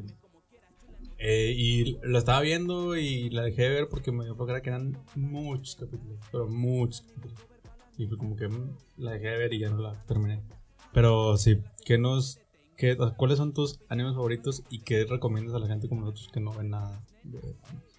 eh, 1.18 1.52
y 1.56 1.98
la 2.02 2.18
estaba 2.18 2.40
viendo 2.40 2.96
y 2.96 3.30
la 3.30 3.42
dejé 3.42 3.62
de 3.62 3.68
ver 3.70 3.88
porque 3.88 4.12
me 4.12 4.24
dio 4.24 4.34
flojera 4.34 4.62
que 4.62 4.70
eran 4.70 4.96
muchos 5.14 5.76
capítulos. 5.76 6.18
Pero 6.32 6.48
muchos 6.48 7.02
capítulos. 7.02 7.38
Y 7.98 8.06
fue 8.06 8.16
como 8.16 8.36
que 8.36 8.48
mm, 8.48 8.76
la 8.98 9.12
dejé 9.12 9.28
de 9.28 9.36
ver 9.36 9.52
y 9.52 9.58
ya 9.58 9.70
no 9.70 9.78
la 9.78 9.92
terminé. 10.06 10.40
Pero 10.92 11.36
sí, 11.36 11.58
¿qué 11.84 11.98
nos, 11.98 12.40
qué, 12.80 12.96
¿cuáles 13.16 13.38
son 13.38 13.52
tus 13.52 13.78
animes 13.88 14.14
favoritos 14.14 14.62
y 14.70 14.80
qué 14.80 15.04
recomiendas 15.04 15.54
a 15.54 15.58
la 15.58 15.66
gente 15.68 15.88
como 15.88 16.00
nosotros 16.00 16.28
que 16.32 16.40
no 16.40 16.52
ven 16.52 16.70
nada? 16.70 17.04
de- 17.22 17.54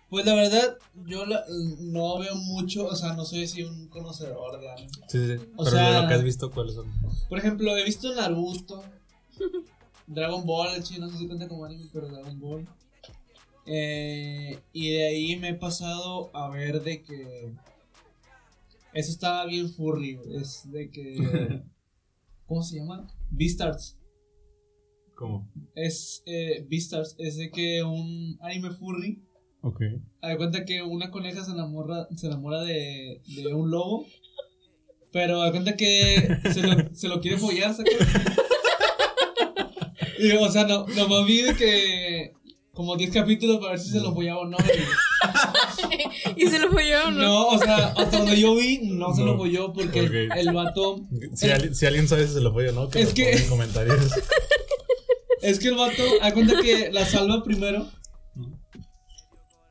Pues 0.09 0.25
la 0.25 0.33
verdad, 0.35 0.77
yo 1.05 1.25
la- 1.25 1.45
no 1.79 2.17
veo 2.19 2.35
mucho, 2.35 2.87
o 2.87 2.95
sea, 2.95 3.13
no 3.13 3.23
soy 3.23 3.43
así 3.43 3.63
un 3.63 3.87
conocedor 3.87 4.59
de 4.59 4.69
anime. 4.71 4.89
Sí, 5.07 5.19
sí, 5.25 5.37
sí. 5.37 5.45
O 5.55 5.63
Pero 5.63 5.69
sea- 5.77 5.91
de 5.95 6.01
lo 6.01 6.07
que 6.07 6.13
has 6.15 6.23
visto, 6.23 6.51
¿cuáles 6.51 6.73
son? 6.75 6.87
Por 7.29 7.37
ejemplo, 7.37 7.77
he 7.77 7.83
visto 7.85 8.13
Naruto, 8.13 8.83
Dragon 10.07 10.45
Ball, 10.45 10.75
el 10.75 10.83
chino 10.83 11.05
no 11.05 11.11
sé 11.11 11.19
si 11.19 11.27
cuenta 11.27 11.47
como 11.47 11.63
anime, 11.63 11.85
pero 11.93 12.07
Dragon 12.09 12.39
Ball. 12.39 12.67
Eh, 13.65 14.59
y 14.73 14.89
de 14.89 15.07
ahí 15.07 15.35
me 15.37 15.49
he 15.49 15.53
pasado 15.53 16.35
a 16.35 16.49
ver 16.49 16.81
de 16.81 17.03
que 17.03 17.53
eso 18.93 19.11
estaba 19.11 19.45
bien 19.45 19.71
furry, 19.71 20.19
es 20.33 20.69
de 20.71 20.89
que 20.89 21.15
¿cómo 22.47 22.63
se 22.63 22.77
llama? 22.79 23.07
Beastars. 23.29 23.95
¿Cómo? 25.21 25.47
Es 25.75 26.23
eh, 26.25 26.65
Beastars, 26.69 27.15
es 27.19 27.37
de 27.37 27.49
que 27.51 27.83
un 27.83 28.37
anime 28.41 28.71
furry 28.71 29.21
Ok. 29.63 29.79
De 29.79 30.37
cuenta 30.37 30.65
que 30.65 30.81
una 30.81 31.11
coneja 31.11 31.45
se 31.45 31.51
enamora, 31.51 32.07
se 32.15 32.25
enamora 32.27 32.61
de, 32.63 33.21
de 33.27 33.53
un 33.53 33.69
lobo. 33.69 34.05
Pero 35.11 35.43
de 35.43 35.51
cuenta 35.51 35.75
que 35.75 36.37
se 36.51 36.63
lo, 36.63 36.95
se 36.95 37.07
lo 37.07 37.21
quiere 37.21 37.37
follar, 37.37 37.71
¿sacas? 37.75 37.93
Y, 40.17 40.31
o 40.31 40.51
sea, 40.51 40.65
no, 40.65 40.85
nomás 40.87 41.25
vi 41.25 41.41
de 41.41 41.55
que 41.55 42.33
como 42.73 42.95
10 42.95 43.11
capítulos 43.11 43.57
para 43.57 43.71
ver 43.71 43.79
si 43.79 43.89
se 43.91 43.99
lo 43.99 44.13
follaba 44.13 44.41
o 44.41 44.45
no. 44.45 44.57
y- 46.35 46.43
y 46.45 46.47
se 46.47 46.57
lo 46.59 46.71
fue 46.71 46.89
yo, 46.89 47.11
¿no? 47.11 47.19
no, 47.19 47.47
o 47.49 47.57
sea, 47.59 47.87
hasta 47.89 48.17
donde 48.17 48.39
yo 48.39 48.55
vi, 48.55 48.79
no 48.83 49.13
se 49.13 49.21
No. 49.21 49.27
lo 49.33 49.37
folló 49.37 49.73
porque 49.73 49.99
el 50.35 50.53
vato. 50.53 51.01
Si, 51.35 51.49
alguien, 51.49 51.75
si 51.75 51.85
alguien 51.85 52.07
sabe 52.07 52.27
si 52.27 52.33
se 52.33 52.41
lo 52.41 52.53
fue 52.53 52.69
o 52.69 52.71
no, 52.71 52.89
que 52.89 53.01
Es 53.01 53.09
lo 53.09 53.15
que- 53.15 53.31
en 53.33 53.47
comentarios. 53.49 53.97
Es 55.41 55.59
que 55.59 55.69
el 55.69 55.75
vato, 55.75 56.01
de 56.23 56.33
cuenta 56.33 56.61
que 56.61 56.91
la 56.91 57.05
salva 57.05 57.43
primero. 57.43 57.87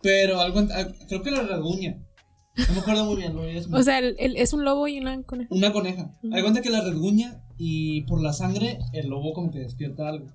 Pero 0.03 0.43
de 0.45 0.53
cuenta- 0.53 0.93
creo 1.09 1.23
que 1.23 1.31
la 1.31 1.43
rasguña. 1.43 1.99
No 2.69 2.75
me 2.75 2.81
acuerdo 2.81 3.05
muy 3.05 3.17
bien, 3.17 3.35
lo 3.35 3.43
hace 3.43 3.69
O 3.73 3.83
sea, 3.83 3.99
el- 3.99 4.17
el- 4.19 4.37
es 4.37 4.53
un 4.53 4.65
lobo 4.65 4.89
y 4.89 4.99
una 4.99 5.23
coneja. 5.23 5.49
Una 5.55 5.73
coneja. 5.73 6.15
Hay 6.33 6.43
cuenta 6.43 6.63
que 6.63 6.71
la 6.71 6.81
rasguña 6.83 7.43
y 7.59 8.03
por 8.03 8.21
la 8.23 8.33
sangre 8.33 8.79
el 8.93 9.09
lobo 9.09 9.33
como 9.33 9.51
que 9.51 9.61
despierta 9.61 10.09
algo. 10.09 10.27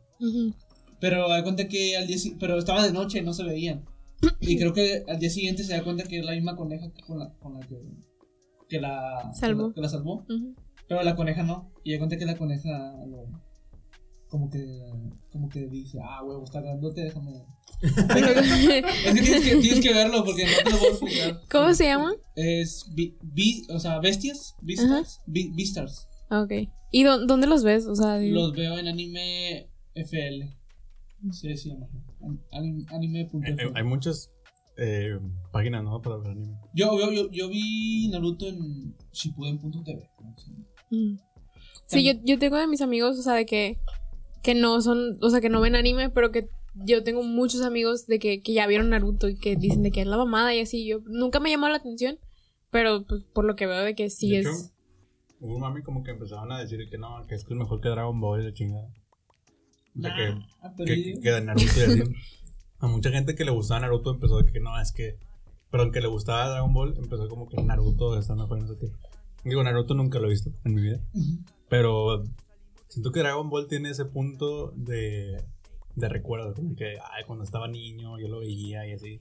Pero 0.99 1.31
hay 1.31 1.43
cuenta 1.43 1.67
que 1.67 1.97
al 1.97 2.07
día 2.07 2.17
si- 2.17 2.35
pero 2.35 2.57
estaba 2.57 2.83
de 2.85 2.93
noche, 2.93 3.21
no 3.21 3.33
se 3.33 3.43
veían. 3.43 3.83
Y 4.39 4.57
creo 4.57 4.73
que 4.73 5.03
al 5.07 5.19
día 5.19 5.29
siguiente 5.29 5.63
se 5.63 5.73
da 5.73 5.83
cuenta 5.83 6.03
que 6.05 6.19
es 6.19 6.25
la 6.25 6.31
misma 6.31 6.55
coneja 6.55 6.89
que 6.93 7.01
con 7.03 7.19
la, 7.19 7.33
con 7.33 7.53
la 7.55 7.59
que, 7.67 7.77
que 8.69 8.79
la 8.79 9.31
Salvó. 9.33 9.73
Que 9.73 9.81
la, 9.81 9.89
salvó. 9.89 10.25
Ujú. 10.29 10.55
Pero 10.87 11.03
la 11.03 11.15
coneja 11.15 11.43
no. 11.43 11.71
Y 11.83 11.91
hay 11.93 11.97
cuenta 11.97 12.17
que 12.17 12.25
la 12.25 12.37
coneja 12.37 12.95
lo- 13.07 13.27
como 14.35 14.49
que 14.49 14.65
como 15.31 15.47
que 15.49 15.65
dice, 15.67 15.97
ah, 16.03 16.21
huevo, 16.23 16.43
está 16.43 16.59
grandote, 16.61 17.01
déjame. 17.01 17.31
Es 17.81 17.93
que 17.93 18.83
tienes 19.13 19.43
que, 19.43 19.55
tienes 19.61 19.79
que 19.81 19.93
verlo 19.93 20.23
porque 20.25 20.43
no 20.45 20.51
te 20.63 20.71
lo 20.71 20.77
voy 20.77 20.85
a 20.87 20.89
explicar. 20.91 21.41
¿Cómo 21.51 21.73
se 21.73 21.85
llama? 21.85 22.13
Es 22.35 22.85
bi, 22.93 23.17
bi- 23.21 23.65
o 23.69 23.79
sea, 23.79 23.99
bestias, 23.99 24.55
Beastars, 24.61 25.21
Bi- 25.25 25.51
Beastars. 25.55 26.07
Ah, 26.29 26.41
Ok. 26.41 26.51
¿Y 26.91 27.03
dó- 27.03 27.25
dónde 27.25 27.47
los 27.47 27.63
ves? 27.63 27.85
O 27.87 27.95
sea, 27.95 28.13
de- 28.13 28.29
Los 28.31 28.53
veo 28.53 28.77
en 28.77 28.87
anime 28.87 29.69
FL. 29.95 30.53
Sí, 31.31 31.55
sí. 31.57 31.73
Anim- 32.51 32.85
Anime.fl. 32.91 33.45
Eh, 33.47 33.55
eh, 33.59 33.71
hay 33.75 33.83
muchas 33.83 34.31
eh, 34.77 35.17
páginas, 35.51 35.83
¿no? 35.83 36.01
Para 36.01 36.17
ver 36.17 36.31
anime. 36.31 36.57
Yo, 36.73 36.97
yo, 36.99 37.11
yo, 37.11 37.31
yo 37.31 37.47
vi 37.49 38.07
Naruto 38.09 38.47
en 38.47 38.95
Shippuden.tv. 39.11 40.09
¿no? 40.21 40.35
Sí. 40.37 40.51
Mm. 40.91 41.17
Sí, 41.87 42.03
yo, 42.03 42.13
yo 42.23 42.39
tengo 42.39 42.57
de 42.57 42.67
mis 42.67 42.81
amigos, 42.81 43.19
o 43.19 43.21
sea, 43.21 43.33
de 43.33 43.45
que, 43.45 43.77
que 44.45 44.53
no 44.53 44.79
son, 44.79 45.17
o 45.21 45.29
sea, 45.31 45.41
que 45.41 45.49
no 45.49 45.59
ven 45.59 45.75
anime, 45.75 46.11
pero 46.11 46.31
que 46.31 46.47
yo 46.75 47.03
tengo 47.03 47.23
muchos 47.23 47.61
amigos 47.63 48.05
de 48.05 48.19
que, 48.19 48.43
que 48.43 48.53
ya 48.53 48.67
vieron 48.67 48.91
Naruto 48.91 49.27
y 49.27 49.35
que 49.37 49.55
dicen 49.55 49.81
de 49.81 49.89
que 49.91 50.01
es 50.01 50.07
la 50.07 50.17
mamada 50.17 50.53
y 50.53 50.59
así. 50.59 50.85
Yo 50.85 50.99
nunca 51.05 51.39
me 51.39 51.49
llamó 51.49 51.67
la 51.67 51.77
atención, 51.77 52.19
pero 52.69 53.03
pues 53.07 53.23
por 53.33 53.43
lo 53.45 53.55
que 53.55 53.65
veo 53.65 53.83
de 53.83 53.95
que 53.95 54.11
sí 54.11 54.29
De 54.31 54.39
es. 54.41 54.45
hecho, 54.45 54.71
Hubo 55.39 55.55
un 55.55 55.61
mami 55.61 55.81
como 55.81 56.03
que 56.03 56.11
empezaban 56.11 56.51
a 56.51 56.59
decir 56.59 56.79
que 56.91 56.97
no, 56.99 57.25
que 57.27 57.33
es 57.35 57.43
que 57.43 57.53
es 57.55 57.59
mejor 57.59 57.81
que 57.81 57.89
Dragon 57.89 58.19
Ball 58.21 58.41
y 58.41 58.45
la 58.45 58.53
chingada. 58.53 58.87
O 59.97 60.01
sea, 60.01 60.15
que, 60.15 60.35
Ah, 60.61 60.71
pero 60.77 60.85
que, 60.85 61.19
que 61.19 61.31
de 61.31 61.41
Naruto 61.41 61.65
y 61.77 61.81
así. 61.81 62.03
A 62.79 62.87
mucha 62.87 63.09
gente 63.09 63.33
que 63.35 63.45
le 63.45 63.51
gustaba 63.51 63.79
Naruto 63.79 64.11
empezó 64.11 64.37
de 64.43 64.51
que 64.51 64.59
no, 64.59 64.79
es 64.79 64.91
que. 64.91 65.17
Perdón, 65.71 65.91
que 65.91 66.01
le 66.01 66.07
gustaba 66.07 66.49
Dragon 66.49 66.71
Ball, 66.73 66.93
empezó 66.97 67.27
como 67.29 67.47
que 67.47 67.61
Naruto 67.63 68.17
está 68.19 68.35
mejor, 68.35 68.61
no 68.61 68.67
sé 68.67 68.75
qué. 68.79 68.87
Digo, 69.43 69.63
Naruto 69.63 69.93
nunca 69.95 70.19
lo 70.19 70.27
he 70.27 70.31
visto 70.31 70.51
en 70.63 70.73
mi 70.75 70.81
vida. 70.81 70.99
Ujú. 71.13 71.39
Pero 71.69 72.23
siento 72.87 73.11
que 73.11 73.19
Dragon 73.19 73.49
Ball 73.49 73.67
tiene 73.67 73.89
ese 73.89 74.05
punto 74.05 74.71
de, 74.75 75.43
de 75.95 76.09
recuerdo, 76.09 76.53
como 76.53 76.75
que 76.75 76.97
ay, 77.11 77.23
cuando 77.27 77.43
estaba 77.43 77.67
niño 77.67 78.19
yo 78.19 78.27
lo 78.27 78.39
veía 78.39 78.87
y 78.87 78.93
así. 78.93 79.19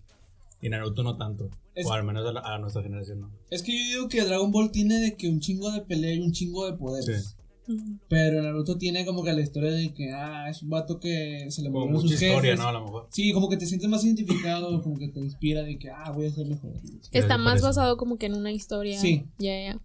Y 0.60 0.68
Naruto 0.70 1.02
no 1.02 1.16
tanto. 1.16 1.50
Es- 1.74 1.86
O 1.86 1.92
al 1.92 2.04
menos 2.04 2.26
a, 2.26 2.32
la- 2.32 2.40
a 2.40 2.58
nuestra 2.58 2.82
generación 2.82 3.20
no. 3.20 3.30
Es 3.50 3.62
que 3.62 3.72
yo 3.72 3.96
digo 3.98 4.08
que 4.08 4.22
Dragon 4.24 4.50
Ball 4.50 4.70
tiene 4.70 4.98
de 5.00 5.16
que 5.16 5.28
un 5.28 5.40
chingo 5.40 5.70
de 5.70 5.82
pelea 5.82 6.14
y 6.14 6.20
un 6.20 6.32
chingo 6.32 6.64
de 6.70 6.76
poderes. 6.78 7.36
Sí. 7.66 7.74
Pero 8.08 8.42
Naruto 8.42 8.76
tiene 8.76 9.06
como 9.06 9.24
que 9.24 9.32
la 9.32 9.40
historia 9.40 9.70
de 9.70 9.92
que, 9.94 10.12
ah, 10.12 10.50
es 10.50 10.62
un 10.62 10.68
vato 10.68 11.00
que 11.00 11.46
se 11.50 11.62
le 11.62 11.68
Como 11.70 11.86
murieron 11.86 11.92
mucha 12.02 12.08
sus 12.14 12.22
historia, 12.22 12.40
jefes. 12.52 12.58
¿no? 12.60 12.68
A 12.68 12.72
lo 12.72 12.84
mejor. 12.84 13.08
Sí, 13.10 13.32
como 13.32 13.48
que 13.48 13.56
te 13.56 13.64
sientes 13.66 13.88
más 13.88 14.04
identificado, 14.04 14.82
como 14.82 14.98
que 14.98 15.08
te 15.08 15.20
inspira 15.20 15.62
de 15.62 15.78
que, 15.78 15.88
ah, 15.90 16.10
voy 16.14 16.26
a 16.26 16.30
ser 16.30 16.46
mejor. 16.46 16.72
Está 17.10 17.38
más 17.38 17.62
basado 17.62 17.96
como 17.96 18.18
que 18.18 18.26
en 18.26 18.34
una 18.34 18.52
historia. 18.52 18.98
Sí. 19.00 19.24
Ya, 19.38 19.58
ya. 19.58 19.80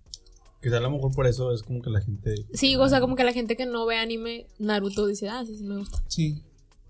Quizá 0.62 0.78
a 0.78 0.82
lo 0.82 0.92
mejor 0.92 1.14
por 1.16 1.26
eso 1.26 1.54
es 1.54 1.64
como 1.64 1.82
que 1.82 1.90
la 1.90 2.02
gente. 2.02 2.36
Sí, 2.54 2.76
o 2.76 2.88
sea, 2.90 3.00
como 3.00 3.16
que 3.16 3.24
la 3.24 3.32
gente 3.34 3.56
que 3.56 3.66
no 3.66 3.86
ve 3.86 3.98
anime, 3.98 4.48
Naruto 4.58 5.06
dice, 5.08 5.30
ah, 5.30 5.44
sí, 5.46 5.56
sí 5.58 5.64
me 5.64 5.78
gusta. 5.78 6.04
Sí. 6.08 6.44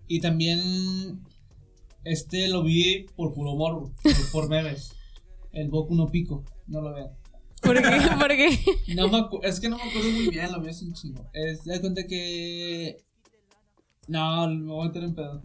Y 0.08 0.22
también, 0.22 1.24
este 2.04 2.48
lo 2.48 2.64
vi 2.64 3.06
por 3.16 3.34
puro 3.34 3.54
morbo, 3.56 3.94
por, 4.02 4.32
por 4.32 4.50
memes. 4.50 4.92
El 5.52 5.70
Boku 5.70 5.94
no 5.96 6.08
Pico, 6.10 6.44
no 6.68 6.82
lo 6.82 6.94
vean. 6.94 7.10
¿Por 7.62 7.76
qué? 7.76 7.90
¿Por 8.20 8.30
qué? 8.30 8.60
No 8.96 9.08
me 9.10 9.18
acu- 9.20 9.40
es 9.44 9.60
que 9.60 9.70
no 9.70 9.78
me 9.78 9.84
acuerdo 9.84 10.10
muy 10.12 10.30
bien, 10.30 10.52
lo 10.52 10.62
vi 10.62 10.70
hace 10.70 10.86
un 10.86 10.94
chingo. 10.94 11.30
Es, 11.34 11.64
de 11.66 11.80
cuenta 11.82 12.08
que. 12.08 12.98
No, 14.08 14.48
me 14.50 14.72
voy 14.72 14.86
a 14.86 14.88
meter 14.88 15.04
en 15.04 15.14
pedo. 15.14 15.42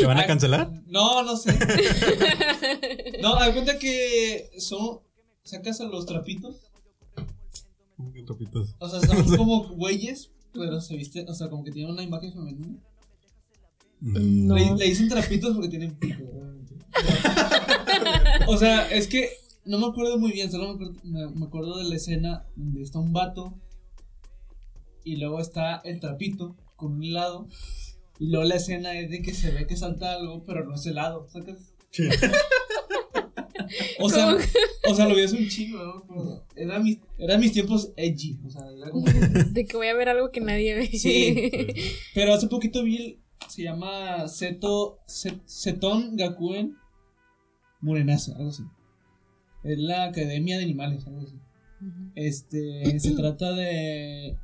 ¿Te 0.00 0.06
van 0.06 0.18
a 0.18 0.26
cancelar? 0.26 0.70
No, 0.86 1.22
no 1.22 1.36
sé. 1.36 1.52
no, 3.20 3.34
da 3.34 3.52
cuenta 3.52 3.78
que 3.78 4.50
son. 4.58 5.00
Sacas 5.44 5.80
a 5.80 5.84
los 5.84 6.06
trapitos. 6.06 6.70
¿Qué 8.14 8.22
trapitos? 8.22 8.74
O 8.78 8.88
sea, 8.88 9.00
son 9.00 9.24
como 9.36 9.68
güeyes, 9.68 10.30
pero 10.52 10.80
se 10.80 10.96
visten. 10.96 11.28
O 11.28 11.34
sea, 11.34 11.48
como 11.50 11.64
que 11.64 11.70
tienen 11.72 11.92
una 11.92 12.02
imagen 12.02 12.32
femenina. 12.32 12.78
Mm. 14.00 14.46
No. 14.46 14.54
Le, 14.56 14.74
le 14.76 14.84
dicen 14.86 15.08
trapitos 15.08 15.54
porque 15.54 15.68
tienen 15.68 15.94
pico, 15.98 16.22
o 18.48 18.56
sea, 18.56 18.90
es 18.90 19.06
que 19.06 19.28
no 19.64 19.78
me 19.78 19.86
acuerdo 19.86 20.18
muy 20.18 20.32
bien, 20.32 20.50
solo 20.50 20.68
me 20.68 20.74
acuerdo, 20.74 20.94
me- 21.04 21.28
me 21.28 21.46
acuerdo 21.46 21.78
de 21.78 21.84
la 21.84 21.94
escena 21.96 22.46
donde 22.56 22.82
está 22.82 22.98
un 22.98 23.12
vato 23.12 23.54
y 25.04 25.16
luego 25.16 25.38
está 25.40 25.76
el 25.84 26.00
trapito 26.00 26.56
con 26.76 26.92
un 26.94 27.04
helado 27.04 27.46
y 28.18 28.28
luego 28.30 28.44
la 28.46 28.56
escena 28.56 28.98
es 28.98 29.10
de 29.10 29.20
que 29.22 29.34
se 29.34 29.50
ve 29.50 29.66
que 29.66 29.76
salta 29.76 30.12
algo, 30.14 30.44
pero 30.44 30.64
no 30.64 30.74
es 30.74 30.86
helado, 30.86 31.28
¿sacas? 31.28 31.58
o 34.00 34.08
sea, 34.08 34.36
o 34.88 34.94
sea, 34.94 35.08
lo 35.08 35.14
vi 35.14 35.22
hace 35.22 35.36
un 35.36 35.48
chingo, 35.48 35.78
¿no? 36.08 36.44
Era 36.56 36.78
mis, 36.78 36.98
eran 37.18 37.40
mis 37.40 37.52
tiempos 37.52 37.92
edgy, 37.96 38.38
o 38.46 38.50
sea, 38.50 38.62
era 38.76 38.90
como 38.90 39.06
De 39.06 39.64
que 39.66 39.76
voy 39.76 39.86
a 39.88 39.94
ver 39.94 40.08
algo 40.08 40.30
que 40.30 40.40
nadie 40.40 40.74
ve. 40.74 40.86
Sí. 40.88 41.50
Pero 42.14 42.34
hace 42.34 42.48
poquito 42.48 42.82
vi 42.82 42.96
el. 42.96 43.18
Se 43.48 43.62
llama 43.62 44.28
Seto. 44.28 44.98
Se- 45.06 45.40
Seton 45.46 46.16
Gakuen 46.16 46.76
Murenase, 47.80 48.32
algo 48.34 48.50
así. 48.50 48.62
Es 49.64 49.78
la 49.78 50.04
Academia 50.04 50.56
de 50.58 50.64
Animales, 50.64 51.06
algo 51.06 51.22
así. 51.22 51.36
Este. 52.14 52.98
Se 53.00 53.12
trata 53.12 53.52
de. 53.52 54.36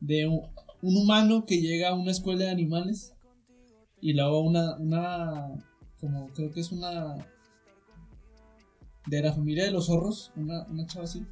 De 0.00 0.26
un, 0.28 0.42
un 0.82 0.96
humano 0.96 1.44
que 1.44 1.60
llega 1.60 1.88
a 1.88 1.94
una 1.94 2.12
escuela 2.12 2.44
de 2.44 2.50
animales. 2.50 3.14
Y 4.00 4.12
luego 4.12 4.40
una. 4.42 4.76
Una. 4.78 5.48
Como 6.00 6.28
creo 6.28 6.52
que 6.52 6.60
es 6.60 6.70
una. 6.70 7.16
De 9.08 9.22
la 9.22 9.32
familia 9.32 9.64
de 9.64 9.70
los 9.70 9.86
zorros. 9.86 10.32
Una, 10.36 10.64
una 10.68 10.86
chava 10.86 11.04
así 11.04 11.24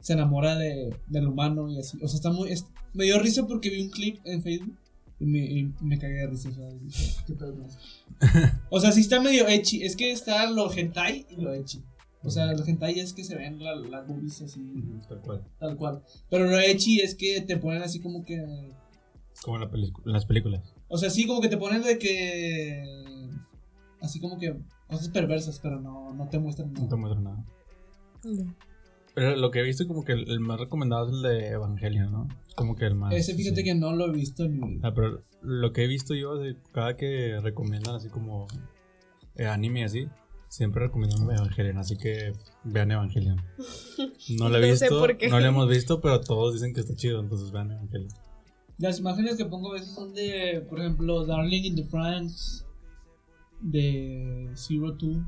se 0.00 0.12
enamora 0.12 0.56
de, 0.56 0.94
del 1.08 1.26
humano 1.26 1.68
y 1.70 1.78
así. 1.78 1.98
O 2.02 2.06
sea, 2.08 2.16
está 2.16 2.30
muy. 2.30 2.50
es- 2.52 2.66
me 2.94 3.04
dio 3.04 3.18
risa 3.18 3.46
porque 3.46 3.70
vi 3.70 3.82
un 3.82 3.90
clip 3.90 4.18
en 4.24 4.42
Facebook 4.42 4.76
y 5.18 5.24
me, 5.26 5.38
y 5.44 5.72
me 5.80 5.98
cagué 5.98 6.14
de 6.20 6.26
risa. 6.28 6.48
O 6.50 6.52
sea, 6.52 6.68
¿qué 7.26 7.32
pedo? 7.34 7.56
O 8.70 8.80
sea, 8.80 8.92
sí 8.92 9.00
está 9.00 9.20
medio 9.20 9.48
ecchi. 9.48 9.82
Es 9.82 9.96
que 9.96 10.10
está 10.12 10.48
lo 10.50 10.70
hentai 10.72 11.26
y 11.30 11.40
lo 11.40 11.52
ecchi. 11.52 11.82
O 12.22 12.30
sea, 12.30 12.46
lo 12.52 12.64
hentai 12.64 12.98
es 12.98 13.12
que 13.12 13.24
se 13.24 13.34
ven 13.36 13.62
la- 13.62 13.74
las 13.76 14.06
boobies 14.06 14.42
así, 14.42 14.60
Tal 15.08 15.20
cual. 15.20 15.44
tal 15.58 15.76
cual. 15.76 16.02
Pero 16.30 16.44
lo 16.48 16.58
ecchi 16.58 17.00
es 17.00 17.14
que 17.14 17.40
te 17.40 17.56
ponen 17.56 17.82
así 17.82 18.00
como 18.00 18.24
que. 18.24 18.72
Como 19.42 19.58
la 19.58 19.66
en 19.74 20.12
las 20.12 20.24
películas. 20.26 20.72
O 20.88 20.96
sea, 20.98 21.10
sí, 21.10 21.26
como 21.26 21.40
que 21.40 21.48
te 21.48 21.56
ponen 21.56 21.82
de 21.82 21.98
que. 21.98 23.28
Así 24.00 24.20
como 24.20 24.38
que 24.38 24.56
cosas 24.88 25.08
perversas, 25.08 25.58
pero 25.60 25.80
no, 25.80 26.12
no 26.14 26.28
te 26.28 26.38
muestran 26.38 26.72
No 26.72 26.80
te 26.80 26.84
nada. 26.84 26.96
muestro 26.96 27.20
nada. 27.22 27.44
Pero 29.14 29.36
lo 29.36 29.50
que 29.50 29.60
he 29.60 29.62
visto 29.62 29.86
como 29.86 30.04
que 30.04 30.12
el, 30.12 30.30
el 30.30 30.40
más 30.40 30.60
recomendado 30.60 31.08
es 31.08 31.14
el 31.14 31.22
de 31.22 31.48
Evangelion, 31.48 32.12
¿no? 32.12 32.28
Como 32.54 32.76
que 32.76 32.86
el 32.86 32.94
más... 32.94 33.14
Ese 33.14 33.34
fíjate 33.34 33.56
sí. 33.56 33.64
que 33.64 33.74
no 33.74 33.92
lo 33.94 34.06
he 34.06 34.12
visto 34.12 34.44
en 34.44 34.58
mi 34.60 34.68
vida. 34.74 34.88
Ah, 34.88 34.92
pero 34.94 35.22
lo 35.40 35.72
que 35.72 35.84
he 35.84 35.86
visto 35.86 36.14
yo, 36.14 36.36
de 36.36 36.56
cada 36.72 36.96
que 36.96 37.38
recomiendan 37.42 37.94
así 37.94 38.08
como 38.10 38.46
eh, 39.36 39.46
anime 39.46 39.80
y 39.80 39.84
así, 39.84 40.08
siempre 40.48 40.82
recomiendan 40.86 41.22
Evangelion, 41.30 41.78
así 41.78 41.96
que 41.96 42.32
vean 42.64 42.90
Evangelion. 42.90 43.40
No 44.38 44.48
lo 44.48 44.58
he 44.58 44.68
No 44.70 44.76
sé 44.76 44.84
visto, 44.86 44.98
por 44.98 45.16
qué. 45.16 45.28
no 45.28 45.38
lo 45.40 45.46
hemos 45.46 45.68
visto, 45.68 46.00
pero 46.00 46.20
todos 46.20 46.54
dicen 46.54 46.74
que 46.74 46.80
está 46.80 46.94
chido, 46.94 47.20
entonces 47.20 47.50
vean 47.52 47.70
Evangelion. 47.70 48.10
Las 48.78 48.98
imágenes 48.98 49.36
que 49.36 49.46
pongo 49.46 49.70
a 49.70 49.74
veces 49.74 49.94
son 49.94 50.12
de, 50.12 50.66
por 50.68 50.80
ejemplo, 50.80 51.24
Darling 51.24 51.64
in 51.64 51.76
the 51.76 51.84
France, 51.84 52.64
de 53.60 54.50
Zero 54.54 54.94
Two, 54.96 55.22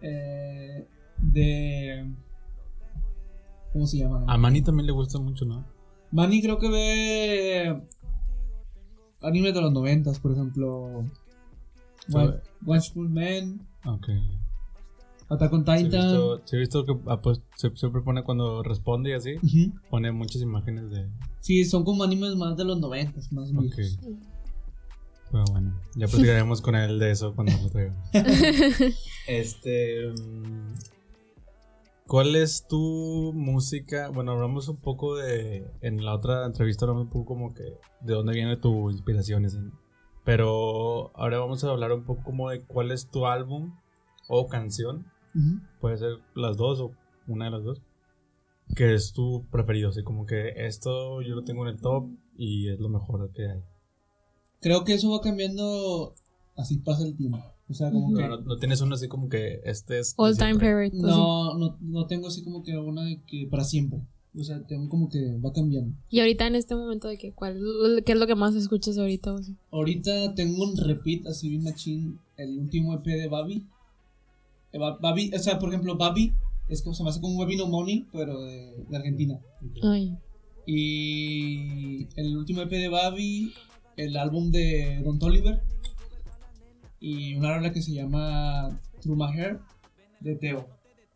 eh, 0.00 0.86
de. 1.18 2.10
¿Cómo 3.72 3.86
se 3.86 3.98
llama? 3.98 4.24
A 4.26 4.36
Manny 4.36 4.62
también 4.62 4.86
le 4.86 4.92
gusta 4.92 5.18
mucho, 5.18 5.44
¿no? 5.44 5.64
Manny 6.10 6.42
creo 6.42 6.58
que 6.58 6.68
ve 6.68 7.82
animes 9.22 9.54
de 9.54 9.60
los 9.62 9.72
noventas, 9.72 10.18
por 10.18 10.32
ejemplo. 10.32 11.04
Wa- 12.10 12.40
Watchful 12.66 13.08
Man, 13.08 13.66
Ok. 13.86 14.08
Attack 15.28 15.52
on 15.52 15.64
Titan. 15.64 16.40
sí 16.44 16.56
he 16.56 16.58
visto 16.58 16.84
que 16.84 16.94
ah, 17.06 17.20
pues, 17.22 17.40
se- 17.56 17.74
siempre 17.76 18.02
pone 18.02 18.22
cuando 18.24 18.62
responde 18.62 19.10
y 19.10 19.12
así, 19.14 19.36
Ujú. 19.36 19.72
pone 19.88 20.12
muchas 20.12 20.42
imágenes 20.42 20.90
de... 20.90 21.08
Sí, 21.40 21.64
son 21.64 21.84
como 21.84 22.02
animes 22.04 22.34
más 22.36 22.56
de 22.56 22.64
los 22.64 22.78
noventas, 22.80 23.32
más 23.32 23.48
Ok. 23.50 23.56
viejos. 23.60 23.98
Pero 25.32 25.44
bueno, 25.50 25.80
ya 25.94 26.08
platicaremos 26.08 26.60
con 26.60 26.74
él 26.74 26.98
de 26.98 27.10
eso 27.10 27.34
cuando 27.34 27.54
lo 27.62 27.70
traigamos. 27.70 28.06
este. 29.26 30.12
mm, 30.12 30.72
¿Cuál 32.06 32.36
es 32.36 32.66
tu 32.68 33.32
música? 33.34 34.10
Bueno, 34.10 34.32
hablamos 34.32 34.68
un 34.68 34.76
poco 34.76 35.16
de. 35.16 35.66
En 35.80 36.04
la 36.04 36.14
otra 36.14 36.44
entrevista 36.44 36.84
hablamos 36.84 37.04
un 37.04 37.10
poco 37.10 37.24
como 37.24 37.54
que. 37.54 37.78
De 38.02 38.12
dónde 38.12 38.34
viene 38.34 38.58
tu 38.58 38.90
inspiración. 38.90 39.48
Pero 40.22 41.10
ahora 41.16 41.38
vamos 41.38 41.64
a 41.64 41.70
hablar 41.70 41.92
un 41.92 42.04
poco 42.04 42.22
como 42.22 42.50
de 42.50 42.60
cuál 42.66 42.90
es 42.90 43.08
tu 43.08 43.24
álbum 43.24 43.74
o 44.28 44.48
canción. 44.48 45.06
Puede 45.80 45.96
ser 45.96 46.18
las 46.34 46.58
dos 46.58 46.78
o 46.78 46.92
una 47.26 47.46
de 47.46 47.52
las 47.52 47.64
dos. 47.64 47.80
Que 48.76 48.92
es 48.92 49.14
tu 49.14 49.46
preferido. 49.50 49.88
Así 49.88 50.02
como 50.02 50.26
que 50.26 50.52
esto 50.66 51.22
yo 51.22 51.34
lo 51.34 51.42
tengo 51.42 51.66
en 51.66 51.74
el 51.74 51.80
top 51.80 52.10
y 52.36 52.68
es 52.68 52.78
lo 52.78 52.90
mejor 52.90 53.32
que 53.32 53.48
hay. 53.48 53.71
Creo 54.62 54.84
que 54.84 54.94
eso 54.94 55.10
va 55.10 55.20
cambiando 55.20 56.14
así 56.56 56.78
pasa 56.78 57.04
el 57.04 57.14
tiempo. 57.16 57.38
O 57.68 57.74
sea, 57.74 57.90
como 57.90 58.14
que. 58.14 58.22
No, 58.22 58.28
no, 58.28 58.40
no 58.40 58.56
tienes 58.58 58.80
uno 58.80 58.94
así 58.94 59.08
como 59.08 59.28
que 59.28 59.60
este 59.64 59.98
es. 59.98 60.14
All 60.16 60.36
time 60.38 60.54
favorite. 60.54 60.96
así. 60.96 61.04
No, 61.06 61.58
no, 61.58 61.76
no 61.80 62.06
tengo 62.06 62.28
así 62.28 62.42
como 62.42 62.62
que 62.62 62.76
una 62.78 63.02
de 63.04 63.20
que 63.26 63.46
para 63.50 63.64
siempre. 63.64 64.00
O 64.38 64.42
sea, 64.42 64.62
tengo 64.66 64.88
como 64.88 65.10
que 65.10 65.36
va 65.44 65.52
cambiando. 65.52 65.94
Y 66.08 66.20
ahorita 66.20 66.46
en 66.46 66.54
este 66.54 66.74
momento 66.74 67.06
de 67.08 67.18
que 67.18 67.32
cuál 67.34 67.60
qué 68.06 68.12
es 68.12 68.18
lo 68.18 68.26
que 68.26 68.34
más 68.34 68.54
escuchas 68.54 68.96
ahorita 68.96 69.34
o 69.34 69.36
así? 69.38 69.56
Ahorita 69.70 70.34
tengo 70.34 70.64
un 70.64 70.74
repeat 70.76 71.26
así 71.26 71.50
bien 71.50 71.64
machín, 71.64 72.18
el 72.38 72.58
último 72.58 72.94
EP 72.94 73.04
de 73.04 73.28
Babi. 73.28 73.66
Eh, 74.72 74.78
Ba- 74.78 74.96
Babi, 75.02 75.30
o 75.34 75.38
sea, 75.38 75.58
por 75.58 75.68
ejemplo, 75.68 75.96
Babi 75.98 76.32
es 76.68 76.80
como 76.80 76.94
se 76.94 77.02
me 77.02 77.10
hace 77.10 77.20
como 77.20 77.34
un 77.34 77.40
Babi 77.40 77.56
No 77.56 77.66
Money, 77.66 78.06
pero 78.10 78.40
de, 78.40 78.84
de 78.88 78.96
Argentina. 78.96 79.38
Ay. 79.82 80.16
Y 80.66 82.06
el 82.16 82.36
último 82.36 82.62
EP 82.62 82.70
de 82.70 82.88
Babi, 82.88 83.52
el 83.96 84.16
álbum 84.16 84.50
de 84.50 85.00
Don 85.04 85.18
Toliver 85.18 85.62
y 87.00 87.34
una 87.34 87.54
rola 87.54 87.72
que 87.72 87.82
se 87.82 87.92
llama 87.92 88.80
Through 89.00 89.16
My 89.16 89.38
Hair 89.38 89.60
de 90.20 90.36
Teo. 90.36 90.66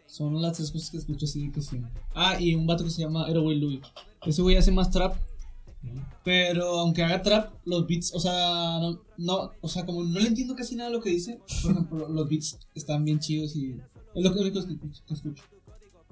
Son 0.07 0.41
las 0.41 0.57
tres 0.57 0.71
cosas 0.71 0.91
que 0.91 0.97
escucho 0.99 1.27
así 1.27 1.51
que 1.51 1.63
siempre. 1.63 1.93
Ah, 2.15 2.41
y 2.41 2.55
un 2.55 2.67
vato 2.67 2.85
que 2.85 2.91
se 2.91 3.03
llama 3.03 3.29
Eroway 3.29 3.59
Louis. 3.59 3.81
Ese 4.25 4.43
güey 4.43 4.57
hace 4.57 4.73
más 4.73 4.91
trap. 4.91 5.17
Pero 6.25 6.81
aunque 6.81 7.05
haga 7.05 7.23
trap, 7.23 7.55
los 7.65 7.87
beats, 7.87 8.13
o 8.13 8.19
sea, 8.19 8.81
no, 8.81 9.01
no, 9.19 9.53
o 9.61 9.69
sea, 9.69 9.87
como 9.87 10.03
no 10.03 10.19
le 10.19 10.27
entiendo 10.27 10.57
casi 10.57 10.75
nada 10.75 10.91
de 10.91 10.97
lo 10.97 11.03
que 11.03 11.11
dice, 11.11 11.41
por 11.63 11.71
ejemplo, 11.71 12.09
los 12.13 12.29
beats 12.29 12.59
están 12.75 13.05
bien 13.05 13.21
chidos 13.21 13.55
y 13.55 13.77
es 14.15 14.25
lo 14.25 14.33
único 14.33 14.65
que 14.65 14.73
escucho. 14.73 15.03
que 15.07 15.15
escucho. 15.15 15.45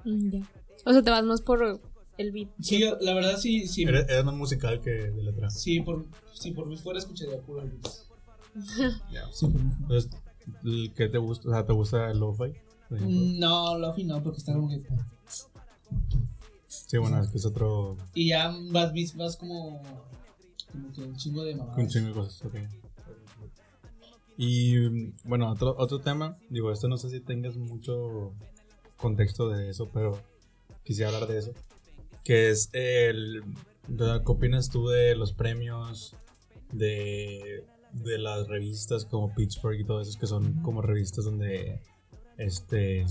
Mm, 0.05 0.31
ya. 0.31 0.49
O 0.85 0.93
sea, 0.93 1.03
te 1.03 1.11
vas 1.11 1.25
más 1.25 1.41
por 1.41 1.81
el 2.19 2.33
beat. 2.33 2.49
Sí, 2.61 2.83
la 3.01 3.15
verdad 3.15 3.37
sí, 3.39 3.67
sí. 3.67 3.83
Eres, 3.83 4.09
eres 4.09 4.25
más 4.25 4.35
musical 4.35 4.81
que 4.81 4.91
de 4.91 5.23
letra. 5.23 5.51
Sí, 5.51 5.81
por, 5.81 6.07
sí, 6.33 6.53
por 6.53 6.67
mí 6.67 6.77
fuera 6.77 6.99
escucharía 6.99 7.41
puro 7.41 7.63
beats. 7.63 8.09
Ya. 9.13 9.27
Sí, 9.33 9.47
por 9.47 9.63
mí 9.63 9.71
fuera. 9.71 9.83
Entonces, 9.83 10.11
¿el 10.65 10.93
¿qué 10.95 11.09
te 11.09 11.19
gusta? 11.19 11.49
O 11.49 11.53
sea, 11.53 11.67
¿te 11.67 11.73
gusta 11.73 12.11
el 12.11 12.19
lo-fi? 12.19 12.53
Mm, 12.91 13.39
No, 13.39 13.79
lo 13.79 13.95
no, 13.97 14.23
porque 14.23 14.39
está 14.39 14.53
como 14.53 14.69
que. 14.69 14.83
Sí, 16.69 16.99
bueno, 16.99 17.21
es 17.23 17.29
que 17.31 17.39
es 17.39 17.47
otro. 17.47 17.97
Y 18.15 18.29
ya 18.29 18.55
vas, 18.71 18.93
vas 19.17 19.37
como. 19.37 19.83
Como 20.71 20.93
que 20.93 21.01
un 21.03 21.17
chingo 21.17 21.45
de 21.45 21.55
mamadas. 21.55 21.79
Un 21.79 21.89
chingo 21.89 22.09
de 22.09 22.15
cosas, 22.15 22.45
ok. 22.45 22.55
Y 24.37 25.13
bueno, 25.25 25.51
otro, 25.51 25.75
otro 25.79 26.01
tema. 26.01 26.37
Digo, 26.51 26.73
esto 26.73 26.89
no 26.89 26.97
sé 26.97 27.11
si 27.11 27.21
tengas 27.21 27.57
mucho 27.57 28.33
contexto 28.97 29.49
de 29.49 29.71
eso, 29.71 29.89
pero 29.93 30.21
quisiera 30.83 31.13
hablar 31.13 31.29
de 31.29 31.39
eso. 31.39 31.53
Que 32.25 32.51
es 32.51 32.71
el. 32.73 33.43
¿Qué 33.87 34.23
opinas 34.27 34.71
tú 34.71 34.89
de 34.89 35.15
los 35.15 35.33
premios? 35.33 36.17
De, 36.73 37.65
de 37.93 38.19
las 38.19 38.49
revistas 38.49 39.05
como 39.05 39.33
Pitchfork 39.35 39.79
y 39.79 39.85
todo 39.85 40.01
eso, 40.01 40.19
que 40.19 40.27
son 40.27 40.55
como 40.63 40.83
revistas 40.83 41.25
donde. 41.25 41.81
Este. 42.39 43.05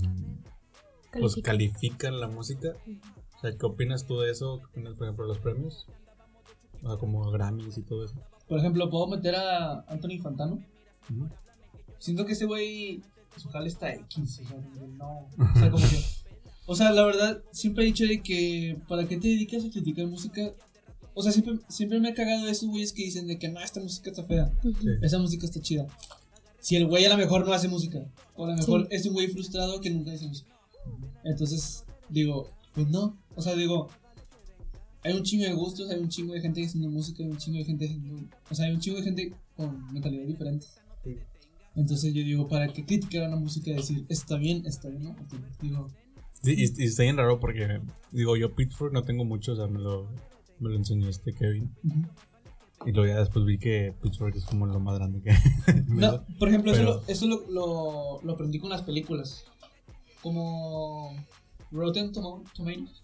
Pues 1.12 1.34
Califica. 1.36 1.50
califican 1.50 2.20
la 2.20 2.28
música. 2.28 2.74
O 3.36 3.40
sea, 3.40 3.56
¿qué 3.56 3.66
opinas 3.66 4.06
tú 4.06 4.18
de 4.18 4.32
eso? 4.32 4.58
¿Qué 4.58 4.66
opinas, 4.66 4.94
por 4.94 5.06
ejemplo, 5.06 5.26
de 5.26 5.28
los 5.28 5.38
premios? 5.38 5.86
O 6.82 6.88
sea, 6.88 6.96
como 6.98 7.30
Grammys 7.30 7.78
y 7.78 7.82
todo 7.82 8.04
eso. 8.04 8.16
Por 8.48 8.58
ejemplo, 8.58 8.90
puedo 8.90 9.06
meter 9.06 9.36
a 9.36 9.84
Anthony 9.88 10.18
Fantano. 10.20 10.58
Siento 11.98 12.26
que 12.26 12.32
ese 12.32 12.46
güey. 12.46 13.00
Su 13.36 13.48
jale 13.48 13.68
está 13.68 13.92
X. 13.94 14.40
O 14.44 14.48
sea, 14.48 14.86
no. 14.86 15.28
O 15.54 15.58
sea, 15.58 15.70
como 15.70 15.84
que. 15.86 16.02
O 16.66 16.74
sea, 16.74 16.92
la 16.92 17.04
verdad, 17.04 17.42
siempre 17.52 17.84
he 17.84 17.86
dicho 17.86 18.04
de 18.04 18.22
que. 18.22 18.78
¿Para 18.88 19.06
qué 19.06 19.16
te 19.16 19.28
dedicas 19.28 19.64
a 19.64 19.70
criticar 19.70 20.06
música 20.06 20.54
o 21.14 21.22
sea, 21.22 21.30
siempre, 21.32 21.58
siempre 21.68 22.00
me 22.00 22.08
ha 22.08 22.14
cagado 22.14 22.44
de 22.44 22.50
esos 22.50 22.68
güeyes 22.68 22.92
que 22.92 23.04
dicen 23.04 23.28
de 23.28 23.38
que 23.38 23.48
no, 23.48 23.60
esta 23.60 23.80
música 23.80 24.10
está 24.10 24.24
fea, 24.24 24.50
Ujú. 24.64 24.88
esa 25.00 25.18
música 25.18 25.46
está 25.46 25.60
chida. 25.60 25.86
Si 26.58 26.74
el 26.76 26.86
güey 26.86 27.04
a 27.04 27.08
lo 27.08 27.16
mejor 27.16 27.46
no 27.46 27.52
hace 27.52 27.68
música, 27.68 28.04
o 28.34 28.46
a 28.46 28.50
lo 28.50 28.56
mejor 28.56 28.88
es 28.90 29.06
un 29.06 29.12
güey 29.12 29.28
frustrado 29.28 29.80
que 29.80 29.90
nunca 29.90 30.12
hace 30.12 30.26
música. 30.26 30.50
Entonces, 31.22 31.84
digo, 32.08 32.48
pues 32.74 32.88
no, 32.88 33.16
o 33.36 33.42
sea, 33.42 33.54
digo, 33.54 33.88
hay 35.02 35.14
un 35.14 35.22
chingo 35.22 35.44
de 35.44 35.52
gustos, 35.52 35.88
hay 35.90 36.00
un 36.00 36.08
chingo 36.08 36.34
de 36.34 36.40
gente 36.40 36.64
haciendo 36.64 36.88
música, 36.88 37.22
hay 37.22 37.30
un 37.30 37.38
chingo 37.38 37.58
de 37.58 37.64
gente 37.64 37.84
haciendo, 37.84 38.28
o 38.50 38.54
sea, 38.54 38.66
hay 38.66 38.72
un 38.72 38.80
chingo 38.80 38.96
de 38.98 39.04
gente 39.04 39.32
con 39.56 39.92
mentalidades 39.92 40.28
diferentes. 40.28 40.74
Sí. 41.04 41.16
Entonces 41.76 42.12
yo 42.12 42.24
digo, 42.24 42.48
¿para 42.48 42.72
qué 42.72 42.84
criticar 42.84 43.28
una 43.28 43.36
música 43.36 43.70
y 43.70 43.74
decir, 43.74 44.04
está 44.08 44.36
bien, 44.36 44.66
está 44.66 44.88
bien, 44.88 45.04
no? 45.04 45.16
Digo, 45.60 45.88
Sí, 46.44 46.54
y, 46.56 46.82
y 46.82 46.86
está 46.86 47.02
bien 47.02 47.16
raro 47.16 47.40
porque, 47.40 47.80
digo, 48.12 48.36
yo 48.36 48.54
Pitchfork 48.54 48.92
no 48.92 49.02
tengo 49.02 49.24
mucho, 49.24 49.52
o 49.52 49.56
sea, 49.56 49.66
me 49.66 49.80
lo, 49.80 50.08
me 50.60 50.68
lo 50.70 50.76
enseñó 50.76 51.08
este 51.08 51.32
Kevin. 51.34 51.74
Y 52.86 52.92
luego 52.92 53.06
ya 53.12 53.18
después 53.20 53.44
vi 53.46 53.58
que 53.58 53.94
Pitchfork 54.02 54.36
es 54.36 54.44
como 54.44 54.66
lo 54.66 54.78
más 54.78 54.96
grande 54.98 55.22
que 55.22 55.32
No, 55.88 56.24
por 56.38 56.48
ejemplo, 56.48 56.72
Pero- 56.72 57.00
eso, 57.08 57.26
lo, 57.26 57.36
eso 57.38 57.46
lo, 57.48 57.50
lo, 57.50 58.20
lo 58.22 58.32
aprendí 58.34 58.58
con 58.58 58.68
las 58.70 58.82
películas. 58.82 59.44
Como 60.22 61.14
Rotten 61.70 62.12
Tomatoes. 62.12 63.02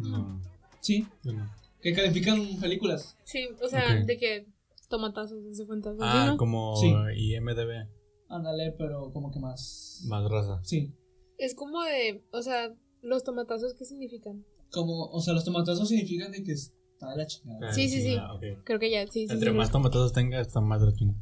No, 0.00 0.40
Sí, 0.80 1.06
no. 1.24 1.50
que 1.82 1.92
califican 1.92 2.40
películas. 2.60 3.16
Sí, 3.24 3.48
o 3.62 3.68
sea, 3.68 4.02
de 4.04 4.16
que 4.16 4.46
tomatazos 4.88 5.56
de 5.58 5.66
cuentas. 5.66 5.96
Ah, 6.00 6.34
como 6.38 6.76
Sí. 6.76 6.92
IMDB, 7.16 7.86
Ándale, 8.28 8.72
pero 8.78 9.12
como 9.12 9.30
que 9.32 9.40
más. 9.40 10.02
más 10.08 10.28
raza. 10.30 10.60
Sí. 10.62 10.92
Es 11.40 11.54
como 11.54 11.82
de, 11.82 12.22
o 12.32 12.42
sea, 12.42 12.72
los 13.02 13.24
tomatazos, 13.24 13.74
¿qué 13.74 13.84
significan? 13.84 14.44
Como, 14.70 15.06
o 15.06 15.20
sea, 15.20 15.34
los 15.34 15.44
tomatazos 15.44 15.88
significan 15.88 16.30
de 16.32 16.42
que 16.44 16.52
está 16.52 17.10
de 17.10 17.16
la 17.16 17.26
chingada. 17.26 17.68
Ah, 17.68 17.72
Sí, 17.72 17.88
sí, 17.88 18.02
sí. 18.02 18.16
ah. 18.18 18.38
Creo 18.64 18.78
que 18.78 18.90
ya, 18.90 19.06
sí, 19.06 19.26
sí. 19.26 19.32
Entre 19.32 19.50
sí, 19.50 19.56
más 19.56 19.68
sí. 19.68 19.72
tomatazos 19.72 20.12
tenga, 20.12 20.40
está 20.40 20.60
más 20.60 20.80
de 20.80 20.86
la 20.88 20.92
chingada. 20.94 21.20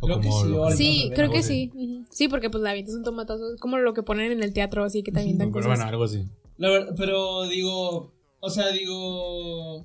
O 0.00 0.06
Creo 0.06 0.20
que 0.20 0.28
como 0.28 0.42
sí, 0.42 0.48
lo- 0.50 0.64
algo 0.64 0.76
Sí, 0.76 1.02
Algo 1.04 1.14
creo 1.14 1.30
que 1.30 1.42
sí. 1.42 1.70
Sí, 2.10 2.28
porque 2.28 2.50
pues 2.50 2.62
la 2.62 2.72
un 2.74 3.02
tomatazo. 3.04 3.52
Es 3.54 3.60
como 3.60 3.78
lo 3.78 3.94
que 3.94 4.02
ponen 4.02 4.32
en 4.32 4.42
el 4.42 4.52
teatro, 4.52 4.84
así 4.84 5.02
que 5.02 5.12
también 5.12 5.38
dan 5.38 5.48
Pero 5.52 5.64
cosas. 5.66 5.78
bueno, 5.78 5.90
algo 5.90 6.04
así. 6.04 6.24
La 6.56 6.70
verdad, 6.70 6.94
pero 6.96 7.44
digo, 7.48 8.14
o 8.40 8.50
sea, 8.50 8.70
digo, 8.70 9.84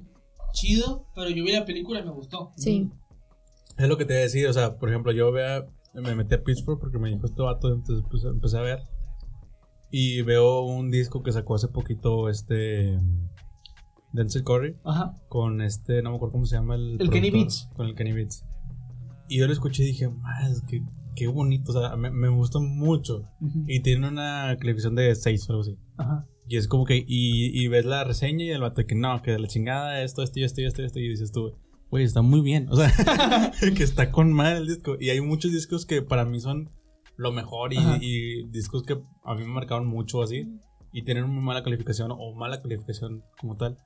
chido, 0.53 1.07
pero 1.15 1.29
yo 1.29 1.43
vi 1.43 1.51
la 1.51 1.65
película 1.65 1.99
y 1.99 2.03
me 2.05 2.11
gustó. 2.11 2.51
Sí. 2.57 2.89
Es 3.77 3.87
lo 3.87 3.97
que 3.97 4.05
te 4.05 4.13
iba 4.13 4.19
a 4.19 4.23
decir, 4.23 4.47
o 4.47 4.53
sea, 4.53 4.77
por 4.77 4.89
ejemplo, 4.89 5.11
yo 5.11 5.31
vea, 5.31 5.65
me 5.93 6.15
metí 6.15 6.35
a 6.35 6.43
Pitchfork 6.43 6.79
porque 6.79 6.99
me 6.99 7.09
dijo 7.09 7.25
este 7.25 7.41
vato, 7.41 7.73
entonces 7.73 8.05
pues, 8.09 8.23
empecé 8.23 8.57
a 8.57 8.61
ver. 8.61 8.79
Y 9.95 10.23
veo 10.23 10.61
un 10.61 10.89
disco 10.89 11.21
que 11.21 11.31
sacó 11.31 11.53
hace 11.53 11.67
poquito 11.67 12.27
este 12.27 12.99
Denzel 14.11 14.43
Curry 14.43 14.75
Ajá. 14.83 15.13
con 15.29 15.61
este, 15.61 16.01
no 16.01 16.09
me 16.09 16.15
acuerdo 16.15 16.31
cómo 16.31 16.47
se 16.47 16.55
llama 16.55 16.73
el 16.73 16.97
El 16.99 17.11
Kenny 17.11 17.29
Beats. 17.29 17.69
Con 17.75 17.85
el 17.85 17.93
Kenny 17.93 18.11
Beats. 18.11 18.43
Y 19.29 19.37
yo 19.37 19.45
lo 19.45 19.53
escuché 19.53 19.83
y 19.83 19.85
dije, 19.85 20.09
más, 20.09 20.63
qué, 20.67 20.81
qué 21.15 21.27
bonito, 21.27 21.73
o 21.73 21.79
sea, 21.79 21.95
me, 21.95 22.09
me 22.09 22.27
gustó 22.29 22.59
mucho. 22.59 23.29
Ujú. 23.39 23.65
Y 23.67 23.81
tiene 23.81 24.07
una 24.07 24.57
calificación 24.59 24.95
de 24.95 25.13
6 25.13 25.47
o 25.47 25.51
algo 25.51 25.61
así. 25.61 25.77
Ajá. 25.97 26.25
Y 26.47 26.57
es 26.57 26.67
como 26.67 26.85
que, 26.85 26.97
y, 26.97 27.05
y 27.53 27.67
ves 27.67 27.85
la 27.85 28.03
reseña 28.03 28.45
y 28.45 28.49
el 28.49 28.61
vato 28.61 28.83
que 28.87 28.95
no, 28.95 29.21
que 29.21 29.29
de 29.29 29.37
la 29.37 29.47
chingada, 29.47 30.01
esto, 30.01 30.23
esto 30.23 30.39
y 30.39 30.43
esto 30.43 30.61
y 30.61 30.65
esto 30.65 30.81
y 30.81 30.85
esto. 30.85 30.99
Y 30.99 31.07
dices 31.07 31.31
tú, 31.31 31.55
güey, 31.91 32.03
está 32.03 32.23
muy 32.23 32.41
bien. 32.41 32.67
O 32.71 32.75
sea, 32.75 32.91
que 33.77 33.83
está 33.83 34.11
con 34.11 34.33
mal 34.33 34.57
el 34.57 34.67
disco. 34.67 34.97
Y 34.99 35.11
hay 35.11 35.21
muchos 35.21 35.51
discos 35.51 35.85
que 35.85 36.01
para 36.01 36.25
mí 36.25 36.39
son 36.39 36.71
lo 37.15 37.31
mejor 37.31 37.73
y, 37.73 37.77
y 38.01 38.47
discos 38.49 38.83
que 38.83 38.97
a 39.23 39.35
mí 39.35 39.41
me 39.41 39.53
marcaron 39.53 39.87
mucho 39.87 40.21
así. 40.21 40.47
Y 40.91 41.03
tienen 41.03 41.23
una 41.23 41.41
mala 41.41 41.63
calificación 41.63 42.11
o 42.11 42.33
mala 42.35 42.61
calificación 42.61 43.23
como 43.39 43.57
tal. 43.57 43.77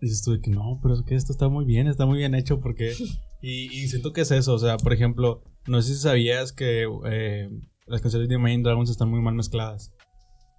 Y 0.00 0.06
dices 0.06 0.22
tú 0.22 0.32
de 0.32 0.40
que 0.40 0.50
no, 0.50 0.80
pero 0.82 0.94
es 0.94 1.02
que 1.02 1.14
esto 1.14 1.32
está 1.32 1.48
muy 1.48 1.64
bien, 1.64 1.86
está 1.86 2.06
muy 2.06 2.18
bien 2.18 2.34
hecho 2.34 2.60
porque... 2.60 2.94
Y, 3.42 3.72
y 3.72 3.88
siento 3.88 4.12
que 4.12 4.20
es 4.20 4.30
eso, 4.32 4.52
o 4.52 4.58
sea, 4.58 4.76
por 4.76 4.92
ejemplo, 4.92 5.42
no 5.66 5.80
sé 5.80 5.94
si 5.94 6.00
sabías 6.02 6.52
que 6.52 6.86
eh, 7.06 7.48
las 7.86 8.02
canciones 8.02 8.28
de 8.28 8.34
Imagine 8.34 8.62
Dragons 8.62 8.90
están 8.90 9.08
muy 9.08 9.22
mal 9.22 9.34
mezcladas. 9.34 9.94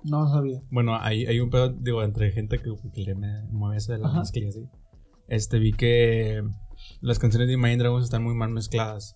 No 0.04 0.28
sabía. 0.28 0.62
Bueno, 0.72 0.98
hay, 1.00 1.28
hay 1.28 1.40
un 1.42 1.52
pedo, 1.52 1.70
digo, 1.70 2.02
entre 2.02 2.32
gente 2.32 2.58
que, 2.58 2.72
que 2.92 3.02
le 3.02 3.14
mueve 3.52 3.78
eso 3.78 3.92
de 3.92 4.00
la 4.00 4.08
Ajá. 4.08 4.22
mezcla 4.22 4.42
y 4.44 4.48
así. 4.48 4.68
Este, 5.28 5.60
vi 5.60 5.74
que 5.74 6.42
las 7.02 7.20
canciones 7.20 7.48
de 7.50 7.54
Imagine 7.54 7.84
Dragons 7.84 8.04
están 8.04 8.24
muy 8.24 8.34
mal 8.34 8.50
mezcladas. 8.50 9.16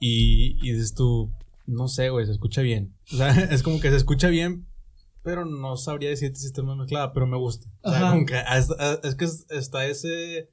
Y, 0.00 0.56
y 0.66 0.72
dices 0.72 0.94
tú, 0.94 1.34
no 1.66 1.88
sé, 1.88 2.10
güey, 2.10 2.26
se 2.26 2.32
escucha 2.32 2.62
bien. 2.62 2.94
O 3.12 3.16
sea, 3.16 3.28
es 3.50 3.62
como 3.62 3.80
que 3.80 3.90
se 3.90 3.96
escucha 3.96 4.28
bien, 4.28 4.66
pero 5.22 5.44
no 5.44 5.76
sabría 5.76 6.08
decirte 6.10 6.38
si 6.38 6.46
está 6.46 6.62
mal 6.62 6.76
mezclada, 6.78 7.12
pero 7.12 7.26
me 7.26 7.36
gusta. 7.36 7.68
O 7.82 7.90
sea, 7.90 8.10
como 8.10 8.26
que 8.26 8.34
es, 8.38 8.68
es 9.04 9.14
que 9.16 9.24
es- 9.24 9.46
está 9.50 9.86
ese, 9.86 10.50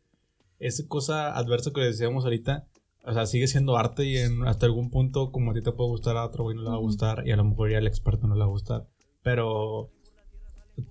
ese 0.60 0.88
cosa 0.88 1.36
adversa 1.38 1.72
que 1.72 1.82
decíamos 1.82 2.24
ahorita. 2.24 2.68
O 3.06 3.14
sea, 3.14 3.26
sigue 3.26 3.48
siendo 3.48 3.76
arte 3.78 4.06
y 4.06 4.16
en, 4.18 4.48
hasta 4.48 4.66
algún 4.66 4.90
punto, 4.90 5.32
como 5.32 5.52
a 5.52 5.54
ti 5.54 5.62
te 5.62 5.74
puede 5.74 5.90
gustar, 5.90 6.16
a 6.16 6.26
otro 6.26 6.44
güey 6.46 6.56
no 6.56 6.64
le 6.64 6.70
va 6.70 6.76
a 6.76 6.80
gustar 6.80 7.28
y 7.28 7.32
a 7.32 7.36
lo 7.36 7.44
mejor 7.44 7.70
ya 7.70 7.78
al 7.78 7.86
experto 7.88 8.28
no 8.28 8.34
le 8.36 8.40
va 8.40 8.46
a 8.46 8.50
gustar. 8.50 8.88
Pero 9.24 9.92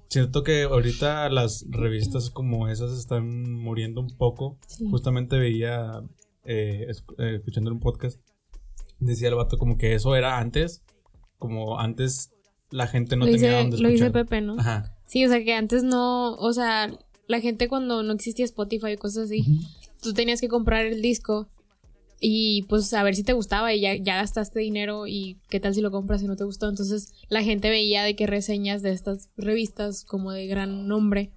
siento 0.08 0.42
que 0.42 0.64
ahorita 0.64 1.28
las 1.30 1.64
revistas 1.70 2.30
como 2.30 2.68
esas 2.68 2.92
están 2.98 3.52
muriendo 3.54 4.00
un 4.00 4.14
poco. 4.16 4.58
Sí. 4.66 4.86
Justamente 4.90 5.38
veía, 5.38 6.02
eh, 6.44 6.86
esc- 6.90 7.14
eh, 7.18 7.36
escuchando 7.36 7.72
un 7.72 7.80
podcast, 7.80 8.20
decía 9.06 9.28
el 9.28 9.34
vato 9.34 9.58
como 9.58 9.76
que 9.78 9.94
eso 9.94 10.14
era 10.16 10.38
antes, 10.38 10.82
como 11.38 11.78
antes 11.78 12.30
la 12.70 12.86
gente 12.86 13.16
no 13.16 13.26
lo 13.26 13.32
tenía 13.32 13.48
dice, 13.50 13.60
donde 13.60 13.78
lo 13.78 13.88
dice 13.88 14.04
escuchar. 14.06 14.24
Pepe, 14.24 14.40
¿no? 14.40 14.58
Ajá. 14.58 14.96
Sí, 15.06 15.24
o 15.24 15.28
sea 15.28 15.44
que 15.44 15.52
antes 15.54 15.82
no, 15.84 16.34
o 16.36 16.52
sea, 16.52 16.90
la 17.28 17.40
gente 17.40 17.68
cuando 17.68 18.02
no 18.02 18.12
existía 18.12 18.44
Spotify 18.44 18.92
y 18.92 18.96
cosas 18.96 19.24
así, 19.26 19.44
tú 20.02 20.12
tenías 20.14 20.40
que 20.40 20.48
comprar 20.48 20.86
el 20.86 21.02
disco 21.02 21.48
y 22.20 22.62
pues 22.68 22.92
a 22.94 23.02
ver 23.02 23.14
si 23.16 23.24
te 23.24 23.32
gustaba 23.32 23.74
y 23.74 23.80
ya, 23.80 23.94
ya 23.96 24.16
gastaste 24.16 24.60
dinero 24.60 25.06
y 25.06 25.38
qué 25.50 25.58
tal 25.60 25.74
si 25.74 25.80
lo 25.80 25.90
compras 25.90 26.22
y 26.22 26.26
no 26.26 26.36
te 26.36 26.44
gustó. 26.44 26.68
Entonces 26.68 27.12
la 27.28 27.42
gente 27.42 27.68
veía 27.68 28.04
de 28.04 28.14
qué 28.16 28.26
reseñas 28.26 28.80
de 28.82 28.92
estas 28.92 29.28
revistas 29.36 30.04
como 30.04 30.30
de 30.32 30.46
gran 30.46 30.86
nombre 30.86 31.32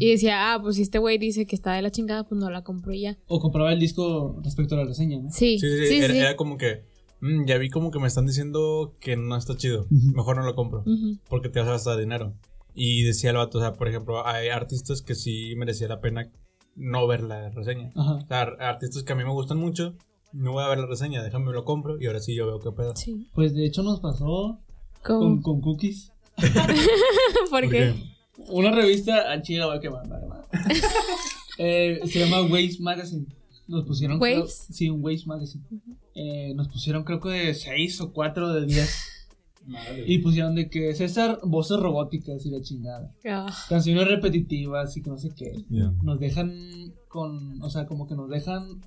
y 0.00 0.10
decía, 0.10 0.52
ah, 0.52 0.60
pues 0.60 0.74
si 0.74 0.82
este 0.82 0.98
güey 0.98 1.18
dice 1.18 1.46
que 1.46 1.54
está 1.54 1.74
de 1.74 1.82
la 1.82 1.92
chingada, 1.92 2.24
pues 2.24 2.40
no 2.40 2.50
la 2.50 2.64
compro 2.64 2.92
y 2.92 3.02
ya. 3.02 3.16
O 3.28 3.38
compraba 3.38 3.72
el 3.72 3.78
disco 3.78 4.40
respecto 4.42 4.74
a 4.74 4.78
la 4.78 4.84
reseña, 4.86 5.20
¿no? 5.20 5.30
Sí, 5.30 5.58
Sí, 5.60 5.68
sí, 5.68 5.78
sí, 5.78 5.86
sí. 5.86 5.96
era, 5.98 6.14
sí. 6.14 6.18
era 6.18 6.36
como 6.36 6.56
que 6.56 6.82
"Mm, 7.20 7.46
ya 7.46 7.58
vi 7.58 7.68
como 7.70 7.90
que 7.90 7.98
me 7.98 8.06
están 8.08 8.26
diciendo 8.26 8.94
que 9.00 9.16
no 9.16 9.36
está 9.36 9.56
chido, 9.56 9.82
Ujú. 9.90 10.16
mejor 10.16 10.36
no 10.36 10.42
lo 10.44 10.54
compro. 10.54 10.80
Ujú. 10.80 11.18
porque 11.28 11.48
te 11.48 11.60
vas 11.60 11.68
a 11.68 11.72
gastar 11.72 11.98
dinero. 11.98 12.34
Y 12.74 13.02
decía 13.02 13.30
el 13.30 13.36
vato, 13.36 13.58
o 13.58 13.60
sea, 13.60 13.72
por 13.72 13.88
ejemplo, 13.88 14.24
hay 14.26 14.48
artistas 14.50 15.02
que 15.02 15.14
sí 15.16 15.54
merecía 15.56 15.88
la 15.88 16.00
pena 16.00 16.30
no 16.76 17.06
ver 17.08 17.22
la 17.24 17.50
reseña. 17.50 17.90
Ajá. 17.96 18.14
O 18.14 18.26
sea, 18.26 18.40
ar- 18.42 18.62
artistas 18.62 19.02
que 19.02 19.12
a 19.12 19.16
mí 19.16 19.24
me 19.24 19.30
gustan 19.32 19.58
mucho, 19.58 19.94
no 20.32 20.52
voy 20.52 20.62
a 20.62 20.68
ver 20.68 20.78
la 20.78 20.86
reseña, 20.86 21.22
déjame 21.24 21.52
lo 21.52 21.64
compro 21.64 22.00
y 22.00 22.06
ahora 22.06 22.20
sí 22.20 22.36
yo 22.36 22.46
veo 22.46 22.60
qué 22.60 22.70
pedo. 22.70 22.94
Sí. 22.94 23.26
Pues 23.34 23.52
de 23.54 23.66
hecho 23.66 23.82
nos 23.82 23.98
pasó 24.00 24.60
con, 25.04 25.42
con 25.42 25.60
Cookies. 25.60 26.12
¿Por 27.50 27.62
¿Por 27.62 27.68
qué? 27.70 27.94
Una 28.50 28.70
revista, 28.70 29.32
a 29.32 29.42
Chile 29.42 29.64
va 29.64 29.74
a 29.74 29.80
quemar. 29.80 30.04
Eh, 31.60 31.98
se 32.06 32.20
llama 32.20 32.42
Waves 32.42 32.78
Magazine. 32.80 33.26
Nos 33.68 33.84
pusieron. 33.84 34.18
creo- 34.18 34.40
¿Waves? 34.40 34.66
sí, 34.70 34.90
un 34.90 35.04
Waves 35.04 35.26
Magazine. 35.26 35.64
Eh, 36.14 36.52
nos 36.54 36.68
pusieron, 36.68 37.04
creo 37.04 37.20
que 37.20 37.28
de 37.28 37.54
6 37.54 38.00
o 38.00 38.12
4 38.12 38.52
de 38.54 38.66
10. 38.66 38.90
Y 40.06 40.18
pusieron 40.20 40.54
de 40.54 40.70
que 40.70 40.94
César, 40.94 41.40
voces 41.42 41.78
robóticas 41.78 42.44
y 42.46 42.50
la 42.50 42.62
chingada. 42.62 43.14
Ah, 43.28 43.54
Canciones 43.68 44.08
repetitivas 44.08 44.96
y 44.96 45.02
que 45.02 45.10
no 45.10 45.18
sé 45.18 45.28
qué. 45.36 45.52
Ya. 45.68 45.92
Nos 46.02 46.18
dejan 46.18 46.94
con. 47.08 47.60
O 47.62 47.68
sea, 47.68 47.86
como 47.86 48.06
que 48.06 48.14
nos 48.14 48.30
dejan. 48.30 48.80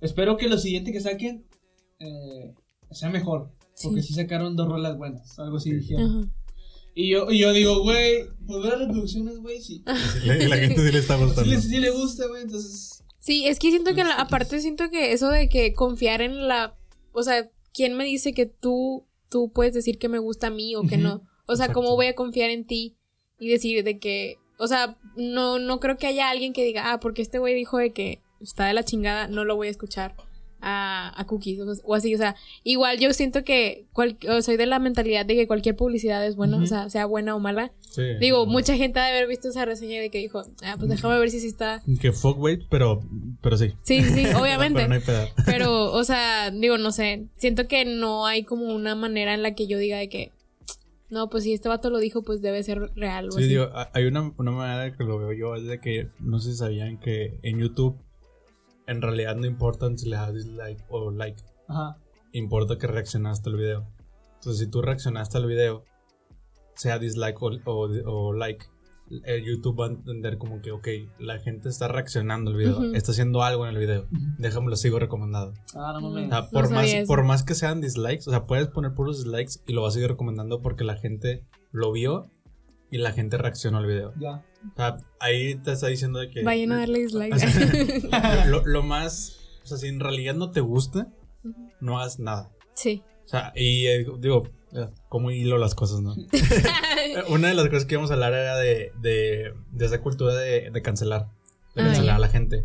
Espero 0.00 0.36
que 0.36 0.48
lo 0.48 0.58
siguiente 0.58 0.92
que 0.92 1.00
saquen 1.00 1.44
eh, 1.98 2.54
sea 2.92 3.10
mejor. 3.10 3.50
Porque 3.82 4.02
Sí. 4.02 4.08
sí 4.08 4.14
sacaron 4.14 4.54
dos 4.56 4.68
rolas 4.68 4.96
buenas. 4.96 5.36
Algo 5.40 5.56
así 5.56 5.72
dijeron. 5.72 6.20
ajá. 6.20 6.30
Y 6.94 7.10
yo, 7.10 7.30
y 7.30 7.38
yo 7.38 7.52
digo, 7.52 7.82
güey, 7.82 8.24
pues 8.46 8.62
ver 8.62 8.72
las 8.72 8.80
reproducciones, 8.80 9.38
güey, 9.38 9.60
sí. 9.60 9.82
Y 10.22 10.26
la, 10.26 10.34
la 10.48 10.56
gente 10.56 10.84
sí 10.86 10.92
le 10.92 10.98
está 10.98 11.16
Sí 11.16 11.24
gustando. 11.24 11.50
le, 11.50 11.60
sí 11.60 11.78
le 11.78 11.90
gusta, 11.90 12.26
güey, 12.28 12.42
entonces. 12.42 12.99
Sí, 13.30 13.46
es 13.46 13.60
que 13.60 13.70
siento 13.70 13.94
que 13.94 14.02
la- 14.02 14.14
aparte 14.16 14.58
siento 14.58 14.90
que 14.90 15.12
eso 15.12 15.28
de 15.28 15.48
que 15.48 15.72
confiar 15.72 16.20
en 16.20 16.48
la, 16.48 16.76
o 17.12 17.22
sea, 17.22 17.48
¿quién 17.72 17.96
me 17.96 18.04
dice 18.04 18.34
que 18.34 18.44
tú 18.46 19.06
tú 19.28 19.52
puedes 19.52 19.72
decir 19.72 20.00
que 20.00 20.08
me 20.08 20.18
gusta 20.18 20.48
a 20.48 20.50
mí 20.50 20.74
o 20.74 20.82
que 20.82 20.96
no? 20.96 21.20
O 21.46 21.54
sea, 21.54 21.72
¿cómo 21.72 21.94
voy 21.94 22.06
a 22.06 22.16
confiar 22.16 22.50
en 22.50 22.66
ti 22.66 22.96
y 23.38 23.48
decir 23.48 23.84
de 23.84 24.00
que, 24.00 24.38
o 24.58 24.66
sea, 24.66 24.96
no 25.14 25.60
no 25.60 25.78
creo 25.78 25.96
que 25.96 26.08
haya 26.08 26.28
alguien 26.28 26.52
que 26.52 26.64
diga, 26.64 26.90
"Ah, 26.90 26.98
porque 26.98 27.22
este 27.22 27.38
güey 27.38 27.54
dijo 27.54 27.78
de 27.78 27.92
que 27.92 28.20
está 28.40 28.66
de 28.66 28.74
la 28.74 28.82
chingada, 28.84 29.28
no 29.28 29.44
lo 29.44 29.54
voy 29.54 29.68
a 29.68 29.70
escuchar." 29.70 30.16
A, 30.62 31.12
a 31.18 31.26
cookies 31.26 31.58
o, 31.60 31.72
o 31.84 31.94
así, 31.94 32.14
o 32.14 32.18
sea, 32.18 32.36
igual 32.64 32.98
yo 32.98 33.12
siento 33.12 33.44
que 33.44 33.86
cual- 33.92 34.18
o 34.28 34.42
soy 34.42 34.56
de 34.56 34.66
la 34.66 34.78
mentalidad 34.78 35.24
de 35.24 35.34
que 35.34 35.46
cualquier 35.46 35.74
publicidad 35.76 36.26
es 36.26 36.36
buena, 36.36 36.56
Ujú. 36.56 36.64
o 36.64 36.66
sea, 36.66 36.90
sea 36.90 37.06
buena 37.06 37.34
o 37.34 37.40
mala. 37.40 37.72
Sí. 37.90 38.02
Digo, 38.20 38.46
mucha 38.46 38.76
gente 38.76 39.00
ha 39.00 39.04
de 39.06 39.12
haber 39.16 39.26
visto 39.28 39.48
esa 39.48 39.64
reseña 39.64 40.00
de 40.00 40.10
que 40.10 40.18
dijo, 40.18 40.42
ah, 40.62 40.74
pues 40.78 40.88
déjame 40.90 41.18
ver 41.18 41.30
si 41.30 41.40
sí 41.40 41.46
está. 41.48 41.82
Que 42.00 42.12
fuck 42.12 42.38
wait, 42.38 42.62
pero, 42.70 43.00
pero 43.40 43.56
sí. 43.56 43.72
Sí, 43.82 44.02
sí, 44.04 44.26
obviamente. 44.38 44.76
pero 44.80 44.88
no 44.88 44.94
hay 44.94 45.00
pedo. 45.00 45.28
Pero, 45.46 45.92
o 45.92 46.04
sea, 46.04 46.50
digo, 46.50 46.78
no 46.78 46.92
sé, 46.92 47.26
siento 47.38 47.66
que 47.66 47.84
no 47.84 48.26
hay 48.26 48.44
como 48.44 48.66
una 48.74 48.94
manera 48.94 49.34
en 49.34 49.42
la 49.42 49.54
que 49.54 49.66
yo 49.66 49.78
diga 49.78 49.98
de 49.98 50.08
que 50.08 50.32
no, 51.08 51.28
pues 51.28 51.42
si 51.42 51.52
este 51.52 51.68
vato 51.68 51.90
lo 51.90 51.98
dijo, 51.98 52.22
pues 52.22 52.40
debe 52.40 52.62
ser 52.62 52.92
real. 52.94 53.28
o 53.28 53.32
Sí, 53.32 53.40
así. 53.40 53.48
digo, 53.48 53.68
hay 53.92 54.04
una, 54.04 54.32
una 54.38 54.50
manera 54.52 54.96
que 54.96 55.02
lo 55.02 55.18
veo 55.18 55.32
yo, 55.32 55.56
es 55.56 55.64
de 55.66 55.80
que 55.80 56.08
no 56.20 56.38
sé 56.38 56.52
si 56.52 56.58
sabían 56.58 56.98
que 57.00 57.38
en 57.42 57.58
YouTube 57.58 57.96
en 58.90 59.00
realidad 59.02 59.36
no 59.36 59.46
importa 59.46 59.88
si 59.96 60.08
le 60.08 60.16
das 60.16 60.34
dislike 60.34 60.84
o 60.90 61.10
like, 61.10 61.42
Ajá. 61.68 61.96
importa 62.32 62.76
que 62.78 62.86
reaccionaste 62.86 63.48
al 63.50 63.56
video. 63.56 63.86
Entonces, 64.34 64.58
si 64.64 64.70
tú 64.70 64.82
reaccionaste 64.82 65.38
al 65.38 65.46
video, 65.46 65.84
sea 66.74 66.98
dislike 66.98 67.40
o, 67.42 67.50
o- 67.66 67.88
o 68.06 68.32
like, 68.32 68.64
el 69.24 69.44
YouTube 69.44 69.80
va 69.80 69.86
a 69.86 69.90
entender 69.90 70.38
como 70.38 70.60
que, 70.62 70.70
ok, 70.70 70.86
la 71.18 71.38
gente 71.40 71.68
está 71.68 71.88
reaccionando 71.88 72.52
al 72.52 72.56
video, 72.56 72.76
Ujú. 72.78 72.94
está 72.94 73.10
haciendo 73.10 73.42
algo 73.42 73.66
en 73.66 73.74
el 73.74 73.78
video, 73.80 74.06
déjame 74.38 74.70
lo 74.70 74.76
sigo 74.76 74.98
recomendado. 75.00 75.52
Ah, 75.74 75.92
no 76.00 76.06
O 76.08 76.10
mames. 76.12 76.28
sea, 76.28 76.40
No 76.42 76.48
por, 76.50 76.62
más, 76.70 76.86
sabía 76.86 77.00
eso. 77.00 77.08
por 77.08 77.24
más 77.24 77.42
que 77.42 77.54
sean 77.56 77.80
dislikes, 77.80 78.28
o 78.28 78.30
sea, 78.30 78.46
puedes 78.46 78.68
poner 78.68 78.94
puros 78.94 79.18
dislikes 79.24 79.60
y 79.66 79.72
lo 79.72 79.82
vas 79.82 79.92
a 79.92 79.94
seguir 79.94 80.10
recomendando 80.10 80.62
porque 80.62 80.84
la 80.84 80.96
gente 80.96 81.44
lo 81.72 81.90
vio 81.92 82.30
y 82.90 82.98
la 82.98 83.10
gente 83.12 83.36
reaccionó 83.36 83.78
al 83.78 83.86
video. 83.86 84.12
Ya. 84.18 84.44
Ahí 85.18 85.54
te 85.56 85.72
está 85.72 85.88
diciendo 85.88 86.20
que. 86.32 86.42
Vayan 86.42 86.72
a 86.72 86.78
darle 86.78 86.98
dislike. 87.06 87.34
lo, 88.46 88.62
lo 88.66 88.82
más. 88.82 89.36
O 89.62 89.66
sea, 89.66 89.76
si 89.78 89.88
en 89.88 90.00
realidad 90.00 90.34
no 90.34 90.50
te 90.50 90.60
gusta, 90.60 91.08
no 91.80 91.98
hagas 91.98 92.18
nada. 92.18 92.50
sí. 92.74 93.02
O 93.24 93.28
sea, 93.30 93.52
y 93.54 93.86
eh, 93.86 94.04
digo, 94.18 94.48
eh, 94.72 94.88
cómo 95.08 95.30
hilo 95.30 95.56
las 95.56 95.76
cosas, 95.76 96.00
¿no? 96.00 96.16
Una 97.28 97.46
de 97.46 97.54
las 97.54 97.68
cosas 97.68 97.84
que 97.84 97.94
íbamos 97.94 98.10
a 98.10 98.14
hablar 98.14 98.32
era 98.34 98.56
de, 98.56 98.90
de, 99.00 99.54
de 99.70 99.86
esa 99.86 100.00
cultura 100.00 100.34
de, 100.34 100.72
de 100.72 100.82
cancelar. 100.82 101.28
De 101.76 101.82
Ah, 101.82 101.84
cancelar 101.86 102.16
a 102.16 102.18
la 102.18 102.28
gente. 102.28 102.64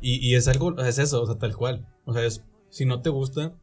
Y, 0.00 0.16
y 0.16 0.34
es 0.34 0.48
algo, 0.48 0.76
es 0.80 0.98
eso, 0.98 1.22
o 1.22 1.26
sea, 1.26 1.36
tal 1.38 1.54
cual. 1.56 1.86
O 2.04 2.12
sea, 2.12 2.24
es, 2.24 2.42
si 2.68 2.84
no 2.84 3.00
te 3.00 3.10
gusta, 3.10 3.54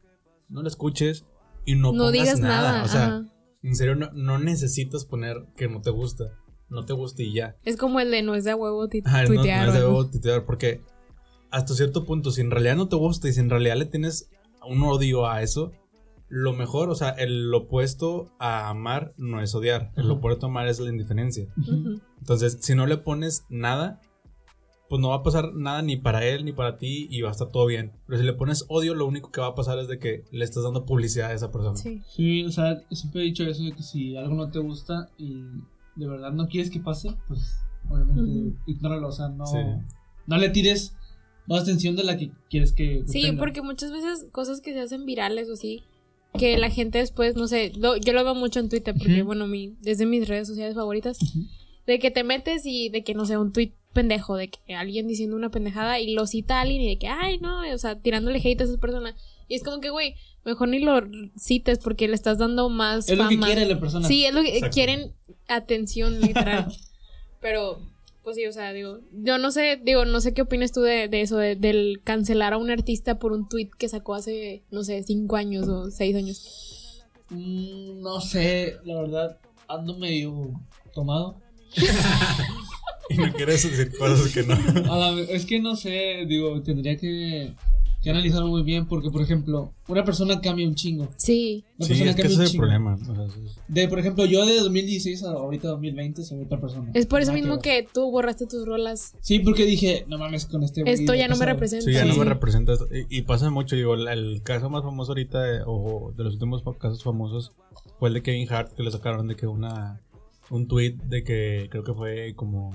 no 0.48 0.62
lo 0.62 0.68
escuches 0.68 1.26
y 1.66 1.74
no, 1.74 1.92
No, 1.92 2.04
pongas 2.04 2.12
digas 2.12 2.40
nada. 2.40 2.72
nada. 2.72 2.84
O 2.84 2.88
sea, 2.88 3.04
ajá. 3.04 3.24
en 3.62 3.74
serio, 3.76 3.94
no, 3.96 4.10
no 4.14 4.38
necesitas 4.38 5.04
poner 5.04 5.44
que 5.56 5.68
no 5.68 5.82
te 5.82 5.90
gusta. 5.90 6.38
No 6.70 6.84
te 6.84 6.92
gusta 6.92 7.22
y 7.22 7.32
ya. 7.34 7.56
Es 7.64 7.76
como 7.76 8.00
el 8.00 8.10
de 8.10 8.22
no 8.22 8.34
es 8.34 8.44
de 8.44 8.52
a 8.52 8.56
huevo 8.56 8.88
Ajá, 9.04 9.22
no, 9.22 9.28
tuitear. 9.28 9.66
no 9.66 9.72
es 9.72 9.78
de 9.78 9.84
huevo 9.84 10.08
tuitear, 10.08 10.44
porque 10.46 10.80
hasta 11.50 11.74
cierto 11.74 12.04
punto, 12.04 12.30
si 12.30 12.40
en 12.40 12.50
realidad 12.50 12.76
no 12.76 12.88
te 12.88 12.96
gusta 12.96 13.28
y 13.28 13.32
si 13.32 13.40
en 13.40 13.50
realidad 13.50 13.76
le 13.76 13.86
tienes 13.86 14.30
un 14.66 14.82
odio 14.84 15.26
a 15.26 15.42
eso, 15.42 15.72
lo 16.28 16.52
mejor, 16.52 16.90
o 16.90 16.94
sea, 16.94 17.10
el 17.10 17.52
opuesto 17.52 18.30
a 18.38 18.68
amar 18.68 19.12
no 19.16 19.42
es 19.42 19.52
odiar, 19.54 19.90
el 19.96 20.08
opuesto 20.10 20.46
a 20.46 20.48
amar 20.48 20.68
es 20.68 20.78
la 20.78 20.88
indiferencia. 20.88 21.48
Entonces, 22.20 22.58
si 22.60 22.76
no 22.76 22.86
le 22.86 22.98
pones 22.98 23.44
nada, 23.48 24.00
pues 24.88 25.00
no 25.00 25.08
va 25.10 25.16
a 25.16 25.22
pasar 25.22 25.54
nada 25.54 25.82
ni 25.82 25.96
para 25.96 26.24
él 26.24 26.44
ni 26.44 26.52
para 26.52 26.78
ti 26.78 27.08
y 27.10 27.20
va 27.22 27.28
a 27.28 27.32
estar 27.32 27.48
todo 27.48 27.66
bien. 27.66 27.92
Pero 28.06 28.18
si 28.20 28.24
le 28.24 28.32
pones 28.32 28.64
odio, 28.68 28.94
lo 28.94 29.06
único 29.06 29.30
que 29.32 29.40
va 29.40 29.48
a 29.48 29.54
pasar 29.54 29.78
es 29.80 29.88
de 29.88 29.98
que 29.98 30.24
le 30.30 30.44
estás 30.44 30.62
dando 30.62 30.84
publicidad 30.84 31.30
a 31.30 31.34
esa 31.34 31.50
persona. 31.50 31.76
Sí. 31.76 32.02
Sí, 32.08 32.44
o 32.44 32.50
sea, 32.50 32.80
siempre 32.92 33.22
he 33.22 33.24
dicho 33.24 33.44
eso 33.44 33.64
de 33.64 33.72
que 33.72 33.82
si 33.82 34.16
algo 34.16 34.34
no 34.34 34.50
te 34.50 34.60
gusta 34.60 35.08
y 35.18 35.44
de 36.00 36.08
verdad 36.08 36.32
no 36.32 36.48
quieres 36.48 36.70
que 36.70 36.80
pase, 36.80 37.14
pues 37.28 37.60
obviamente 37.88 38.56
ignóralo, 38.66 39.08
o 39.08 39.12
sea, 39.12 39.28
no, 39.28 39.46
Sí. 39.46 39.58
no 40.26 40.38
le 40.38 40.48
tires 40.48 40.94
más 41.46 41.62
atención 41.62 41.96
de 41.96 42.04
la 42.04 42.16
que 42.16 42.30
quieres 42.48 42.72
que, 42.72 43.02
Sí, 43.06 43.22
tenga. 43.22 43.38
porque 43.38 43.62
muchas 43.62 43.90
veces 43.92 44.26
cosas 44.32 44.60
que 44.60 44.72
se 44.72 44.80
hacen 44.80 45.04
virales 45.04 45.48
o 45.48 45.54
así, 45.54 45.82
que 46.38 46.56
la 46.58 46.70
gente 46.70 46.98
después, 46.98 47.34
no 47.36 47.48
sé, 47.48 47.72
lo- 47.76 47.96
yo 47.96 48.12
lo 48.12 48.22
veo 48.24 48.34
mucho 48.34 48.60
en 48.60 48.68
Twitter 48.68 48.94
porque, 48.96 49.22
bueno, 49.22 49.46
mi, 49.46 49.74
desde 49.80 50.06
mis 50.06 50.28
redes 50.28 50.46
sociales 50.48 50.74
favoritas, 50.74 51.18
de 51.86 51.98
que 51.98 52.10
te 52.10 52.22
metes 52.24 52.62
y 52.66 52.88
de 52.88 53.02
que, 53.02 53.14
no 53.14 53.24
sé, 53.26 53.36
un 53.36 53.52
tweet 53.52 53.72
pendejo, 53.92 54.36
de 54.36 54.48
que 54.50 54.74
alguien 54.76 55.08
diciendo 55.08 55.34
una 55.34 55.50
pendejada 55.50 55.98
y 55.98 56.14
lo 56.14 56.26
cita 56.28 56.58
a 56.58 56.60
alguien 56.62 56.82
y 56.82 56.88
de 56.88 56.98
que, 56.98 57.08
ay, 57.08 57.38
no, 57.40 57.62
o 57.74 57.78
sea, 57.78 57.98
tirándole 58.00 58.38
hate 58.38 58.60
a 58.60 58.64
esa 58.64 58.78
persona. 58.78 59.16
Y 59.48 59.56
es 59.56 59.64
como 59.64 59.80
que, 59.80 59.90
güey, 59.90 60.14
mejor 60.44 60.68
ni 60.68 60.78
lo 60.78 61.00
cites 61.36 61.78
porque 61.80 62.06
le 62.06 62.14
estás 62.14 62.38
dando 62.38 62.68
más 62.68 63.08
Es 63.08 63.18
lo 63.18 63.28
que 63.28 63.36
quiere 63.40 63.66
la 63.66 63.80
persona. 63.80 64.06
Sí, 64.06 64.24
es 64.24 64.32
lo 64.32 64.42
que 64.42 64.54
Exacto. 64.54 64.74
quieren 64.74 65.12
atención, 65.50 66.20
literal. 66.20 66.72
Pero, 67.40 67.80
pues 68.22 68.36
sí, 68.36 68.46
o 68.46 68.52
sea, 68.52 68.72
digo, 68.72 68.98
yo 69.12 69.38
no 69.38 69.50
sé, 69.50 69.80
digo, 69.82 70.04
no 70.04 70.20
sé 70.20 70.34
qué 70.34 70.42
opinas 70.42 70.72
tú 70.72 70.82
de, 70.82 71.08
de 71.08 71.20
eso, 71.22 71.36
de- 71.38 71.56
del 71.56 72.00
cancelar 72.04 72.52
a 72.52 72.58
un 72.58 72.70
artista 72.70 73.18
por 73.18 73.32
un 73.32 73.48
tweet 73.48 73.70
que 73.78 73.88
sacó 73.88 74.14
hace, 74.14 74.62
no 74.70 74.84
sé, 74.84 75.02
cinco 75.02 75.36
años 75.36 75.68
o 75.68 75.90
seis 75.90 76.14
años. 76.16 77.02
Mm, 77.30 78.00
no 78.02 78.20
sé, 78.20 78.76
la 78.84 79.00
verdad, 79.00 79.38
ando 79.68 79.96
medio 79.98 80.50
tomado. 80.92 81.36
Y 83.12 83.16
no 83.16 83.32
quieres 83.32 83.68
decir 83.68 83.96
cosas 83.98 84.32
que 84.32 84.44
no. 84.44 84.54
A 84.92 84.96
la- 85.12 85.20
es 85.22 85.44
que 85.44 85.58
no 85.58 85.74
sé, 85.74 86.24
digo, 86.28 86.62
tendría 86.62 86.96
que, 86.96 87.52
que 88.02 88.10
analizarlo 88.10 88.48
muy 88.48 88.62
bien 88.62 88.86
porque, 88.86 89.10
por 89.10 89.20
ejemplo, 89.22 89.72
una 89.88 90.04
persona 90.04 90.40
cambia 90.40 90.66
un 90.66 90.74
chingo. 90.74 91.08
Sí, 91.16 91.64
Una 91.78 91.86
Sí, 91.86 91.92
persona 91.92 92.10
es 92.10 92.16
que 92.16 92.22
ese 92.22 92.44
es 92.44 92.50
el 92.52 92.56
problema. 92.56 92.94
o 92.94 93.14
sea, 93.14 93.28
sí. 93.28 93.40
De, 93.68 93.88
por 93.88 93.98
ejemplo, 93.98 94.24
yo 94.24 94.46
de 94.46 94.56
2016 94.60 95.22
a 95.24 95.32
ahorita 95.32 95.68
2020 95.68 96.22
soy 96.24 96.40
otra 96.42 96.60
persona. 96.60 96.90
es 96.94 97.06
por 97.06 97.20
eso 97.20 97.30
Nada 97.32 97.40
mismo 97.40 97.54
ver. 97.56 97.62
que 97.62 97.88
tú 97.92 98.10
borraste 98.10 98.46
tus 98.46 98.64
rolas. 98.66 99.14
Sí, 99.20 99.40
porque 99.40 99.64
dije, 99.66 100.04
no 100.08 100.16
mames 100.18 100.46
con 100.46 100.62
este 100.62 100.82
Esto 100.90 101.14
ya 101.14 101.28
no 101.28 101.36
me 101.36 101.44
representa. 101.44 101.84
Sí, 101.84 101.92
ya 101.92 102.04
no 102.06 102.16
me 102.16 102.24
representa. 102.24 102.72
Y, 103.10 103.18
y 103.18 103.22
pasa 103.22 103.50
mucho, 103.50 103.76
digo, 103.76 103.94
el, 103.94 104.08
el 104.08 104.42
caso 104.42 104.70
más 104.70 104.82
famoso 104.82 105.12
ahorita, 105.12 105.40
de- 105.42 105.62
o 105.66 106.12
de 106.16 106.24
los 106.24 106.34
últimos 106.34 106.62
casos 106.78 107.02
famosos, 107.02 107.52
fue 107.98 108.08
el 108.08 108.14
de 108.14 108.22
Kevin 108.22 108.50
Hart, 108.50 108.72
que 108.72 108.82
le 108.82 108.90
sacaron 108.90 109.28
de 109.28 109.36
que 109.36 109.46
una 109.46 110.00
un 110.48 110.66
tweet 110.66 110.96
de 111.04 111.22
que 111.22 111.68
creo 111.70 111.84
que 111.84 111.94
fue 111.94 112.32
como... 112.34 112.72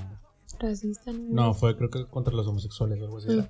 Racista, 0.60 1.12
¿no? 1.12 1.48
No, 1.48 1.54
fue 1.54 1.76
creo 1.76 1.90
que 1.90 2.06
contra 2.06 2.34
los 2.34 2.48
homosexuales 2.48 3.02
o 3.02 3.06
algo 3.06 3.18
así. 3.18 3.30
Mm. 3.30 3.44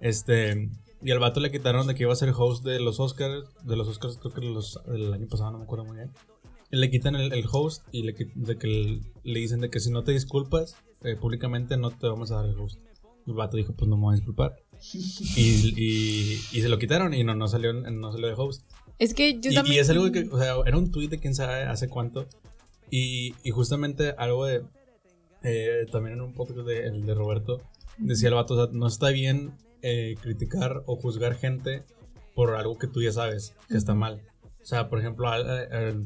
Este... 0.00 0.68
Y 1.02 1.10
al 1.10 1.18
vato 1.18 1.40
le 1.40 1.50
quitaron 1.50 1.86
de 1.86 1.94
que 1.94 2.02
iba 2.04 2.12
a 2.12 2.16
ser 2.16 2.32
host 2.36 2.64
de 2.64 2.80
los 2.80 2.98
Oscars, 3.00 3.44
de 3.64 3.76
los 3.76 3.86
Oscars 3.88 4.18
creo 4.18 4.32
que 4.32 4.40
los, 4.40 4.80
del 4.86 5.12
año 5.12 5.26
pasado, 5.28 5.50
no 5.52 5.58
me 5.58 5.64
acuerdo 5.64 5.84
muy 5.84 5.96
bien. 5.98 6.10
Y 6.70 6.76
le 6.78 6.90
quitan 6.90 7.14
el, 7.14 7.32
el 7.32 7.44
host 7.50 7.84
y 7.92 8.02
le, 8.02 8.14
de 8.34 8.56
que 8.58 8.66
el- 8.66 9.00
le 9.22 9.38
dicen 9.40 9.60
de 9.60 9.70
que 9.70 9.78
si 9.78 9.90
no 9.90 10.02
te 10.04 10.12
disculpas 10.12 10.76
eh, 11.02 11.14
públicamente 11.16 11.76
no 11.76 11.90
te 11.90 12.06
vamos 12.08 12.30
a 12.32 12.36
dar 12.36 12.46
el 12.46 12.58
host. 12.58 12.78
El 13.26 13.34
vato 13.34 13.56
dijo, 13.56 13.72
pues 13.74 13.88
no 13.88 13.96
me 13.96 14.02
voy 14.04 14.12
a 14.14 14.16
disculpar. 14.16 14.56
Y, 15.36 15.74
y, 15.76 16.32
y 16.52 16.60
se 16.62 16.68
lo 16.68 16.78
quitaron 16.78 17.14
y 17.14 17.24
no, 17.24 17.34
no 17.34 17.48
salió 17.48 17.72
no 17.72 18.12
salió 18.12 18.26
de 18.28 18.34
host. 18.34 18.62
Es 18.98 19.14
que 19.14 19.38
yo 19.40 19.50
Y, 19.50 19.54
también. 19.54 19.76
y 19.76 19.78
es 19.78 19.90
algo 19.90 20.10
que, 20.10 20.28
o 20.30 20.38
sea, 20.38 20.54
era 20.66 20.76
un 20.78 20.90
tweet 20.90 21.08
de 21.08 21.18
quién 21.18 21.34
sabe 21.34 21.62
hace 21.64 21.88
cuánto. 21.88 22.26
Y, 22.90 23.34
y 23.44 23.50
justamente 23.50 24.14
algo 24.16 24.46
de. 24.46 24.62
eh, 25.42 25.86
también 25.92 26.14
en 26.16 26.22
un 26.22 26.32
podcast 26.34 26.60
de, 26.60 26.86
el 26.86 27.04
de 27.06 27.14
Roberto, 27.14 27.60
decía 27.98 28.28
el 28.28 28.34
vato, 28.34 28.54
o 28.54 28.64
sea, 28.66 28.72
no 28.72 28.86
está 28.86 29.10
bien 29.10 29.52
eh, 29.82 30.14
criticar 30.20 30.82
o 30.86 30.96
juzgar 30.96 31.34
gente 31.34 31.84
por 32.34 32.54
algo 32.54 32.78
que 32.78 32.86
tú 32.86 33.02
ya 33.02 33.12
sabes 33.12 33.54
que 33.68 33.76
está 33.76 33.94
mal. 33.94 34.22
O 34.62 34.64
sea, 34.64 34.88
por 34.88 34.98
ejemplo, 34.98 35.30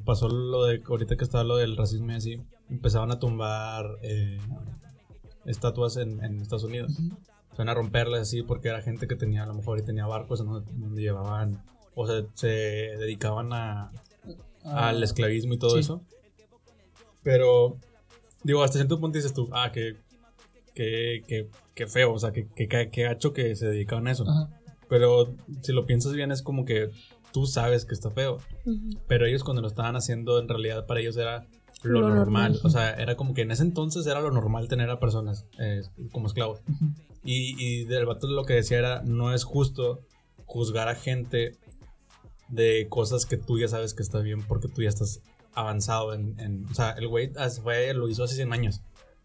pasó 0.05 0.29
lo 0.29 0.65
de 0.65 0.83
ahorita 0.87 1.17
que 1.17 1.25
estaba 1.25 1.45
lo 1.45 1.57
del 1.57 1.77
racismo 1.77 2.13
y 2.13 2.15
así, 2.15 2.43
empezaban 2.69 3.11
a 3.11 3.19
tumbar 3.19 3.87
eh, 4.03 4.39
estatuas 5.47 5.97
en, 5.97 6.23
en 6.23 6.41
Estados 6.41 6.65
Unidos. 6.65 6.93
Ujú. 6.99 7.17
Van 7.57 7.69
a 7.69 7.75
romperlas 7.75 8.21
así 8.21 8.43
porque 8.43 8.69
era 8.69 8.83
gente 8.83 9.07
que 9.09 9.17
tenía, 9.17 9.43
a 9.43 9.47
lo 9.47 9.55
mejor 9.55 9.79
y 9.79 9.83
tenía 9.83 10.07
barcos 10.07 10.41
en 10.41 10.47
donde, 10.47 10.73
donde 10.73 11.03
llevaban, 11.03 11.65
o 11.95 12.07
sea, 12.07 12.25
se 12.35 12.49
dedicaban 12.49 13.53
a, 13.53 13.91
Ah, 14.65 14.89
al 14.89 15.03
esclavismo 15.03 15.55
y 15.55 15.59
todo 15.59 15.73
sí. 15.73 15.81
eso. 15.81 16.03
Pero, 17.23 17.79
digo, 18.43 18.63
hasta 18.63 18.79
cierto 18.79 19.01
punto 19.01 19.17
dices 19.17 19.33
tú, 19.35 19.49
ah, 19.53 19.71
que, 19.73 19.97
que 21.75 21.87
feo, 21.87 22.13
o 22.13 22.19
sea, 22.19 22.33
que, 22.33 22.47
que, 22.49 22.69
que 22.91 23.03
gacho 23.03 23.33
que 23.33 23.55
se 23.57 23.67
dedicaban 23.67 24.07
a 24.07 24.13
eso. 24.13 24.25
Ajá. 24.29 24.49
Pero 24.89 25.35
si 25.63 25.73
lo 25.73 25.87
piensas 25.87 26.13
bien, 26.15 26.33
es 26.33 26.43
como 26.43 26.65
que 26.65 26.91
tú 27.33 27.47
sabes 27.47 27.85
que 27.85 27.95
está 27.95 28.11
feo. 28.11 28.39
Pero 29.07 29.27
ellos 29.27 29.45
cuando 29.45 29.63
lo 29.63 29.69
estaban 29.69 29.95
haciendo, 29.97 30.39
en 30.41 30.49
realidad 30.49 30.87
para 30.87 31.01
ellos 31.01 31.17
era 31.17 31.47
lo, 31.83 32.01
Lo 32.01 32.09
normal. 32.09 32.53
normal. 32.53 32.61
O 32.65 32.71
sea, 32.71 32.93
era 32.95 33.15
como 33.17 33.33
que 33.35 33.43
en 33.43 33.51
ese 33.53 33.63
entonces 33.63 34.07
era 34.07 34.21
lo 34.21 34.31
normal 34.33 34.69
tener 34.69 34.91
a 34.91 34.99
personas 34.99 35.47
eh, 35.59 35.83
como 36.13 36.27
esclavos. 36.27 36.61
Y, 37.25 37.55
y 37.59 37.85
del 37.85 38.05
vato 38.07 38.27
lo 38.27 38.45
que 38.45 38.55
decía 38.55 38.79
era, 38.79 39.03
no 39.03 39.33
es 39.33 39.45
justo 39.45 40.01
juzgar 40.45 40.89
a 40.89 40.95
gente 40.97 41.57
de 42.49 42.87
cosas 42.89 43.27
que 43.27 43.37
tú 43.37 43.59
ya 43.61 43.69
sabes 43.69 43.95
que 43.95 44.03
está 44.03 44.19
bien 44.21 44.43
porque 44.43 44.67
tú 44.69 44.83
ya 44.83 44.89
estás 44.89 45.23
avanzado 45.55 46.15
en... 46.15 46.39
en- 46.41 46.67
o 46.69 46.75
sea, 46.75 46.91
el 46.93 47.07
güey 47.09 47.31
fue- 47.63 47.95
lo 47.95 48.09
hizo 48.09 48.25
hace 48.25 48.35
100 48.35 48.53
años. 48.53 48.81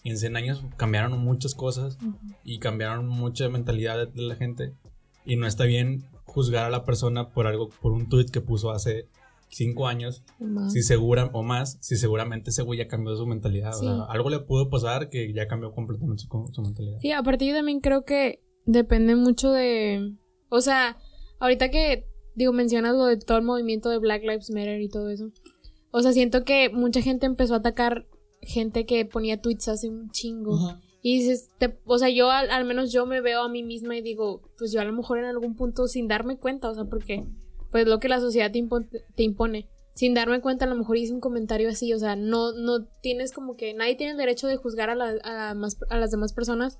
En 0.05 0.17
100 0.17 0.37
años 0.37 0.63
cambiaron 0.77 1.17
muchas 1.19 1.53
cosas 1.55 1.97
Ujú. 2.01 2.15
y 2.43 2.59
cambiaron 2.59 3.07
mucha 3.07 3.49
mentalidad 3.49 3.97
de, 3.97 4.05
de 4.05 4.21
la 4.21 4.35
gente. 4.35 4.73
Y 5.25 5.35
no 5.35 5.47
está 5.47 5.65
bien 5.65 6.05
juzgar 6.25 6.65
a 6.65 6.69
la 6.69 6.85
persona 6.85 7.29
por 7.31 7.47
algo, 7.47 7.69
por 7.81 7.91
un 7.91 8.07
tweet 8.07 8.27
que 8.27 8.39
puso 8.41 8.71
hace 8.71 9.07
5 9.49 9.87
años 9.87 10.23
Más. 10.39 10.73
si 10.73 10.81
segura 10.81 11.29
o 11.33 11.43
más, 11.43 11.77
si 11.81 11.95
seguramente 11.97 12.49
ese 12.49 12.61
güey 12.61 12.79
ya 12.79 12.87
cambió 12.87 13.15
su 13.15 13.25
mentalidad. 13.25 13.73
Sí. 13.73 13.87
O 13.87 13.95
sea, 13.95 14.05
algo 14.05 14.29
le 14.29 14.39
pudo 14.39 14.69
pasar 14.69 15.09
que 15.09 15.33
ya 15.33 15.47
cambió 15.47 15.71
completamente 15.73 16.23
su, 16.23 16.49
su 16.51 16.61
mentalidad. 16.61 16.99
Sí, 16.99 17.11
aparte 17.11 17.45
yo 17.45 17.53
también 17.55 17.79
creo 17.79 18.03
que 18.05 18.41
depende 18.65 19.15
mucho 19.15 19.51
de... 19.51 20.13
O 20.49 20.61
sea, 20.61 20.97
ahorita 21.39 21.69
que, 21.71 22.05
digo, 22.35 22.53
mencionas 22.53 22.93
lo 22.95 23.05
de 23.05 23.17
todo 23.17 23.37
el 23.37 23.43
movimiento 23.43 23.89
de 23.89 23.97
Black 23.99 24.21
Lives 24.23 24.49
Matter 24.51 24.81
y 24.81 24.89
todo 24.89 25.09
eso. 25.09 25.31
O 25.91 26.01
sea, 26.01 26.11
siento 26.11 26.43
que 26.43 26.69
mucha 26.69 27.01
gente 27.01 27.25
empezó 27.25 27.53
a 27.53 27.57
atacar 27.57 28.05
gente 28.41 28.85
que 28.85 29.05
ponía 29.05 29.41
tweets 29.41 29.67
hace 29.67 29.89
un 29.89 30.11
chingo. 30.11 30.55
Ajá. 30.55 30.81
Y 31.01 31.19
dices, 31.19 31.49
te- 31.59 31.77
o 31.85 31.97
sea, 31.99 32.09
yo 32.09 32.31
al, 32.31 32.49
al 32.49 32.65
menos 32.65 32.91
yo 32.91 33.05
me 33.05 33.21
veo 33.21 33.43
a 33.43 33.49
mí 33.49 33.61
misma 33.63 33.95
y 33.95 34.01
digo, 34.01 34.41
pues 34.57 34.71
yo 34.71 34.81
a 34.81 34.85
lo 34.85 34.93
mejor 34.93 35.19
en 35.19 35.25
algún 35.25 35.55
punto 35.55 35.87
sin 35.87 36.07
darme 36.07 36.37
cuenta, 36.37 36.69
o 36.69 36.73
sea, 36.73 36.85
porque 36.85 37.23
pues 37.71 37.87
lo 37.87 37.99
que 37.99 38.09
la 38.09 38.19
sociedad 38.19 38.51
te, 38.51 38.59
impon- 38.59 38.87
te 39.15 39.23
impone. 39.23 39.67
sin 39.93 40.13
darme 40.13 40.41
cuenta 40.41 40.65
a 40.65 40.67
lo 40.67 40.75
mejor 40.75 40.97
hice 40.97 41.13
un 41.13 41.19
comentario 41.19 41.69
así, 41.69 41.93
o 41.93 41.99
sea, 41.99 42.15
no, 42.15 42.53
no 42.53 42.85
tienes 43.01 43.31
como 43.33 43.55
que, 43.55 43.73
nadie 43.75 43.95
tiene 43.95 44.11
el 44.13 44.17
derecho 44.17 44.47
de 44.47 44.57
juzgar 44.57 44.89
a, 44.89 44.95
la- 44.95 45.19
a, 45.23 45.53
más- 45.53 45.77
a 45.89 45.97
las 45.97 46.09
demás 46.11 46.33
personas, 46.33 46.77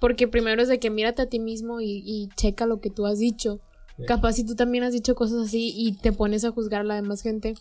porque 0.00 0.28
primero 0.28 0.60
es 0.62 0.68
de 0.68 0.78
que 0.78 0.90
mírate 0.90 1.22
a 1.22 1.28
ti 1.28 1.38
mismo 1.38 1.80
y, 1.80 2.02
y 2.04 2.28
checa 2.36 2.66
lo 2.66 2.80
que 2.80 2.90
tú 2.90 3.06
has 3.06 3.18
dicho. 3.18 3.60
Sí. 3.96 4.04
Capaz 4.06 4.34
si 4.34 4.44
tú 4.44 4.54
también 4.54 4.84
has 4.84 4.92
dicho 4.92 5.14
cosas 5.14 5.46
así 5.46 5.72
y 5.76 5.92
te 5.96 6.12
pones 6.12 6.44
a 6.44 6.50
juzgar 6.50 6.82
a 6.82 6.84
la 6.84 6.94
demás 6.96 7.22
gente. 7.22 7.54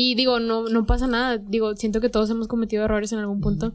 Y 0.00 0.14
digo, 0.14 0.38
no, 0.38 0.68
no 0.68 0.86
pasa 0.86 1.08
nada, 1.08 1.38
digo, 1.38 1.74
siento 1.74 2.00
que 2.00 2.08
todos 2.08 2.30
hemos 2.30 2.46
cometido 2.46 2.84
errores 2.84 3.12
en 3.12 3.18
algún 3.18 3.40
punto. 3.40 3.74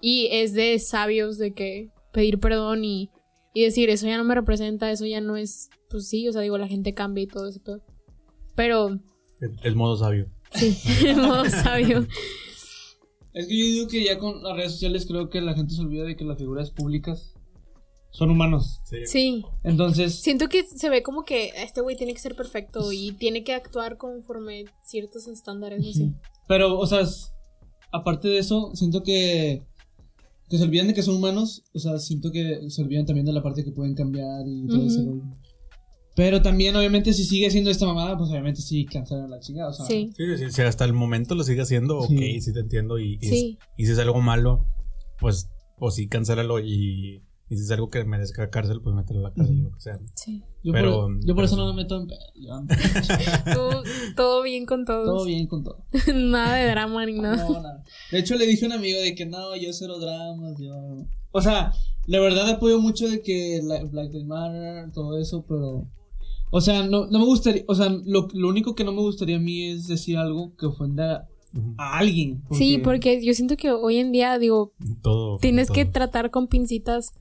Y 0.00 0.28
es 0.30 0.54
de 0.54 0.78
sabios 0.78 1.36
de 1.36 1.52
que 1.52 1.90
pedir 2.12 2.38
perdón 2.38 2.84
y, 2.84 3.10
y 3.52 3.64
decir, 3.64 3.90
eso 3.90 4.06
ya 4.06 4.16
no 4.16 4.22
me 4.22 4.36
representa, 4.36 4.92
eso 4.92 5.04
ya 5.04 5.20
no 5.20 5.36
es, 5.36 5.70
pues 5.90 6.06
sí, 6.06 6.28
o 6.28 6.32
sea, 6.32 6.42
digo, 6.42 6.58
la 6.58 6.68
gente 6.68 6.94
cambia 6.94 7.24
y 7.24 7.26
todo 7.26 7.48
eso. 7.48 7.60
Pero, 7.64 7.82
pero 8.54 8.88
El, 9.40 9.58
el 9.64 9.74
modo 9.74 9.96
sabio. 9.96 10.28
sí, 10.52 10.78
en 11.08 11.20
modo 11.20 11.44
sabio. 11.46 12.06
Es 13.32 13.48
que 13.48 13.58
yo 13.58 13.64
digo 13.64 13.88
que 13.88 14.04
ya 14.04 14.16
con 14.20 14.44
las 14.44 14.56
redes 14.56 14.70
sociales 14.74 15.06
creo 15.06 15.28
que 15.28 15.40
la 15.40 15.54
gente 15.54 15.74
se 15.74 15.80
olvida 15.80 16.04
de 16.04 16.14
que 16.14 16.24
las 16.24 16.38
figuras 16.38 16.70
públicas 16.70 17.33
son 18.16 18.30
humanos. 18.30 18.80
Sí. 18.84 18.96
Sí, 19.06 19.44
Entonces, 19.64 20.20
siento 20.20 20.48
que 20.48 20.62
se 20.64 20.88
ve 20.88 21.02
como 21.02 21.24
que 21.24 21.50
este 21.56 21.80
güey 21.80 21.96
tiene 21.96 22.14
que 22.14 22.20
ser 22.20 22.36
perfecto 22.36 22.92
y 22.92 23.10
tiene 23.12 23.42
que 23.42 23.52
actuar 23.54 23.96
conforme 23.96 24.66
ciertos 24.82 25.26
estándares, 25.26 25.84
no 25.84 25.92
sé. 25.92 26.12
pero, 26.46 26.78
o 26.78 26.86
sea, 26.86 27.00
aparte 27.90 28.28
de 28.28 28.38
eso, 28.38 28.70
siento 28.74 29.02
que, 29.02 29.62
que 30.48 30.58
se 30.58 30.62
olvidan 30.64 30.86
de 30.86 30.94
que 30.94 31.02
son 31.02 31.16
humanos. 31.16 31.64
O 31.74 31.78
sea, 31.80 31.98
siento 31.98 32.30
que 32.30 32.70
se 32.70 32.82
olvidan 32.82 33.04
también 33.04 33.26
de 33.26 33.32
la 33.32 33.42
parte 33.42 33.64
que 33.64 33.72
pueden 33.72 33.94
cambiar 33.96 34.46
y 34.46 34.66
todo 34.68 34.86
ese 34.86 35.00
Ujú. 35.00 35.10
rollo. 35.10 35.22
Pero 36.16 36.40
también, 36.42 36.76
obviamente, 36.76 37.12
si 37.12 37.24
sigue 37.24 37.50
siendo 37.50 37.70
esta 37.70 37.86
mamada, 37.86 38.16
pues 38.16 38.30
obviamente 38.30 38.60
sí 38.62 38.84
cancelan 38.84 39.28
la 39.28 39.40
chingada. 39.40 39.70
O 39.70 39.72
sea, 39.72 39.86
Sí, 39.86 40.12
Sí, 40.50 40.62
hasta 40.62 40.84
el 40.84 40.92
momento 40.92 41.34
lo 41.34 41.42
sigue 41.42 41.62
haciendo, 41.62 41.98
ok, 41.98 42.10
Sí. 42.16 42.40
sí 42.40 42.52
te 42.52 42.60
entiendo. 42.60 43.00
Y, 43.00 43.18
y, 43.20 43.26
Sí. 43.26 43.58
y 43.76 43.86
si 43.86 43.90
es 43.92 43.98
algo 43.98 44.20
malo, 44.20 44.64
pues, 45.18 45.48
pues 45.76 45.94
sí, 45.96 46.06
cancélalo. 46.06 46.60
Y, 46.60 47.20
y 47.50 47.56
si 47.56 47.62
es 47.64 47.70
algo 47.70 47.90
que 47.90 48.02
merezca 48.04 48.48
cárcel, 48.50 48.80
pues 48.82 48.96
mételo 48.96 49.20
a 49.20 49.22
la 49.24 49.32
cárcel, 49.34 49.62
lo 49.62 49.70
que 49.72 49.80
sea. 49.80 49.98
sí. 50.14 50.42
Yo, 50.62 50.72
Pero- 50.72 50.92
por, 51.02 51.14
yo 51.20 51.34
por 51.34 51.34
pero 51.34 51.44
eso 51.46 51.54
sí. 51.56 51.60
no 51.60 51.66
me 51.68 51.82
meto 51.82 51.96
en 52.00 52.06
pedo. 52.06 52.18
yo- 52.36 52.62
Todo, 53.54 53.82
todo 54.16 54.42
bien 54.42 54.64
con 54.66 54.84
todos. 54.84 55.04
Todo 55.04 55.24
bien 55.26 55.46
con 55.46 55.62
todo. 55.62 55.84
nada 56.14 56.54
de 56.56 56.70
drama 56.70 57.04
ni 57.06 57.12
nada. 57.20 57.36
No, 57.48 57.60
nada. 57.62 57.82
De 58.10 58.18
hecho, 58.18 58.34
le 58.36 58.46
dije 58.46 58.64
a 58.64 58.68
un 58.68 58.72
amigo 58.74 58.98
de 59.00 59.14
que 59.14 59.26
no, 59.26 59.54
yo 59.56 59.72
cero 59.72 59.98
dramas, 59.98 60.54
yo. 60.58 60.74
O 61.32 61.40
sea, 61.42 61.72
la 62.06 62.20
verdad 62.20 62.48
apoyo 62.48 62.80
mucho 62.80 63.08
de 63.08 63.20
que 63.22 63.60
la- 63.62 63.84
Black 63.84 64.12
Lives 64.12 64.26
Matter, 64.26 64.90
todo 64.92 65.18
eso, 65.18 65.44
pero. 65.46 65.86
O 66.50 66.60
sea, 66.60 66.86
no, 66.86 67.06
no 67.06 67.18
me 67.18 67.24
gustaría. 67.24 67.64
O 67.68 67.74
sea, 67.74 67.88
lo, 67.88 68.28
lo 68.32 68.48
único 68.48 68.74
que 68.74 68.84
no 68.84 68.92
me 68.92 69.00
gustaría 69.00 69.36
a 69.36 69.40
mí 69.40 69.64
es 69.66 69.86
decir 69.88 70.16
algo 70.16 70.54
que 70.56 70.66
ofenda. 70.66 71.28
A 71.78 71.98
alguien. 71.98 72.42
Sí, 72.52 72.78
porque 72.78 73.24
yo 73.24 73.32
siento 73.34 73.56
que 73.56 73.70
hoy 73.70 73.96
en 73.98 74.12
día, 74.12 74.38
digo, 74.38 74.72
Todo. 75.02 75.38
tienes 75.38 75.70
que 75.70 75.84
tratar 75.84 76.30
con 76.30 76.48
pincitas 76.48 77.12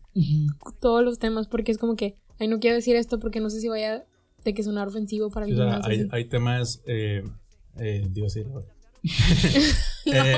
todos 0.79 1.03
los 1.03 1.19
temas 1.19 1.47
porque 1.47 1.71
es 1.71 1.77
como 1.77 1.95
que, 1.95 2.17
ay, 2.39 2.47
no 2.47 2.59
quiero 2.59 2.75
decir 2.75 2.95
esto 2.95 3.19
porque 3.19 3.39
no 3.39 3.49
sé 3.49 3.59
si 3.61 3.67
vaya 3.67 4.05
de 4.43 4.53
que 4.53 4.63
sonar 4.63 4.87
ofensivo 4.87 5.29
para 5.29 5.45
Sí, 5.45 5.53
o 5.53 5.61
alguien 5.61 5.69
sea, 5.69 5.79
más. 5.79 5.87
hay, 5.87 6.07
hay 6.11 6.25
temas. 6.29 6.81
Eh, 6.85 7.23
eh, 7.77 8.07
digo. 8.09 8.27
No. 10.05 10.13
Eh, 10.13 10.35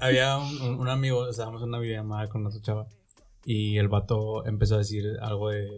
había 0.00 0.36
un, 0.38 0.78
un- 0.80 0.88
amigo, 0.88 1.28
estábamos 1.28 1.62
en 1.62 1.68
una 1.68 1.78
videollamada 1.78 2.28
con 2.28 2.46
otra 2.46 2.60
chava. 2.60 2.86
Y 3.44 3.78
el 3.78 3.88
vato 3.88 4.44
empezó 4.46 4.74
a 4.74 4.78
decir 4.78 5.04
algo 5.20 5.50
de, 5.50 5.68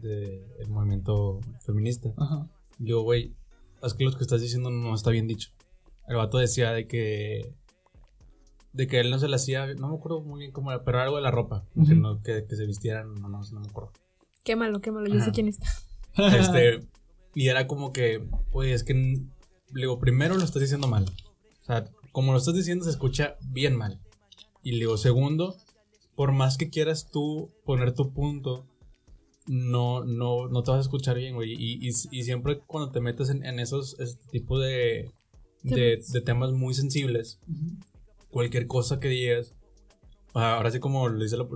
de 0.00 0.44
el 0.60 0.68
movimiento 0.68 1.40
feminista. 1.64 2.08
Ajá. 2.16 2.48
Y 2.78 2.84
Digo, 2.84 3.02
güey, 3.02 3.34
es 3.82 3.94
que 3.94 4.04
lo 4.04 4.12
que 4.12 4.22
estás 4.22 4.40
diciendo 4.40 4.70
no 4.70 4.94
está 4.94 5.10
bien 5.10 5.26
dicho. 5.28 5.50
El 6.08 6.16
vato 6.16 6.38
decía 6.38 6.72
de 6.72 6.86
que. 6.86 7.54
De 8.72 8.86
que 8.86 9.00
él 9.00 9.10
no 9.10 9.18
se 9.18 9.28
le 9.28 9.36
hacía. 9.36 9.66
No 9.74 9.88
me 9.88 9.96
acuerdo 9.96 10.20
muy 10.22 10.40
bien 10.40 10.52
cómo 10.52 10.70
era, 10.70 10.84
pero 10.84 11.00
algo 11.00 11.16
de 11.16 11.22
la 11.22 11.30
ropa. 11.30 11.64
que, 11.74 11.80
Ujú. 11.80 11.94
no, 11.94 12.22
que, 12.22 12.44
que 12.46 12.56
se 12.56 12.66
vistieran, 12.66 13.14
no, 13.14 13.28
no, 13.28 13.40
no 13.40 13.60
me 13.60 13.68
acuerdo. 13.68 13.92
Quémalo, 14.44 14.80
quémalo, 14.80 15.06
yo 15.12 15.20
sé 15.20 15.30
quién 15.30 15.48
está. 15.48 15.68
Este, 16.16 16.80
y 17.34 17.48
era 17.48 17.66
como 17.66 17.92
que, 17.92 18.26
pues 18.50 18.72
es 18.72 18.84
que, 18.84 18.94
le 18.94 19.22
digo, 19.74 19.98
primero 19.98 20.36
lo 20.36 20.44
estás 20.44 20.62
diciendo 20.62 20.88
mal. 20.88 21.04
O 21.62 21.64
sea, 21.64 21.84
como 22.12 22.32
lo 22.32 22.38
estás 22.38 22.54
diciendo 22.54 22.84
se 22.84 22.90
escucha 22.90 23.36
bien 23.42 23.76
mal. 23.76 24.00
Y 24.62 24.72
le 24.72 24.78
digo, 24.78 24.96
segundo, 24.96 25.56
por 26.16 26.32
más 26.32 26.56
que 26.56 26.70
quieras 26.70 27.10
tú 27.10 27.52
poner 27.64 27.92
tu 27.92 28.12
punto, 28.12 28.66
no, 29.46 30.04
no, 30.04 30.48
no 30.48 30.62
te 30.62 30.70
vas 30.70 30.78
a 30.78 30.82
escuchar 30.82 31.16
bien, 31.16 31.34
güey. 31.34 31.52
Y, 31.52 31.86
y, 31.86 31.88
y 31.88 32.22
siempre 32.22 32.58
cuando 32.60 32.90
te 32.90 33.00
metes 33.00 33.28
en, 33.30 33.44
en 33.44 33.58
esos 33.60 33.98
este 34.00 34.26
tipo 34.30 34.58
de, 34.58 35.10
de, 35.62 35.96
Temas. 35.96 36.12
de 36.12 36.20
temas 36.20 36.52
muy 36.52 36.74
sensibles, 36.74 37.40
Ujú. 37.48 37.76
cualquier 38.30 38.66
cosa 38.66 39.00
que 39.00 39.08
digas, 39.08 39.54
ah, 40.34 40.56
ahora 40.56 40.70
sí 40.70 40.78
como 40.80 41.08
lo 41.08 41.22
dice 41.22 41.36
la, 41.36 41.46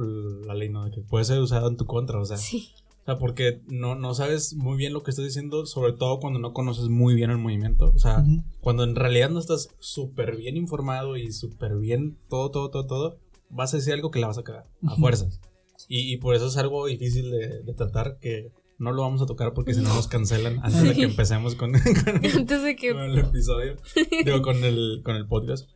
la 0.47 0.55
ley, 0.55 0.69
¿no? 0.69 0.85
De 0.85 0.91
que 0.91 1.01
puede 1.01 1.25
ser 1.25 1.39
usado 1.41 1.69
en 1.69 1.77
tu 1.77 1.87
contra, 1.87 2.19
o 2.21 2.25
sea. 2.25 2.37
Sí. 2.37 2.71
O 3.03 3.05
sea, 3.05 3.19
porque 3.19 3.61
no, 3.67 3.97
no 3.97 4.15
sabes 4.15 4.55
muy 4.55 4.77
bien 4.77 4.93
lo 4.93 5.03
que 5.03 5.11
estás 5.11 5.25
diciendo, 5.25 5.67
sobre 5.67 5.93
todo 5.93 6.21
cuando 6.21 6.39
no 6.39 6.53
conoces 6.53 6.89
muy 6.89 7.17
bien 7.17 7.31
el 7.31 7.39
movimiento. 7.39 7.91
O 7.93 7.99
sea, 7.99 8.21
Ujú. 8.21 8.45
cuando 8.61 8.85
en 8.85 8.95
realidad 8.95 9.29
no 9.29 9.41
estás 9.41 9.71
súper 9.81 10.37
bien 10.37 10.57
informado 10.57 11.17
y 11.17 11.33
súper 11.33 11.77
bien 11.79 12.17
todo, 12.29 12.53
todo, 12.53 12.71
todo, 12.71 12.87
todo, 12.87 13.19
vas 13.51 13.75
a 13.75 13.79
decir 13.79 13.93
algo 13.93 14.13
que 14.13 14.21
la 14.21 14.29
vas 14.29 14.39
a 14.39 14.45
cagar, 14.45 14.67
a 14.87 14.93
Ujú. 14.93 15.01
fuerzas. 15.01 15.41
Y, 15.89 16.13
y 16.13 16.17
por 16.19 16.37
eso 16.37 16.47
es 16.47 16.57
algo 16.57 16.87
difícil 16.87 17.29
de, 17.33 17.63
de 17.65 17.75
tratar, 17.75 18.19
que 18.21 18.53
no 18.83 18.93
lo 18.93 19.03
vamos 19.03 19.23
a 19.23 19.27
tocar 19.27 19.55
porque 19.55 19.73
si 19.75 19.81
no 19.81 19.95
nos 19.95 20.09
cancelan 20.09 20.59
antes 20.63 20.83
de 20.83 20.95
que 20.95 21.03
empecemos 21.05 21.55
con, 21.55 21.73
con 22.05 22.25
el, 22.25 22.37
Antes 22.39 22.63
de 22.63 22.77
que. 22.77 22.93
con 22.93 23.03
el 23.03 23.19
episodio, 23.19 23.77
digo, 24.25 24.43
con 24.43 24.63
el, 24.65 25.01
con 25.05 25.17
el 25.17 25.27
podcast. 25.27 25.71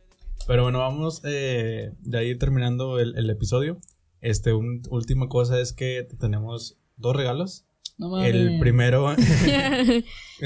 Pero 0.45 0.63
bueno, 0.63 0.79
vamos 0.79 1.21
eh, 1.25 1.91
de 2.01 2.17
ahí 2.17 2.37
terminando 2.37 2.99
el, 2.99 3.17
el 3.17 3.29
episodio. 3.29 3.79
Este, 4.21 4.53
un, 4.53 4.81
última 4.89 5.27
cosa 5.29 5.59
es 5.59 5.73
que 5.73 6.07
tenemos 6.19 6.77
dos 6.97 7.15
regalos. 7.15 7.65
No. 7.97 8.21
El 8.23 8.59
primero. 8.59 9.11
el 9.15 10.03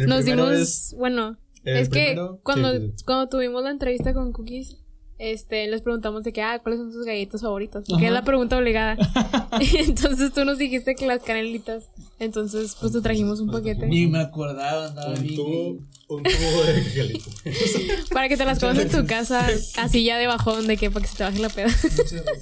Nos 0.07 0.23
primero 0.23 0.49
dimos. 0.49 0.51
es- 0.61 0.95
bueno, 0.97 1.38
es 1.63 1.89
que 1.89 2.15
cuando, 2.43 2.71
sí, 2.73 2.79
sí, 2.79 2.93
sí. 2.97 3.03
cuando 3.05 3.27
tuvimos 3.29 3.63
la 3.63 3.71
entrevista 3.71 4.13
con 4.13 4.31
Cookies, 4.31 4.77
este, 5.22 5.68
les 5.68 5.84
preguntamos 5.84 6.23
de 6.23 6.34
que, 6.34 6.41
ah, 6.41 6.60
¿cuáles 6.64 6.80
son 6.80 6.91
sus 6.91 7.06
galletas 7.06 7.41
favoritas? 7.41 7.84
Porque 7.88 8.07
es 8.07 8.11
la 8.11 8.23
pregunta 8.23 8.57
obligada. 8.57 8.98
Entonces 9.77 10.34
tú 10.34 10.43
nos 10.45 10.57
dijiste 10.57 10.95
que 10.95 11.06
las 11.06 11.22
canelitas. 11.22 11.84
Entonces, 12.19 12.76
pues 12.80 12.91
te 12.91 13.02
trajimos 13.02 13.39
un 13.39 13.52
paquete. 13.52 13.85
Ni 13.88 14.07
me 14.07 14.19
acordaba, 14.19 14.88
andaba 14.88 15.14
Un 15.14 15.35
tubo, 15.35 15.68
un 16.07 16.23
tubo 16.23 16.64
de 16.65 16.81
gelito. 16.81 17.30
Para 18.14 18.30
que 18.30 18.38
te 18.38 18.45
las 18.45 18.60
comas 18.60 18.80
en 18.80 18.89
tu 18.89 19.06
casa, 19.06 19.48
así 19.77 20.03
ya 20.03 20.18
de 20.18 20.26
bajón, 20.27 20.65
de 20.68 20.77
que 20.77 20.89
para 20.89 21.03
que 21.03 21.11
se 21.11 21.18
te 21.18 21.23
baje 21.23 21.39
la 21.39 21.49
peda. 21.49 21.69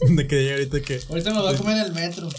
De 0.09 0.27
que 0.27 0.35
diga 0.37 0.53
ahorita 0.53 0.81
que. 0.81 0.99
Ahorita 1.09 1.33
me 1.33 1.41
voy 1.41 1.53
a 1.53 1.57
comer 1.57 1.77
en 1.77 1.85
el 1.85 1.93
metro. 1.93 2.29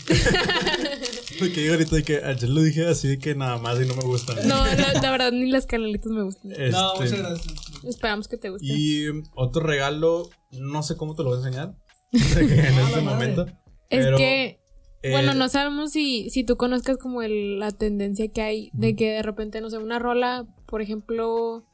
De 1.40 1.52
que 1.52 1.60
diga 1.60 1.74
ahorita 1.74 1.96
de 1.96 2.02
que 2.02 2.16
ayer 2.24 2.48
lo 2.48 2.62
dije 2.62 2.86
así 2.86 3.08
de 3.08 3.18
que 3.18 3.34
nada 3.34 3.58
más 3.58 3.80
y 3.80 3.86
no 3.86 3.94
me 3.94 4.02
gusta. 4.04 4.34
No, 4.44 4.64
la, 4.64 5.00
la 5.00 5.10
verdad, 5.10 5.32
ni 5.32 5.50
las 5.50 5.66
canelitas 5.66 6.12
me 6.12 6.22
gustan. 6.22 6.50
No, 6.50 6.56
Este, 6.56 7.04
muchas 7.04 7.18
gracias. 7.18 7.69
Esperamos 7.84 8.28
que 8.28 8.36
te 8.36 8.50
guste. 8.50 8.66
Y 8.66 9.06
otro 9.34 9.62
regalo, 9.62 10.28
no 10.52 10.82
sé 10.82 10.96
cómo 10.96 11.14
te 11.14 11.22
lo 11.22 11.30
voy 11.30 11.38
a 11.42 11.46
enseñar. 11.46 11.74
en 12.12 12.20
Ah, 12.20 12.80
este 12.86 13.00
madre. 13.00 13.02
momento. 13.02 13.46
es 13.88 14.04
pero, 14.04 14.16
que, 14.16 14.60
eh, 15.02 15.10
bueno, 15.12 15.34
no 15.34 15.48
sabemos 15.48 15.92
si, 15.92 16.28
si 16.30 16.44
tú 16.44 16.56
conozcas 16.56 16.96
como 16.98 17.22
el- 17.22 17.58
la 17.58 17.70
tendencia 17.70 18.28
que 18.32 18.42
hay 18.42 18.70
de 18.72 18.94
que 18.96 19.10
de 19.12 19.22
repente, 19.22 19.60
no 19.60 19.70
sé, 19.70 19.78
una 19.78 19.98
rola, 19.98 20.46
por 20.66 20.82
ejemplo, 20.82 21.64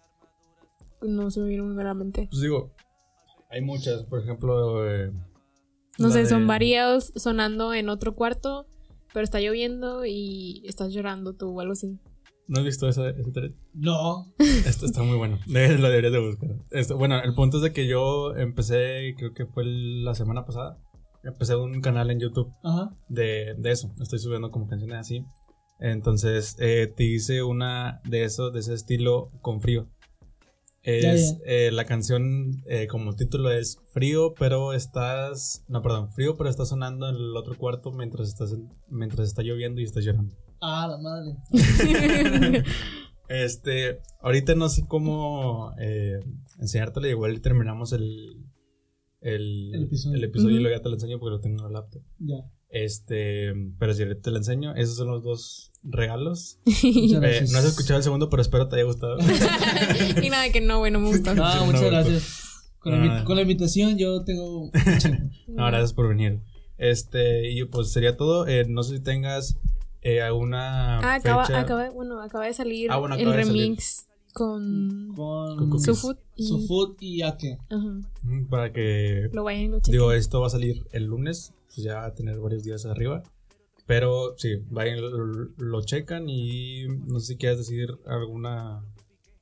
no 1.03 1.31
se 1.31 1.41
me 1.41 1.49
viene 1.49 1.63
muy 1.63 1.81
a 1.81 1.85
la 1.87 1.95
mente. 1.95 2.29
Pues 2.31 2.41
digo, 2.43 2.73
hay 3.51 3.61
muchas. 3.63 4.05
Por 4.05 4.21
ejemplo, 4.23 4.89
eh, 4.91 5.11
No 5.99 6.11
sé, 6.11 6.21
de- 6.21 6.27
son 6.27 6.47
variados 6.47 7.13
sonando 7.17 7.73
en 7.75 7.89
otro 7.89 8.15
cuarto, 8.15 8.67
pero 9.13 9.25
está 9.25 9.41
lloviendo 9.41 10.05
y 10.05 10.63
estás 10.67 10.93
llorando 10.93 11.35
tú 11.35 11.49
o 11.57 11.61
algo 11.61 11.73
así. 11.73 11.99
¿No 12.49 12.59
has 12.61 12.65
visto 12.65 12.89
esa, 12.89 13.09
ese 13.11 13.31
thread? 13.33 13.53
No. 13.75 14.33
Esto 14.39 14.87
está 14.87 15.03
muy 15.03 15.17
bueno. 15.17 15.39
Lo 15.47 15.89
deberías 15.89 16.13
de 16.13 16.19
buscar. 16.27 16.51
Esto- 16.71 16.97
bueno, 16.97 17.21
el 17.23 17.35
punto 17.35 17.57
es 17.57 17.63
de 17.65 17.73
que 17.73 17.87
yo 17.89 18.35
empecé, 18.37 19.15
creo 19.19 19.33
que 19.35 19.47
fue 19.47 19.65
la 19.65 20.15
semana 20.15 20.45
pasada. 20.45 20.79
Empecé 21.25 21.57
un 21.57 21.81
canal 21.81 22.11
en 22.11 22.21
YouTube 22.21 22.53
Ajá. 22.63 22.97
de, 23.09 23.55
de 23.59 23.71
eso. 23.73 23.93
Estoy 24.01 24.21
subiendo 24.21 24.51
como 24.53 24.69
canciones 24.69 24.99
así. 24.99 25.25
Entonces, 25.81 26.57
eh, 26.61 26.93
te 26.97 27.03
hice 27.05 27.43
una 27.43 28.01
de 28.05 28.25
eso, 28.25 28.51
de 28.51 28.61
ese 28.61 28.75
estilo 28.75 29.31
con 29.43 29.61
frío. 29.61 29.89
Es 30.83 31.33
Ya, 31.33 31.39
eh, 31.47 31.71
la 31.73 31.85
canción, 31.85 32.63
eh, 32.69 32.87
como 32.87 33.17
título 33.17 33.51
es 33.51 33.79
Frío, 33.93 34.35
pero 34.39 34.73
estás. 34.73 35.65
No, 35.67 35.83
perdón, 35.83 36.13
Frío, 36.13 36.37
pero 36.37 36.49
está 36.49 36.65
sonando 36.65 37.09
en 37.09 37.17
el 37.17 37.37
otro 37.37 37.57
cuarto 37.59 37.91
mientras 37.91 38.29
estás 38.29 38.53
en- 38.53 38.69
mientras 38.89 39.27
está 39.27 39.43
lloviendo 39.43 39.81
y 39.81 39.85
estás 39.85 40.05
llorando. 40.05 40.33
Ah, 40.61 40.89
la 40.89 40.99
madre. 40.99 41.37
Este, 43.29 43.99
ahorita 44.23 44.55
no 44.55 44.69
sé 44.69 44.87
cómo 44.87 45.73
eh, 45.81 46.21
enseñártelo, 46.61 47.09
igual 47.09 47.41
terminamos 47.41 47.93
el, 47.93 48.45
el, 49.21 49.75
El 49.75 49.83
episodio. 49.85 50.17
el 50.17 50.25
episodio 50.25 50.51
y 50.51 50.55
Ujú. 50.55 50.63
luego 50.63 50.77
ya 50.77 50.83
te 50.83 50.89
lo 50.89 50.95
enseño 50.95 51.19
porque 51.19 51.31
lo 51.33 51.41
tengo 51.41 51.57
en 51.59 51.65
la 51.73 51.81
laptop. 51.81 52.03
Ya. 52.21 52.37
Este, 52.69 53.53
pero 53.81 53.95
si 53.95 54.03
ahorita 54.05 54.21
te 54.23 54.31
la 54.31 54.39
enseño, 54.39 54.75
esos 54.77 54.97
son 54.97 55.09
los 55.09 55.25
dos 55.25 55.73
regalos. 55.83 56.61
Muchas 56.65 56.85
Eh, 56.85 57.19
gracias. 57.21 57.51
no 57.51 57.59
has 57.59 57.65
escuchado 57.65 57.97
el 57.99 58.05
segundo, 58.05 58.31
pero 58.31 58.43
espero 58.43 58.69
te 58.69 58.77
haya 58.77 58.85
gustado. 58.85 59.17
y 60.23 60.31
nada, 60.31 60.49
que 60.53 60.61
no, 60.61 60.79
bueno, 60.79 61.01
me 61.01 61.09
gustó. 61.09 61.35
No, 61.35 61.53
No, 61.53 61.67
muchas 61.67 61.83
no, 61.83 61.89
gracias. 61.89 62.73
Con, 62.79 62.93
la, 63.09 63.19
Ah. 63.21 63.25
con 63.25 63.35
la 63.35 63.43
invitación 63.43 63.99
yo 63.99 64.23
tengo. 64.23 64.71
No, 65.49 65.67
gracias 65.67 65.93
por 65.95 66.09
venir. 66.09 66.43
Este, 66.79 67.51
y 67.51 67.65
pues 67.65 67.91
sería 67.91 68.17
todo. 68.17 68.47
Eh, 68.47 68.67
no 68.69 68.85
sé 68.85 68.99
si 68.99 69.03
tengas 69.03 69.59
eh, 70.09 70.23
alguna 70.23 70.99
Ah, 71.01 71.15
acaba, 71.17 71.45
fecha. 71.47 71.61
acaba, 71.61 71.91
bueno, 71.91 72.21
acaba 72.23 72.47
de 72.47 72.55
salir 72.55 72.91
Ah, 72.91 72.99
bueno, 72.99 73.15
el 73.17 73.23
acaba 73.23 73.37
de 73.37 73.45
salir. 73.45 73.63
remix 73.63 74.07
con 74.33 75.13
Con 75.17 75.57
Con 75.57 75.71
cookies. 75.71 75.85
Sufut 75.99 76.19
y 76.37 76.47
Sufut 76.47 77.03
y 77.03 77.23
Ake. 77.23 77.59
ajá, 77.71 78.01
Mm, 78.23 78.47
Para 78.49 78.73
que 78.73 79.29
lo 79.33 79.45
vayan 79.45 79.63
y 79.65 79.69
lo 79.69 79.79
chequen. 79.79 79.93
Digo, 79.93 80.13
esto 80.13 80.41
va 80.41 80.47
a 80.49 80.51
salir 80.51 80.87
el 80.93 81.05
lunes, 81.05 81.53
pues 81.67 81.79
ya 81.79 81.95
va 81.97 82.05
a 82.07 82.15
tener 82.15 82.39
varios 82.39 82.63
días 82.65 82.85
arriba. 82.87 83.23
Pero 83.87 84.35
sí, 84.37 84.63
vayan, 84.71 85.01
lo, 85.01 85.27
lo 85.57 85.83
checan 85.85 86.29
y 86.29 86.87
no 87.07 87.21
sé 87.21 87.27
si 87.35 87.37
quieras 87.37 87.59
decir 87.59 87.89
alguna. 88.07 88.85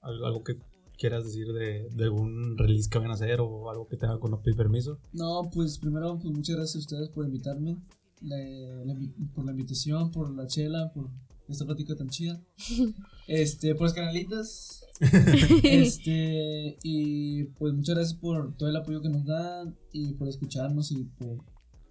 al- 0.02 0.24
Algo 0.24 0.44
que 0.44 0.58
quieras 0.98 1.24
decir 1.24 1.48
de, 1.52 1.88
de 1.90 2.04
algún 2.04 2.56
release 2.58 2.88
que 2.90 2.98
van 2.98 3.10
a 3.10 3.14
hacer 3.14 3.40
o 3.40 3.68
algo 3.70 3.88
que 3.88 3.96
tenga 3.96 4.18
con 4.20 4.30
no 4.30 4.40
pedir 4.42 4.56
permiso. 4.56 4.98
No, 5.12 5.48
pues 5.52 5.78
primero, 5.78 6.18
pues 6.20 6.32
muchas 6.34 6.56
gracias 6.56 6.76
a 6.76 6.78
ustedes 6.78 7.08
por 7.08 7.24
invitarme, 7.26 7.78
la- 8.24 8.84
la 8.84 8.92
invi- 8.94 9.14
por 9.34 9.44
la 9.44 9.52
invitación, 9.52 10.10
por 10.10 10.34
la 10.34 10.46
chela, 10.46 10.92
por 10.92 11.10
esta 11.48 11.64
plática 11.64 11.94
tan 11.96 12.08
chida. 12.08 12.40
Este, 13.26 13.74
por 13.74 13.84
las 13.86 13.94
canalitas. 13.94 14.84
este, 15.62 16.76
y 16.82 17.44
pues 17.44 17.72
muchas 17.72 17.94
gracias 17.96 18.18
por 18.18 18.54
todo 18.56 18.68
el 18.68 18.76
apoyo 18.76 19.00
que 19.00 19.08
nos 19.08 19.24
dan 19.24 19.76
y 19.92 20.12
por 20.12 20.28
escucharnos 20.28 20.92
y 20.92 21.04
por, 21.04 21.38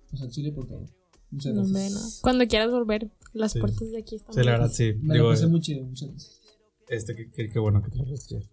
pues 0.10 0.22
al 0.22 0.30
chile 0.30 0.52
por 0.52 0.68
todo. 0.68 0.86
Muchas 1.32 1.54
gracias. 1.56 1.92
no. 1.94 2.00
Cuando 2.22 2.48
quieras 2.48 2.70
volver, 2.70 3.12
las 3.34 3.54
Sí. 3.54 3.60
puertas 3.60 3.90
de 3.92 3.98
aquí 4.00 4.16
están 4.16 4.34
Sí, 4.36 4.42
la 4.44 4.52
verdad, 4.52 4.72
sí. 4.72 4.94
Me 5.02 5.16
Digo, 5.16 5.28
la 5.30 5.34
pasé 5.34 5.48
muy 5.48 5.60
chido, 5.62 5.84
muchas 5.86 6.10
gracias. 6.10 6.42
este, 6.88 7.16
qué- 7.16 7.32
qué 7.32 7.50
qué 7.50 7.60
bueno 7.60 7.82
que 7.82 7.90
te 7.90 7.98
lo. 7.98 8.06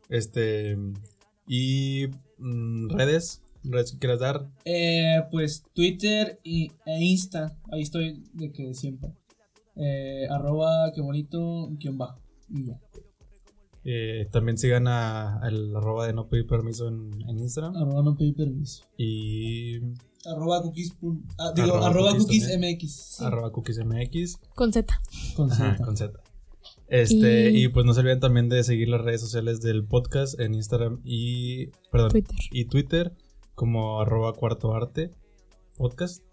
Este. 0.09 0.79
Y. 1.47 2.07
mm, 2.39 2.89
redes. 2.91 3.43
Redes 3.63 3.93
que 3.93 3.99
quieras 3.99 4.21
dar. 4.21 4.49
Eh, 4.65 5.23
pues 5.31 5.65
Twitter 5.75 6.41
y, 6.43 6.73
e 6.87 7.03
Insta, 7.05 7.57
ahí 7.73 7.83
estoy 7.83 8.23
de 8.33 8.53
que 8.53 8.75
siempre. 8.75 9.11
Eh, 9.77 10.27
arroba 10.31 10.93
que 10.95 11.01
bonito, 11.01 11.69
guion 11.73 11.99
bajo. 11.99 12.21
Y 12.49 12.67
ya. 12.67 12.81
Eh, 13.85 14.29
también 14.31 14.59
sigan 14.59 14.87
a, 14.89 15.39
al 15.39 15.75
arroba 15.75 16.07
de 16.07 16.13
no 16.13 16.29
pedir 16.29 16.47
permiso 16.47 16.89
en, 16.89 17.11
en 17.29 17.39
Instagram. 17.39 17.77
Arroba 17.77 18.03
no 18.03 18.17
pedí 18.17 18.33
permiso. 18.33 18.85
Y 18.99 19.79
Arroba 20.27 20.61
cookies. 20.63 20.93
ah, 21.39 21.53
digo, 21.57 21.69
Arroba 21.77 21.87
arroba, 21.89 22.11
cookies 22.19 22.45
cookies. 22.49 22.59
MX. 22.59 22.93
sí, 22.93 23.25
arroba 23.25 23.53
cookiesmx. 23.53 24.39
Con 24.55 24.73
Z. 24.73 25.01
con 25.35 25.51
Ajá, 25.51 25.77
Z. 25.77 25.85
con 25.85 25.97
Z. 25.97 26.13
Este, 26.89 27.51
Y- 27.53 27.65
y... 27.65 27.69
pues 27.69 27.87
no 27.87 27.95
se 27.95 28.01
olviden 28.01 28.21
también 28.21 28.49
de 28.51 28.63
seguir 28.65 28.89
las 28.89 29.01
redes 29.01 29.21
sociales 29.23 29.61
del 29.63 29.85
podcast 29.87 30.39
en 30.41 30.55
Instagram 30.55 31.01
y, 31.05 31.69
perdón, 31.91 32.11
Twitter. 32.11 32.37
y 32.53 32.65
Twitter 32.67 33.13
como 33.61 34.01
arroba 34.01 34.33
cuarto 34.33 34.75
arte 34.75 35.11
podcast. 35.77 36.25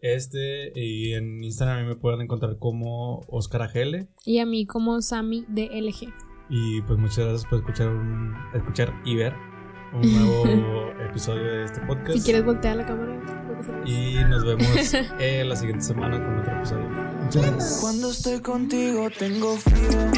Este, 0.00 0.72
y 0.74 1.12
en 1.14 1.42
Instagram 1.44 1.78
a 1.78 1.82
mí 1.82 1.88
me 1.88 1.94
pueden 1.94 2.20
encontrar 2.20 2.58
como 2.58 3.20
Oscar 3.28 3.62
AGL. 3.62 4.08
Y 4.24 4.40
a 4.40 4.44
mí 4.46 4.66
como 4.66 5.00
Sammy 5.00 5.44
de 5.48 5.66
LG. 5.80 6.12
Y 6.50 6.82
pues 6.82 6.98
muchas 6.98 7.18
gracias 7.18 7.46
por 7.46 7.60
escuchar, 7.60 7.88
un- 7.90 8.34
escuchar 8.54 8.92
y 9.04 9.14
ver 9.14 9.32
un 9.94 10.00
nuevo 10.02 10.90
episodio 11.08 11.44
de 11.44 11.64
este 11.64 11.80
podcast. 11.86 12.12
Si 12.18 12.22
quieres 12.24 12.44
voltear 12.44 12.76
la 12.76 12.86
cámara. 12.86 13.20
Y 13.86 14.16
nos 14.28 14.44
vemos 14.44 14.94
eh, 15.20 15.44
la 15.46 15.54
siguiente 15.54 15.84
semana 15.84 16.18
con 16.22 16.40
otro 16.40 16.56
episodio. 16.56 16.88
Muchas 17.22 17.42
gracias. 17.50 17.78
Cuando 17.80 18.10
estoy 18.10 18.40
contigo 18.40 19.08
tengo 19.16 19.56
frío. 19.56 20.10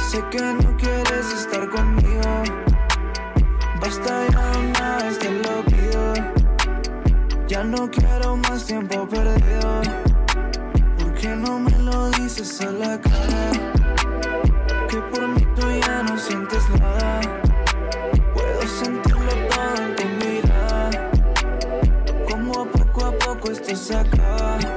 Sé 0.00 0.24
que 0.30 0.40
no 0.40 0.76
quieres 0.78 1.32
estar 1.34 1.68
conmigo. 1.70 2.65
Basta 3.80 4.26
ya 4.32 4.80
más, 4.80 5.18
te 5.18 5.30
lo 5.30 5.64
pido. 5.64 6.14
Ya 7.46 7.62
no 7.62 7.90
quiero 7.90 8.36
más 8.36 8.64
tiempo 8.64 9.06
perdido. 9.08 9.82
¿Por 10.98 11.12
qué 11.14 11.28
no 11.28 11.58
me 11.58 11.70
lo 11.78 12.10
dices 12.10 12.60
a 12.62 12.70
la 12.72 13.00
cara? 13.00 13.52
Que 14.88 14.96
por 14.96 15.28
mí 15.28 15.46
tú 15.54 15.70
ya 15.70 16.02
no 16.02 16.18
sientes 16.18 16.68
nada. 16.80 17.20
Puedo 18.34 18.62
sentirlo 18.66 19.32
todo 19.50 19.76
en 19.84 19.96
tu 19.96 20.04
mirada. 20.24 21.10
Como 22.28 22.66
poco 22.66 23.06
a 23.06 23.12
poco 23.12 23.50
esto 23.50 23.76
se 23.76 23.96
acaba. 23.96 24.75